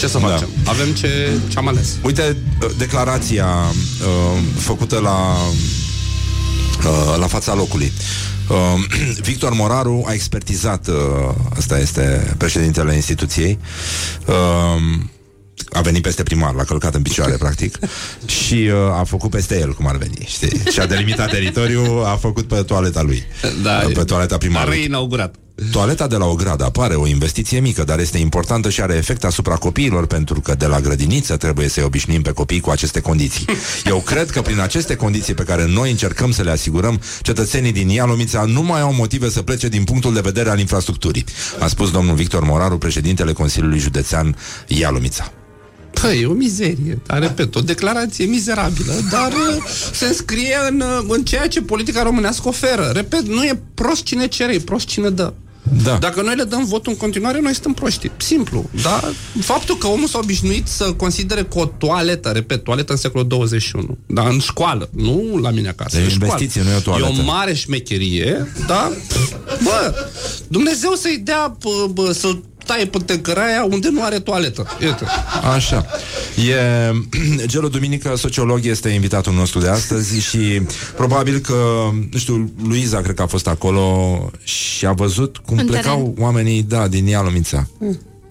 ce 0.00 0.06
să 0.08 0.18
Da. 0.18 0.26
facem? 0.26 0.48
Avem 0.64 0.88
ce, 0.92 1.30
ce 1.48 1.58
am 1.58 1.68
ales. 1.68 1.88
Uite, 2.02 2.36
uh, 2.62 2.70
declarația 2.78 3.46
uh, 3.46 4.40
făcută 4.58 4.98
la 4.98 5.36
uh, 6.88 7.16
la 7.18 7.26
fața 7.26 7.54
locului. 7.54 7.92
Uh, 8.50 8.56
Victor 9.28 9.52
Moraru 9.54 10.04
a 10.06 10.12
expertizat, 10.12 10.86
uh, 10.88 10.94
ăsta 11.58 11.78
este 11.78 12.34
președintele 12.38 12.94
instituției, 12.94 13.58
uh, 14.26 14.34
a 15.72 15.80
venit 15.80 16.02
peste 16.02 16.22
primar, 16.22 16.54
l-a 16.54 16.64
călcat 16.64 16.94
în 16.94 17.02
picioare, 17.02 17.36
practic, 17.36 17.78
și 18.44 18.54
uh, 18.54 18.98
a 18.98 19.04
făcut 19.04 19.30
peste 19.30 19.58
el, 19.58 19.74
cum 19.74 19.86
ar 19.86 19.96
veni, 19.96 20.24
știi? 20.26 20.60
Și 20.72 20.80
a 20.80 20.86
delimitat 20.86 21.30
teritoriul, 21.36 22.04
a 22.04 22.16
făcut 22.16 22.48
pe 22.48 22.62
toaleta 22.62 23.02
lui, 23.02 23.22
Da, 23.62 23.70
pe 23.94 24.04
toaleta 24.04 24.34
A 24.34 24.38
primarului. 24.38 24.78
reinaugurat. 24.78 25.34
Toaleta 25.70 26.06
de 26.06 26.16
la 26.16 26.24
o 26.24 26.34
gradă 26.34 26.64
apare 26.64 26.94
o 26.94 27.06
investiție 27.06 27.60
mică, 27.60 27.84
dar 27.84 27.98
este 27.98 28.18
importantă 28.18 28.70
și 28.70 28.80
are 28.80 28.94
efect 28.94 29.24
asupra 29.24 29.54
copiilor, 29.54 30.06
pentru 30.06 30.40
că 30.40 30.54
de 30.54 30.66
la 30.66 30.80
grădiniță 30.80 31.36
trebuie 31.36 31.68
să-i 31.68 31.82
obișnuim 31.82 32.22
pe 32.22 32.32
copii 32.32 32.60
cu 32.60 32.70
aceste 32.70 33.00
condiții. 33.00 33.44
Eu 33.84 33.98
cred 33.98 34.30
că 34.30 34.42
prin 34.42 34.60
aceste 34.60 34.94
condiții 34.94 35.34
pe 35.34 35.42
care 35.42 35.66
noi 35.66 35.90
încercăm 35.90 36.30
să 36.30 36.42
le 36.42 36.50
asigurăm, 36.50 37.00
cetățenii 37.22 37.72
din 37.72 37.88
Ialomița 37.88 38.44
nu 38.44 38.62
mai 38.62 38.80
au 38.80 38.94
motive 38.94 39.30
să 39.30 39.42
plece 39.42 39.68
din 39.68 39.84
punctul 39.84 40.14
de 40.14 40.20
vedere 40.20 40.50
al 40.50 40.58
infrastructurii, 40.58 41.24
a 41.58 41.66
spus 41.66 41.90
domnul 41.90 42.14
Victor 42.14 42.44
Moraru, 42.44 42.78
președintele 42.78 43.32
Consiliului 43.32 43.78
Județean 43.78 44.36
Ialomița. 44.66 45.32
Păi, 46.00 46.20
e 46.20 46.26
o 46.26 46.32
mizerie. 46.32 46.98
Dar, 47.06 47.20
repet, 47.20 47.54
o 47.54 47.60
declarație 47.60 48.24
mizerabilă, 48.24 48.92
dar 49.10 49.32
uh, 49.32 49.64
se 49.92 50.06
înscrie 50.06 50.56
în, 50.68 50.80
uh, 50.80 51.04
în 51.08 51.24
ceea 51.24 51.48
ce 51.48 51.62
politica 51.62 52.02
românească 52.02 52.48
oferă. 52.48 52.90
Repet, 52.94 53.26
nu 53.26 53.44
e 53.44 53.62
prost 53.74 54.02
cine 54.02 54.26
cere, 54.26 54.54
e 54.54 54.58
prost 54.58 54.86
cine 54.86 55.08
dă. 55.08 55.32
Da. 55.82 55.96
Dacă 55.96 56.22
noi 56.22 56.34
le 56.36 56.42
dăm 56.42 56.64
votul 56.64 56.92
în 56.92 56.98
continuare, 56.98 57.40
noi 57.40 57.52
suntem 57.52 57.72
proști. 57.72 58.10
Simplu. 58.16 58.70
Da? 58.82 59.10
Faptul 59.40 59.76
că 59.76 59.86
omul 59.86 60.08
s-a 60.08 60.18
obișnuit 60.22 60.66
să 60.66 60.92
considere 60.92 61.44
că 61.44 61.58
o 61.58 61.64
toaletă, 61.64 62.28
repet, 62.28 62.64
toaletă 62.64 62.92
în 62.92 62.98
secolul 62.98 63.26
21, 63.26 63.98
dar 64.06 64.26
în 64.26 64.38
școală, 64.38 64.88
nu 64.92 65.38
la 65.42 65.50
mine 65.50 65.68
acasă. 65.68 65.96
E 65.96 66.00
o 66.00 66.04
în 66.04 66.10
școală. 66.10 66.32
investiție, 66.32 66.62
nu 66.62 66.70
e 66.70 66.76
o 66.76 66.80
toaletă. 66.80 67.12
E 67.16 67.20
o 67.20 67.24
mare 67.24 67.54
șmecherie, 67.54 68.52
da? 68.66 68.92
Bă, 69.62 69.94
Dumnezeu 70.48 70.92
să-i 70.92 71.20
dea, 71.24 71.56
bă, 71.60 71.86
bă, 71.92 72.12
să-l 72.12 72.42
taie 72.70 72.84
pe 72.86 72.98
tăcăraia 72.98 73.64
unde 73.70 73.88
nu 73.90 74.02
are 74.02 74.18
toaletă. 74.18 74.66
Iată. 74.82 75.06
Așa. 75.54 75.86
E, 76.48 76.54
Gelo 77.52 77.68
Duminică, 77.68 78.16
sociolog, 78.16 78.60
este 78.62 78.88
invitatul 78.88 79.32
nostru 79.32 79.58
de 79.60 79.68
astăzi 79.68 80.18
și 80.20 80.62
probabil 80.96 81.38
că, 81.38 81.54
nu 82.12 82.18
știu, 82.18 82.52
Luiza 82.66 83.00
cred 83.00 83.14
că 83.14 83.22
a 83.22 83.26
fost 83.26 83.46
acolo 83.46 83.84
și 84.42 84.86
a 84.86 84.92
văzut 84.92 85.36
cum 85.46 85.58
În 85.58 85.66
plecau 85.66 85.96
teren. 85.98 86.14
oamenii, 86.18 86.62
da, 86.62 86.88
din 86.88 87.06
Ialomița. 87.06 87.66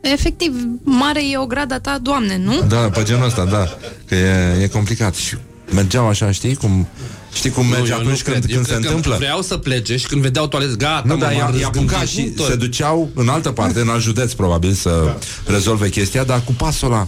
Efectiv, 0.02 0.54
mare 0.84 1.22
e 1.32 1.38
o 1.38 1.46
grada 1.46 1.80
ta, 1.80 1.98
doamne, 2.02 2.38
nu? 2.38 2.62
Da, 2.68 2.78
pe 2.90 3.04
genul 3.04 3.26
ăsta, 3.26 3.46
da. 3.46 3.78
Că 4.06 4.16
e, 4.16 4.62
e 4.62 4.68
complicat. 4.68 5.16
Și 5.16 5.36
mergeau 5.74 6.08
așa, 6.08 6.32
știi 6.32 6.56
cum... 6.56 6.88
Știi 7.40 7.50
cum 7.52 7.66
merge 7.68 7.92
eu 7.92 7.98
atunci 7.98 8.18
nu 8.18 8.24
când, 8.24 8.38
cred. 8.40 8.50
Eu 8.50 8.56
când 8.56 8.66
se 8.68 8.72
cred 8.72 8.82
că 8.84 8.88
întâmplă? 8.88 9.16
Vreau 9.20 9.42
să 9.42 9.58
plece 9.58 9.98
și 9.98 10.06
când 10.08 10.22
vedeau 10.22 10.48
toaletă, 10.48 10.74
gata, 10.76 11.02
Nu, 11.06 11.14
mă, 11.14 11.20
dar 11.20 11.32
m-am 11.34 11.40
i-a, 11.40 11.46
i-a 11.46 11.52
răzgândit 11.52 11.92
apucat 11.92 12.08
și 12.08 12.22
tot. 12.22 12.46
se 12.46 12.56
duceau 12.56 13.10
în 13.16 13.28
altă 13.30 13.52
parte, 13.52 13.80
în 13.80 13.90
alt 13.90 14.02
județ, 14.02 14.32
probabil, 14.32 14.74
să 14.74 15.14
rezolve 15.46 15.90
chestia, 15.90 16.24
dar 16.24 16.42
cu 16.46 16.54
pasul 16.54 16.88
ăla 16.92 17.08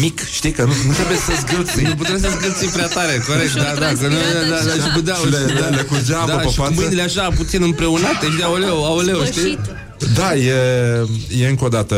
mic, 0.00 0.20
știi, 0.32 0.50
că 0.50 0.62
nu, 0.62 0.72
nu 0.86 0.92
trebuie 0.92 1.16
să 1.16 1.32
zgâlți. 1.46 1.82
Nu 1.90 1.94
putem 1.94 2.18
să 2.20 2.28
zgâlți 2.38 2.64
prea 2.66 2.86
tare, 2.86 3.22
corect, 3.26 3.48
Ușor 3.54 3.62
da, 3.62 3.64
da, 3.64 3.70
că 3.72 3.78
nu, 3.78 3.84
transpirat, 3.84 4.12
da, 4.48 4.48
da, 4.48 4.72
așa. 4.72 4.82
și 4.84 4.90
puteau, 4.94 5.22
Și 5.24 5.30
le- 5.30 5.38
le- 5.60 5.76
le 5.76 5.82
curgea 5.82 6.18
apă 6.18 6.26
da, 6.30 6.36
pe 6.36 6.40
și 6.42 6.46
cu 6.56 6.62
față. 6.62 6.72
mâinile 6.76 7.02
așa, 7.02 7.28
puțin 7.36 7.62
împreunate, 7.62 8.26
și 8.30 8.36
de 8.36 8.42
aoleu, 8.42 8.84
aoleu, 8.84 9.24
știi? 9.24 9.58
Da, 10.14 10.34
e, 10.36 10.54
e 11.38 11.48
încă 11.48 11.64
o 11.64 11.68
dată... 11.68 11.96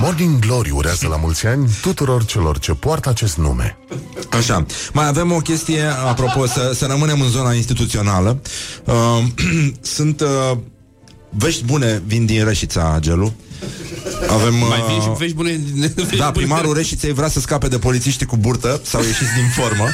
Morning 0.00 0.38
Glory 0.38 0.70
urează 0.70 1.08
la 1.08 1.16
mulți 1.16 1.46
ani 1.46 1.68
tuturor 1.80 2.24
celor 2.24 2.58
ce 2.58 2.72
poartă 2.72 3.08
acest 3.08 3.36
nume. 3.36 3.78
Așa. 4.30 4.66
Mai 4.92 5.06
avem 5.06 5.32
o 5.32 5.38
chestie, 5.38 5.82
apropo, 5.82 6.46
să, 6.46 6.72
să 6.74 6.86
rămânem 6.86 7.20
în 7.20 7.28
zona 7.28 7.52
instituțională. 7.52 8.40
Uh, 8.84 9.24
sunt 9.96 10.20
uh, 10.20 10.58
vești 11.30 11.64
bune 11.64 12.02
vin 12.06 12.26
din 12.26 12.44
Reșița, 12.44 12.98
Gelu. 13.00 13.32
Avem, 14.28 14.54
Mai 14.54 14.78
uh, 14.78 14.86
vin 14.88 15.00
și 15.00 15.08
vești 15.18 15.34
bune 15.34 15.60
vești 15.94 16.16
Da, 16.22 16.30
bune. 16.30 16.44
primarul 16.44 16.74
Reșiței 16.74 17.12
vrea 17.12 17.28
să 17.28 17.40
scape 17.40 17.68
de 17.68 17.78
polițiștii 17.78 18.26
cu 18.26 18.36
burtă 18.36 18.80
sau 18.84 19.00
ieșiți 19.00 19.34
din 19.34 19.48
formă. 19.54 19.88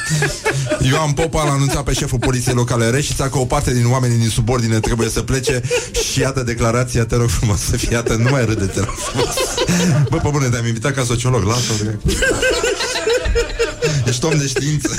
Ioan 0.89 1.11
Popa 1.11 1.43
l-a 1.43 1.51
anunțat 1.51 1.83
pe 1.83 1.93
șeful 1.93 2.19
poliției 2.19 2.55
locale 2.55 2.89
Reșița 2.89 3.29
că 3.29 3.37
o 3.37 3.45
parte 3.45 3.73
din 3.73 3.91
oamenii 3.91 4.17
din 4.17 4.29
subordine 4.29 4.79
trebuie 4.79 5.09
să 5.09 5.21
plece 5.21 5.61
și 6.11 6.19
iată 6.19 6.43
declarația, 6.43 7.05
te 7.05 7.15
rog 7.15 7.29
frumos 7.29 7.59
să 7.59 7.77
fie, 7.77 7.89
iată, 7.91 8.15
nu 8.15 8.29
mai 8.29 8.45
râde, 8.45 8.65
te 8.65 8.79
rog 8.79 8.95
frumos. 8.97 9.35
Bă, 10.09 10.17
pe 10.17 10.29
bune, 10.31 10.47
te-am 10.47 10.65
invitat 10.65 10.93
ca 10.93 11.03
sociolog, 11.03 11.43
lasă 11.43 11.73
Ești 14.07 14.25
om 14.25 14.37
de 14.37 14.47
știință. 14.47 14.95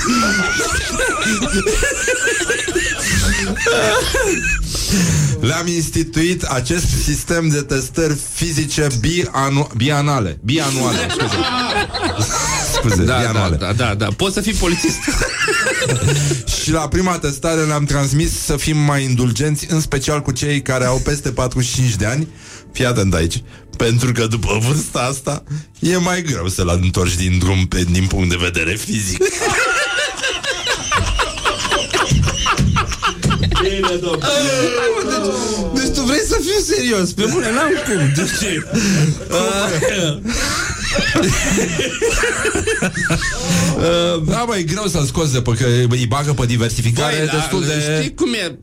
Le-am 5.41 5.67
instituit 5.67 6.43
acest 6.43 6.85
sistem 7.03 7.47
de 7.47 7.61
testări 7.61 8.17
fizice 8.33 8.87
bianu- 8.99 9.69
bianale. 9.75 10.39
Bianuale, 10.43 10.97
scuze. 11.09 11.35
Scuze, 12.73 12.95
Da, 13.03 13.13
da, 13.13 13.19
bianuale. 13.19 13.55
da, 13.55 13.73
da, 13.73 13.93
da, 13.95 14.07
poți 14.17 14.33
să 14.33 14.41
fii 14.41 14.53
polițist. 14.53 14.99
Și 16.61 16.71
la 16.71 16.87
prima 16.87 17.17
testare 17.17 17.61
le-am 17.61 17.85
transmis 17.85 18.39
să 18.45 18.55
fim 18.57 18.77
mai 18.77 19.03
indulgenți, 19.03 19.65
în 19.69 19.81
special 19.81 20.21
cu 20.21 20.31
cei 20.31 20.61
care 20.61 20.85
au 20.85 20.97
peste 20.97 21.31
45 21.31 21.95
de 21.95 22.05
ani. 22.05 22.27
Fii 22.71 22.85
atent 22.85 23.13
aici. 23.13 23.43
Pentru 23.77 24.11
că 24.11 24.27
după 24.27 24.59
vârsta 24.67 24.99
asta 24.99 25.43
e 25.79 25.97
mai 25.97 26.21
greu 26.21 26.47
să-l 26.47 26.79
întorci 26.81 27.15
din 27.15 27.37
drum 27.39 27.65
pe, 27.67 27.83
din 27.91 28.07
punct 28.07 28.29
de 28.29 28.37
vedere 28.39 28.75
fizic. 28.75 29.23
Deci 35.73 35.93
tu 35.95 36.01
vrei 36.01 36.19
să 36.27 36.37
fiu 36.41 36.59
serios. 36.75 37.11
Pe 37.11 37.25
bune, 37.31 37.51
n-am 37.51 37.71
cum. 37.85 38.11
De 38.15 38.29
ce? 38.39 38.63
Uh, 43.77 44.23
da, 44.33 44.43
bă, 44.47 44.55
e 44.57 44.61
greu 44.63 44.85
să-l 44.87 45.05
scoți 45.05 45.33
de 45.33 45.41
pe 45.41 45.51
că 45.51 45.65
îi 45.89 46.05
bagă 46.07 46.33
pe 46.33 46.45
diversificare 46.45 47.15
Băi, 47.17 47.25
da, 47.25 47.31
destul 47.37 47.61
de... 47.65 47.97
Știi 47.99 48.13
cum 48.15 48.33
e? 48.33 48.57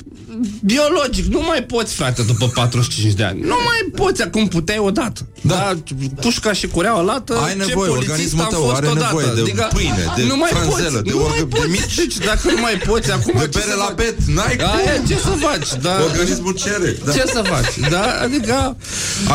Biologic, 0.64 1.24
nu 1.24 1.40
mai 1.46 1.62
poți, 1.62 1.94
frate, 1.94 2.22
după 2.22 2.46
45 2.46 3.12
de 3.12 3.22
ani. 3.24 3.40
Nu 3.40 3.56
mai 3.64 3.90
poți, 3.94 4.22
acum 4.22 4.48
puteai 4.48 4.78
odată. 4.78 5.26
Da. 5.40 5.54
da 5.54 5.94
pușca 6.20 6.52
și 6.52 6.66
cureaua 6.66 7.00
lată, 7.00 7.38
Ai 7.44 7.50
ce 7.50 7.56
nevoie, 7.56 7.88
polițist 7.88 8.10
organismul 8.10 8.42
am 8.44 8.48
tău 8.50 8.62
fost 8.62 8.76
are 8.76 8.86
odată. 8.86 9.04
nevoie 9.06 9.26
de 9.34 9.40
adică, 9.40 9.68
pâine, 9.74 10.12
de 10.16 10.24
nu 10.26 10.36
mai 10.36 10.50
franzelă, 10.52 10.98
poți, 10.98 11.02
de 11.02 11.10
nu 11.10 11.18
mai 11.18 11.26
orgă- 11.28 11.48
de 11.48 11.56
poți. 11.56 11.68
mici. 11.70 11.94
Deci, 11.94 12.16
dacă 12.16 12.50
nu 12.54 12.60
mai 12.60 12.74
poți, 12.86 13.12
acum 13.12 13.32
De 13.38 13.48
ce 13.48 13.58
bere 13.58 13.70
să 13.70 13.76
la 13.76 13.84
faci? 13.84 13.94
pet, 13.94 14.16
n-ai 14.24 14.56
cum. 14.56 14.66
Aia, 14.66 14.96
ce 15.08 15.14
să 15.16 15.32
faci? 15.46 15.68
Da, 15.82 15.90
Organismul 16.04 16.52
cere. 16.54 16.96
Da. 17.04 17.12
Ce 17.12 17.24
să 17.32 17.42
faci? 17.52 17.88
Da, 17.90 18.04
adică... 18.22 18.76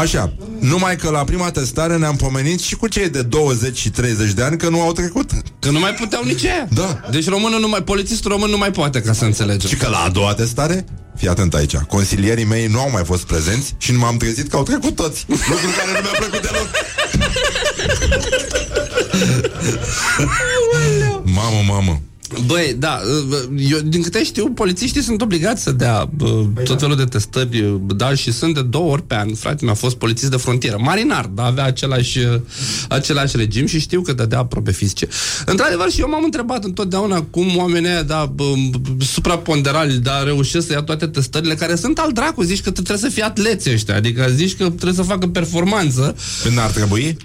Așa, 0.02 0.34
numai 0.60 0.96
că 0.96 1.10
la 1.10 1.24
prima 1.24 1.52
testare 1.52 1.98
ne-am 1.98 2.16
pomenit 2.16 2.60
și 2.62 2.76
cu 2.76 2.83
cei 2.88 3.10
de 3.10 3.22
20 3.22 3.78
și 3.78 3.90
30 3.90 4.32
de 4.32 4.44
ani 4.44 4.58
că 4.58 4.70
nu 4.70 4.82
au 4.82 4.92
trecut. 4.92 5.32
Că 5.60 5.70
nu 5.70 5.80
mai 5.80 5.94
puteau 5.94 6.24
nici 6.24 6.46
aia. 6.46 6.68
Da. 6.74 7.02
Deci 7.12 7.30
românul 7.30 7.60
nu 7.60 7.68
mai, 7.68 7.84
polițistul 7.84 8.32
român 8.32 8.50
nu 8.50 8.58
mai 8.58 8.72
poate, 8.72 9.02
ca 9.02 9.14
să 9.14 9.26
înțelegem. 9.26 9.70
Și 9.70 9.76
că 9.76 9.88
la 9.88 9.98
a 9.98 10.10
doua 10.10 10.34
testare, 10.34 10.86
fii 11.16 11.28
atent 11.28 11.54
aici, 11.54 11.76
consilierii 11.76 12.46
mei 12.46 12.68
nu 12.68 12.80
au 12.80 12.90
mai 12.92 13.04
fost 13.06 13.24
prezenți 13.24 13.76
și 13.78 13.92
nu 13.92 14.00
m-am 14.00 14.18
trezit 14.18 14.50
că 14.50 14.56
au 14.56 14.64
trecut 14.64 14.96
toți. 14.96 15.26
Lucru 15.28 15.68
care 15.78 15.92
nu 15.92 16.00
mi-a 16.02 16.18
plăcut 16.18 16.42
deloc. 16.42 16.68
mamă, 21.24 21.64
mamă. 21.68 22.02
Băi, 22.46 22.76
da, 22.80 23.00
eu, 23.58 23.80
din 23.80 24.02
câte 24.02 24.24
știu, 24.24 24.50
polițiștii 24.50 25.02
sunt 25.02 25.22
obligați 25.22 25.64
să 25.64 25.72
dea 25.72 26.10
bă, 26.16 26.46
tot 26.64 26.80
felul 26.80 26.96
de 26.96 27.04
testări, 27.04 27.80
da, 27.96 28.16
și 28.16 28.32
sunt 28.32 28.54
de 28.54 28.62
două 28.62 28.92
ori 28.92 29.04
pe 29.04 29.16
an. 29.16 29.34
Frate, 29.34 29.66
mi-a 29.66 29.74
fost 29.74 29.96
polițist 29.96 30.32
de 30.32 30.38
frontieră, 30.38 30.78
marinar, 30.80 31.26
da, 31.26 31.44
avea 31.44 31.64
același, 31.64 32.20
același 32.90 33.38
regim 33.38 33.66
și 33.66 33.80
știu 33.80 34.02
că 34.02 34.14
dădea 34.14 34.46
probe 34.46 34.72
fizice. 34.72 35.08
Într-adevăr, 35.46 35.90
și 35.90 36.00
eu 36.00 36.10
m-am 36.10 36.24
întrebat 36.24 36.64
întotdeauna 36.64 37.22
cum 37.22 37.58
oamenii 37.58 37.90
ăia, 37.90 38.04
da, 38.04 38.32
bă, 38.36 38.44
supraponderali, 39.00 39.98
da, 39.98 40.24
reușesc 40.24 40.68
să 40.68 40.74
ia 40.74 40.82
toate 40.82 41.08
testările 41.08 41.56
care 41.56 41.76
sunt 41.76 41.98
al 41.98 42.12
dracu, 42.12 42.42
zici 42.42 42.62
că 42.62 42.72
trebuie 42.72 42.98
să 42.98 43.10
fie 43.10 43.24
atleți 43.24 43.70
ăștia, 43.70 43.96
adică 43.96 44.28
zici 44.36 44.56
că 44.56 44.64
trebuie 44.64 44.94
să 44.94 45.02
facă 45.02 45.28
performanță. 45.28 46.16
Când 46.44 46.60
ar 46.60 46.70
trebui? 46.70 47.18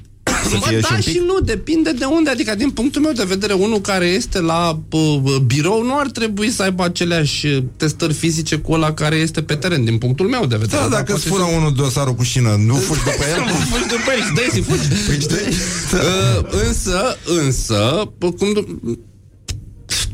Să 0.51 0.57
Bă, 0.61 0.67
fie 0.69 0.79
da 0.79 0.87
și 0.89 0.93
un 0.95 1.01
și, 1.01 1.11
pic? 1.11 1.21
nu, 1.21 1.39
depinde 1.45 1.93
de 1.93 2.05
unde. 2.05 2.31
Adică, 2.31 2.55
din 2.55 2.71
punctul 2.71 3.03
meu 3.03 3.13
de 3.13 3.25
vedere, 3.27 3.53
unul 3.53 3.81
care 3.81 4.07
este 4.07 4.41
la 4.41 4.79
bă, 4.89 5.19
bă, 5.23 5.39
birou 5.47 5.83
nu 5.83 5.99
ar 5.99 6.11
trebui 6.11 6.51
să 6.51 6.63
aibă 6.63 6.85
aceleași 6.85 7.47
uh, 7.47 7.63
testări 7.77 8.13
fizice 8.13 8.57
cu 8.57 8.73
ăla 8.73 8.93
care 8.93 9.17
este 9.17 9.43
pe 9.43 9.55
teren, 9.55 9.85
din 9.85 9.99
punctul 9.99 10.27
meu 10.29 10.47
de 10.47 10.57
vedere. 10.57 10.83
Da, 10.83 10.89
dacă 10.89 11.03
poate 11.05 11.13
îți 11.13 11.27
fură 11.27 11.43
fi- 11.51 11.55
unul 11.57 11.73
dosarul 11.77 12.15
cu 12.15 12.23
șină, 12.23 12.57
nu 12.67 12.75
fugi 12.75 13.01
după 13.05 13.25
el? 13.37 13.43
fugi 13.73 13.89
după 13.89 14.11
el 14.17 14.23
și 14.25 14.33
dai 14.35 14.49
să 14.53 14.61
fugi. 14.63 14.89
Păi 15.07 15.21
știi? 15.21 15.57
Uh, 15.93 16.65
însă, 16.67 17.17
însă, 17.45 18.11
bă, 18.19 18.31
cum 18.31 18.53
du- 18.53 18.81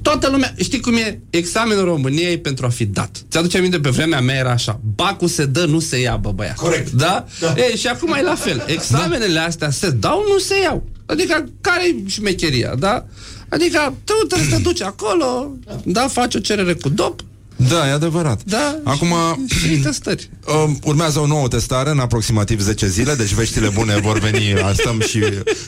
Toată 0.04 0.28
lumea, 0.28 0.54
știi 0.58 0.80
cum 0.80 0.96
e? 0.96 1.20
Examenul 1.30 1.84
României 1.84 2.38
pentru 2.38 2.66
a 2.66 2.68
fi 2.68 2.84
dat. 2.84 3.24
Ți-aduce 3.30 3.58
aminte, 3.58 3.80
pe 3.80 3.88
vremea 3.88 4.20
mea 4.20 4.36
era 4.36 4.50
așa. 4.50 4.80
Bacul 4.94 5.28
se 5.28 5.44
dă, 5.44 5.64
nu 5.64 5.80
se 5.80 6.00
ia, 6.00 6.16
bă, 6.16 6.32
băiat. 6.32 6.54
Corect. 6.54 6.92
Da? 6.92 7.26
da. 7.40 7.54
E, 7.56 7.76
și 7.76 7.86
acum 7.86 8.12
e 8.12 8.22
la 8.22 8.34
fel. 8.34 8.64
Examenele 8.66 9.38
astea 9.38 9.70
se 9.70 9.90
dau, 9.90 10.24
nu 10.32 10.38
se 10.38 10.60
iau. 10.62 10.84
Adică, 11.06 11.48
care 11.60 11.86
e 11.86 12.08
șmecheria, 12.08 12.74
da? 12.74 13.06
Adică, 13.48 13.94
tu 14.04 14.12
trebuie 14.12 14.48
să 14.48 14.56
te 14.56 14.62
duci 14.62 14.82
acolo, 14.82 15.56
da, 15.84 16.08
faci 16.08 16.34
o 16.34 16.38
cerere 16.38 16.74
cu 16.74 16.88
dop, 16.88 17.20
Da, 17.56 17.88
e 17.88 17.92
adevărat. 17.92 18.40
da, 18.44 18.76
Acum, 18.84 19.14
și, 19.46 19.58
și 19.58 19.78
testări. 19.84 20.30
Um, 20.64 20.78
urmează 20.84 21.18
o 21.18 21.26
nouă 21.26 21.48
testare 21.48 21.90
în 21.90 21.98
aproximativ 21.98 22.60
10 22.60 22.88
zile, 22.88 23.14
deci 23.14 23.32
veștile 23.34 23.68
bune 23.68 23.96
vor 23.96 24.18
veni, 24.18 24.42
stăm 24.78 25.00
și 25.00 25.18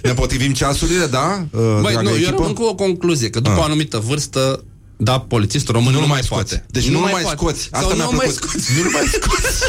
ne 0.03 0.13
potrivim 0.15 0.53
ceasurile, 0.53 1.07
da? 1.07 1.47
Uh, 1.51 1.61
Băi, 1.81 1.93
dragă 1.93 2.03
nu, 2.03 2.09
eu 2.09 2.15
echipă? 2.17 2.31
rămân 2.37 2.53
cu 2.53 2.63
o 2.63 2.75
concluzie, 2.75 3.31
că 3.31 3.41
după 3.41 3.55
Ah. 3.55 3.61
o 3.61 3.63
anumită 3.65 4.03
vârstă, 4.07 4.65
da, 4.97 5.19
polițistul 5.21 5.75
român 5.75 5.93
nu, 5.93 5.99
Nu-l 5.99 6.07
nu 6.09 6.13
mai 6.13 6.21
mai 6.29 6.41
scoți. 6.41 6.49
poate. 6.57 6.67
Deci 6.71 6.89
nu-l 6.89 7.01
mai 7.01 7.11
poate. 7.23 7.37
scoți. 7.37 7.69
Asta 7.71 7.87
Sau 7.87 7.97
mi-a 7.97 8.05
nu 8.05 8.11
mai 8.17 8.27
plăcut. 8.27 8.49
scoți. 8.51 8.73
Nu-l 8.83 8.91
mai 8.93 9.03
scoți. 9.13 9.63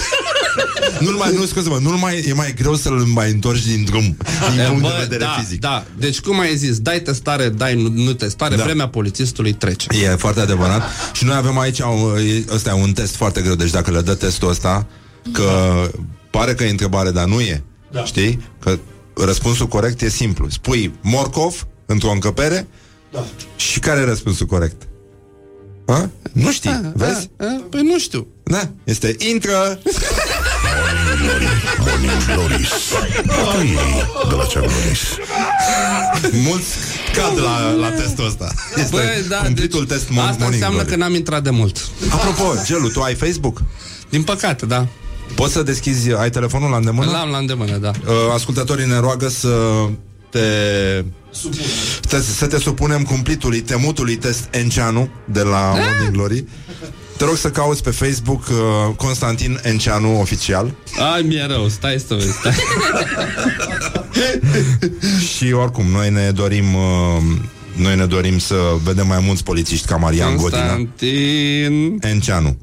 nu-l 1.03 1.13
mai, 1.15 1.33
nu, 1.35 1.45
scuze-mă, 1.45 1.77
nu-l 1.81 1.95
mai, 1.95 2.23
e 2.27 2.33
mai 2.33 2.53
greu 2.53 2.75
să-l 2.75 2.93
mai 2.93 3.31
întorci 3.31 3.65
din 3.65 3.83
drum, 3.85 4.17
din 4.51 4.59
E, 4.59 4.63
punct 4.67 4.81
bă, 4.81 4.87
de 4.87 5.01
vedere 5.03 5.23
da, 5.23 5.35
fizic. 5.39 5.59
Da, 5.59 5.85
deci 5.97 6.19
cum 6.19 6.39
ai 6.39 6.55
zis, 6.57 6.79
dai 6.79 6.99
testare, 7.01 7.49
dai 7.49 7.75
nu, 7.81 7.89
nu 8.03 8.13
testare, 8.13 8.51
Da. 8.51 8.57
da. 8.57 8.63
vremea 8.63 8.87
polițistului 8.87 9.53
trece. 9.53 9.87
E 10.03 10.07
foarte 10.07 10.39
adevărat. 10.39 10.81
Și 11.13 11.23
noi 11.25 11.35
avem 11.35 11.57
aici 11.59 11.79
un, 11.79 12.17
e- 12.17 12.53
ăsta 12.53 12.69
e 12.69 12.73
un 12.81 12.91
test 12.93 13.15
foarte 13.15 13.41
greu, 13.41 13.55
deci 13.55 13.69
dacă 13.71 13.91
le 13.91 14.01
dă 14.01 14.13
testul 14.15 14.49
ăsta, 14.49 14.87
că 15.31 15.49
pare 16.31 16.53
că 16.53 16.63
e 16.63 16.69
întrebare, 16.69 17.11
dar 17.11 17.25
nu 17.25 17.39
e. 17.39 17.63
Da. 17.91 18.03
Știi? 18.05 18.41
Că 18.59 18.77
răspunsul 19.15 19.67
corect 19.67 20.01
e 20.01 20.09
simplu. 20.09 20.49
Spui 20.49 20.93
morcov 21.01 21.67
într-o 21.85 22.09
încăpere 22.11 22.67
Da. 23.11 23.25
și 23.55 23.79
care 23.79 23.99
e 23.99 24.03
răspunsul 24.03 24.45
corect? 24.45 24.81
Ha? 25.87 26.09
Nu 26.31 26.51
știi, 26.51 26.69
Ah, 26.69 26.79
vezi? 26.93 27.29
ah, 27.37 27.47
ah, 27.47 27.61
Păi 27.69 27.81
nu 27.81 27.99
știu. 27.99 28.27
Da, 28.43 28.69
este 28.83 29.15
intră 29.19 29.79
Morning 30.75 31.21
Glory 31.21 31.47
Morning 31.79 32.23
Glory 32.25 32.67
Asta 33.29 33.63
e 33.63 34.29
de 34.29 34.35
la 34.35 34.43
Chuck 34.43 34.55
Norris 34.55 35.01
Mulți 36.43 36.67
cad 37.15 37.39
la, 37.41 37.71
la 37.71 37.89
testul 37.89 38.25
ăsta. 38.25 38.53
Este 38.75 38.89
Băi, 38.91 39.03
da, 39.29 39.37
cumplitul 39.37 39.85
deci, 39.85 39.97
test 39.97 40.07
mon- 40.09 40.17
Asta 40.17 40.23
morning 40.23 40.53
înseamnă 40.53 40.77
glory. 40.77 40.89
că 40.91 40.95
n-am 40.95 41.13
intrat 41.15 41.43
de 41.43 41.49
mult. 41.49 41.87
Apropo, 42.09 42.53
Gelu, 42.65 42.87
tu 42.89 43.01
ai 43.01 43.13
Facebook? 43.15 43.61
Din 44.09 44.23
păcate, 44.23 44.65
da. 44.65 44.87
Poți 45.35 45.53
să 45.53 45.63
deschizi, 45.63 46.11
ai 46.13 46.29
telefonul 46.29 46.69
la 46.69 46.77
îndemână? 46.77 47.11
L-am 47.11 47.29
la 47.29 47.37
îndemână, 47.37 47.77
da. 47.77 47.91
Uh, 48.07 48.13
ascultătorii 48.33 48.87
ne 48.87 48.99
roagă 48.99 49.27
să 49.29 49.49
te, 50.29 50.39
te 52.07 52.19
să 52.21 52.47
te 52.47 52.59
supunem 52.59 53.03
cumplitului, 53.03 53.61
temutului 53.61 54.15
test 54.15 54.47
Enceanu 54.51 55.09
de 55.25 55.41
la 55.41 55.71
Ah! 55.71 55.77
Morning 55.77 56.11
Glory. 56.11 56.45
Te 57.17 57.25
rog 57.25 57.35
să 57.35 57.49
cauți 57.49 57.83
pe 57.83 57.89
Facebook 57.89 58.47
uh, 58.47 58.95
Constantin 58.95 59.59
Enceanu 59.63 60.19
oficial 60.19 60.75
Ai, 61.13 61.21
mi-e 61.21 61.45
rău, 61.45 61.67
stai 61.67 62.03
să 62.07 62.13
vezi, 62.13 62.31
stai. 62.31 62.53
și 65.35 65.51
oricum 65.51 65.85
noi 65.85 66.09
ne 66.09 66.31
dorim 66.31 66.73
uh, 66.73 67.21
noi 67.75 67.95
ne 67.95 68.05
dorim 68.05 68.39
să 68.39 68.55
vedem 68.83 69.07
mai 69.07 69.19
mulți 69.25 69.43
polițiști 69.43 69.87
ca 69.87 69.95
Marian 69.95 70.35
Godina. 70.35 70.59
Constantin. 70.61 71.97
Enceanu. 72.01 72.57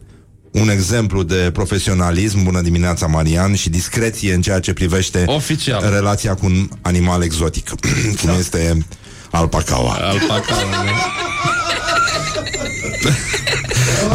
Un 0.55 0.69
exemplu 0.69 1.23
de 1.23 1.51
profesionalism, 1.53 2.43
bună 2.43 2.61
dimineața 2.61 3.07
Marian, 3.07 3.55
și 3.55 3.71
discreție 3.71 4.35
în 4.35 4.41
ceea 4.41 4.61
ce 4.61 4.73
privește 4.73 5.25
Oficial. 5.27 5.91
relația 5.91 6.35
cu 6.35 6.47
un 6.47 6.69
animal 6.81 7.23
exotic, 7.23 7.69
cum 8.21 8.31
este 8.39 8.87
alpacaua. 9.31 9.93
Alpaca, 10.01 10.55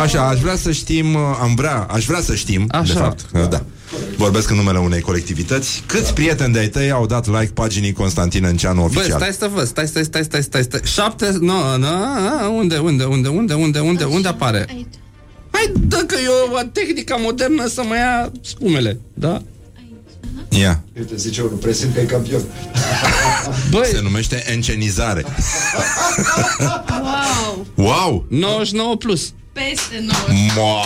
Așa, 0.01 0.27
aș 0.27 0.39
vrea 0.39 0.55
să 0.55 0.71
știm, 0.71 1.13
uh, 1.13 1.21
am 1.41 1.55
vrea, 1.55 1.87
aș 1.89 2.05
vrea 2.05 2.21
să 2.21 2.35
știm, 2.35 2.65
Așa. 2.71 2.93
de 2.93 2.99
fapt, 2.99 3.25
uh, 3.33 3.49
da. 3.49 3.63
Vorbesc 4.17 4.49
în 4.49 4.55
numele 4.55 4.77
unei 4.79 5.01
colectivități. 5.01 5.83
Câți 5.85 6.13
prieteni 6.13 6.53
de-ai 6.53 6.67
tăi 6.67 6.91
au 6.91 7.05
dat 7.05 7.27
like 7.27 7.51
paginii 7.53 7.91
Constantin 7.93 8.43
Enceanu 8.43 8.75
Băi, 8.75 8.85
oficial? 8.85 9.19
stai 9.19 9.33
să 9.39 9.49
văd, 9.53 9.67
stai, 9.67 9.87
stai, 9.87 10.03
stai, 10.03 10.23
stai, 10.23 10.43
stai, 10.43 10.63
stai. 10.63 10.79
Șapte, 10.83 11.37
nu, 11.39 11.77
nu, 11.77 11.87
unde, 12.57 12.77
unde, 12.77 13.03
unde, 13.03 13.27
unde, 13.27 13.53
unde, 13.53 13.79
unde, 13.79 14.03
unde 14.03 14.27
apare? 14.27 14.67
Hai, 15.59 15.71
dă 15.87 15.97
că 15.97 16.15
e 16.15 16.27
o 16.27 16.61
tehnica 16.71 17.15
modernă 17.15 17.67
să 17.67 17.83
mă 17.87 17.95
ia 17.95 18.31
spumele, 18.41 18.99
da? 19.13 19.41
Ia. 20.49 20.83
Uite, 20.97 21.15
zice 21.15 21.41
unul, 21.41 21.57
presimt 21.57 21.93
că 21.93 21.99
e 21.99 22.03
campion. 22.03 22.41
Băi, 23.71 23.85
Se 23.91 23.99
numește 24.01 24.43
encenizare. 24.51 25.25
Wow! 26.59 27.65
Wow! 27.75 28.25
99 28.29 28.95
plus. 28.95 29.33
Peste 29.53 30.03
9. 30.27 30.39
Moa! 30.55 30.85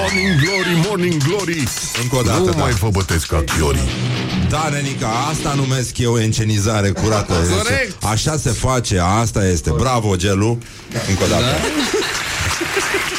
Morning 0.00 0.40
Glory, 0.40 0.86
Morning 0.88 1.22
Glory 1.22 1.62
Încă 2.02 2.16
o 2.16 2.22
dată, 2.22 2.38
Nu 2.38 2.50
da. 2.50 2.56
mai 2.56 2.72
vă 2.72 2.88
bătesc 2.90 3.26
ca 3.26 3.44
chiorii 3.56 3.88
Da, 4.48 4.68
Nenica, 4.72 5.08
asta 5.30 5.52
numesc 5.54 5.98
eu 5.98 6.18
encenizare 6.18 6.90
curată. 6.90 7.32
Corect. 7.32 8.04
Așa 8.04 8.36
se 8.36 8.50
face, 8.50 8.98
asta 9.00 9.46
este. 9.46 9.70
Bravo, 9.70 10.16
Gelu. 10.16 10.58
Încă 11.08 11.24
o 11.24 11.26
dată. 11.26 11.42
Da? 11.42 11.56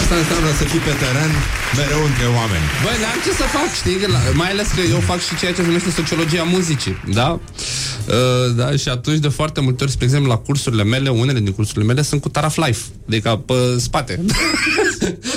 Asta 0.00 0.14
înseamnă 0.14 0.50
să 0.58 0.64
fii 0.64 0.78
pe 0.78 0.90
teren 1.02 1.30
mereu 1.76 2.02
între 2.04 2.24
oameni. 2.38 2.64
Băi, 2.84 2.96
n-am 3.02 3.18
ce 3.24 3.30
să 3.40 3.42
fac, 3.56 3.70
știi? 3.80 3.96
Că 3.96 4.06
la- 4.10 4.18
Mai 4.32 4.50
ales 4.50 4.66
că 4.74 4.80
eu 4.94 5.00
fac 5.00 5.20
și 5.20 5.36
ceea 5.40 5.50
ce 5.52 5.60
se 5.60 5.66
numește 5.66 5.90
sociologia 5.90 6.42
muzicii, 6.42 6.96
da? 7.12 7.28
Uh, 7.30 8.54
da, 8.56 8.76
și 8.76 8.88
atunci 8.88 9.18
de 9.18 9.28
foarte 9.28 9.60
multe 9.60 9.82
ori, 9.84 9.92
spre 9.92 10.04
exemplu, 10.04 10.28
la 10.30 10.36
cursurile 10.36 10.84
mele, 10.84 11.08
unele 11.08 11.40
din 11.40 11.52
cursurile 11.52 11.84
mele 11.84 12.02
sunt 12.02 12.20
cu 12.20 12.28
taraf 12.28 12.56
live, 12.56 12.78
adică 13.08 13.42
pe 13.46 13.54
spate. 13.78 14.20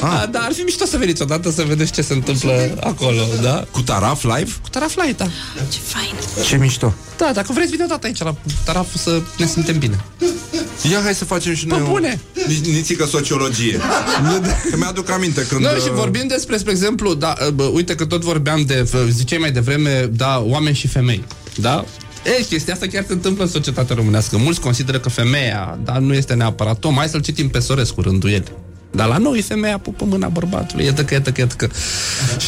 Ah. 0.02 0.24
da, 0.32 0.40
ar 0.40 0.52
fi 0.54 0.62
mișto 0.62 0.86
să 0.86 0.98
veniți 0.98 1.22
odată 1.22 1.52
să 1.52 1.64
vedeți 1.68 1.92
ce 1.92 2.02
se 2.02 2.14
întâmplă 2.14 2.78
acolo, 2.84 3.22
da? 3.42 3.66
Cu 3.72 3.82
taraf 3.82 4.24
live? 4.24 4.52
Cu 4.62 4.70
taraf 4.70 4.96
live, 4.96 5.12
da. 5.18 5.26
Ce 5.70 5.80
fain! 5.88 6.14
Ce 6.48 6.58
mișto. 6.58 6.94
Da, 7.18 7.32
dacă 7.34 7.52
vreți, 7.54 7.72
vine 7.72 7.84
odată 7.84 8.06
aici 8.08 8.22
la 8.24 8.36
taraf 8.66 8.96
să 8.96 9.22
ne 9.38 9.46
simtem 9.46 9.78
bine. 9.80 10.04
Ia 10.92 11.02
hai 11.04 11.16
să 11.16 11.26
facem 11.26 11.54
și 11.56 11.66
noi 11.68 11.80
Pă, 11.80 11.84
o- 11.86 11.90
bune. 11.90 12.20
Nici- 12.48 12.66
Nițică 12.74 13.06
sociologie. 13.06 13.78
Că 14.72 14.78
mi-aduc 14.78 15.10
aminte 15.10 15.46
când... 15.46 15.62
Nu, 15.62 15.68
și 15.68 15.88
uh, 15.88 15.92
vorbim 15.96 16.28
despre, 16.28 16.58
spre 16.58 16.72
exemplu, 16.72 17.14
da, 17.14 17.34
bă, 17.54 17.64
uite 17.64 17.96
că 17.96 18.06
tot 18.06 18.22
vorbeam 18.22 18.64
de, 18.66 18.82
v- 18.82 19.10
ziceai 19.10 19.40
mai 19.40 19.52
devreme, 19.52 20.10
da, 20.12 20.40
oameni 20.46 20.76
și 20.76 20.88
femei, 20.88 21.24
da? 21.56 21.86
E, 22.40 22.44
chestia 22.44 22.74
asta 22.74 22.86
chiar 22.92 23.04
se 23.08 23.14
întâmplă 23.14 23.44
în 23.44 23.50
societatea 23.50 23.96
românească. 23.96 24.38
Mulți 24.38 24.60
consideră 24.60 25.00
că 25.00 25.10
femeia, 25.10 25.80
da, 25.84 25.98
nu 26.00 26.14
este 26.14 26.34
neapărat 26.34 26.84
om. 26.84 26.96
Hai 26.96 27.08
să-l 27.08 27.22
citim 27.22 27.50
pe 27.50 27.60
Sorescu, 27.60 28.02
rânduieli. 28.02 28.52
Dar 28.96 29.08
la 29.08 29.18
noi 29.18 29.42
femeia 29.42 29.78
pupă 29.78 30.06
mâna 30.06 30.28
bărbatului, 30.28 30.86
iată 30.86 31.04
că, 31.04 31.14
iată 31.14 31.32
că, 31.32 31.42
iată 31.42 31.56
că. 31.58 31.70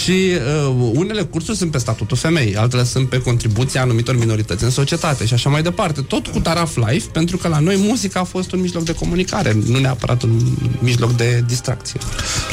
Și 0.03 0.31
uh, 0.67 0.91
unele 0.93 1.21
cursuri 1.21 1.57
sunt 1.57 1.71
pe 1.71 1.77
statutul 1.77 2.17
femei, 2.17 2.55
altele 2.57 2.83
sunt 2.83 3.09
pe 3.09 3.21
contribuția 3.21 3.81
anumitor 3.81 4.17
minorități 4.17 4.63
în 4.63 4.69
societate 4.69 5.25
și 5.25 5.33
așa 5.33 5.49
mai 5.49 5.61
departe. 5.61 6.01
Tot 6.01 6.27
cu 6.27 6.39
taraf 6.39 6.75
live, 6.75 7.05
pentru 7.11 7.37
că 7.37 7.47
la 7.47 7.59
noi 7.59 7.75
muzica 7.77 8.19
a 8.19 8.23
fost 8.23 8.51
un 8.51 8.59
mijloc 8.59 8.83
de 8.83 8.93
comunicare, 8.93 9.57
nu 9.65 9.79
neapărat 9.79 10.23
un 10.23 10.41
mijloc 10.79 11.15
de 11.15 11.43
distracție. 11.47 11.99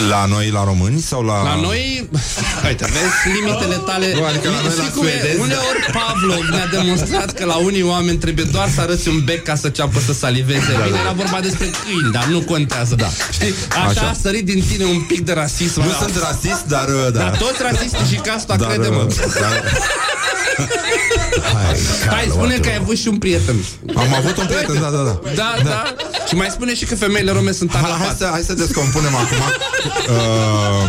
La 0.09 0.27
noi, 0.27 0.51
la 0.51 0.65
români 0.65 1.01
sau 1.01 1.23
la... 1.23 1.43
La 1.43 1.61
noi, 1.61 2.09
uite, 2.69 2.85
vezi 2.85 3.39
limitele 3.41 3.77
tale. 3.87 4.15
Nu, 4.15 4.25
adică 4.25 4.49
la 4.49 4.61
noi, 4.61 4.77
la 4.77 4.83
Știi 4.83 4.93
cum 4.93 5.07
e? 5.07 5.11
suedezi, 5.11 5.37
da. 5.37 5.43
Uneori 5.43 5.83
Pavlov 5.93 6.45
ne-a 6.51 6.67
demonstrat 6.67 7.33
că 7.33 7.45
la 7.45 7.57
unii 7.57 7.83
oameni 7.83 8.19
trebuie 8.19 8.45
doar 8.45 8.69
să 8.69 8.81
arăți 8.81 9.09
un 9.09 9.25
bec 9.25 9.43
ca 9.43 9.55
să 9.55 9.69
ceapă 9.69 10.01
să 10.01 10.13
saliveze. 10.13 10.73
Bine, 10.85 10.99
era 11.01 11.13
vorba 11.13 11.41
despre 11.41 11.67
câini, 11.83 12.13
dar 12.13 12.25
nu 12.25 12.41
contează. 12.41 12.95
Da. 12.95 13.11
Știi? 13.33 13.55
Așa, 13.89 14.01
Așa. 14.01 14.09
a 14.11 14.13
sărit 14.23 14.45
din 14.45 14.65
tine 14.69 14.85
un 14.85 15.01
pic 15.01 15.21
de 15.25 15.33
rasism. 15.33 15.81
Nu 15.81 15.91
sunt 15.91 16.17
rasist, 16.17 16.65
dar... 16.67 16.89
uh, 16.89 17.13
Da. 17.13 17.19
Dar 17.19 17.37
toți 17.37 17.63
rasiști 17.63 18.15
și 18.15 18.21
ca 18.21 18.33
asta, 18.33 18.57
Dar, 18.57 18.69
crede-mă. 18.69 19.07
uh, 19.09 19.15
dar- 19.41 19.63
Hai, 22.09 22.27
spune 22.31 22.55
că 22.59 22.69
ai 22.69 22.77
avut 22.81 22.97
și 22.97 23.09
un 23.09 23.19
prieten. 23.19 23.57
Am 23.95 24.15
avut 24.15 24.37
un 24.37 24.47
prieten, 24.47 24.75
da, 24.81 24.89
da, 24.91 25.03
da. 25.03 25.21
Da, 25.35 25.55
da. 25.65 25.95
Și 26.29 26.35
mai 26.35 26.49
spune 26.51 26.75
și 26.75 26.85
că 26.85 26.97
femeile 26.97 27.33
rome 27.33 27.53
sunt 27.53 27.73
Hai, 27.73 27.81
hai, 27.83 27.91
arafat. 27.91 28.17
să, 28.17 28.29
hai 28.33 28.43
să 28.43 28.53
descompunem 28.55 29.15
acum. 29.15 29.37
Uh, 30.09 30.89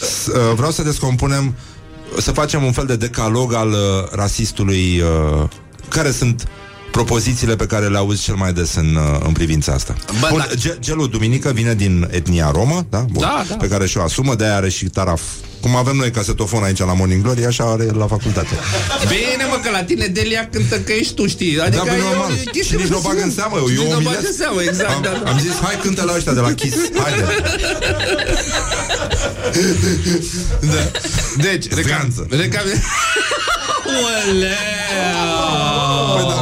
s- 0.00 0.26
uh, 0.26 0.54
vreau 0.56 0.70
să 0.70 0.82
descompunem, 0.82 1.54
să 2.18 2.30
facem 2.32 2.62
un 2.64 2.72
fel 2.72 2.86
de 2.86 2.96
decalog 2.96 3.54
al 3.54 3.68
uh, 3.70 3.78
rasistului. 4.12 5.00
Uh, 5.00 5.48
care 5.88 6.10
sunt 6.10 6.48
propozițiile 6.92 7.56
pe 7.56 7.66
care 7.66 7.86
le 7.88 7.96
auzi 7.98 8.22
cel 8.22 8.34
mai 8.34 8.52
des 8.52 8.74
în, 8.74 8.94
uh, 8.94 9.20
în 9.26 9.32
privința 9.32 9.72
asta. 9.72 9.94
Bă, 10.20 10.26
Bun, 10.30 10.38
da. 10.48 10.54
Ge- 10.54 10.76
Gelul 10.80 11.08
Duminică 11.08 11.52
vine 11.52 11.74
din 11.74 12.08
etnia 12.10 12.50
romă, 12.54 12.86
da? 12.90 12.98
Bun, 12.98 13.20
Da, 13.22 13.44
da. 13.48 13.54
Pe 13.54 13.68
care 13.68 13.86
și-o 13.86 14.02
asumă, 14.02 14.34
de-aia 14.34 14.54
are 14.56 14.68
și 14.68 14.84
taraf. 14.84 15.20
Cum 15.60 15.76
avem 15.76 15.96
noi 15.96 16.10
casetofon 16.10 16.62
aici 16.62 16.78
la 16.78 16.92
Morning 16.94 17.22
Glory, 17.22 17.44
așa 17.46 17.64
are 17.64 17.84
el 17.84 17.96
la 17.96 18.06
facultate. 18.06 18.48
Bine, 19.08 19.44
mă, 19.50 19.58
că 19.62 19.70
la 19.70 19.82
tine 19.82 20.06
Delia 20.06 20.48
cântă 20.52 20.80
că 20.80 20.92
ești 20.92 21.14
tu, 21.14 21.26
știi? 21.26 21.60
Adică 21.60 21.82
da, 21.86 21.90
bă, 21.92 21.96
e 21.96 22.00
o 22.02 22.08
normal. 22.08 22.30
chestie 22.52 22.62
Și 22.62 22.74
nici 22.82 22.86
nu 22.92 22.96
o 22.96 23.00
bag 23.00 23.18
în 23.22 23.30
seamă, 23.30 23.56
eu 23.58 23.66
Nici 23.66 23.76
nu 23.76 23.82
o 23.84 23.86
bag 23.88 23.96
umilesc. 23.96 24.26
în 24.26 24.32
seamă, 24.32 24.62
exact, 24.62 24.90
am, 24.94 25.02
da, 25.02 25.20
da. 25.24 25.30
am 25.30 25.38
zis, 25.38 25.52
hai 25.62 25.78
cântă 25.82 26.02
la 26.04 26.14
ăștia 26.16 26.32
de 26.32 26.40
la 26.40 26.52
Kiss, 26.52 26.76
haide. 27.02 27.24
Da. 30.60 30.82
Deci, 31.36 31.64
Zganță. 31.70 32.26
recap... 32.30 32.40
recap... 32.40 32.64
Păi, 36.16 36.24
dar 36.28 36.38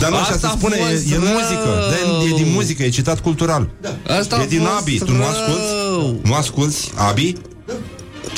dar 0.00 0.10
nu 0.10 0.16
așa 0.16 0.32
Asta 0.32 0.48
se 0.48 0.54
spune, 0.58 0.74
a 0.74 0.78
e, 0.78 0.90
fost 0.92 1.12
e 1.12 1.14
în 1.14 1.22
rău. 1.22 1.32
muzică. 1.32 1.70
De, 1.90 2.26
e 2.34 2.42
din 2.42 2.52
muzică, 2.52 2.82
e 2.82 2.88
citat 2.88 3.20
cultural. 3.20 3.68
Asta 4.20 4.36
a 4.36 4.42
e 4.42 4.46
din 4.46 4.60
fost 4.60 4.80
Abi, 4.80 4.98
tu 4.98 5.12
nu 5.12 5.18
rău. 5.18 5.28
asculti? 5.28 6.28
Nu 6.28 6.34
asculti 6.34 6.76
Abi? 6.94 7.34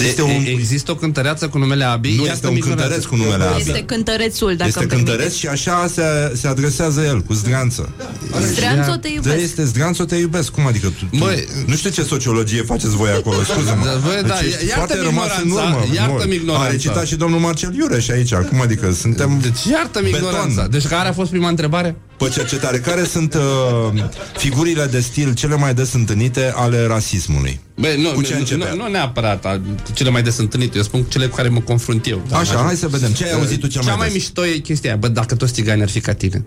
Este 0.07 0.23
un, 0.23 0.45
Există 0.47 0.91
o 0.91 0.95
cântăreață 0.95 1.49
cu 1.49 1.59
numele 1.59 1.85
Abi? 1.85 2.09
nu 2.17 2.23
Iată 2.23 2.33
este 2.33 2.47
un 2.47 2.57
ignoranță. 2.57 2.83
cântăreț 2.83 3.05
cu 3.09 3.17
numele 3.17 3.45
Abi. 3.45 3.61
Este 3.61 3.83
cântărețul, 3.87 4.55
dacă 4.57 4.69
Este 4.69 4.79
îmi 4.81 4.89
cântăreț 4.89 5.17
permiteți. 5.19 5.39
și 5.39 5.49
așa 5.49 5.87
se, 5.87 6.03
se 6.37 6.47
adresează 6.49 7.01
el, 7.01 7.21
cu 7.23 7.33
zdreanță. 7.33 7.93
Zdreanțo, 8.53 8.91
te 8.97 9.09
Da, 9.09 9.15
iubesc. 9.15 9.37
este 9.43 9.65
zdreanțo, 9.65 10.05
te 10.05 10.17
iubesc. 10.17 10.51
Cum 10.51 10.67
adică 10.67 10.87
tu, 10.87 11.17
tu 11.17 11.25
Băi- 11.27 11.67
Nu 11.67 11.75
știu 11.75 11.91
ce 11.91 12.03
sociologie 12.03 12.63
faceți 12.63 12.97
voi 12.97 13.11
acolo, 13.11 13.43
scuză-mă. 13.51 13.85
Da, 13.85 13.91
băi, 14.07 14.23
da, 14.27 14.35
ești 14.39 14.49
iartă-mi 14.51 14.69
foarte 14.75 14.99
rămas 15.01 15.29
în 15.43 15.47
ignoranța, 15.47 15.77
urmă. 15.79 15.95
iartă-mi 15.95 16.29
Nu, 16.29 16.35
ignoranța. 16.35 16.69
A 16.69 16.71
recitat 16.71 17.07
și 17.07 17.15
domnul 17.17 17.41
Marcel 17.41 17.75
Iureș 17.75 18.09
aici. 18.09 18.35
Cum 18.35 18.61
adică 18.61 18.93
suntem 18.93 19.39
Deci 19.43 19.65
iartă-mi 19.73 20.11
beton. 20.11 20.19
ignoranța. 20.29 20.67
Deci 20.67 20.87
care 20.87 21.09
a 21.09 21.13
fost 21.13 21.31
prima 21.31 21.49
întrebare? 21.49 21.97
Pe 22.23 22.29
cercetare, 22.29 22.79
care 22.79 23.05
sunt 23.05 23.35
uh, 23.35 24.05
figurile 24.37 24.87
de 24.87 25.01
stil 25.01 25.35
cele 25.35 25.57
mai 25.57 25.75
des 25.75 25.93
întâlnite 25.93 26.53
ale 26.55 26.87
rasismului? 26.87 27.61
Băi, 27.77 28.03
nu, 28.03 28.11
Cu 28.11 28.23
ce 28.23 28.33
nu, 28.33 28.39
începea? 28.39 28.73
nu, 28.73 28.83
nu 28.83 28.89
neapărat 28.91 29.45
a, 29.45 29.61
cu 29.85 29.93
cele 29.93 30.11
mai 30.11 30.23
des 30.23 30.37
întâlnite, 30.37 30.77
eu 30.77 30.83
spun 30.83 31.03
cu 31.03 31.09
cele 31.11 31.27
cu 31.27 31.37
care 31.37 31.49
mă 31.49 31.61
confrunt 31.61 32.07
eu. 32.07 32.23
Da, 32.29 32.39
Așa, 32.39 32.57
hai 32.57 32.75
să 32.77 32.89
vedem. 32.89 33.13
Ce 33.13 33.25
ai 33.25 33.33
auzit 33.33 33.61
tu 33.61 33.67
cel 33.67 33.81
Cea 33.83 33.87
mai 33.89 33.97
mai 33.99 34.07
des? 34.07 34.17
mișto 34.17 34.47
e 34.47 34.57
chestia 34.59 34.91
aia, 34.91 34.99
bă, 34.99 35.09
dacă 35.09 35.35
toți 35.35 35.53
țigani 35.53 35.83
ar 35.83 35.89
fi 35.89 36.01
ca 36.01 36.13
tine. 36.15 36.45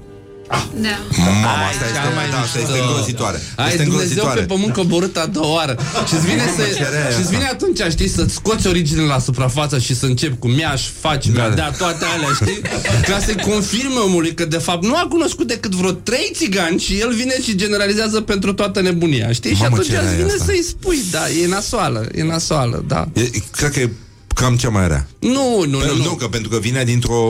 Da. 0.82 0.96
Mama, 1.18 1.66
asta 1.72 1.86
este, 1.86 2.00
da, 2.32 2.40
asta 2.40 2.60
este 2.60 2.80
îngrozitoare. 2.80 3.42
Ai 3.56 3.68
Este 3.68 3.84
Dumnezeu 3.84 4.02
îngrozitoare. 4.02 4.40
pe 4.40 4.46
pământ 4.46 4.74
coborât 4.74 5.18
a 5.18 5.26
doua 5.26 5.48
oară 5.54 5.78
Și-ți 6.08 6.26
vine, 6.26 6.44
Mamă, 6.46 6.52
să, 6.58 6.76
ce 6.76 6.84
rea 6.90 7.08
e 7.08 7.12
și-ți 7.12 7.20
asta. 7.22 7.30
vine 7.38 7.48
atunci, 7.56 7.80
știi, 7.90 8.08
să-ți 8.08 8.34
scoți 8.34 8.68
originele 8.68 9.08
la 9.08 9.20
suprafață 9.20 9.80
Și 9.80 9.96
să 9.96 10.06
începi 10.06 10.38
cu 10.40 10.48
mi-aș 10.48 10.82
face, 11.00 11.30
mi-aș 11.32 11.54
dea 11.54 11.72
toate 11.72 12.06
alea, 12.16 12.30
știi 12.42 12.62
Ca 13.10 13.20
să-i 13.26 13.36
confirme 13.50 14.00
omului 14.06 14.34
că 14.34 14.46
de 14.46 14.58
fapt 14.58 14.84
nu 14.86 14.96
a 14.96 15.08
cunoscut 15.10 15.48
decât 15.48 15.72
vreo 15.76 15.92
trei 15.92 16.32
țigani 16.34 16.80
Și 16.80 17.00
el 17.00 17.14
vine 17.14 17.42
și 17.42 17.56
generalizează 17.56 18.22
pentru 18.22 18.54
toată 18.54 18.82
nebunia, 18.82 19.32
știi? 19.32 19.56
și 19.56 19.62
Mamă, 19.62 19.74
atunci 19.76 19.88
ce 19.88 19.94
rea 19.94 20.02
îți 20.02 20.14
e 20.14 20.16
vine 20.16 20.32
asta. 20.32 20.44
să-i 20.46 20.64
spui, 20.68 21.00
da, 21.12 21.30
e 21.44 21.48
nasoală, 21.48 22.08
e 22.16 22.24
nasoală, 22.24 22.84
da 22.88 23.08
E, 23.14 23.30
cred 23.52 23.72
că 23.72 23.80
e 23.80 23.90
cam 24.36 24.56
cea 24.56 24.70
mai 24.70 24.88
rea. 24.88 25.08
Nu, 25.20 25.64
nu, 25.70 25.78
Pentru, 25.78 25.98
nu, 25.98 26.04
nu, 26.04 26.10
că 26.16 26.28
pentru 26.28 26.50
că 26.50 26.58
vine 26.58 26.84
dintr-o... 26.84 27.24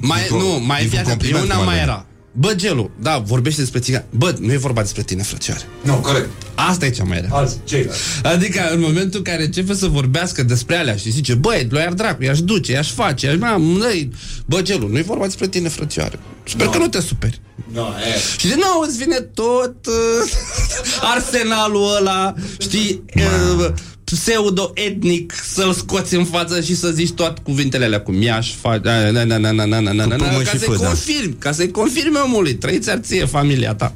Mai, 0.00 0.18
dintr-o, 0.18 0.36
nu, 0.36 0.48
mai 0.66 0.80
dintr-un 0.80 0.88
fii 0.88 0.98
atent, 0.98 1.06
compliment, 1.06 1.44
una 1.44 1.52
cum 1.54 1.60
ar 1.62 1.66
mai 1.66 1.76
veni. 1.76 1.88
era 1.88 2.04
Bă, 2.32 2.52
Gelu, 2.54 2.90
da, 3.00 3.18
vorbește 3.18 3.60
despre 3.60 3.78
țigani 3.80 4.04
Bă, 4.10 4.34
nu 4.40 4.52
e 4.52 4.56
vorba 4.56 4.80
despre 4.80 5.02
tine, 5.02 5.22
frățioare 5.22 5.62
Nu, 5.82 5.94
corect. 5.94 6.28
Asta 6.54 6.86
e 6.86 6.90
cea 6.90 7.04
mai 7.04 7.20
rea 7.20 7.28
Alți, 7.32 7.56
ceilalți. 7.64 8.00
Adică 8.22 8.60
în 8.72 8.80
momentul 8.80 9.18
în 9.18 9.22
care 9.22 9.44
începe 9.44 9.74
să 9.74 9.86
vorbească 9.86 10.42
despre 10.42 10.76
alea 10.76 10.96
și 10.96 11.10
zice, 11.10 11.34
băi, 11.34 11.66
lui 11.70 11.82
ar 11.82 11.92
dracu, 11.92 12.22
i-aș 12.22 12.40
duce, 12.40 12.72
i-aș 12.72 12.92
face, 12.92 13.26
i-aș, 13.26 13.36
mă, 13.38 13.56
măi, 13.58 14.10
bă, 14.46 14.62
Gelu, 14.62 14.88
nu-i 14.88 15.02
vorba 15.02 15.24
despre 15.24 15.48
tine, 15.48 15.68
frățioare. 15.68 16.18
Sper 16.44 16.64
No. 16.66 16.70
că 16.72 16.78
nu 16.78 16.88
te 16.88 17.00
superi. 17.00 17.40
Nu, 17.72 17.80
e. 17.80 18.38
Și 18.38 18.48
de 18.48 18.54
nou 18.56 18.84
îți 18.86 18.96
vine 18.96 19.16
tot 19.20 19.86
uh, 19.86 20.32
arsenalul 21.14 21.96
ăla, 21.98 22.34
știi, 22.58 23.02
uh, 23.16 23.72
pseudo-etnic 24.10 25.34
să-l 25.52 25.72
scoți 25.72 26.14
în 26.14 26.24
față 26.24 26.60
și 26.60 26.76
să 26.76 26.90
zici 26.90 27.10
toate 27.10 27.40
cuvintele 27.42 27.84
alea 27.84 28.00
cu 28.00 28.12
mi-aș 28.12 28.54
face... 28.60 28.80
Ca 28.80 30.58
să-i 30.58 30.76
confirmi, 30.76 31.36
ca 31.38 31.52
să-i 31.52 31.70
confirmi 31.70 32.16
omului. 32.24 32.54
Trăiți 32.54 32.90
ar 32.90 32.98
ție, 32.98 33.24
familia 33.24 33.74
ta. 33.74 33.94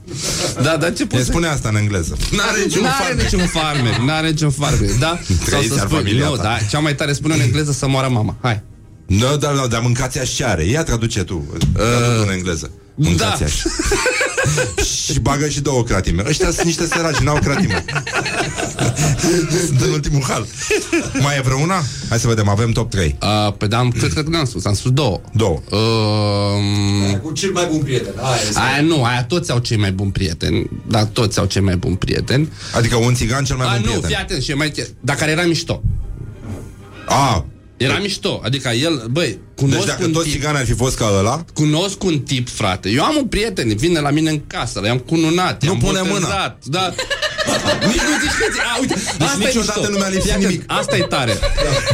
Da, 0.63 0.77
dar 0.77 0.93
ce 0.93 1.07
poți 1.07 1.25
spune 1.25 1.47
asta 1.47 1.69
în 1.69 1.77
engleză. 1.77 2.17
N-are 2.37 2.63
niciun 2.65 2.83
farmec. 2.83 3.17
N-are 3.17 3.23
niciun 3.23 3.47
farmec, 3.47 3.97
n-are 3.97 4.29
niciun 4.29 4.51
farmec, 4.51 4.99
da? 4.99 5.19
Trăiți 5.45 5.81
ar 5.81 5.89
familia 5.89 6.27
ta. 6.27 6.43
Da, 6.43 6.59
cea 6.71 6.79
mai 6.79 6.95
tare 6.95 7.13
spune 7.13 7.35
în 7.35 7.41
engleză 7.41 7.73
să 7.73 7.87
moară 7.87 8.09
mama. 8.09 8.37
Hai. 8.43 8.63
Nu, 9.07 9.19
no, 9.19 9.37
dar 9.37 9.55
da, 9.55 9.67
da, 9.67 9.79
mâncați 9.79 10.19
așa 10.19 10.47
are. 10.47 10.65
Ia 10.65 10.83
traduce 10.83 11.23
tu. 11.23 11.57
Traduce 11.73 12.29
în 12.29 12.33
engleză. 12.33 12.71
Mâncați 12.95 13.39
da. 13.39 13.45
așa. 13.45 13.69
și 15.13 15.21
bagă 15.21 15.49
și 15.49 15.61
două 15.61 15.83
cratime. 15.83 16.23
Ăștia 16.27 16.51
sunt 16.51 16.67
niște 16.67 16.87
săraci, 16.87 17.17
n-au 17.17 17.39
cratime. 17.43 17.85
sunt 19.67 19.81
în 19.81 19.91
ultimul 19.91 20.23
hal. 20.23 20.47
Mai 21.21 21.37
e 21.37 21.41
vreuna? 21.41 21.83
Hai 22.09 22.19
să 22.19 22.27
vedem, 22.29 22.49
avem 22.49 22.71
top 22.71 22.91
3. 22.91 23.17
Uh, 23.23 23.53
pe 23.53 23.67
da, 23.67 23.79
am, 23.79 23.91
cred 23.91 24.13
că 24.13 24.23
n-am 24.27 24.45
spus, 24.45 24.65
am 24.65 24.75
spus 24.75 24.91
două. 24.91 25.21
Două. 25.33 25.61
Uh, 25.71 27.19
Cu 27.23 27.33
cel 27.33 27.51
mai 27.51 27.67
bun 27.71 27.79
prieten. 27.79 28.13
Aia 28.17 28.37
este. 28.49 28.61
aia 28.61 28.83
nu, 28.83 29.05
aia 29.05 29.25
toți 29.25 29.51
au 29.51 29.59
cei 29.59 29.77
mai 29.77 29.93
buni 29.93 30.13
prieteni. 30.13 30.71
Da, 30.87 31.07
toți 31.07 31.39
au 31.39 31.45
cei 31.45 31.63
mai 31.63 31.77
buni 31.77 31.97
prieteni. 31.97 32.53
Adică 32.75 32.97
un 32.97 33.15
țigan 33.15 33.45
cel 33.45 33.57
mai 33.57 33.67
A, 33.67 33.71
bun 33.71 33.81
nu, 33.81 33.87
prieten. 33.87 34.09
fii 34.09 34.17
atent, 34.19 34.43
și 34.43 34.51
e 34.51 34.55
mai... 34.55 34.73
Dar 35.01 35.17
care 35.17 35.31
era 35.31 35.43
mișto. 35.43 35.83
A, 37.07 37.47
Era 37.85 37.99
mișto, 37.99 38.41
adică 38.45 38.69
el, 38.69 39.07
băi, 39.11 39.39
cunosc 39.57 39.79
deci 39.79 39.89
dacă 39.89 40.05
un 40.05 40.13
toți 40.13 40.25
tip, 40.25 40.33
țigani 40.35 40.57
ar 40.57 40.65
fi 40.65 40.73
fost 40.75 40.97
ca 40.97 41.11
ăla, 41.19 41.45
cunosc 41.55 42.03
un 42.03 42.19
tip, 42.21 42.49
frate. 42.49 42.89
Eu 42.89 43.05
am 43.05 43.17
un 43.17 43.27
prieten, 43.27 43.77
vine 43.77 44.01
la 44.01 44.11
mine 44.11 44.31
în 44.31 44.41
casă, 44.47 44.81
l-am 44.81 44.99
cununat, 44.99 45.63
Nu 45.63 45.69
i-am 45.69 45.79
pune 45.79 46.01
botezat, 46.09 46.59
Da. 46.65 46.95
Nici 47.91 48.01
nu 48.09 48.15
zici 48.23 48.37
că 48.41 48.47
ți... 48.53 48.59
A, 48.75 48.79
uite, 48.81 48.95
Deci 48.95 49.27
asta 49.29 49.43
e 49.43 49.47
niciodată 49.47 49.79
mișto. 49.79 49.93
nu 49.93 49.99
mi-a 49.99 50.09
lipsit 50.09 50.23
Fii 50.23 50.33
atent, 50.33 50.51
nimic. 50.51 50.65
Asta 50.67 50.97
e 50.97 51.01
tare. 51.03 51.33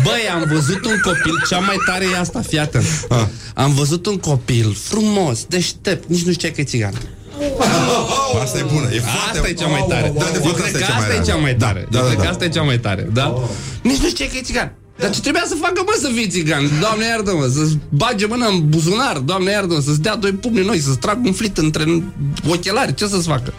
Băi, 0.03 0.21
am 0.35 0.45
văzut 0.53 0.85
un 0.85 1.01
copil, 1.03 1.35
cea 1.49 1.59
mai 1.59 1.77
tare 1.87 2.05
e 2.15 2.19
asta, 2.19 2.41
fii 2.49 2.59
atent. 2.59 2.85
Ah. 3.09 3.25
Am 3.55 3.75
văzut 3.75 4.07
un 4.07 4.17
copil 4.17 4.77
frumos, 4.83 5.45
deștept, 5.49 6.09
nici 6.09 6.23
nu 6.23 6.33
știai 6.33 6.53
că 6.53 6.61
e 6.61 6.65
țigan. 6.65 6.93
asta 8.45 8.59
e 8.59 8.63
bună. 8.63 8.89
E 8.93 9.01
foarte... 9.01 9.37
Asta 9.39 9.49
e 9.49 9.53
cea 9.53 9.67
mai 9.67 9.85
tare. 9.89 10.13
Da, 10.17 10.25
de 10.25 10.31
Eu 10.35 10.43
fapt, 10.43 10.55
cred 10.61 10.75
asta 10.75 10.79
că 10.79 10.85
e 10.85 10.87
cea 10.87 10.95
mai 10.95 11.01
asta 11.01 11.13
e 11.13 11.17
rea. 11.17 11.25
cea 11.25 11.37
mai 11.37 11.55
tare. 11.57 11.87
Da, 11.91 11.99
Eu 11.99 12.05
da, 12.05 12.09
cred 12.11 12.19
că 12.19 12.25
da. 12.25 12.31
asta 12.31 12.45
e 12.45 12.49
cea 12.49 12.63
mai 12.63 12.79
tare, 12.79 13.09
da? 13.13 13.35
Nici 13.83 13.97
nu 13.99 14.09
știai 14.09 14.29
că 14.29 14.37
e 14.37 14.41
țigan. 14.43 14.73
Dar 15.01 15.11
ce 15.11 15.21
trebuia 15.21 15.45
să 15.47 15.55
facă, 15.55 15.83
mă, 15.87 15.97
să 16.01 16.09
fii 16.15 16.29
țigan? 16.29 16.71
Doamne 16.81 17.05
iartă-mă, 17.05 17.47
să-ți 17.47 17.79
bage 17.89 18.27
mâna 18.27 18.47
în 18.47 18.69
buzunar, 18.69 19.19
Doamne 19.19 19.51
iartă-mă, 19.51 19.81
să-ți 19.81 20.01
dea 20.01 20.17
doi 20.17 20.33
pumni 20.33 20.65
noi, 20.65 20.79
să-ți 20.79 20.99
trag 20.99 21.25
un 21.25 21.33
flit 21.33 21.59
între 21.59 22.03
ochelari, 22.49 22.95
ce 22.95 23.07
să-ți 23.07 23.29
facă? 23.29 23.53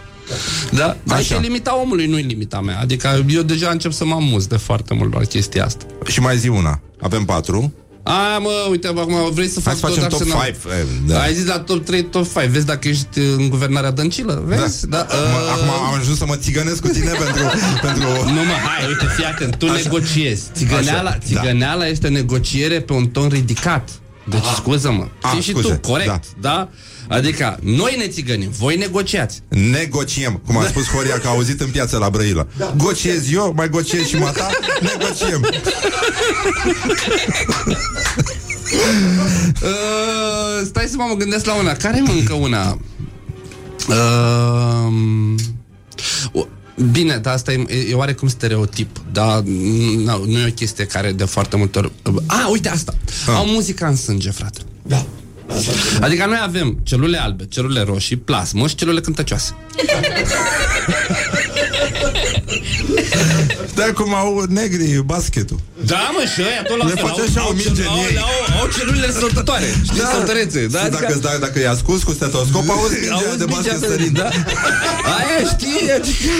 Da? 0.70 0.96
Dar 1.04 1.16
Așa. 1.18 1.22
și 1.22 1.32
e 1.32 1.38
limita 1.38 1.80
omului, 1.80 2.06
nu 2.06 2.18
e 2.18 2.22
limita 2.22 2.60
mea. 2.60 2.78
Adică 2.80 3.24
eu 3.28 3.42
deja 3.42 3.70
încep 3.70 3.92
să 3.92 4.04
mă 4.04 4.14
amuz 4.14 4.46
de 4.46 4.56
foarte 4.56 4.94
mult 4.94 5.14
la 5.14 5.20
chestia 5.20 5.64
asta. 5.64 5.84
Și 6.06 6.20
mai 6.20 6.38
zi 6.38 6.48
una. 6.48 6.80
Avem 7.00 7.24
patru. 7.24 7.72
A, 8.04 8.38
mă, 8.38 8.50
uite, 8.70 8.86
acum 8.86 9.30
vrei 9.32 9.48
să 9.48 9.60
Hai 9.64 9.74
fac 9.74 9.74
să 9.74 9.86
facem 9.86 10.08
tot 10.08 10.18
top 10.18 10.20
arsenal. 10.20 10.44
5. 10.62 10.72
eh, 10.80 10.86
Da. 11.06 11.20
Ai 11.20 11.34
zis 11.34 11.46
la 11.46 11.58
top 11.58 11.84
3, 11.84 12.04
top 12.04 12.26
5. 12.32 12.46
Vezi 12.50 12.66
dacă 12.66 12.88
ești 12.88 13.18
în 13.18 13.48
guvernarea 13.48 13.90
dăncilă? 13.90 14.42
Vezi? 14.46 14.88
Da. 14.88 15.06
Mă, 15.10 15.50
Acum 15.52 15.68
am 15.86 15.94
ajuns 16.00 16.18
să 16.18 16.26
mă 16.26 16.36
țigănesc 16.36 16.80
cu 16.80 16.88
tine 16.88 17.10
pentru... 17.10 17.42
pentru... 17.86 18.08
Nu 18.24 18.40
mă, 18.50 18.56
hai, 18.66 18.86
uite, 18.88 19.06
fii 19.16 19.24
atent, 19.24 19.56
tu 19.56 19.66
negociezi. 19.70 20.42
Țigăneala, 20.54 21.08
Așa, 21.10 21.18
da. 21.20 21.26
țigăneala 21.26 21.86
este 21.86 22.08
negociere 22.08 22.80
pe 22.80 22.92
un 22.92 23.06
ton 23.06 23.28
ridicat. 23.28 23.88
Deci, 24.24 24.44
scuză-mă, 24.56 25.06
Ah, 25.22 25.30
fii 25.32 25.40
și 25.42 25.50
scuze, 25.50 25.74
tu, 25.74 25.88
corect, 25.90 26.24
da. 26.40 26.68
Adică, 27.12 27.58
noi 27.62 27.94
ne 27.98 28.06
țigănim, 28.08 28.50
voi 28.58 28.76
negociați. 28.76 29.40
Negociem, 29.48 30.42
cum 30.46 30.56
a 30.56 30.66
spus 30.66 30.86
Horia 30.88 31.18
că 31.18 31.26
a 31.26 31.30
auzit 31.30 31.60
în 31.60 31.68
piață 31.70 31.96
la 31.98 32.10
Brăila. 32.10 32.46
Gociez 32.76 33.32
eu, 33.32 33.52
mai 33.56 33.68
gociez 33.68 34.06
și 34.06 34.16
mata, 34.16 34.50
negociem. 34.80 35.40
Uh, 39.62 40.66
stai 40.66 40.86
să 40.88 40.94
mă 40.96 41.14
gândesc 41.18 41.44
la 41.44 41.54
una. 41.54 41.72
Care 41.72 42.00
mă 42.00 42.12
încă 42.12 42.32
una? 42.34 42.78
Uh, 43.88 44.92
o- 46.32 46.46
Bine, 46.90 47.16
dar 47.16 47.34
asta 47.34 47.52
e, 47.52 47.64
e 47.90 47.94
oarecum 47.94 48.28
stereotip 48.28 49.00
Dar 49.12 49.40
nu, 49.40 50.24
nu 50.26 50.38
e 50.38 50.46
o 50.48 50.52
chestie 50.52 50.84
care 50.86 51.12
de 51.12 51.24
foarte 51.24 51.56
multe 51.56 51.78
ori 51.78 51.92
A, 52.26 52.48
uite 52.50 52.68
asta 52.68 52.94
Au 53.26 53.46
muzica 53.46 53.86
în 53.86 53.96
sânge, 53.96 54.30
frate 54.30 54.60
Da. 54.82 55.06
Adică 56.00 56.26
noi 56.26 56.38
avem 56.42 56.78
celule 56.82 57.18
albe, 57.18 57.46
celule 57.48 57.82
roșii, 57.82 58.16
plasmă 58.16 58.66
și 58.68 58.74
celule 58.74 59.00
cântăcioase 59.00 59.54
De 63.76 63.92
cum 63.94 64.14
au 64.14 64.44
negri 64.48 65.02
basketul. 65.04 65.58
Da, 65.84 66.10
mă, 66.12 66.22
și 66.34 66.40
ăia 66.40 66.62
tot 66.68 66.76
la 66.78 66.84
Le 66.84 66.90
fel, 66.90 67.04
face 67.06 67.20
au- 67.20 67.26
așa 67.28 67.40
o 67.42 67.46
au 67.46 67.50
minge 67.52 67.64
cel- 67.68 67.80
în 67.80 67.86
au- 67.88 67.96
ei. 68.10 68.16
au- 68.18 68.60
Au 68.60 68.66
celulele 68.78 69.12
săltătoare 69.12 69.66
Știi, 69.84 70.00
săltărețe 70.16 70.66
da? 70.66 70.78
Și 70.78 70.84
Adică- 70.84 71.00
dacă, 71.06 71.18
dacă, 71.22 71.38
dacă 71.38 71.58
i-a 71.60 71.74
scos 71.74 72.02
cu 72.02 72.12
stetoscop, 72.12 72.68
auzi 72.70 72.94
mingea 73.00 73.14
Auzi 73.14 73.38
de 73.38 73.44
mingea 73.48 73.54
basket 73.54 73.80
pe- 73.80 73.86
sărind. 73.86 74.18
da? 74.18 74.28
Aia 75.16 75.38
știi, 75.54 75.90
adică... 75.98 76.32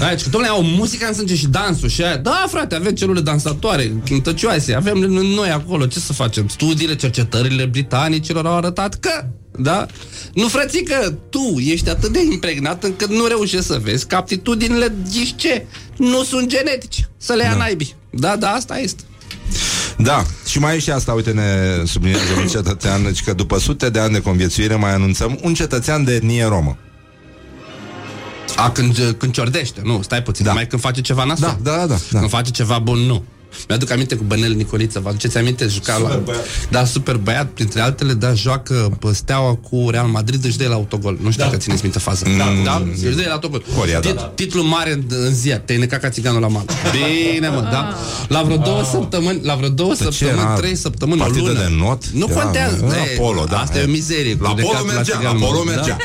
Aia, 0.00 0.14
că, 0.14 0.28
domnule, 0.30 0.52
au 0.52 0.62
muzica 0.62 1.06
în 1.06 1.14
sânge 1.14 1.34
și 1.36 1.46
dansul 1.46 1.88
și 1.88 2.02
aia. 2.02 2.16
Da, 2.16 2.44
frate, 2.50 2.74
avem 2.74 2.94
celule 2.94 3.20
dansatoare, 3.20 3.92
cântăcioase, 4.06 4.74
avem 4.74 4.98
noi 5.38 5.50
acolo, 5.50 5.86
ce 5.86 5.98
să 5.98 6.12
facem? 6.12 6.48
Studiile, 6.48 6.94
cercetările 6.96 7.64
britanicilor 7.64 8.46
au 8.46 8.56
arătat 8.56 8.94
că, 8.94 9.24
da? 9.58 9.86
Nu, 10.34 10.48
frățică, 10.48 11.18
tu 11.30 11.58
ești 11.58 11.88
atât 11.90 12.12
de 12.12 12.20
impregnat 12.32 12.84
încât 12.84 13.08
nu 13.10 13.26
reușești 13.26 13.66
să 13.66 13.80
vezi 13.82 14.06
că 14.06 14.14
aptitudinile, 14.14 14.94
zici 15.08 15.34
ce, 15.36 15.66
nu 15.96 16.24
sunt 16.24 16.48
genetice. 16.48 17.08
Să 17.16 17.32
le 17.32 17.42
ia 17.42 17.50
Da. 17.50 17.56
naibii. 17.56 17.94
Da, 18.10 18.36
da, 18.36 18.50
asta 18.50 18.78
este. 18.78 19.02
Da, 19.98 20.24
și 20.46 20.58
mai 20.58 20.76
e 20.76 20.78
și 20.78 20.90
asta, 20.90 21.12
uite, 21.12 21.30
ne 21.30 21.82
sublinează 21.84 22.32
un 22.40 22.46
cetățean, 22.46 23.02
deci 23.02 23.22
că 23.22 23.32
după 23.32 23.58
sute 23.58 23.90
de 23.90 23.98
ani 23.98 24.12
de 24.12 24.20
conviețuire 24.20 24.74
mai 24.74 24.94
anunțăm 24.94 25.38
un 25.42 25.54
cetățean 25.54 26.04
de 26.04 26.14
etnie 26.14 26.44
romă. 26.44 26.76
A, 28.56 28.70
când, 28.70 29.14
când 29.18 29.32
ciordește, 29.32 29.80
nu, 29.84 30.02
stai 30.02 30.22
puțin, 30.22 30.44
da. 30.44 30.52
mai 30.52 30.66
când 30.66 30.82
face 30.82 31.00
ceva 31.00 31.24
nasol. 31.24 31.58
Da, 31.62 31.70
da, 31.70 31.86
da, 31.86 31.96
da. 32.10 32.18
Când 32.18 32.30
face 32.30 32.50
ceva 32.50 32.78
bun, 32.78 32.98
nu. 32.98 33.24
Mi-aduc 33.68 33.90
aminte 33.90 34.14
cu 34.14 34.24
Bănel 34.26 34.52
Nicoliță, 34.52 35.00
vă 35.00 35.08
aduceți 35.08 35.38
aminte? 35.38 35.66
Juca 35.66 35.92
Super 35.92 36.10
la... 36.10 36.16
băiat. 36.16 36.44
Da, 36.70 36.84
super 36.84 37.16
băiat, 37.16 37.46
printre 37.46 37.80
altele, 37.80 38.12
da, 38.12 38.32
joacă 38.34 38.96
pe 39.00 39.12
Steaua 39.12 39.54
cu 39.54 39.86
Real 39.90 40.06
Madrid, 40.06 40.44
își 40.44 40.56
dă 40.56 40.64
el 40.64 40.72
autogol. 40.72 41.18
Nu 41.22 41.30
știu 41.30 41.42
Da. 41.42 41.48
dacă 41.48 41.56
țineți 41.62 41.82
minte 41.82 41.98
faza. 41.98 42.24
Mm. 42.28 42.36
Da, 42.36 42.44
da, 42.64 42.82
își 43.06 43.14
dă 43.16 43.22
el 43.22 43.30
autogol. 43.30 43.62
Horia, 43.76 44.00
da. 44.00 44.08
Tit- 44.10 44.34
Titlul 44.34 44.64
mare 44.64 44.92
în, 44.92 45.02
în 45.08 45.34
ziua, 45.34 45.56
te-ai 45.58 45.78
necat 45.78 46.00
ca 46.00 46.08
țiganul 46.08 46.40
la 46.40 46.48
mal. 46.48 46.64
Bine, 47.32 47.48
mă, 47.48 47.60
da? 47.60 47.94
La 48.28 48.42
vreo 48.42 48.56
două 48.56 48.84
săptămâni, 48.90 49.40
la 49.44 49.54
vreo 49.54 49.68
două 49.68 49.92
De 49.92 50.04
ce 50.04 50.10
săptămâni, 50.10 50.40
era 50.40 50.54
trei 50.54 50.74
săptămâni, 50.76 51.20
o 51.20 51.24
partidă 51.24 51.46
lună. 51.46 51.58
de 51.58 51.74
not? 51.78 52.06
Nu 52.06 52.26
Era- 52.30 52.40
contează. 52.42 52.84
era 52.90 53.02
E, 53.02 53.16
polo, 53.18 53.44
da. 53.50 53.58
Asta 53.58 53.78
e 53.78 53.84
o 53.84 53.88
mizerie. 53.90 54.36
cu 54.36 54.42
La 54.42 54.52
necatul 54.56 54.76
polo 54.76 54.92
mergea, 54.94 55.12
la 55.12 55.18
țiganul, 55.18 55.40
polo 55.46 55.62
da? 55.66 55.70
mergea. 55.72 55.96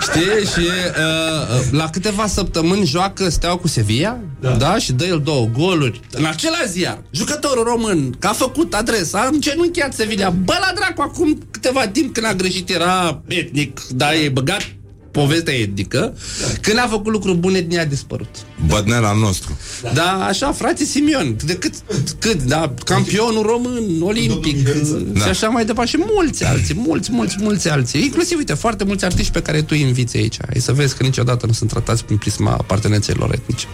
Știi? 0.00 0.46
Și 0.52 0.66
uh, 0.68 1.60
uh, 1.60 1.66
la 1.70 1.90
câteva 1.90 2.26
săptămâni 2.26 2.86
joacă 2.86 3.28
Steaua 3.30 3.56
cu 3.56 3.68
Sevilla, 3.68 4.18
da. 4.40 4.50
da? 4.50 4.78
Și 4.78 4.92
dă 4.92 5.04
el 5.04 5.20
două 5.24 5.48
goluri. 5.58 6.00
În 6.12 6.24
același 6.24 6.68
ziar, 6.68 7.02
jucătorul 7.10 7.64
român, 7.64 8.14
că 8.18 8.26
a 8.26 8.32
făcut 8.32 8.74
adresa, 8.74 9.20
a 9.20 9.26
îngenunchiat 9.32 9.94
Sevilla. 9.94 10.30
Bă, 10.30 10.56
la 10.60 10.72
dracu, 10.74 11.02
acum 11.02 11.38
câteva 11.50 11.88
timp 11.88 12.14
când 12.14 12.26
a 12.26 12.34
greșit 12.34 12.70
era 12.70 13.22
etnic, 13.28 13.80
da, 13.88 14.14
e 14.14 14.28
băgat 14.28 14.75
povestea 15.20 15.54
etnică, 15.54 16.14
când 16.60 16.78
a 16.78 16.86
făcut 16.90 17.12
lucruri 17.12 17.36
bune 17.36 17.60
din 17.60 17.76
ea 17.76 17.82
a 17.82 17.84
dispărut. 17.84 18.34
Bădnel 18.66 19.04
al 19.04 19.18
nostru. 19.18 19.58
Da, 19.94 20.24
așa, 20.28 20.52
frate 20.52 20.84
Simion, 20.84 21.36
de 21.44 21.54
cât, 21.54 21.74
cât 22.18 22.42
da, 22.42 22.74
campionul 22.84 23.42
român, 23.42 24.02
olimpic 24.02 24.68
Da. 25.12 25.20
și 25.20 25.28
așa 25.28 25.48
mai 25.48 25.64
departe 25.64 25.90
și 25.90 26.04
mulți 26.14 26.44
alții, 26.44 26.74
mulți, 26.74 27.12
mulți, 27.12 27.36
mulți 27.40 27.68
alții. 27.68 28.02
Inclusiv, 28.02 28.38
uite, 28.38 28.54
foarte 28.54 28.84
mulți 28.84 29.04
artiști 29.04 29.32
pe 29.32 29.42
care 29.42 29.60
tu 29.60 29.68
îi 29.70 29.80
inviți 29.80 30.16
aici. 30.16 30.36
Ai 30.54 30.60
să 30.60 30.72
vezi 30.72 30.96
că 30.96 31.02
niciodată 31.02 31.46
nu 31.46 31.52
sunt 31.52 31.70
tratați 31.70 32.04
prin 32.04 32.16
prisma 32.16 32.50
apartenențelor 32.50 33.32
etnice. 33.32 33.66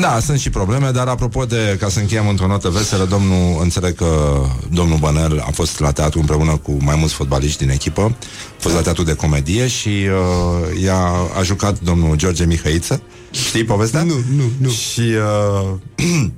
Da, 0.00 0.18
sunt 0.20 0.38
și 0.38 0.50
probleme, 0.50 0.90
dar 0.90 1.06
apropo 1.06 1.44
de, 1.44 1.76
ca 1.80 1.88
să 1.88 1.98
încheiem 1.98 2.28
într-o 2.28 2.46
notă 2.46 2.68
veselă, 2.68 3.04
domnul, 3.04 3.58
înțeleg 3.62 3.94
că 3.94 4.42
domnul 4.72 4.98
Bănel 4.98 5.44
a 5.46 5.50
fost 5.50 5.80
la 5.80 5.92
teatru 5.92 6.18
împreună 6.18 6.56
cu 6.56 6.76
mai 6.80 6.96
mulți 6.98 7.14
fotbaliști 7.14 7.58
din 7.58 7.70
echipă, 7.70 8.02
a 8.02 8.14
fost 8.58 8.74
la 8.74 8.80
teatru 8.80 9.02
de 9.02 9.14
comedie 9.14 9.66
și 9.66 9.88
uh, 9.88 10.83
i-a 10.84 11.00
a 11.38 11.42
jucat 11.42 11.80
domnul 11.80 12.16
George 12.16 12.44
Mihăiță. 12.44 13.02
Știi 13.30 13.64
povestea? 13.64 14.02
Nu, 14.02 14.14
nu, 14.36 14.44
nu. 14.58 14.68
Și 14.68 15.00
uh, 15.00 16.24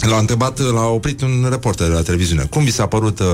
L-a 0.00 0.18
întrebat, 0.18 0.58
l-a 0.58 0.86
oprit 0.86 1.22
un 1.22 1.46
reporter 1.50 1.86
de 1.86 1.92
la 1.92 2.02
televiziune. 2.02 2.42
Cum 2.50 2.64
vi 2.64 2.72
s-a 2.72 2.86
părut 2.86 3.18
uh, 3.18 3.26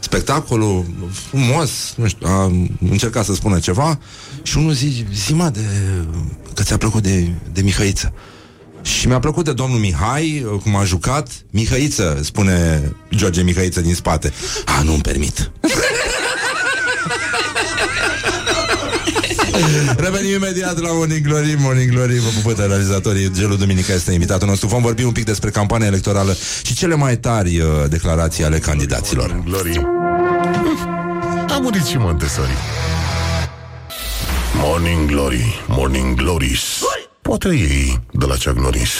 spectacolul? 0.00 0.84
Frumos, 1.28 1.70
nu 1.96 2.08
știu, 2.08 2.26
a 2.26 2.52
încercat 2.90 3.24
să 3.24 3.34
spună 3.34 3.58
ceva 3.58 3.98
și 4.42 4.56
unul 4.56 4.72
zi, 4.72 5.04
zi 5.14 5.32
mă, 5.32 5.48
de, 5.48 5.60
că 6.54 6.62
ți-a 6.62 6.76
plăcut 6.76 7.02
de, 7.02 7.32
de 7.52 7.62
Mihăiță. 7.62 8.12
Și 8.82 9.06
mi-a 9.06 9.18
plăcut 9.18 9.44
de 9.44 9.52
domnul 9.52 9.78
Mihai, 9.78 10.46
uh, 10.52 10.60
cum 10.60 10.76
a 10.76 10.84
jucat. 10.84 11.28
Mihăiță, 11.50 12.20
spune 12.22 12.82
George 13.14 13.42
Mihăiță 13.42 13.80
din 13.80 13.94
spate. 13.94 14.32
A, 14.64 14.82
nu-mi 14.82 15.00
permit. 15.00 15.50
Revenim 19.96 20.34
imediat 20.34 20.78
la 20.78 20.92
Morning 20.92 21.26
Glory 21.26 21.56
Morning 21.58 21.90
Glory, 21.90 22.18
vă 22.18 22.28
pupă 22.42 22.52
de 22.52 22.66
realizatorii 22.66 23.30
Gelu 23.30 23.54
Duminica 23.54 23.92
este 23.92 24.12
invitatul 24.12 24.48
nostru 24.48 24.68
Vom 24.68 24.82
vorbi 24.82 25.02
un 25.02 25.12
pic 25.12 25.24
despre 25.24 25.50
campania 25.50 25.86
electorală 25.86 26.36
Și 26.62 26.74
cele 26.74 26.94
mai 26.94 27.16
tari 27.16 27.60
uh, 27.60 27.66
declarații 27.88 28.44
ale 28.44 28.58
candidaților 28.58 29.42
Glory. 29.44 29.80
A 31.48 31.58
murit 31.62 31.84
și 31.84 31.96
Montessori. 31.96 32.50
Morning 34.54 35.08
Glory, 35.10 35.64
Morning 35.68 36.16
Glories. 36.16 36.60
Poate 37.22 37.48
ei 37.48 38.00
de 38.12 38.26
la 38.26 38.34
Chuck 38.34 38.58
Norris. 38.58 38.90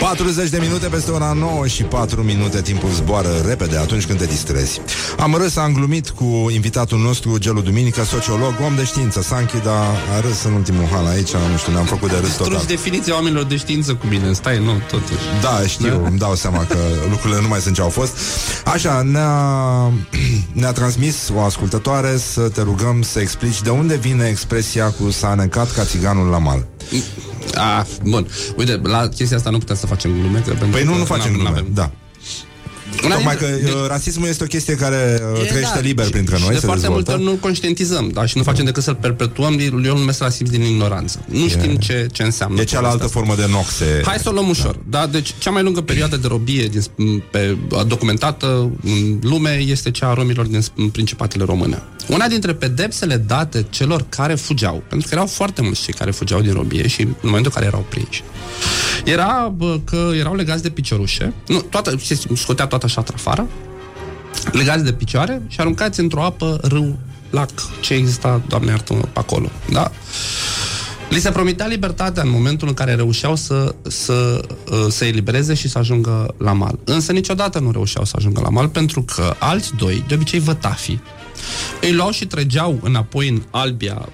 40 0.00 0.48
de 0.48 0.58
minute 0.60 0.86
peste 0.86 1.10
ora 1.10 1.32
9 1.32 1.66
și 1.66 1.82
4 1.82 2.22
minute 2.22 2.62
Timpul 2.62 2.90
zboară 2.90 3.42
repede 3.46 3.76
atunci 3.76 4.06
când 4.06 4.18
te 4.18 4.24
distrezi. 4.24 4.80
Am 5.18 5.34
râs, 5.34 5.56
am 5.56 5.72
glumit 5.72 6.08
cu 6.08 6.46
invitatul 6.50 6.98
nostru 6.98 7.38
Gelu 7.38 7.60
Duminica, 7.60 8.04
sociolog, 8.04 8.54
om 8.66 8.76
de 8.76 8.84
știință. 8.84 9.22
Sanchi, 9.22 9.62
dar 9.64 9.86
a 10.16 10.20
râs 10.20 10.42
în 10.42 10.52
ultimul 10.52 10.84
hal 10.92 11.06
aici 11.06 11.32
Nu 11.50 11.56
știu, 11.56 11.72
ne-am 11.72 11.84
făcut 11.84 12.10
de 12.10 12.16
râs 12.16 12.36
total. 12.36 12.52
Struci 12.52 12.68
definiția 12.68 13.14
oamenilor 13.14 13.44
de 13.44 13.56
știință 13.56 13.94
cu 13.94 14.06
mine. 14.06 14.32
Stai, 14.32 14.58
nu, 14.58 14.72
totuși. 14.90 15.20
Da, 15.40 15.66
știu, 15.66 16.04
îmi 16.04 16.18
dau 16.18 16.34
seama 16.34 16.64
că 16.64 16.78
lucrurile 17.10 17.40
nu 17.40 17.48
mai 17.48 17.60
sunt 17.60 17.74
ce 17.74 17.80
au 17.80 17.88
fost. 17.88 18.18
Așa, 18.64 19.02
ne-a, 19.02 19.92
ne-a 20.60 20.72
transmis 20.72 21.28
o 21.34 21.40
ascultătoare 21.40 22.16
Să 22.16 22.40
te 22.40 22.62
rugăm 22.62 23.02
să 23.02 23.20
explici 23.20 23.62
de 23.62 23.70
unde 23.70 23.96
vine 23.96 24.26
expresia 24.26 24.90
cu 24.90 25.10
s-a 25.10 25.28
anecat 25.28 25.72
ca 25.72 25.84
țiganul 25.84 26.28
la 26.28 26.38
mal 26.38 26.66
Ah, 27.54 27.84
bun. 28.04 28.26
Uite, 28.56 28.80
la 28.82 29.08
chestia 29.08 29.36
asta 29.36 29.50
nu 29.50 29.58
putem 29.58 29.76
să 29.76 29.86
facem 29.86 30.10
glume. 30.20 30.38
Că 30.46 30.54
Păi 30.70 30.84
nu, 30.84 30.96
nu 30.96 31.04
facem 31.04 31.32
n-am- 31.32 31.40
glume, 31.52 31.64
da 31.74 31.90
Tocmai 32.96 33.36
că 33.36 33.46
Deci- 33.46 33.70
uh, 33.72 33.86
rasismul 33.88 34.28
este 34.28 34.44
o 34.44 34.46
chestie 34.46 34.74
care 34.74 35.20
uh, 35.34 35.40
E, 35.42 35.44
trăiește 35.44 35.74
da, 35.74 35.80
liber 35.80 36.04
și- 36.04 36.10
printre 36.10 36.36
și 36.36 36.42
noi, 36.42 36.52
de 36.52 36.58
se 36.58 36.66
foarte 36.66 36.88
multe 36.88 37.02
dezvoltă. 37.04 37.28
ori 37.30 37.34
nu 37.34 37.40
conștientizăm, 37.40 38.08
da, 38.12 38.26
și 38.26 38.36
nu 38.36 38.42
facem 38.42 38.64
decât 38.64 38.82
să-l 38.82 38.94
perpetuăm. 38.94 39.58
Eu 39.58 39.70
îl 39.74 39.98
numesc 39.98 40.20
rasism 40.20 40.50
din 40.50 40.62
ignoranță. 40.62 41.24
Nu 41.28 41.48
știm 41.48 41.76
ce, 41.76 42.06
ce 42.12 42.22
înseamnă. 42.22 42.60
E 42.60 42.64
cealaltă 42.64 43.06
formă 43.06 43.34
de 43.34 43.46
noxe. 43.50 44.02
Hai 44.04 44.18
să 44.18 44.28
o 44.28 44.32
luăm 44.32 44.48
ușor. 44.48 44.78
Da. 44.88 45.06
Deci, 45.06 45.34
cea 45.38 45.50
mai 45.50 45.62
lungă 45.62 45.80
perioadă 45.80 46.16
de 46.16 46.26
robie 46.26 46.66
din, 46.66 46.80
sp- 46.80 47.30
pe, 47.30 47.56
documentată 47.86 48.46
în 48.84 49.18
lume 49.22 49.50
este 49.66 49.90
cea 49.90 50.06
a 50.08 50.14
romilor 50.14 50.46
din 50.46 50.60
sp- 50.60 50.92
principatele 50.92 51.44
române. 51.44 51.82
Una 52.08 52.26
dintre 52.28 52.54
pedepsele 52.54 53.16
date 53.16 53.66
celor 53.70 54.04
care 54.08 54.34
fugeau, 54.34 54.82
pentru 54.88 55.08
că 55.08 55.14
erau 55.14 55.26
foarte 55.26 55.62
mulți 55.62 55.82
cei 55.82 55.94
care 55.94 56.10
fugeau 56.10 56.40
din 56.40 56.52
robie 56.52 56.86
și 56.88 57.00
în 57.02 57.08
momentul 57.22 57.52
în 57.54 57.60
care 57.60 57.66
erau 57.66 57.86
prinși, 57.88 58.22
era 59.10 59.52
bă, 59.56 59.80
că 59.84 60.10
erau 60.18 60.34
legați 60.34 60.62
de 60.62 60.70
piciorușe, 60.70 61.32
nu, 61.46 61.60
toată, 61.60 61.94
se 62.02 62.18
scotea 62.34 62.66
toată 62.66 62.86
șatra 62.86 63.14
afară, 63.16 63.46
legați 64.52 64.84
de 64.84 64.92
picioare 64.92 65.42
și 65.46 65.60
aruncați 65.60 66.00
într-o 66.00 66.22
apă, 66.22 66.60
râu, 66.62 66.98
lac, 67.30 67.50
ce 67.80 67.94
exista, 67.94 68.42
doamne 68.48 68.70
iartă 68.70 68.94
pe 68.94 69.18
acolo, 69.18 69.50
da? 69.72 69.90
Li 71.08 71.20
se 71.20 71.30
promitea 71.30 71.66
libertatea 71.66 72.22
în 72.22 72.30
momentul 72.30 72.68
în 72.68 72.74
care 72.74 72.94
reușeau 72.94 73.36
să, 73.36 73.74
să 73.82 74.40
uh, 74.70 74.86
se 74.88 75.06
elibereze 75.06 75.54
și 75.54 75.68
să 75.68 75.78
ajungă 75.78 76.34
la 76.38 76.52
mal. 76.52 76.78
Însă 76.84 77.12
niciodată 77.12 77.58
nu 77.58 77.70
reușeau 77.70 78.04
să 78.04 78.14
ajungă 78.16 78.40
la 78.40 78.48
mal 78.48 78.68
pentru 78.68 79.02
că 79.02 79.34
alți 79.38 79.72
doi, 79.76 80.04
de 80.08 80.14
obicei 80.14 80.40
vătafii, 80.40 81.02
îi 81.80 81.92
luau 81.92 82.10
și 82.10 82.26
trăgeau 82.26 82.78
înapoi 82.82 83.28
în 83.28 83.42
albia 83.50 84.08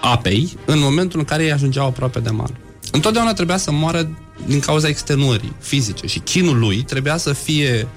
apei 0.00 0.56
în 0.64 0.78
momentul 0.78 1.18
în 1.18 1.24
care 1.24 1.44
ei 1.44 1.52
ajungeau 1.52 1.86
aproape 1.86 2.20
de 2.20 2.30
mal. 2.30 2.50
Întotdeauna 2.92 3.32
trebuia 3.32 3.56
să 3.56 3.72
moară 3.72 4.10
din 4.46 4.60
cauza 4.60 4.88
extenuării 4.88 5.52
fizice 5.58 6.06
și 6.06 6.18
chinul 6.18 6.58
lui 6.58 6.82
trebuia 6.82 7.16
să 7.16 7.32
fie 7.32 7.88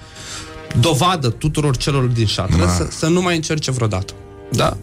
dovadă 0.80 1.30
tuturor 1.30 1.78
celor 1.78 2.04
din 2.04 2.26
șatră 2.26 2.58
Da. 2.58 2.68
să, 2.70 2.88
să 2.98 3.08
nu 3.08 3.22
mai 3.22 3.36
încerce 3.36 3.72
vreodată. 3.72 4.14
Da? 4.52 4.78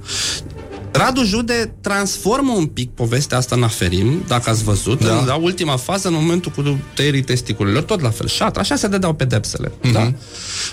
Radu 0.92 1.24
Jude 1.24 1.74
transformă 1.80 2.52
un 2.52 2.66
pic 2.66 2.90
povestea 2.90 3.38
asta 3.38 3.54
în 3.54 3.62
aferim, 3.62 4.24
dacă 4.26 4.50
ați 4.50 4.64
văzut, 4.64 5.04
da. 5.04 5.18
în 5.18 5.26
la 5.26 5.34
ultima 5.34 5.76
fază, 5.76 6.08
în 6.08 6.14
momentul 6.14 6.52
cu 6.52 6.78
tăierii 6.94 7.22
testiculelor, 7.22 7.82
tot 7.82 8.00
la 8.00 8.10
fel, 8.10 8.26
șat, 8.26 8.56
așa 8.56 8.76
se 8.76 8.86
dădeau 8.86 9.12
pedepsele. 9.14 9.72
Mhm. 9.82 9.92
Da? 9.92 10.12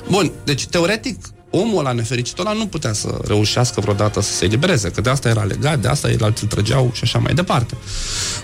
Bun, 0.10 0.32
deci 0.44 0.66
teoretic, 0.66 1.18
omul 1.50 1.80
ăla 1.80 1.92
nefericit 1.92 2.40
ăla 2.40 2.54
nu 2.54 2.68
putea 2.68 2.94
să 2.94 3.20
reușească 3.28 3.82
vreodată 3.82 4.22
să 4.22 4.32
se 4.32 4.46
elibereze, 4.46 4.90
că 4.92 5.02
de 5.02 5.10
asta 5.10 5.30
era 5.30 5.44
legat, 5.44 5.80
de 5.80 5.88
asta 5.88 6.10
el 6.10 6.24
alții 6.24 6.48
trăgeau 6.48 6.92
și 6.94 7.04
așa 7.04 7.20
mai 7.20 7.34
departe. 7.34 7.74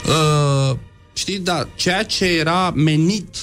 Uh, 0.08 0.78
știi, 1.14 1.40
da, 1.40 1.68
ceea 1.76 2.04
ce 2.04 2.26
era 2.26 2.72
menit 2.76 3.36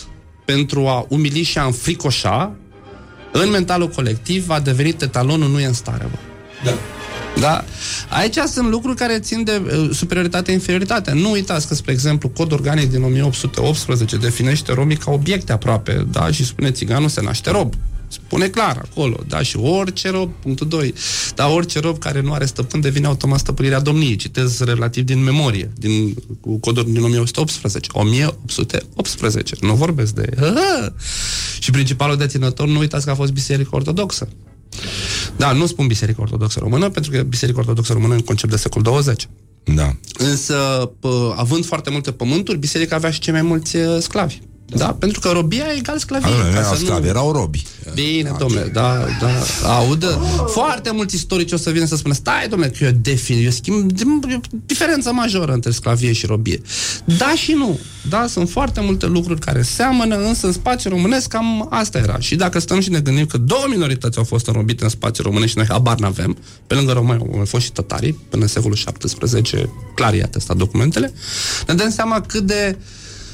pentru 0.44 0.86
a 0.86 1.06
umili 1.08 1.42
și 1.42 1.58
a 1.58 1.64
înfricoșa, 1.64 2.54
în 3.32 3.50
mentalul 3.50 3.88
colectiv 3.88 4.50
a 4.50 4.60
devenit 4.60 5.02
etalonul 5.02 5.48
nu 5.48 5.60
e 5.60 5.66
în 5.66 5.72
stare, 5.72 6.06
bă. 6.10 6.18
Da. 6.64 6.74
Da? 7.40 7.64
Aici 8.08 8.36
sunt 8.36 8.70
lucruri 8.70 8.96
care 8.96 9.18
țin 9.18 9.44
de 9.44 9.62
uh, 9.64 9.90
superioritate 9.92 10.52
inferioritate. 10.52 11.12
Nu 11.12 11.30
uitați 11.30 11.68
că, 11.68 11.74
spre 11.74 11.92
exemplu, 11.92 12.28
cod 12.28 12.52
organic 12.52 12.90
din 12.90 13.02
1818 13.02 14.16
definește 14.16 14.72
romii 14.72 14.96
ca 14.96 15.10
obiecte 15.10 15.52
aproape, 15.52 16.06
da? 16.10 16.30
Și 16.30 16.44
spune 16.44 16.70
țiganul 16.70 17.08
se 17.08 17.20
naște 17.20 17.50
rob. 17.50 17.74
Spune 18.10 18.48
clar 18.48 18.88
acolo, 18.90 19.20
da? 19.28 19.42
Și 19.42 19.56
orice 19.56 20.10
rob, 20.10 20.30
punctul 20.42 20.68
2, 20.68 20.94
da, 21.34 21.48
orice 21.48 21.80
rob 21.80 21.98
care 21.98 22.20
nu 22.20 22.32
are 22.32 22.44
stăpân 22.44 22.80
devine 22.80 23.06
automat 23.06 23.38
stăpânirea 23.38 23.80
domniei. 23.80 24.16
Citez 24.16 24.60
relativ 24.60 25.04
din 25.04 25.22
memorie, 25.22 25.72
din 25.76 26.14
cu 26.40 26.58
codul 26.58 26.84
din 26.84 27.02
1818. 27.02 27.90
1818. 27.92 29.56
Nu 29.60 29.74
vorbesc 29.74 30.14
de... 30.14 30.28
Și 31.58 31.70
principalul 31.70 32.16
deținător, 32.16 32.68
nu 32.68 32.78
uitați 32.78 33.04
că 33.04 33.10
a 33.10 33.14
fost 33.14 33.32
Biserica 33.32 33.70
Ortodoxă. 33.72 34.28
Da, 35.36 35.52
nu 35.52 35.66
spun 35.66 35.86
Biserica 35.86 36.22
Ortodoxă 36.22 36.58
Română, 36.58 36.90
pentru 36.90 37.10
că 37.10 37.22
Biserica 37.22 37.58
Ortodoxă 37.58 37.92
Română 37.92 38.12
e 38.12 38.16
un 38.16 38.22
concept 38.22 38.50
de 38.52 38.58
secol 38.58 38.82
20. 38.82 39.28
Da. 39.64 39.96
Însă, 40.18 40.54
pă, 41.00 41.34
având 41.36 41.64
foarte 41.64 41.90
multe 41.90 42.12
pământuri, 42.12 42.58
biserica 42.58 42.96
avea 42.96 43.10
și 43.10 43.20
cei 43.20 43.32
mai 43.32 43.42
mulți 43.42 43.76
uh, 43.76 43.98
sclavi. 44.00 44.38
Da? 44.76 44.86
Pentru 44.98 45.20
că 45.20 45.28
robia 45.28 45.64
e 45.74 45.78
egal 45.78 45.98
sclavie. 45.98 46.30
Nu 46.30 46.42
ca 46.42 46.48
erau 46.48 46.74
să 46.74 46.80
sclavi, 46.84 47.08
erau 47.08 47.32
robi. 47.32 47.62
Bine, 47.94 48.34
domnule, 48.38 48.70
da, 48.72 49.06
da, 49.20 49.28
audă. 49.68 50.20
Foarte 50.46 50.90
mulți 50.90 51.14
istorici 51.14 51.52
o 51.52 51.56
să 51.56 51.70
vină 51.70 51.84
să 51.84 51.96
spună, 51.96 52.14
stai, 52.14 52.48
domnule, 52.48 52.70
că 52.70 52.84
eu 52.84 52.90
defin, 52.90 53.44
eu 53.44 53.50
schimb 53.50 53.90
e 54.28 54.34
o 54.34 54.56
diferență 54.66 55.12
majoră 55.12 55.52
între 55.52 55.70
sclavie 55.70 56.12
și 56.12 56.26
robie. 56.26 56.60
Da 57.04 57.34
și 57.34 57.52
nu. 57.52 57.78
Da, 58.08 58.26
sunt 58.28 58.50
foarte 58.50 58.80
multe 58.80 59.06
lucruri 59.06 59.40
care 59.40 59.62
seamănă, 59.62 60.16
însă 60.16 60.46
în 60.46 60.52
spațiul 60.52 60.92
românesc 60.92 61.28
cam 61.28 61.66
asta 61.70 61.98
era. 61.98 62.18
Și 62.18 62.34
dacă 62.36 62.58
stăm 62.58 62.80
și 62.80 62.90
ne 62.90 63.00
gândim 63.00 63.26
că 63.26 63.38
două 63.38 63.64
minorități 63.68 64.18
au 64.18 64.24
fost 64.24 64.46
înrobite 64.46 64.84
în 64.84 64.90
spațiul 64.90 65.26
românesc 65.26 65.50
și 65.50 65.56
noi 65.56 65.66
habar 65.68 65.98
n-avem, 65.98 66.36
pe 66.66 66.74
lângă 66.74 66.92
români 66.92 67.20
au 67.20 67.30
mai 67.36 67.46
fost 67.46 67.64
și 67.64 67.72
tătarii, 67.72 68.12
până 68.28 68.42
în 68.42 68.48
secolul 68.48 68.78
XVII, 68.98 69.68
clar 69.94 70.14
i-a 70.14 70.26
testat 70.26 70.56
documentele, 70.56 71.12
ne 71.66 71.74
dăm 71.74 71.90
seama 71.90 72.20
cât 72.20 72.42
de 72.42 72.76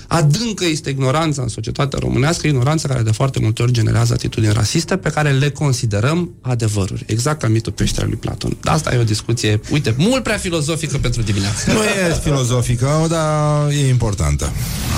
adâncă 0.06 0.64
este 0.64 0.90
ignoranța 0.90 1.42
în 1.42 1.48
societatea 1.48 1.98
românească, 1.98 2.46
ignoranța 2.46 2.88
care 2.88 3.02
de 3.02 3.10
foarte 3.10 3.38
multe 3.40 3.62
ori 3.62 3.72
generează 3.72 4.12
atitudini 4.12 4.52
rasiste 4.52 4.96
pe 4.96 5.08
care 5.10 5.30
le 5.30 5.50
considerăm 5.50 6.34
adevăruri. 6.40 7.04
Exact 7.06 7.40
ca 7.40 7.48
mitul 7.48 7.72
peșterului 7.72 8.10
lui 8.10 8.20
Platon. 8.20 8.56
Asta 8.64 8.94
e 8.94 8.98
o 8.98 9.04
discuție, 9.04 9.60
uite, 9.70 9.94
mult 9.98 10.22
prea 10.22 10.36
filozofică 10.36 10.98
pentru 10.98 11.22
dimineață. 11.22 11.72
Nu 11.72 11.82
e 11.82 12.20
filozofică, 12.22 13.06
dar 13.08 13.70
e 13.70 13.88
importantă. 13.88 14.52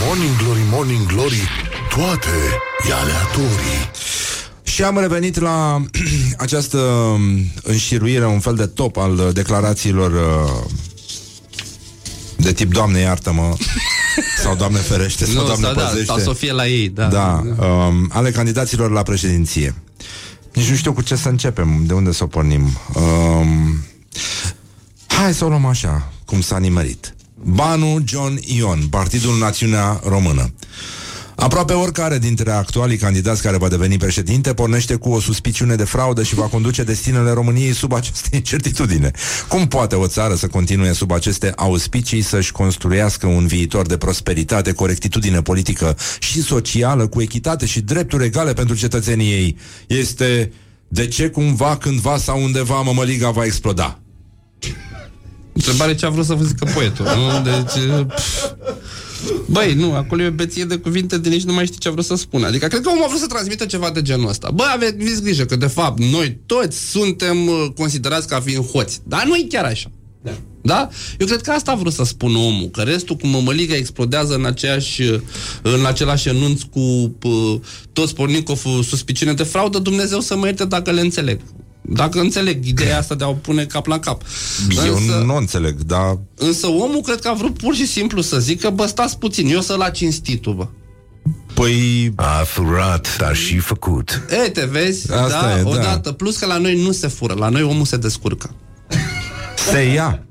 Morning 0.07 0.37
Glory, 0.43 0.61
Morning 0.71 1.07
Glory, 1.07 1.49
toate 1.89 2.29
e 2.89 2.93
aleatorii. 2.93 3.91
Și 4.63 4.83
am 4.83 4.99
revenit 4.99 5.41
la 5.41 5.83
această 6.37 6.79
înșiruire, 7.63 8.27
un 8.27 8.41
fel 8.41 8.55
de 8.55 8.67
top 8.67 8.97
al 8.97 9.31
declarațiilor 9.33 10.13
uh, 10.13 10.71
de 12.37 12.53
tip 12.53 12.73
Doamne 12.73 12.99
iartă-mă 12.99 13.55
sau 14.45 14.55
Doamne 14.55 14.79
ferește 14.79 15.25
sau 15.25 15.35
Nu, 15.35 15.45
Doamne 15.47 15.65
sau, 15.65 15.75
da, 15.75 15.83
păzește. 15.83 16.05
sau 16.07 16.19
să 16.19 16.33
fie 16.33 16.53
la 16.53 16.67
ei, 16.67 16.89
da. 16.89 17.07
Da, 17.07 17.43
um, 17.67 18.11
ale 18.13 18.31
candidaților 18.31 18.91
la 18.91 19.03
președinție. 19.03 19.75
Nici 20.55 20.69
nu 20.69 20.77
știu 20.77 20.93
cu 20.93 21.03
ce 21.03 21.17
să 21.17 21.29
începem, 21.29 21.83
de 21.87 21.93
unde 21.93 22.13
să 22.13 22.25
o 22.25 22.27
pornim. 22.27 22.63
Um, 22.95 23.85
hai 25.07 25.35
să 25.35 25.45
o 25.45 25.49
luăm 25.49 25.65
așa, 25.65 26.13
cum 26.25 26.41
s-a 26.41 26.59
nimerit. 26.59 27.15
Banu 27.45 27.99
John 28.05 28.39
Ion, 28.41 28.87
Partidul 28.91 29.39
Națiunea 29.39 30.01
Română. 30.05 30.53
Aproape 31.41 31.73
oricare 31.73 32.19
dintre 32.19 32.51
actualii 32.51 32.97
candidați 32.97 33.43
care 33.43 33.57
va 33.57 33.69
deveni 33.69 33.97
președinte 33.97 34.55
pornește 34.55 34.95
cu 34.95 35.11
o 35.11 35.21
suspiciune 35.21 35.75
de 35.75 35.85
fraudă 35.85 36.23
și 36.23 36.35
va 36.35 36.45
conduce 36.45 36.83
destinele 36.83 37.31
României 37.31 37.73
sub 37.73 37.93
aceste 37.93 38.29
incertitudine. 38.37 39.11
Cum 39.49 39.69
poate 39.69 39.95
o 39.95 40.07
țară 40.07 40.35
să 40.35 40.47
continue 40.47 40.93
sub 40.93 41.11
aceste 41.11 41.53
auspicii 41.57 42.23
să-și 42.23 42.53
construiască 42.53 43.27
un 43.27 43.47
viitor 43.47 43.87
de 43.87 43.97
prosperitate, 43.97 44.73
corectitudine 44.73 45.43
politică 45.43 45.97
și 46.19 46.43
socială, 46.43 47.07
cu 47.07 47.21
echitate 47.21 47.67
și 47.67 47.81
drepturi 47.81 48.25
egale 48.25 48.53
pentru 48.53 48.75
cetățenii 48.75 49.33
ei? 49.33 49.57
Este 49.87 50.53
de 50.89 51.07
ce 51.07 51.29
cumva, 51.29 51.77
cândva 51.77 52.17
sau 52.17 52.43
undeva 52.43 52.81
mămăliga 52.81 53.31
va 53.31 53.45
exploda? 53.45 53.99
Întrebare 55.59 55.95
ce 55.95 56.07
a 56.07 56.09
vrut 56.09 56.25
să 56.25 56.35
vă 56.35 56.45
zică 56.45 56.71
poetul. 56.75 57.05
Nu? 57.05 57.43
Deci... 57.43 58.07
pf. 58.15 58.53
Băi, 59.47 59.75
nu, 59.75 59.95
acolo 59.95 60.23
e 60.23 60.27
o 60.27 60.31
beție 60.31 60.65
de 60.65 60.77
cuvinte 60.77 61.19
de 61.19 61.29
nici 61.29 61.43
nu 61.43 61.53
mai 61.53 61.67
știi 61.67 61.79
ce 61.79 61.89
a 61.89 61.91
vrut 61.91 62.05
să 62.05 62.15
spună. 62.15 62.47
Adică 62.47 62.67
cred 62.67 62.81
că 62.81 62.89
omul 62.89 63.05
a 63.05 63.07
vrut 63.07 63.21
să 63.21 63.27
transmită 63.27 63.65
ceva 63.65 63.91
de 63.91 64.03
genul 64.03 64.29
ăsta. 64.29 64.51
Bă, 64.51 64.65
aveți 64.75 65.23
grijă 65.23 65.45
că 65.45 65.57
de 65.57 65.67
fapt 65.67 65.99
noi 65.99 66.39
toți 66.47 66.91
suntem 66.91 67.49
uh, 67.49 67.67
considerați 67.77 68.29
ca 68.29 68.41
fiind 68.41 68.65
hoți. 68.65 69.01
Dar 69.05 69.25
nu 69.27 69.35
e 69.37 69.47
chiar 69.49 69.65
așa. 69.65 69.91
Da. 70.23 70.31
da? 70.63 70.89
Eu 71.19 71.27
cred 71.27 71.41
că 71.41 71.51
asta 71.51 71.71
a 71.71 71.75
vrut 71.75 71.93
să 71.93 72.05
spună 72.05 72.39
omul, 72.39 72.69
că 72.69 72.81
restul 72.81 73.17
cu 73.17 73.27
mămăliga 73.27 73.75
explodează 73.77 74.35
în, 74.35 74.45
aceeași, 74.45 75.03
în 75.63 75.87
același 75.87 76.29
anunț 76.29 76.63
cu 76.63 76.81
uh, 77.23 77.61
toți 77.93 78.15
pornind 78.15 78.45
cu 78.45 78.53
o 78.53 78.55
fu- 78.55 78.83
suspiciune 78.83 79.33
de 79.33 79.43
fraudă, 79.43 79.79
Dumnezeu 79.79 80.21
să 80.21 80.37
mă 80.37 80.47
ierte 80.47 80.65
dacă 80.65 80.91
le 80.91 81.01
înțeleg. 81.01 81.41
Dacă 81.91 82.21
înțeleg 82.21 82.67
ideea 82.67 82.99
asta 82.99 83.15
de 83.15 83.25
a 83.25 83.29
o 83.29 83.33
pune 83.33 83.65
cap 83.65 83.87
la 83.87 83.99
cap. 83.99 84.23
Eu 84.87 84.99
nu, 84.99 85.25
nu 85.25 85.37
înțeleg, 85.37 85.83
dar 85.83 86.19
Însă 86.35 86.67
omul 86.67 87.01
cred 87.01 87.21
că 87.21 87.29
a 87.29 87.33
vrut 87.33 87.59
pur 87.59 87.75
și 87.75 87.87
simplu 87.87 88.21
să 88.21 88.39
zică, 88.39 88.71
bă, 88.71 88.87
stați 88.87 89.19
puțin, 89.19 89.49
eu 89.51 89.61
să 89.61 89.75
la 89.75 89.91
cinstitul, 89.91 90.55
bă. 90.55 90.67
Păi... 91.55 92.13
A 92.17 92.43
furat, 92.45 93.17
dar 93.19 93.37
și 93.37 93.59
făcut. 93.59 94.23
E, 94.45 94.49
te 94.49 94.65
vezi? 94.65 95.13
Asta 95.13 95.41
da, 95.41 95.59
e, 95.59 95.63
da. 95.63 95.69
odată. 95.69 96.13
Plus 96.13 96.37
că 96.37 96.47
la 96.47 96.59
noi 96.59 96.83
nu 96.83 96.93
se 96.93 97.07
fură, 97.07 97.35
la 97.35 97.49
noi 97.49 97.63
omul 97.63 97.85
se 97.85 97.97
descurcă. 97.97 98.55
se 99.71 99.81
ia. 99.81 100.23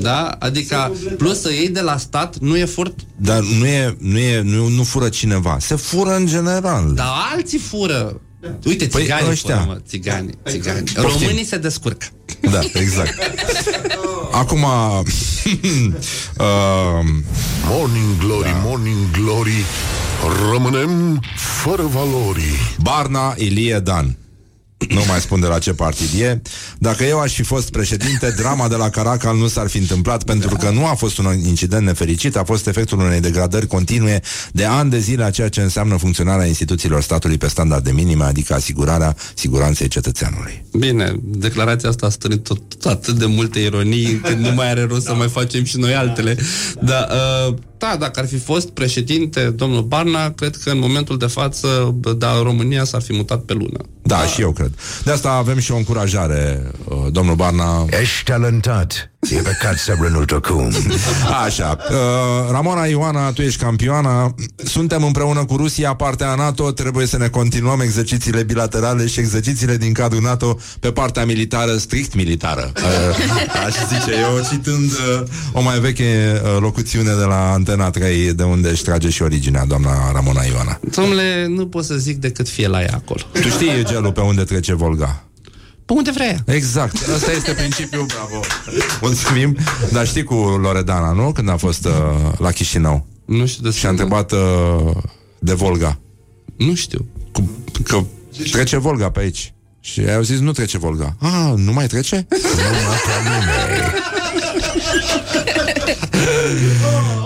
Da? 0.00 0.36
Adică, 0.38 0.92
plus 1.16 1.40
să 1.40 1.52
iei 1.52 1.68
de 1.68 1.80
la 1.80 1.96
stat, 1.96 2.38
nu 2.38 2.56
e 2.56 2.64
furt. 2.64 2.94
Dar 3.16 3.42
nu 3.58 3.66
e, 3.66 3.96
nu 3.98 4.18
e, 4.18 4.40
nu, 4.40 4.68
nu 4.68 4.82
fură 4.82 5.08
cineva. 5.08 5.56
Se 5.60 5.74
fură 5.74 6.16
în 6.16 6.26
general. 6.26 6.92
Dar 6.94 7.12
alții 7.34 7.58
fură. 7.58 8.20
Uite, 8.64 8.86
Păi 8.86 9.00
țiganii 9.02 9.30
ăștia. 9.30 9.56
fură, 9.58 9.72
mă, 9.72 9.80
țigani, 9.88 10.30
țigani. 10.48 10.90
Poftim. 10.94 11.20
Românii 11.20 11.44
se 11.44 11.56
descurcă. 11.56 12.06
Da, 12.40 12.60
exact. 12.72 13.14
Acum 14.42 14.62
uh, 14.64 14.68
Morning 17.68 18.18
Glory, 18.18 18.50
da. 18.50 18.60
Morning 18.64 19.10
Glory 19.10 19.64
Rămânem 20.52 21.20
fără 21.36 21.82
valori 21.82 22.76
Barna 22.82 23.34
Ilie 23.36 23.78
Dan 23.78 24.16
nu 24.92 25.02
mai 25.08 25.20
spun 25.20 25.40
de 25.40 25.46
la 25.46 25.58
ce 25.58 25.72
partid 25.72 26.20
e. 26.20 26.42
Dacă 26.78 27.04
eu 27.04 27.20
aș 27.20 27.34
fi 27.34 27.42
fost 27.42 27.70
președinte, 27.70 28.34
drama 28.36 28.68
de 28.68 28.76
la 28.76 28.88
Caracal 28.88 29.36
nu 29.36 29.46
s-ar 29.46 29.68
fi 29.68 29.78
întâmplat 29.78 30.24
pentru 30.24 30.56
că 30.56 30.70
nu 30.70 30.86
a 30.86 30.94
fost 30.94 31.18
un 31.18 31.38
incident 31.46 31.86
nefericit, 31.86 32.36
a 32.36 32.44
fost 32.44 32.66
efectul 32.66 32.98
unei 32.98 33.20
degradări 33.20 33.66
continue 33.66 34.22
de 34.52 34.64
ani 34.64 34.90
de 34.90 34.98
zile 34.98 35.24
a 35.24 35.30
ceea 35.30 35.48
ce 35.48 35.60
înseamnă 35.60 35.96
funcționarea 35.96 36.46
instituțiilor 36.46 37.02
statului 37.02 37.38
pe 37.38 37.48
standarde 37.48 37.90
minime, 37.92 38.24
adică 38.24 38.54
asigurarea 38.54 39.16
siguranței 39.34 39.88
cetățeanului. 39.88 40.64
Bine, 40.72 41.12
declarația 41.22 41.88
asta 41.88 42.06
a 42.06 42.08
strânit 42.08 42.44
tot, 42.44 42.58
tot 42.68 42.90
atât 42.90 43.18
de 43.18 43.26
multe 43.26 43.58
ironii 43.58 44.12
încât 44.12 44.36
nu 44.36 44.52
mai 44.54 44.70
are 44.70 44.86
rost 44.88 45.04
să 45.04 45.14
mai 45.14 45.28
facem 45.28 45.64
și 45.64 45.78
noi 45.78 45.94
altele. 45.94 46.36
Da, 46.80 47.06
uh, 47.48 47.54
da, 47.84 47.96
dacă 47.96 48.20
ar 48.20 48.26
fi 48.26 48.38
fost 48.38 48.70
președinte 48.70 49.40
domnul 49.50 49.82
Barna, 49.82 50.30
cred 50.30 50.56
că 50.56 50.70
în 50.70 50.78
momentul 50.78 51.18
de 51.18 51.26
față, 51.26 51.94
da, 52.18 52.42
România 52.42 52.84
s-ar 52.84 53.02
fi 53.02 53.12
mutat 53.12 53.40
pe 53.40 53.52
lună. 53.52 53.78
Da, 54.02 54.26
și 54.26 54.40
eu 54.40 54.50
cred. 54.52 54.70
De 55.04 55.10
asta 55.10 55.30
avem 55.30 55.58
și 55.58 55.72
o 55.72 55.76
încurajare, 55.76 56.70
uh, 56.84 56.96
domnul 57.10 57.34
Barna. 57.34 57.84
Ești 58.00 58.24
talentat. 58.24 59.14
E 59.30 59.36
păcat 59.36 59.76
să 59.76 59.96
renunți 60.00 60.34
acum. 60.34 60.72
Așa. 61.44 61.76
Uh, 61.90 62.50
Ramona 62.50 62.84
Ioana, 62.84 63.32
tu 63.32 63.42
ești 63.42 63.62
campioana. 63.62 64.34
Suntem 64.64 65.04
împreună 65.04 65.44
cu 65.44 65.56
Rusia, 65.56 65.94
partea 65.94 66.30
a 66.30 66.34
NATO. 66.34 66.70
Trebuie 66.70 67.06
să 67.06 67.16
ne 67.18 67.28
continuăm 67.28 67.80
exercițiile 67.80 68.42
bilaterale 68.42 69.06
și 69.06 69.20
exercițiile 69.20 69.76
din 69.76 69.92
cadrul 69.92 70.22
NATO 70.22 70.58
pe 70.80 70.92
partea 70.92 71.24
militară, 71.24 71.76
strict 71.76 72.14
militară. 72.14 72.72
Uh, 72.84 73.64
aș 73.66 73.74
zice 73.88 74.12
eu, 74.18 74.46
citând 74.50 74.90
uh, 74.90 75.22
o 75.52 75.60
mai 75.60 75.78
veche 75.78 76.40
uh, 76.44 76.60
locuțiune 76.60 77.14
de 77.18 77.24
la 77.24 77.52
Antena 77.52 77.73
3, 77.90 78.32
de 78.32 78.42
unde 78.42 78.68
își 78.68 78.82
trage 78.82 79.08
și 79.08 79.22
originea 79.22 79.64
doamna 79.64 80.12
Ramona 80.12 80.42
Ioana. 80.42 80.80
Domnule, 80.94 81.46
nu 81.46 81.66
pot 81.66 81.84
să 81.84 81.94
zic 81.94 82.16
decât 82.16 82.48
fie 82.48 82.66
la 82.68 82.80
ea 82.80 82.94
acolo. 82.94 83.20
Tu 83.32 83.48
știi 83.48 83.84
gelul 83.84 84.12
pe 84.12 84.20
unde 84.20 84.42
trece 84.42 84.74
Volga? 84.74 85.24
Pe 85.86 85.92
unde 85.92 86.10
vrea 86.10 86.26
ea. 86.26 86.54
Exact. 86.54 87.08
Asta 87.14 87.32
este 87.32 87.52
principiul, 87.52 88.06
bravo. 88.06 88.40
Mulțumim. 89.00 89.56
Dar 89.92 90.06
știi 90.06 90.22
cu 90.22 90.34
Loredana, 90.34 91.12
nu? 91.12 91.32
Când 91.32 91.48
a 91.48 91.56
fost 91.56 91.84
uh, 91.84 91.92
la 92.38 92.50
Chișinău. 92.50 93.06
Nu 93.24 93.46
știu 93.46 93.62
de 93.62 93.70
Și 93.70 93.86
a 93.86 93.88
întrebat 93.88 94.32
uh, 94.32 94.38
de 95.38 95.52
Volga. 95.52 96.00
Nu 96.56 96.74
știu. 96.74 97.06
Cu, 97.32 97.50
că 97.82 98.04
trece 98.50 98.78
Volga 98.78 99.10
pe 99.10 99.20
aici. 99.20 99.52
Și 99.80 100.00
au 100.00 100.22
zis, 100.22 100.38
nu 100.38 100.52
trece 100.52 100.78
Volga. 100.78 101.16
Ah, 101.20 101.52
nu 101.56 101.72
mai 101.72 101.86
trece? 101.86 102.26
Uh, 106.14 107.22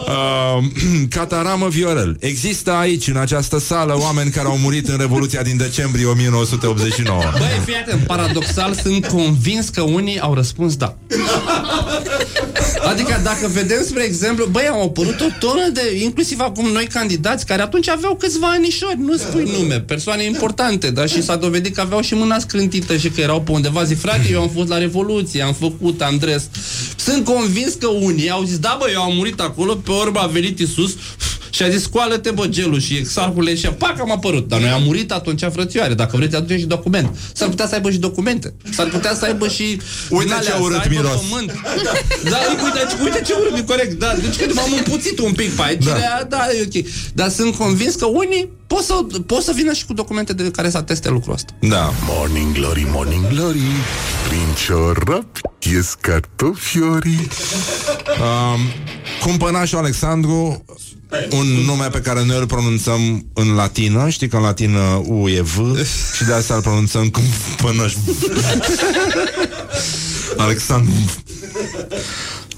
Cataramă 1.17 1.69
Viorel. 1.69 2.17
Există 2.21 2.73
aici, 2.73 3.09
în 3.09 3.17
această 3.17 3.59
sală, 3.59 3.99
oameni 3.99 4.31
care 4.31 4.47
au 4.47 4.59
murit 4.59 4.89
în 4.89 4.97
Revoluția 4.99 5.43
din 5.43 5.57
decembrie 5.57 6.07
1989. 6.07 7.23
Băi, 7.39 7.61
fii 7.65 7.75
atent, 7.75 8.07
paradoxal, 8.07 8.75
sunt 8.83 9.07
convins 9.07 9.69
că 9.69 9.83
unii 9.83 10.21
au 10.21 10.35
răspuns 10.35 10.77
da. 10.77 10.97
Adică 12.91 13.21
dacă 13.23 13.49
vedem, 13.53 13.83
spre 13.85 14.03
exemplu, 14.03 14.47
băi, 14.51 14.69
au 14.71 14.83
apărut 14.83 15.21
o 15.21 15.27
tonă 15.39 15.69
de, 15.73 16.01
inclusiv 16.03 16.41
acum 16.41 16.69
noi 16.73 16.87
candidați, 16.87 17.47
care 17.47 17.63
atunci 17.63 17.89
aveau 17.89 18.15
câțiva 18.15 18.47
anișori, 18.47 19.01
nu 19.01 19.17
spui 19.17 19.51
nume, 19.59 19.81
persoane 19.81 20.25
importante, 20.25 20.91
dar 20.91 21.09
și 21.09 21.23
s-a 21.23 21.37
dovedit 21.37 21.75
că 21.75 21.81
aveau 21.81 22.01
și 22.01 22.15
mâna 22.15 22.39
scrântită 22.39 22.97
și 22.97 23.09
că 23.09 23.21
erau 23.21 23.41
pe 23.41 23.51
undeva, 23.51 23.85
zi, 23.85 23.95
frate, 23.95 24.29
eu 24.31 24.41
am 24.41 24.51
fost 24.55 24.69
la 24.69 24.79
Revoluție, 24.79 25.43
am 25.43 25.53
făcut, 25.53 26.03
am 26.03 26.17
dres. 26.17 26.49
Sunt 26.97 27.25
convins 27.25 27.75
că 27.75 27.87
unii 27.87 28.31
au 28.31 28.43
zis, 28.43 28.59
da, 28.59 28.77
bă, 28.79 28.87
eu 28.93 29.03
am 29.03 29.15
murit 29.15 29.41
acolo, 29.41 29.75
pe 29.75 29.91
urmă 29.91 30.21
a 30.21 30.27
venit 30.27 30.48
Isus 30.57 30.95
și 31.51 31.63
a 31.63 31.69
zis, 31.69 31.83
scoală-te, 31.83 32.31
bă, 32.31 32.47
gelul 32.47 32.81
și 32.81 32.97
exarhule 32.97 33.55
și 33.55 33.67
pac, 33.67 34.01
am 34.01 34.13
apărut. 34.13 34.49
Dar 34.49 34.61
noi 34.61 34.69
am 34.69 34.83
murit 34.83 35.13
atunci, 35.13 35.43
frățioare. 35.53 35.95
Dacă 35.95 36.17
vreți, 36.17 36.37
atunci 36.37 36.59
și 36.61 36.67
document. 36.67 37.17
S-ar 37.33 37.49
putea 37.49 37.67
să 37.67 37.75
aibă 37.75 37.91
și 37.91 37.99
documente. 37.99 38.55
S-ar 38.71 38.87
putea 38.87 39.15
să 39.15 39.25
aibă 39.25 39.49
și... 39.49 39.81
Uite 40.11 40.25
din 40.25 40.35
ce 40.43 40.51
alea, 40.51 40.63
urât 40.63 40.77
să 40.77 40.83
aibă 40.83 40.95
miros. 40.95 41.21
Pământ. 41.21 41.53
Da, 42.31 42.37
uite, 42.65 43.03
uite 43.05 43.23
ce 43.27 43.33
urât, 43.41 43.59
e 43.59 43.63
corect. 43.63 43.99
Da, 43.99 44.15
deci 44.21 44.47
că 44.47 44.53
m-am 44.55 44.73
împuțit 44.77 45.19
un 45.19 45.33
pic 45.33 45.51
pe 45.51 45.63
aici. 45.63 45.85
Da, 45.85 46.27
da 46.29 46.47
e 46.59 46.69
ok. 46.75 46.85
Dar 47.13 47.29
sunt 47.29 47.55
convins 47.55 47.95
că 47.95 48.07
unii 48.07 48.49
pot 48.67 48.83
să, 48.83 48.95
pot 49.27 49.43
să 49.43 49.53
vină 49.55 49.73
și 49.73 49.87
cu 49.87 49.93
documente 49.93 50.33
de 50.33 50.51
care 50.51 50.71
să 50.71 50.77
ateste 50.77 51.09
lucrul 51.09 51.33
ăsta. 51.33 51.53
Da. 51.61 51.93
Morning 52.07 52.53
Glory, 52.53 52.87
Morning 52.91 53.29
Glory 53.29 53.61
Prin 54.29 54.55
ciorapi 54.67 55.41
ies 55.73 55.95
cartofiorii 56.01 57.29
Um, 58.21 58.61
Cumpănașul 59.21 59.79
Alexandru 59.79 60.65
un 61.31 61.47
nume 61.47 61.87
pe 61.87 62.01
care 62.01 62.25
noi 62.25 62.39
îl 62.39 62.47
pronunțăm 62.47 63.27
în 63.33 63.55
latină 63.55 64.09
Știi 64.09 64.29
că 64.29 64.37
în 64.37 64.43
latină 64.43 65.03
U 65.07 65.29
e 65.29 65.41
V 65.41 65.87
Și 66.17 66.25
de 66.25 66.33
asta 66.33 66.55
îl 66.55 66.61
pronunțăm 66.61 67.11
Cumpănaș 67.11 67.95
Alexandru 70.37 70.93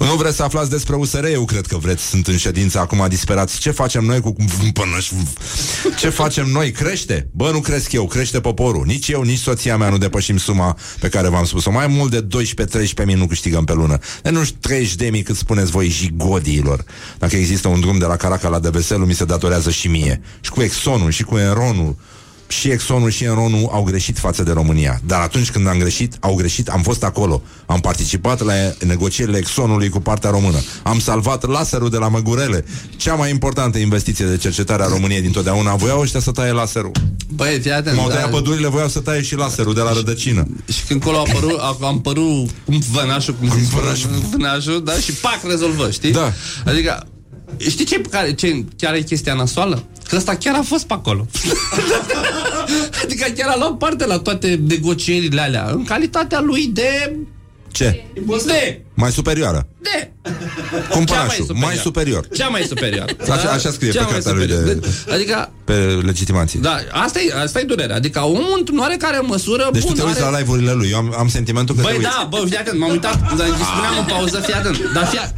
nu 0.04 0.14
vreți 0.14 0.36
să 0.36 0.42
aflați 0.42 0.70
despre 0.70 0.96
USR? 0.96 1.24
Eu 1.24 1.44
cred 1.44 1.66
că 1.66 1.76
vreți. 1.76 2.08
Sunt 2.08 2.26
în 2.26 2.36
ședință 2.36 2.78
acum 2.78 3.06
disperați. 3.08 3.58
Ce 3.58 3.70
facem 3.70 4.04
noi 4.04 4.20
cu... 4.20 4.34
Ce 5.98 6.08
facem 6.08 6.50
noi? 6.50 6.70
Crește? 6.70 7.28
Bă, 7.32 7.50
nu 7.50 7.60
cresc 7.60 7.92
eu, 7.92 8.06
crește 8.06 8.40
poporul. 8.40 8.86
Nici 8.86 9.08
eu, 9.08 9.22
nici 9.22 9.38
soția 9.38 9.76
mea 9.76 9.88
nu 9.88 9.98
depășim 9.98 10.36
suma 10.36 10.76
pe 11.00 11.08
care 11.08 11.28
v-am 11.28 11.44
spus-o. 11.44 11.70
Mai 11.70 11.86
mult 11.86 12.10
de 12.10 12.26
12-13 13.02 13.04
mii 13.04 13.14
nu 13.14 13.26
câștigăm 13.26 13.64
pe 13.64 13.72
lună. 13.72 13.98
De 14.22 14.30
nu 14.30 14.42
30 14.60 14.94
de 14.94 15.08
mii 15.10 15.22
cât 15.22 15.36
spuneți 15.36 15.70
voi 15.70 15.88
jigodiilor. 15.88 16.84
Dacă 17.18 17.36
există 17.36 17.68
un 17.68 17.80
drum 17.80 17.98
de 17.98 18.04
la 18.04 18.16
Caraca 18.16 18.48
la 18.48 18.58
Deveselu, 18.58 19.04
mi 19.04 19.14
se 19.14 19.24
datorează 19.24 19.70
și 19.70 19.88
mie. 19.88 20.20
Și 20.40 20.50
cu 20.50 20.62
Exonul, 20.62 21.10
și 21.10 21.22
cu 21.22 21.36
Enronul. 21.36 21.96
Și 22.50 22.68
Exxonul 22.68 23.10
și 23.10 23.24
Enronul 23.24 23.68
au 23.72 23.82
greșit 23.82 24.18
față 24.18 24.42
de 24.42 24.52
România. 24.52 25.00
Dar 25.06 25.20
atunci 25.20 25.50
când 25.50 25.66
am 25.66 25.78
greșit, 25.78 26.16
au 26.20 26.34
greșit, 26.34 26.68
am 26.68 26.82
fost 26.82 27.04
acolo. 27.04 27.42
Am 27.66 27.80
participat 27.80 28.40
la 28.44 28.52
negocierile 28.86 29.38
Exxonului 29.38 29.88
cu 29.88 30.00
partea 30.00 30.30
română. 30.30 30.58
Am 30.82 30.98
salvat 30.98 31.46
laserul 31.46 31.90
de 31.90 31.96
la 31.96 32.08
Măgurele. 32.08 32.64
Cea 32.96 33.14
mai 33.14 33.30
importantă 33.30 33.78
investiție 33.78 34.24
de 34.24 34.36
cercetare 34.36 34.82
a 34.82 34.86
României 34.86 35.20
dintotdeauna. 35.20 35.74
Voiau 35.74 36.00
ăștia 36.00 36.20
să 36.20 36.30
taie 36.30 36.52
laserul. 36.52 36.92
Băi, 37.28 37.60
fii 37.60 37.72
atent. 37.72 37.96
M-au 37.96 38.08
da. 38.08 38.14
tăiat 38.14 38.30
pădurile, 38.30 38.68
voiau 38.68 38.88
să 38.88 39.00
taie 39.00 39.22
și 39.22 39.36
laserul 39.36 39.74
de 39.74 39.80
la 39.80 39.92
rădăcină. 39.92 40.46
Și 40.72 40.84
când 40.84 41.02
acolo 41.02 41.16
a 41.16 41.20
apărut, 41.20 41.58
a, 41.58 41.76
am 41.80 41.96
apărut 41.96 42.50
cum 42.64 42.82
vănașul, 42.92 43.34
cum 43.34 43.48
zici, 43.48 43.68
vănașul, 44.30 44.84
da? 44.84 44.92
Și 44.92 45.12
pac, 45.12 45.40
rezolvă, 45.48 45.90
știi? 45.90 46.12
Da. 46.12 46.32
Adică, 46.64 47.06
știi 47.56 47.84
ce, 47.84 48.00
care, 48.00 48.34
ce 48.34 48.64
chiar 48.76 48.94
e 48.94 49.00
chestia 49.00 49.34
nasoală? 49.34 49.84
Că 50.10 50.16
ăsta 50.16 50.34
chiar 50.36 50.54
a 50.54 50.62
fost 50.62 50.86
pe 50.86 50.92
acolo. 50.92 51.26
adică 53.04 53.26
chiar 53.36 53.48
a 53.48 53.56
luat 53.58 53.76
parte 53.76 54.06
la 54.06 54.18
toate 54.18 54.60
negocierile 54.68 55.40
alea, 55.40 55.68
în 55.72 55.84
calitatea 55.84 56.40
lui 56.40 56.66
de... 56.66 57.16
Ce? 57.72 58.04
De... 58.46 58.80
Mai 58.94 59.12
superioară. 59.12 59.66
De... 59.82 60.10
Cumpărașul. 60.90 61.46
Mai 61.60 61.74
superior. 61.76 62.28
Cea 62.28 62.48
mai 62.48 62.62
superior. 62.68 63.16
Așa, 63.30 63.50
așa 63.50 63.70
scrie 63.70 63.90
Cea 63.90 63.98
pe 64.04 64.04
mai 64.04 64.12
cartea 64.12 64.32
lui 64.32 64.48
superior. 64.48 64.74
de... 64.74 65.12
Adică, 65.12 65.50
Pe 65.64 65.74
legitimație. 66.02 66.60
da, 66.62 66.76
asta 66.92 67.20
e, 67.20 67.40
asta 67.42 67.60
e 67.60 67.62
durerea. 67.62 67.96
Adică 67.96 68.20
omul 68.24 68.54
într-o 68.58 68.74
oarecare 68.78 69.18
măsură... 69.22 69.68
Deci 69.72 69.82
bun, 69.82 69.94
tu 69.94 70.00
te 70.00 70.06
uiți 70.06 70.22
are- 70.22 70.30
la 70.30 70.38
live-urile 70.38 70.72
lui. 70.72 70.88
Eu 70.90 70.96
am, 70.96 71.14
am 71.18 71.28
sentimentul 71.28 71.74
că 71.74 71.80
Băi, 71.82 71.90
te 71.90 71.96
uiți. 71.98 72.10
da, 72.10 72.26
bă, 72.30 72.44
fii 72.48 72.56
atent, 72.56 72.78
m-am 72.78 72.90
uitat, 72.90 73.18
dar 73.36 73.46
îi 73.46 73.52
spuneam 73.72 73.94
în 73.98 74.04
pauză, 74.08 74.40
fii 74.40 74.54
atent, 74.54 74.92
dar 74.94 75.06
fii 75.06 75.18
atent. 75.18 75.34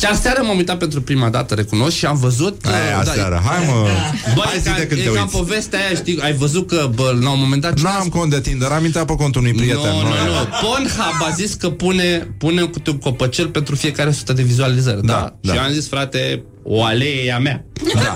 Chiar 0.00 0.14
seara 0.14 0.40
m-am 0.42 0.56
uitat 0.56 0.78
pentru 0.78 1.02
prima 1.02 1.28
dată, 1.28 1.54
recunosc, 1.54 1.96
și 1.96 2.06
am 2.06 2.16
văzut... 2.16 2.64
Aia, 2.64 3.02
da, 3.04 3.10
aseară. 3.10 3.42
Hai, 3.44 3.64
mă. 3.66 3.88
Bă, 4.34 4.42
Hai 4.44 4.56
e, 4.56 4.58
zi 4.58 4.68
ca, 4.68 4.76
de 4.76 4.86
când 4.86 5.00
e 5.00 5.04
te 5.04 5.08
ca 5.10 5.14
în 5.14 5.20
uiți. 5.22 5.36
povestea 5.36 5.78
aia, 5.78 5.94
știi, 5.94 6.20
ai 6.20 6.32
văzut 6.32 6.68
că, 6.68 6.90
bă, 6.94 7.18
la 7.20 7.30
un 7.30 7.40
moment 7.40 7.62
dat... 7.62 7.80
Nu 7.80 7.88
am 7.88 8.08
cont 8.08 8.30
de 8.30 8.40
Tinder, 8.40 8.70
am 8.70 8.84
intrat 8.84 9.04
pe 9.04 9.14
contul 9.14 9.40
unui 9.40 9.52
prieten. 9.52 9.90
Nu, 9.90 9.96
nu, 9.96 10.02
noi. 10.02 10.18
nu. 10.26 10.68
Pornhub 10.68 11.26
a 11.28 11.30
zis 11.34 11.54
că 11.54 11.70
pune, 11.70 12.34
pune 12.38 12.66
câte 12.66 12.90
un 12.90 12.98
copăcel 12.98 13.48
pentru 13.48 13.74
fiecare 13.74 14.10
sută 14.10 14.32
de 14.32 14.42
vizualizări, 14.42 15.06
da? 15.06 15.12
Da, 15.12 15.34
da. 15.40 15.52
Și 15.52 15.58
eu 15.58 15.64
am 15.64 15.72
zis, 15.72 15.88
frate, 15.88 16.42
o 16.70 16.84
alee 16.84 17.24
e 17.24 17.32
a 17.32 17.38
mea. 17.38 17.64
Da. 17.94 18.14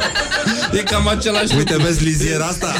E 0.72 0.82
cam 0.82 1.08
același 1.08 1.56
Uite, 1.56 1.72
lucru. 1.72 1.86
vezi 1.88 2.04
liziera 2.04 2.44
asta? 2.44 2.74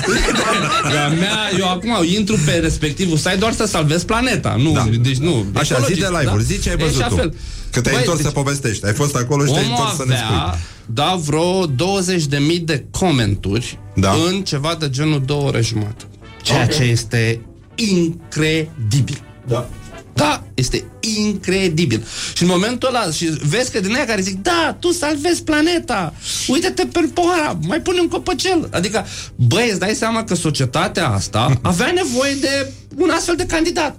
E 0.94 0.99
a 0.99 1.09
mea, 1.09 1.39
eu 1.59 1.69
acum 1.69 1.97
intru 2.16 2.36
pe 2.44 2.53
respectivul 2.53 3.16
site 3.16 3.36
doar 3.39 3.53
să 3.53 3.65
salvez 3.66 4.03
planeta. 4.05 4.55
Nu, 4.59 4.73
Da. 4.73 4.89
deci 5.01 5.16
nu. 5.16 5.47
Așa, 5.55 5.74
zi 5.78 5.86
de 5.86 5.93
ecologist, 6.01 6.20
live-uri, 6.20 6.44
zi 6.44 6.59
ce 6.61 6.69
ai 6.69 6.77
E 6.78 6.85
văzut 6.85 7.03
și 7.03 7.09
tu. 7.09 7.15
fel. 7.15 7.35
Că 7.70 7.81
te-ai 7.81 7.94
Băi, 7.94 8.03
întors 8.03 8.16
deci 8.23 8.27
să 8.27 8.32
povestești. 8.32 8.86
Ai 8.86 8.93
fost 8.93 9.16
acolo 9.16 9.44
și 9.47 9.53
te-ai 9.53 9.65
Omul 9.65 9.77
întors 9.78 9.97
să 9.97 10.05
ne 10.07 10.15
spui. 10.16 10.27
avea, 10.40 10.59
da, 10.86 11.20
vreo 11.24 11.66
20.000 11.66 12.61
de 12.65 12.85
comenturi 12.90 13.78
Da. 13.94 14.12
în 14.28 14.43
ceva 14.43 14.77
de 14.81 14.90
genul 14.90 15.23
două 15.27 15.43
ore 15.47 15.61
jumătate. 15.61 16.05
Ceea 16.43 16.66
ce 16.66 16.82
este 16.82 17.40
incredibil. 17.74 19.23
Da. 19.47 19.69
Da, 20.14 20.43
este 20.55 20.84
incredibil. 21.01 22.05
Și 22.34 22.43
în 22.43 22.48
momentul 22.48 22.89
ăla, 22.89 23.10
și 23.10 23.24
vezi 23.24 23.70
că 23.70 23.80
din 23.80 23.94
aia 23.94 24.06
care 24.06 24.20
zic, 24.20 24.43
da, 24.43 24.76
tu 24.80 24.90
salvezi 24.90 25.43
planeta, 25.43 26.14
uite-te 26.48 26.86
pe 26.86 27.10
pohara, 27.14 27.59
mai 27.66 27.80
pune 27.80 28.01
un 28.01 28.09
copăcel. 28.09 28.68
Adică, 28.72 29.06
băi, 29.34 29.68
îți 29.70 29.78
dai 29.78 29.94
seama 29.94 30.24
că 30.24 30.34
societatea 30.34 31.09
asta 31.09 31.52
avea 31.62 31.93
nevoie 31.93 32.34
de 32.34 32.72
un 32.97 33.10
astfel 33.10 33.36
de 33.36 33.47
candidat. 33.47 33.98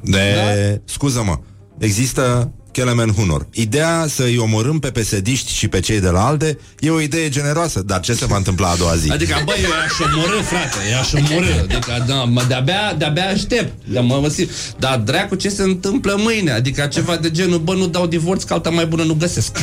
De... 0.00 0.80
Scuză-mă. 0.84 1.38
Există 1.78 2.52
Kelemen 2.74 3.12
Hunor. 3.12 3.46
Ideea 3.52 4.06
să 4.08 4.22
îi 4.22 4.38
omorâm 4.38 4.78
pe 4.78 4.90
pesediști 4.90 5.52
și 5.52 5.68
pe 5.68 5.80
cei 5.80 6.00
de 6.00 6.08
la 6.08 6.26
ALDE 6.26 6.58
e 6.78 6.90
o 6.90 7.00
idee 7.00 7.28
generoasă, 7.28 7.82
dar 7.82 8.00
ce 8.00 8.14
se 8.14 8.26
va 8.26 8.36
întâmpla 8.36 8.68
a 8.68 8.76
doua 8.76 8.96
zi? 8.96 9.10
Adică, 9.10 9.42
băi, 9.44 9.56
eu 9.62 9.68
i-aș 9.68 10.14
omorâ, 10.14 10.42
frate, 10.42 10.78
i-aș 10.90 11.12
omorâ. 11.12 11.60
Adică, 11.62 12.04
da, 12.06 12.14
mă, 12.14 12.44
de-abia, 12.48 12.94
de-abia 12.98 13.28
aștept. 13.28 13.72
De 13.84 14.00
mă, 14.00 14.18
mă, 14.20 14.28
simt. 14.28 14.50
Dar 14.78 14.98
dracu, 14.98 15.34
ce 15.34 15.48
se 15.48 15.62
întâmplă 15.62 16.14
mâine? 16.18 16.50
Adică 16.50 16.88
ceva 16.92 17.16
de 17.16 17.30
genul, 17.30 17.58
bă, 17.58 17.74
nu 17.74 17.86
dau 17.86 18.06
divorț, 18.06 18.42
că 18.42 18.52
alta 18.52 18.70
mai 18.70 18.86
bună 18.86 19.02
nu 19.02 19.14
găsesc. 19.14 19.56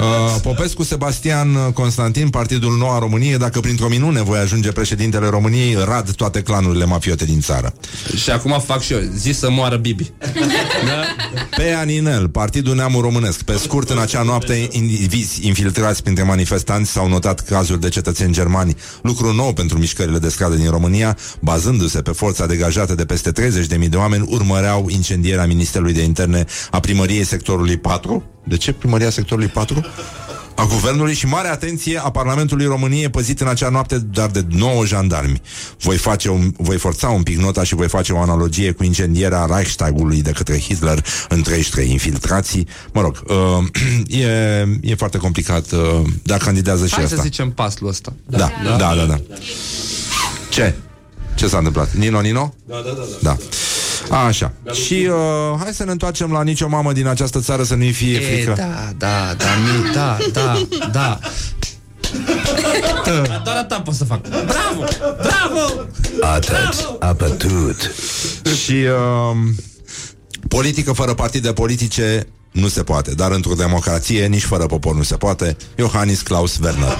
Uh, 0.00 0.40
Popescu 0.42 0.82
Sebastian 0.82 1.72
Constantin, 1.72 2.28
Partidul 2.28 2.76
Noua 2.76 2.98
Românie, 2.98 3.36
dacă 3.36 3.60
printr-o 3.60 3.88
minune 3.88 4.22
voi 4.22 4.38
ajunge 4.38 4.72
președintele 4.72 5.28
României, 5.28 5.76
rad 5.84 6.10
toate 6.10 6.42
clanurile 6.42 6.84
mafiote 6.84 7.24
din 7.24 7.40
țară. 7.40 7.74
Și 8.16 8.30
acum 8.30 8.62
fac 8.66 8.80
și 8.80 8.92
eu, 8.92 8.98
zi 9.16 9.32
să 9.32 9.50
moară 9.50 9.76
Bibi. 9.76 10.10
Da? 10.86 11.02
Pe 11.56 11.72
Aninel, 11.82 12.28
Partidul 12.28 12.74
Neamul 12.74 13.02
Românesc. 13.02 13.42
Pe 13.42 13.52
scurt, 13.52 13.90
în 13.90 13.98
acea 13.98 14.22
noapte, 14.22 14.68
indivizi 14.70 15.46
infiltrați 15.46 16.02
printre 16.02 16.22
manifestanți 16.22 16.90
s-au 16.90 17.08
notat 17.08 17.40
cazuri 17.40 17.80
de 17.80 17.88
cetățeni 17.88 18.32
germani. 18.32 18.76
Lucru 19.02 19.32
nou 19.32 19.52
pentru 19.52 19.78
mișcările 19.78 20.18
de 20.18 20.28
stradă 20.28 20.54
din 20.54 20.70
România, 20.70 21.16
bazându-se 21.40 22.02
pe 22.02 22.10
forța 22.10 22.46
degajată 22.46 22.94
de 22.94 23.04
peste 23.04 23.32
30.000 23.32 23.88
de 23.88 23.96
oameni, 23.96 24.26
urmăreau 24.28 24.88
incendierea 24.88 25.46
Ministerului 25.46 25.92
de 25.92 26.02
Interne 26.02 26.44
a 26.70 26.80
primăriei 26.80 27.24
sectorului 27.24 27.76
4. 27.76 28.24
De 28.44 28.56
ce 28.56 28.72
primăria 28.72 29.10
sectorului 29.10 29.48
4? 29.48 29.84
A 30.54 30.66
guvernului 30.66 31.14
și 31.14 31.26
mare 31.26 31.48
atenție 31.48 31.98
a 31.98 32.10
Parlamentului 32.10 32.66
României 32.66 33.08
păzit 33.08 33.40
în 33.40 33.46
acea 33.46 33.68
noapte 33.68 33.98
dar 33.98 34.30
de 34.30 34.44
9 34.48 34.86
jandarmi. 34.86 35.40
Voi, 35.80 35.96
face 35.96 36.30
un, 36.30 36.52
voi 36.56 36.76
forța 36.76 37.08
un 37.08 37.22
pic 37.22 37.38
nota 37.38 37.62
și 37.62 37.74
voi 37.74 37.88
face 37.88 38.12
o 38.12 38.18
analogie 38.18 38.72
cu 38.72 38.84
incendierea 38.84 39.48
Reichstagului 39.50 40.22
de 40.22 40.30
către 40.30 40.58
Hitler 40.58 41.04
în 41.28 41.42
33 41.42 41.90
infiltrații. 41.90 42.66
Mă 42.92 43.00
rog, 43.00 43.22
uh, 43.26 43.66
e, 44.20 44.28
e 44.80 44.94
foarte 44.94 45.18
complicat, 45.18 45.70
uh, 45.70 45.80
dar 46.22 46.38
candidează 46.38 46.86
și 46.86 46.94
Hai 46.94 47.04
asta. 47.04 47.16
să 47.16 47.22
zicem 47.22 47.50
pasul 47.50 47.88
ăsta. 47.88 48.12
Da, 48.26 48.50
da, 48.64 48.76
da, 48.76 48.94
da, 48.94 49.04
da. 49.04 49.20
Ce? 50.50 50.74
Ce 51.34 51.48
s-a 51.48 51.56
întâmplat? 51.56 51.94
Nino, 51.94 52.20
Nino? 52.20 52.54
Da, 52.66 52.74
da, 52.84 52.90
da. 52.90 53.02
da. 53.22 53.30
Da. 53.30 53.36
Așa. 54.10 54.52
Și 54.72 55.08
uh, 55.10 55.58
hai 55.62 55.72
să 55.74 55.84
ne 55.84 55.90
întoarcem 55.90 56.32
la 56.32 56.42
nicio 56.42 56.68
mamă 56.68 56.92
din 56.92 57.06
această 57.06 57.40
țară 57.40 57.62
să 57.62 57.74
nu-i 57.74 57.92
fie 57.92 58.16
E, 58.18 58.34
frică. 58.34 58.52
da, 58.56 58.92
da, 58.96 59.34
da, 59.36 59.44
mi, 59.64 59.92
da, 59.94 60.16
da, 60.32 60.66
da. 60.92 61.18
Doar 63.44 63.56
atâta 63.56 63.80
pot 63.80 63.94
să 63.94 64.04
fac. 64.04 64.20
Bravo! 64.28 64.84
Bravo! 65.22 65.86
Atât, 66.20 66.96
apătut. 66.98 67.90
Și 68.64 68.72
uh, 68.72 69.36
politică 70.48 70.92
fără 70.92 71.14
partide 71.14 71.52
politice 71.52 72.26
nu 72.52 72.68
se 72.68 72.82
poate, 72.82 73.14
dar 73.14 73.30
într-o 73.30 73.54
democrație 73.54 74.26
nici 74.26 74.44
fără 74.44 74.66
popor 74.66 74.94
nu 74.94 75.02
se 75.02 75.16
poate. 75.16 75.56
Iohannis 75.76 76.22
Klaus 76.22 76.58
Werner. 76.62 76.98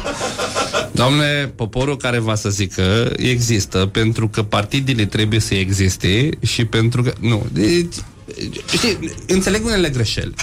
Doamne, 0.92 1.52
poporul 1.56 1.96
care 1.96 2.18
va 2.18 2.34
să 2.34 2.48
zică 2.48 3.12
există 3.16 3.86
pentru 3.92 4.28
că 4.28 4.42
partidele 4.42 5.04
trebuie 5.04 5.40
să 5.40 5.54
existe 5.54 6.28
și 6.40 6.64
pentru 6.64 7.02
că... 7.02 7.12
Nu, 7.20 7.46
deci, 7.52 7.94
știi, 8.72 8.98
înțeleg 9.26 9.64
unele 9.64 9.88
greșeli. 9.88 10.34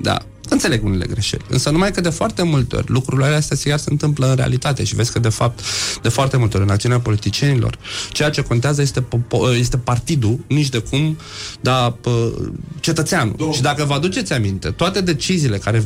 Da, 0.00 0.18
înțeleg 0.52 0.84
unele 0.84 1.06
greșeli. 1.06 1.44
Însă 1.48 1.70
numai 1.70 1.92
că 1.92 2.00
de 2.00 2.08
foarte 2.08 2.42
multe 2.42 2.76
ori 2.76 2.90
lucrurile 2.90 3.26
astea 3.26 3.56
chiar 3.64 3.78
se 3.78 3.90
întâmplă 3.90 4.28
în 4.28 4.34
realitate 4.34 4.84
și 4.84 4.94
vezi 4.94 5.12
că 5.12 5.18
de 5.18 5.28
fapt, 5.28 5.60
de 6.02 6.08
foarte 6.08 6.36
multe 6.36 6.56
ori 6.56 6.66
în 6.66 6.72
acțiunea 6.72 7.00
politicienilor, 7.00 7.78
ceea 8.12 8.30
ce 8.30 8.42
contează 8.42 8.82
este, 8.82 9.00
popo- 9.00 9.58
este 9.58 9.76
partidul, 9.76 10.38
nici 10.46 10.68
de 10.68 10.78
cum, 10.78 11.18
dar 11.60 11.90
pă, 11.90 12.32
cetățeanul. 12.80 13.34
Domn. 13.36 13.52
Și 13.52 13.62
dacă 13.62 13.84
vă 13.84 13.94
aduceți 13.94 14.32
aminte, 14.32 14.70
toate 14.70 15.00
deciziile 15.00 15.58
care 15.58 15.84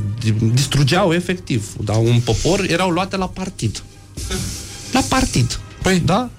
distrugeau 0.53 1.13
efectiv 1.13 1.73
da, 1.85 1.93
un 1.93 2.21
popor 2.21 2.65
erau 2.69 2.91
luate 2.91 3.17
la 3.17 3.29
partid. 3.29 3.83
La 4.93 5.01
partid. 5.09 5.61
Păi, 5.83 5.99
da? 5.99 6.31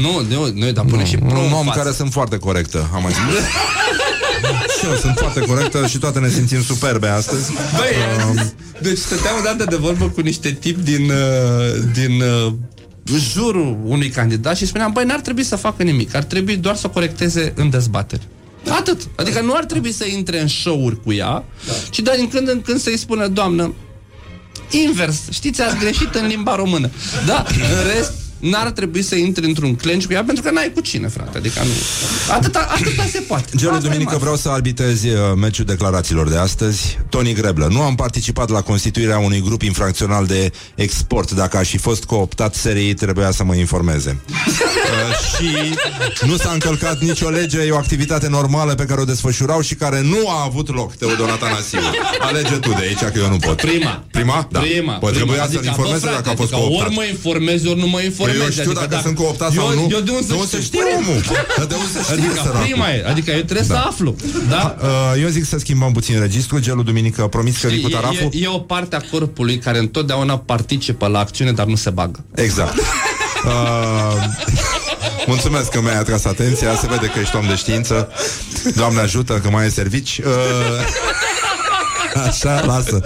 Nu, 0.01 0.23
nu, 0.29 0.51
nu, 0.55 0.71
dar 0.73 0.85
pune 0.85 1.05
și 1.05 1.17
pro 1.17 1.39
Un 1.39 1.45
în 1.47 1.53
om 1.53 1.65
față. 1.65 1.79
care 1.79 1.93
sunt 1.95 2.13
foarte 2.13 2.37
corectă, 2.37 2.91
am 2.95 3.03
mai 3.03 3.13
spus. 3.13 3.35
și 4.79 4.87
eu 4.87 4.97
sunt 4.97 5.17
foarte 5.17 5.41
corectă 5.41 5.87
și 5.87 5.99
toate 5.99 6.19
ne 6.19 6.29
simțim 6.29 6.63
superbe 6.63 7.09
astăzi. 7.09 7.53
Băi, 7.77 7.91
Um, 8.29 8.53
deci 8.83 8.99
stăteam 8.99 9.39
odată 9.39 9.65
de 9.65 9.77
vorbă 9.77 10.09
cu 10.09 10.21
niște 10.21 10.51
tip 10.51 10.79
din, 10.79 11.11
uh, 11.11 11.83
din 11.93 12.21
uh, 12.21 12.53
jurul 13.33 13.79
unui 13.85 14.09
candidat 14.09 14.57
și 14.57 14.67
spuneam, 14.67 14.93
băi, 14.93 15.05
n-ar 15.05 15.21
trebui 15.21 15.43
să 15.43 15.57
facă 15.57 15.83
nimic, 15.83 16.15
ar 16.15 16.23
trebui 16.23 16.57
doar 16.57 16.77
să 16.77 16.87
o 16.87 16.91
corecteze 16.91 17.53
în 17.57 17.71
dezbateri. 17.71 18.23
Atât. 18.71 19.01
Adică 19.17 19.41
nu 19.41 19.55
ar 19.55 19.65
trebui 19.65 19.93
să 19.93 20.07
intre 20.07 20.41
în 20.41 20.49
show-uri 20.49 21.03
cu 21.03 21.13
ea, 21.13 21.45
da. 21.67 21.73
ci 21.91 22.01
doar 22.01 22.17
din 22.17 22.29
când 22.29 22.49
în 22.49 22.61
când 22.61 22.81
să-i 22.81 22.97
spună, 22.97 23.27
doamnă, 23.27 23.75
invers, 24.71 25.21
știți, 25.31 25.63
ați 25.63 25.77
greșit 25.77 26.15
în 26.15 26.27
limba 26.27 26.55
română. 26.55 26.91
Da, 27.27 27.45
în 27.49 27.95
rest, 27.95 28.13
n-ar 28.43 28.71
trebui 28.71 29.03
să 29.03 29.15
intri 29.15 29.45
într-un 29.45 29.75
clench 29.75 30.05
cu 30.07 30.13
ea 30.13 30.25
pentru 30.25 30.43
că 30.43 30.51
n-ai 30.51 30.71
cu 30.75 30.81
cine, 30.81 31.09
frate. 31.09 31.39
Adică 31.39 31.61
nu. 31.63 31.71
Atâta, 32.35 32.69
atâta 32.71 33.05
se 33.13 33.21
poate. 33.21 33.51
Gelu 33.57 33.73
Asta 33.73 33.85
e 33.85 33.89
Duminică 33.89 34.11
mare. 34.11 34.23
vreau 34.23 34.37
să 34.37 34.49
arbitrezi 34.49 35.09
uh, 35.09 35.17
meciul 35.37 35.65
declarațiilor 35.65 36.29
de 36.29 36.37
astăzi. 36.37 36.99
Tony 37.09 37.33
Greblă. 37.33 37.69
Nu 37.71 37.81
am 37.83 37.95
participat 37.95 38.51
la 38.51 38.61
constituirea 38.61 39.19
unui 39.19 39.41
grup 39.41 39.63
infracțional 39.63 40.27
de 40.27 40.53
export. 40.75 41.31
Dacă 41.31 41.57
aș 41.57 41.69
fi 41.69 41.79
fost 41.79 42.05
cooptat, 42.05 42.55
SRI 42.55 42.95
trebuia 42.95 43.31
să 43.31 43.45
mă 43.45 43.55
informeze. 43.55 44.21
uh, 44.29 45.37
și 45.37 45.75
nu 46.27 46.37
s-a 46.37 46.51
încălcat 46.53 47.01
nicio 47.01 47.29
lege, 47.29 47.61
e 47.61 47.71
o 47.71 47.77
activitate 47.77 48.29
normală 48.29 48.75
pe 48.75 48.85
care 48.85 49.01
o 49.01 49.05
desfășurau 49.05 49.61
și 49.61 49.75
care 49.75 50.01
nu 50.03 50.29
a 50.29 50.43
avut 50.45 50.75
loc, 50.75 50.95
Teodor 50.95 51.31
Atanasiu. 51.31 51.79
Alege 52.21 52.55
tu 52.55 52.69
de 52.69 52.83
aici, 52.83 52.99
că 52.99 53.19
eu 53.19 53.29
nu 53.29 53.37
pot. 53.37 53.57
Prima. 53.61 54.05
Prima? 54.11 54.49
Da. 54.51 54.61
Prima. 54.61 54.93
Păi 54.93 55.11
prima. 55.11 55.25
trebuia 55.25 55.49
să-l 55.53 55.65
informeze 55.65 55.99
bă, 55.99 56.07
frate, 56.07 56.23
dacă 56.23 56.31
a 56.31 56.35
fost 56.35 56.53
adică 56.53 56.69
cooptat. 56.69 56.87
Ori 56.87 56.97
mă 56.97 57.05
informezi, 57.05 57.67
ori 57.67 57.79
nu 57.79 57.87
mă 57.87 58.01
informezi. 58.01 58.32
Păi 58.37 58.45
eu 58.45 58.51
știu 58.51 58.71
adică, 58.71 58.87
dacă 58.91 59.03
sunt 59.05 59.17
cooptat 59.17 59.53
sau 59.53 59.69
eu, 59.69 59.75
nu. 59.75 59.81
Eu 59.91 60.01
de 60.01 60.11
unde 60.11 60.27
De 60.27 60.33
unde 60.33 60.47
să 60.47 60.57
să 60.57 60.61
știu? 60.63 60.79
știe 60.81 60.95
omul? 60.97 61.21
Dar 61.57 61.67
de 61.67 61.75
unde 61.75 61.89
să 61.93 62.01
știe, 62.03 62.15
Adică 62.15 62.35
săracul? 62.35 62.61
prima 62.63 62.91
e, 62.91 63.05
adică 63.07 63.31
eu 63.31 63.41
trebuie 63.41 63.67
să 63.67 63.75
aflu. 63.75 64.17
Da? 64.49 64.77
Uh, 64.83 65.23
eu 65.23 65.29
zic 65.29 65.45
să 65.45 65.59
schimbăm 65.59 65.93
puțin 65.93 66.21
registrul. 66.21 66.61
Gelul 66.61 66.85
duminică 66.85 67.23
promis 67.27 67.59
că 67.59 67.67
vii 67.69 67.81
cu 67.81 67.89
E, 67.89 67.93
taraful. 67.93 68.29
e, 68.33 68.39
e 68.43 68.49
o 68.49 68.59
parte 68.59 68.97
a 68.97 69.01
corpului 69.11 69.59
care 69.59 69.79
întotdeauna 69.79 70.39
participă 70.39 71.07
la 71.07 71.19
acțiune, 71.19 71.53
dar 71.53 71.67
nu 71.67 71.77
se 71.77 71.91
bagă. 71.91 72.25
Exact. 72.35 72.75
Uh, 73.45 74.25
mulțumesc 75.27 75.71
că 75.71 75.81
mi-ai 75.81 75.99
atras 75.99 76.25
atenția 76.25 76.77
Se 76.77 76.87
vede 76.87 77.07
că 77.07 77.19
ești 77.19 77.37
om 77.37 77.47
de 77.47 77.55
știință 77.55 78.09
Doamne 78.77 79.01
ajută 79.01 79.41
că 79.43 79.51
mai 79.51 79.67
e 79.67 79.69
servici 79.69 80.21
uh, 80.25 80.25
Așa, 82.15 82.65
lasă 82.65 83.01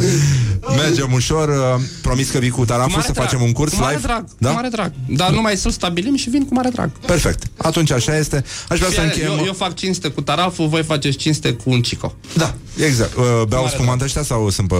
Mergem 0.76 1.12
ușor 1.12 1.48
uh, 1.48 1.82
Promis 2.02 2.30
că 2.30 2.38
vii 2.38 2.50
cu 2.50 2.64
taraful 2.64 2.90
mare 2.90 3.04
să 3.06 3.12
drag, 3.12 3.24
facem 3.26 3.42
un 3.42 3.52
curs 3.52 3.72
cu 3.72 3.80
mare 3.80 3.94
live 3.94 4.06
drag, 4.06 4.24
da? 4.38 4.48
cu 4.48 4.54
mare 4.54 4.68
drag. 4.68 4.92
Dar 5.08 5.30
numai 5.30 5.56
să-l 5.56 5.70
stabilim 5.70 6.16
și 6.16 6.30
vin 6.30 6.44
cu 6.44 6.54
mare 6.54 6.68
drag. 6.68 6.90
Perfect, 6.90 7.42
atunci 7.56 7.90
așa 7.90 8.16
este 8.16 8.44
Aș 8.68 8.78
vrea 8.78 8.90
să 8.90 8.94
Fie, 8.94 9.02
încheiem 9.02 9.38
eu, 9.38 9.44
eu 9.44 9.52
fac 9.52 9.74
cinste 9.74 10.08
cu 10.08 10.20
taraful, 10.20 10.68
voi 10.68 10.82
faceți 10.82 11.16
cinste 11.16 11.52
cu 11.52 11.70
un 11.70 11.82
cico. 11.82 12.14
Da, 12.34 12.54
exact 12.86 13.16
uh, 13.16 13.42
Beau 13.48 13.68
spumant 13.68 14.00
ăștia 14.02 14.22
sau 14.22 14.50
sunt 14.50 14.68
pe... 14.68 14.74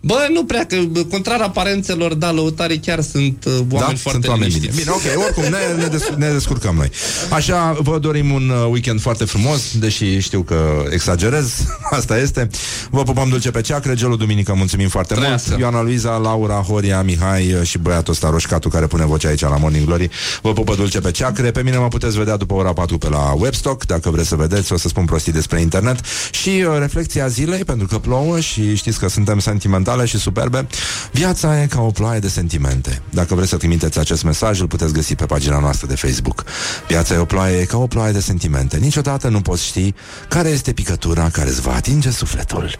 Bă, 0.00 0.26
nu 0.32 0.44
prea, 0.44 0.66
că 0.66 0.76
bă, 0.90 1.04
contrar 1.04 1.40
aparențelor, 1.40 2.14
da, 2.14 2.30
lăutarii 2.30 2.78
chiar 2.78 3.00
sunt 3.02 3.44
uh, 3.44 3.52
oameni 3.52 3.68
da? 3.78 3.86
foarte 3.86 4.02
sunt 4.02 4.26
oameni 4.26 4.52
bine. 4.52 4.60
liniștiți. 4.60 4.78
Bine, 4.78 4.90
ok, 4.90 5.24
oricum 5.24 5.42
ne, 5.42 5.82
ne, 5.82 5.86
des- 5.88 6.12
ne 6.16 6.32
descurcăm 6.32 6.74
noi 6.74 6.90
Așa, 7.30 7.76
vă 7.80 7.98
dorim 7.98 8.32
un 8.32 8.48
uh, 8.48 8.68
weekend 8.70 9.00
foarte 9.00 9.24
frumos 9.24 9.78
Deși 9.78 10.18
știu 10.18 10.42
că 10.42 10.84
exagerez 10.90 11.52
Asta 11.98 12.18
este 12.18 12.48
Vă 12.90 13.02
pupăm 13.02 13.28
dulce 13.28 13.50
pe 13.50 13.57
ceacră 13.60 13.94
Gelul 13.94 14.16
Duminică, 14.16 14.54
mulțumim 14.54 14.88
foarte 14.88 15.14
Trăiască. 15.14 15.48
mult. 15.48 15.60
Ioana 15.60 15.82
Luiza, 15.82 16.16
Laura, 16.16 16.54
Horia, 16.54 17.02
Mihai 17.02 17.52
uh, 17.52 17.62
Și 17.66 17.78
băiatul 17.78 18.12
ăsta 18.12 18.30
Roșcatu 18.30 18.68
care 18.68 18.86
pune 18.86 19.04
vocea 19.04 19.28
aici 19.28 19.40
la 19.40 19.56
Morning 19.56 19.86
Glory. 19.86 20.10
Vă 20.42 20.52
pupă 20.52 20.74
dulce 20.74 21.00
pe 21.00 21.10
ceacre. 21.10 21.50
Pe 21.50 21.62
mine 21.62 21.76
mă 21.76 21.88
puteți 21.88 22.16
vedea 22.18 22.36
după 22.36 22.54
ora 22.54 22.72
4 22.72 22.98
pe 22.98 23.08
la 23.08 23.32
Webstock 23.36 23.86
Dacă 23.86 24.10
vreți 24.10 24.28
să 24.28 24.36
vedeți, 24.36 24.72
o 24.72 24.76
să 24.76 24.88
spun 24.88 25.04
prostii 25.04 25.32
despre 25.32 25.60
internet. 25.60 26.00
Și 26.30 26.48
uh, 26.48 26.78
reflexia 26.78 27.26
zilei 27.28 27.64
Pentru 27.64 27.86
că 27.86 27.98
plouă 27.98 28.40
și 28.40 28.76
știți 28.76 28.98
că 28.98 29.08
suntem 29.08 29.38
sentimentale 29.38 30.04
și 30.04 30.18
superbe 30.18 30.66
Viața 31.12 31.62
e 31.62 31.66
ca 31.66 31.80
o 31.80 31.90
ploaie 31.90 32.18
de 32.18 32.28
sentimente. 32.28 33.02
Dacă 33.10 33.34
vreți 33.34 33.50
să 33.50 33.56
trimiteți 33.56 33.98
acest 33.98 34.22
mesaj 34.22 34.60
Îl 34.60 34.66
puteți 34.66 34.92
găsi 34.92 35.14
pe 35.14 35.26
pagina 35.26 35.58
noastră 35.60 35.86
de 35.86 35.94
Facebook. 35.94 36.44
Viața 36.88 37.14
e 37.14 37.18
o 37.18 37.24
ploaie 37.24 37.64
ca 37.64 37.78
o 37.78 37.86
ploaie 37.86 38.12
de 38.12 38.20
sentimente. 38.20 38.76
Niciodată 38.76 39.28
nu 39.28 39.40
poți 39.40 39.64
ști 39.64 39.94
care 40.28 40.48
este 40.48 40.72
picătura 40.72 41.28
care 41.32 41.48
îți 41.48 41.60
va 41.60 41.74
atinge 41.74 42.10
sufletul 42.10 42.78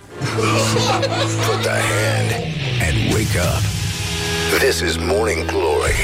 Put 0.69 1.62
the 1.62 1.74
hand 1.74 2.31
and 2.82 3.15
wake 3.15 3.36
up. 3.36 3.62
This 4.61 4.82
is 4.82 4.99
Morning 4.99 5.47
Glory 5.47 5.95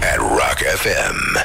at 0.00 0.18
Rock 0.18 0.60
FM. 0.60 1.44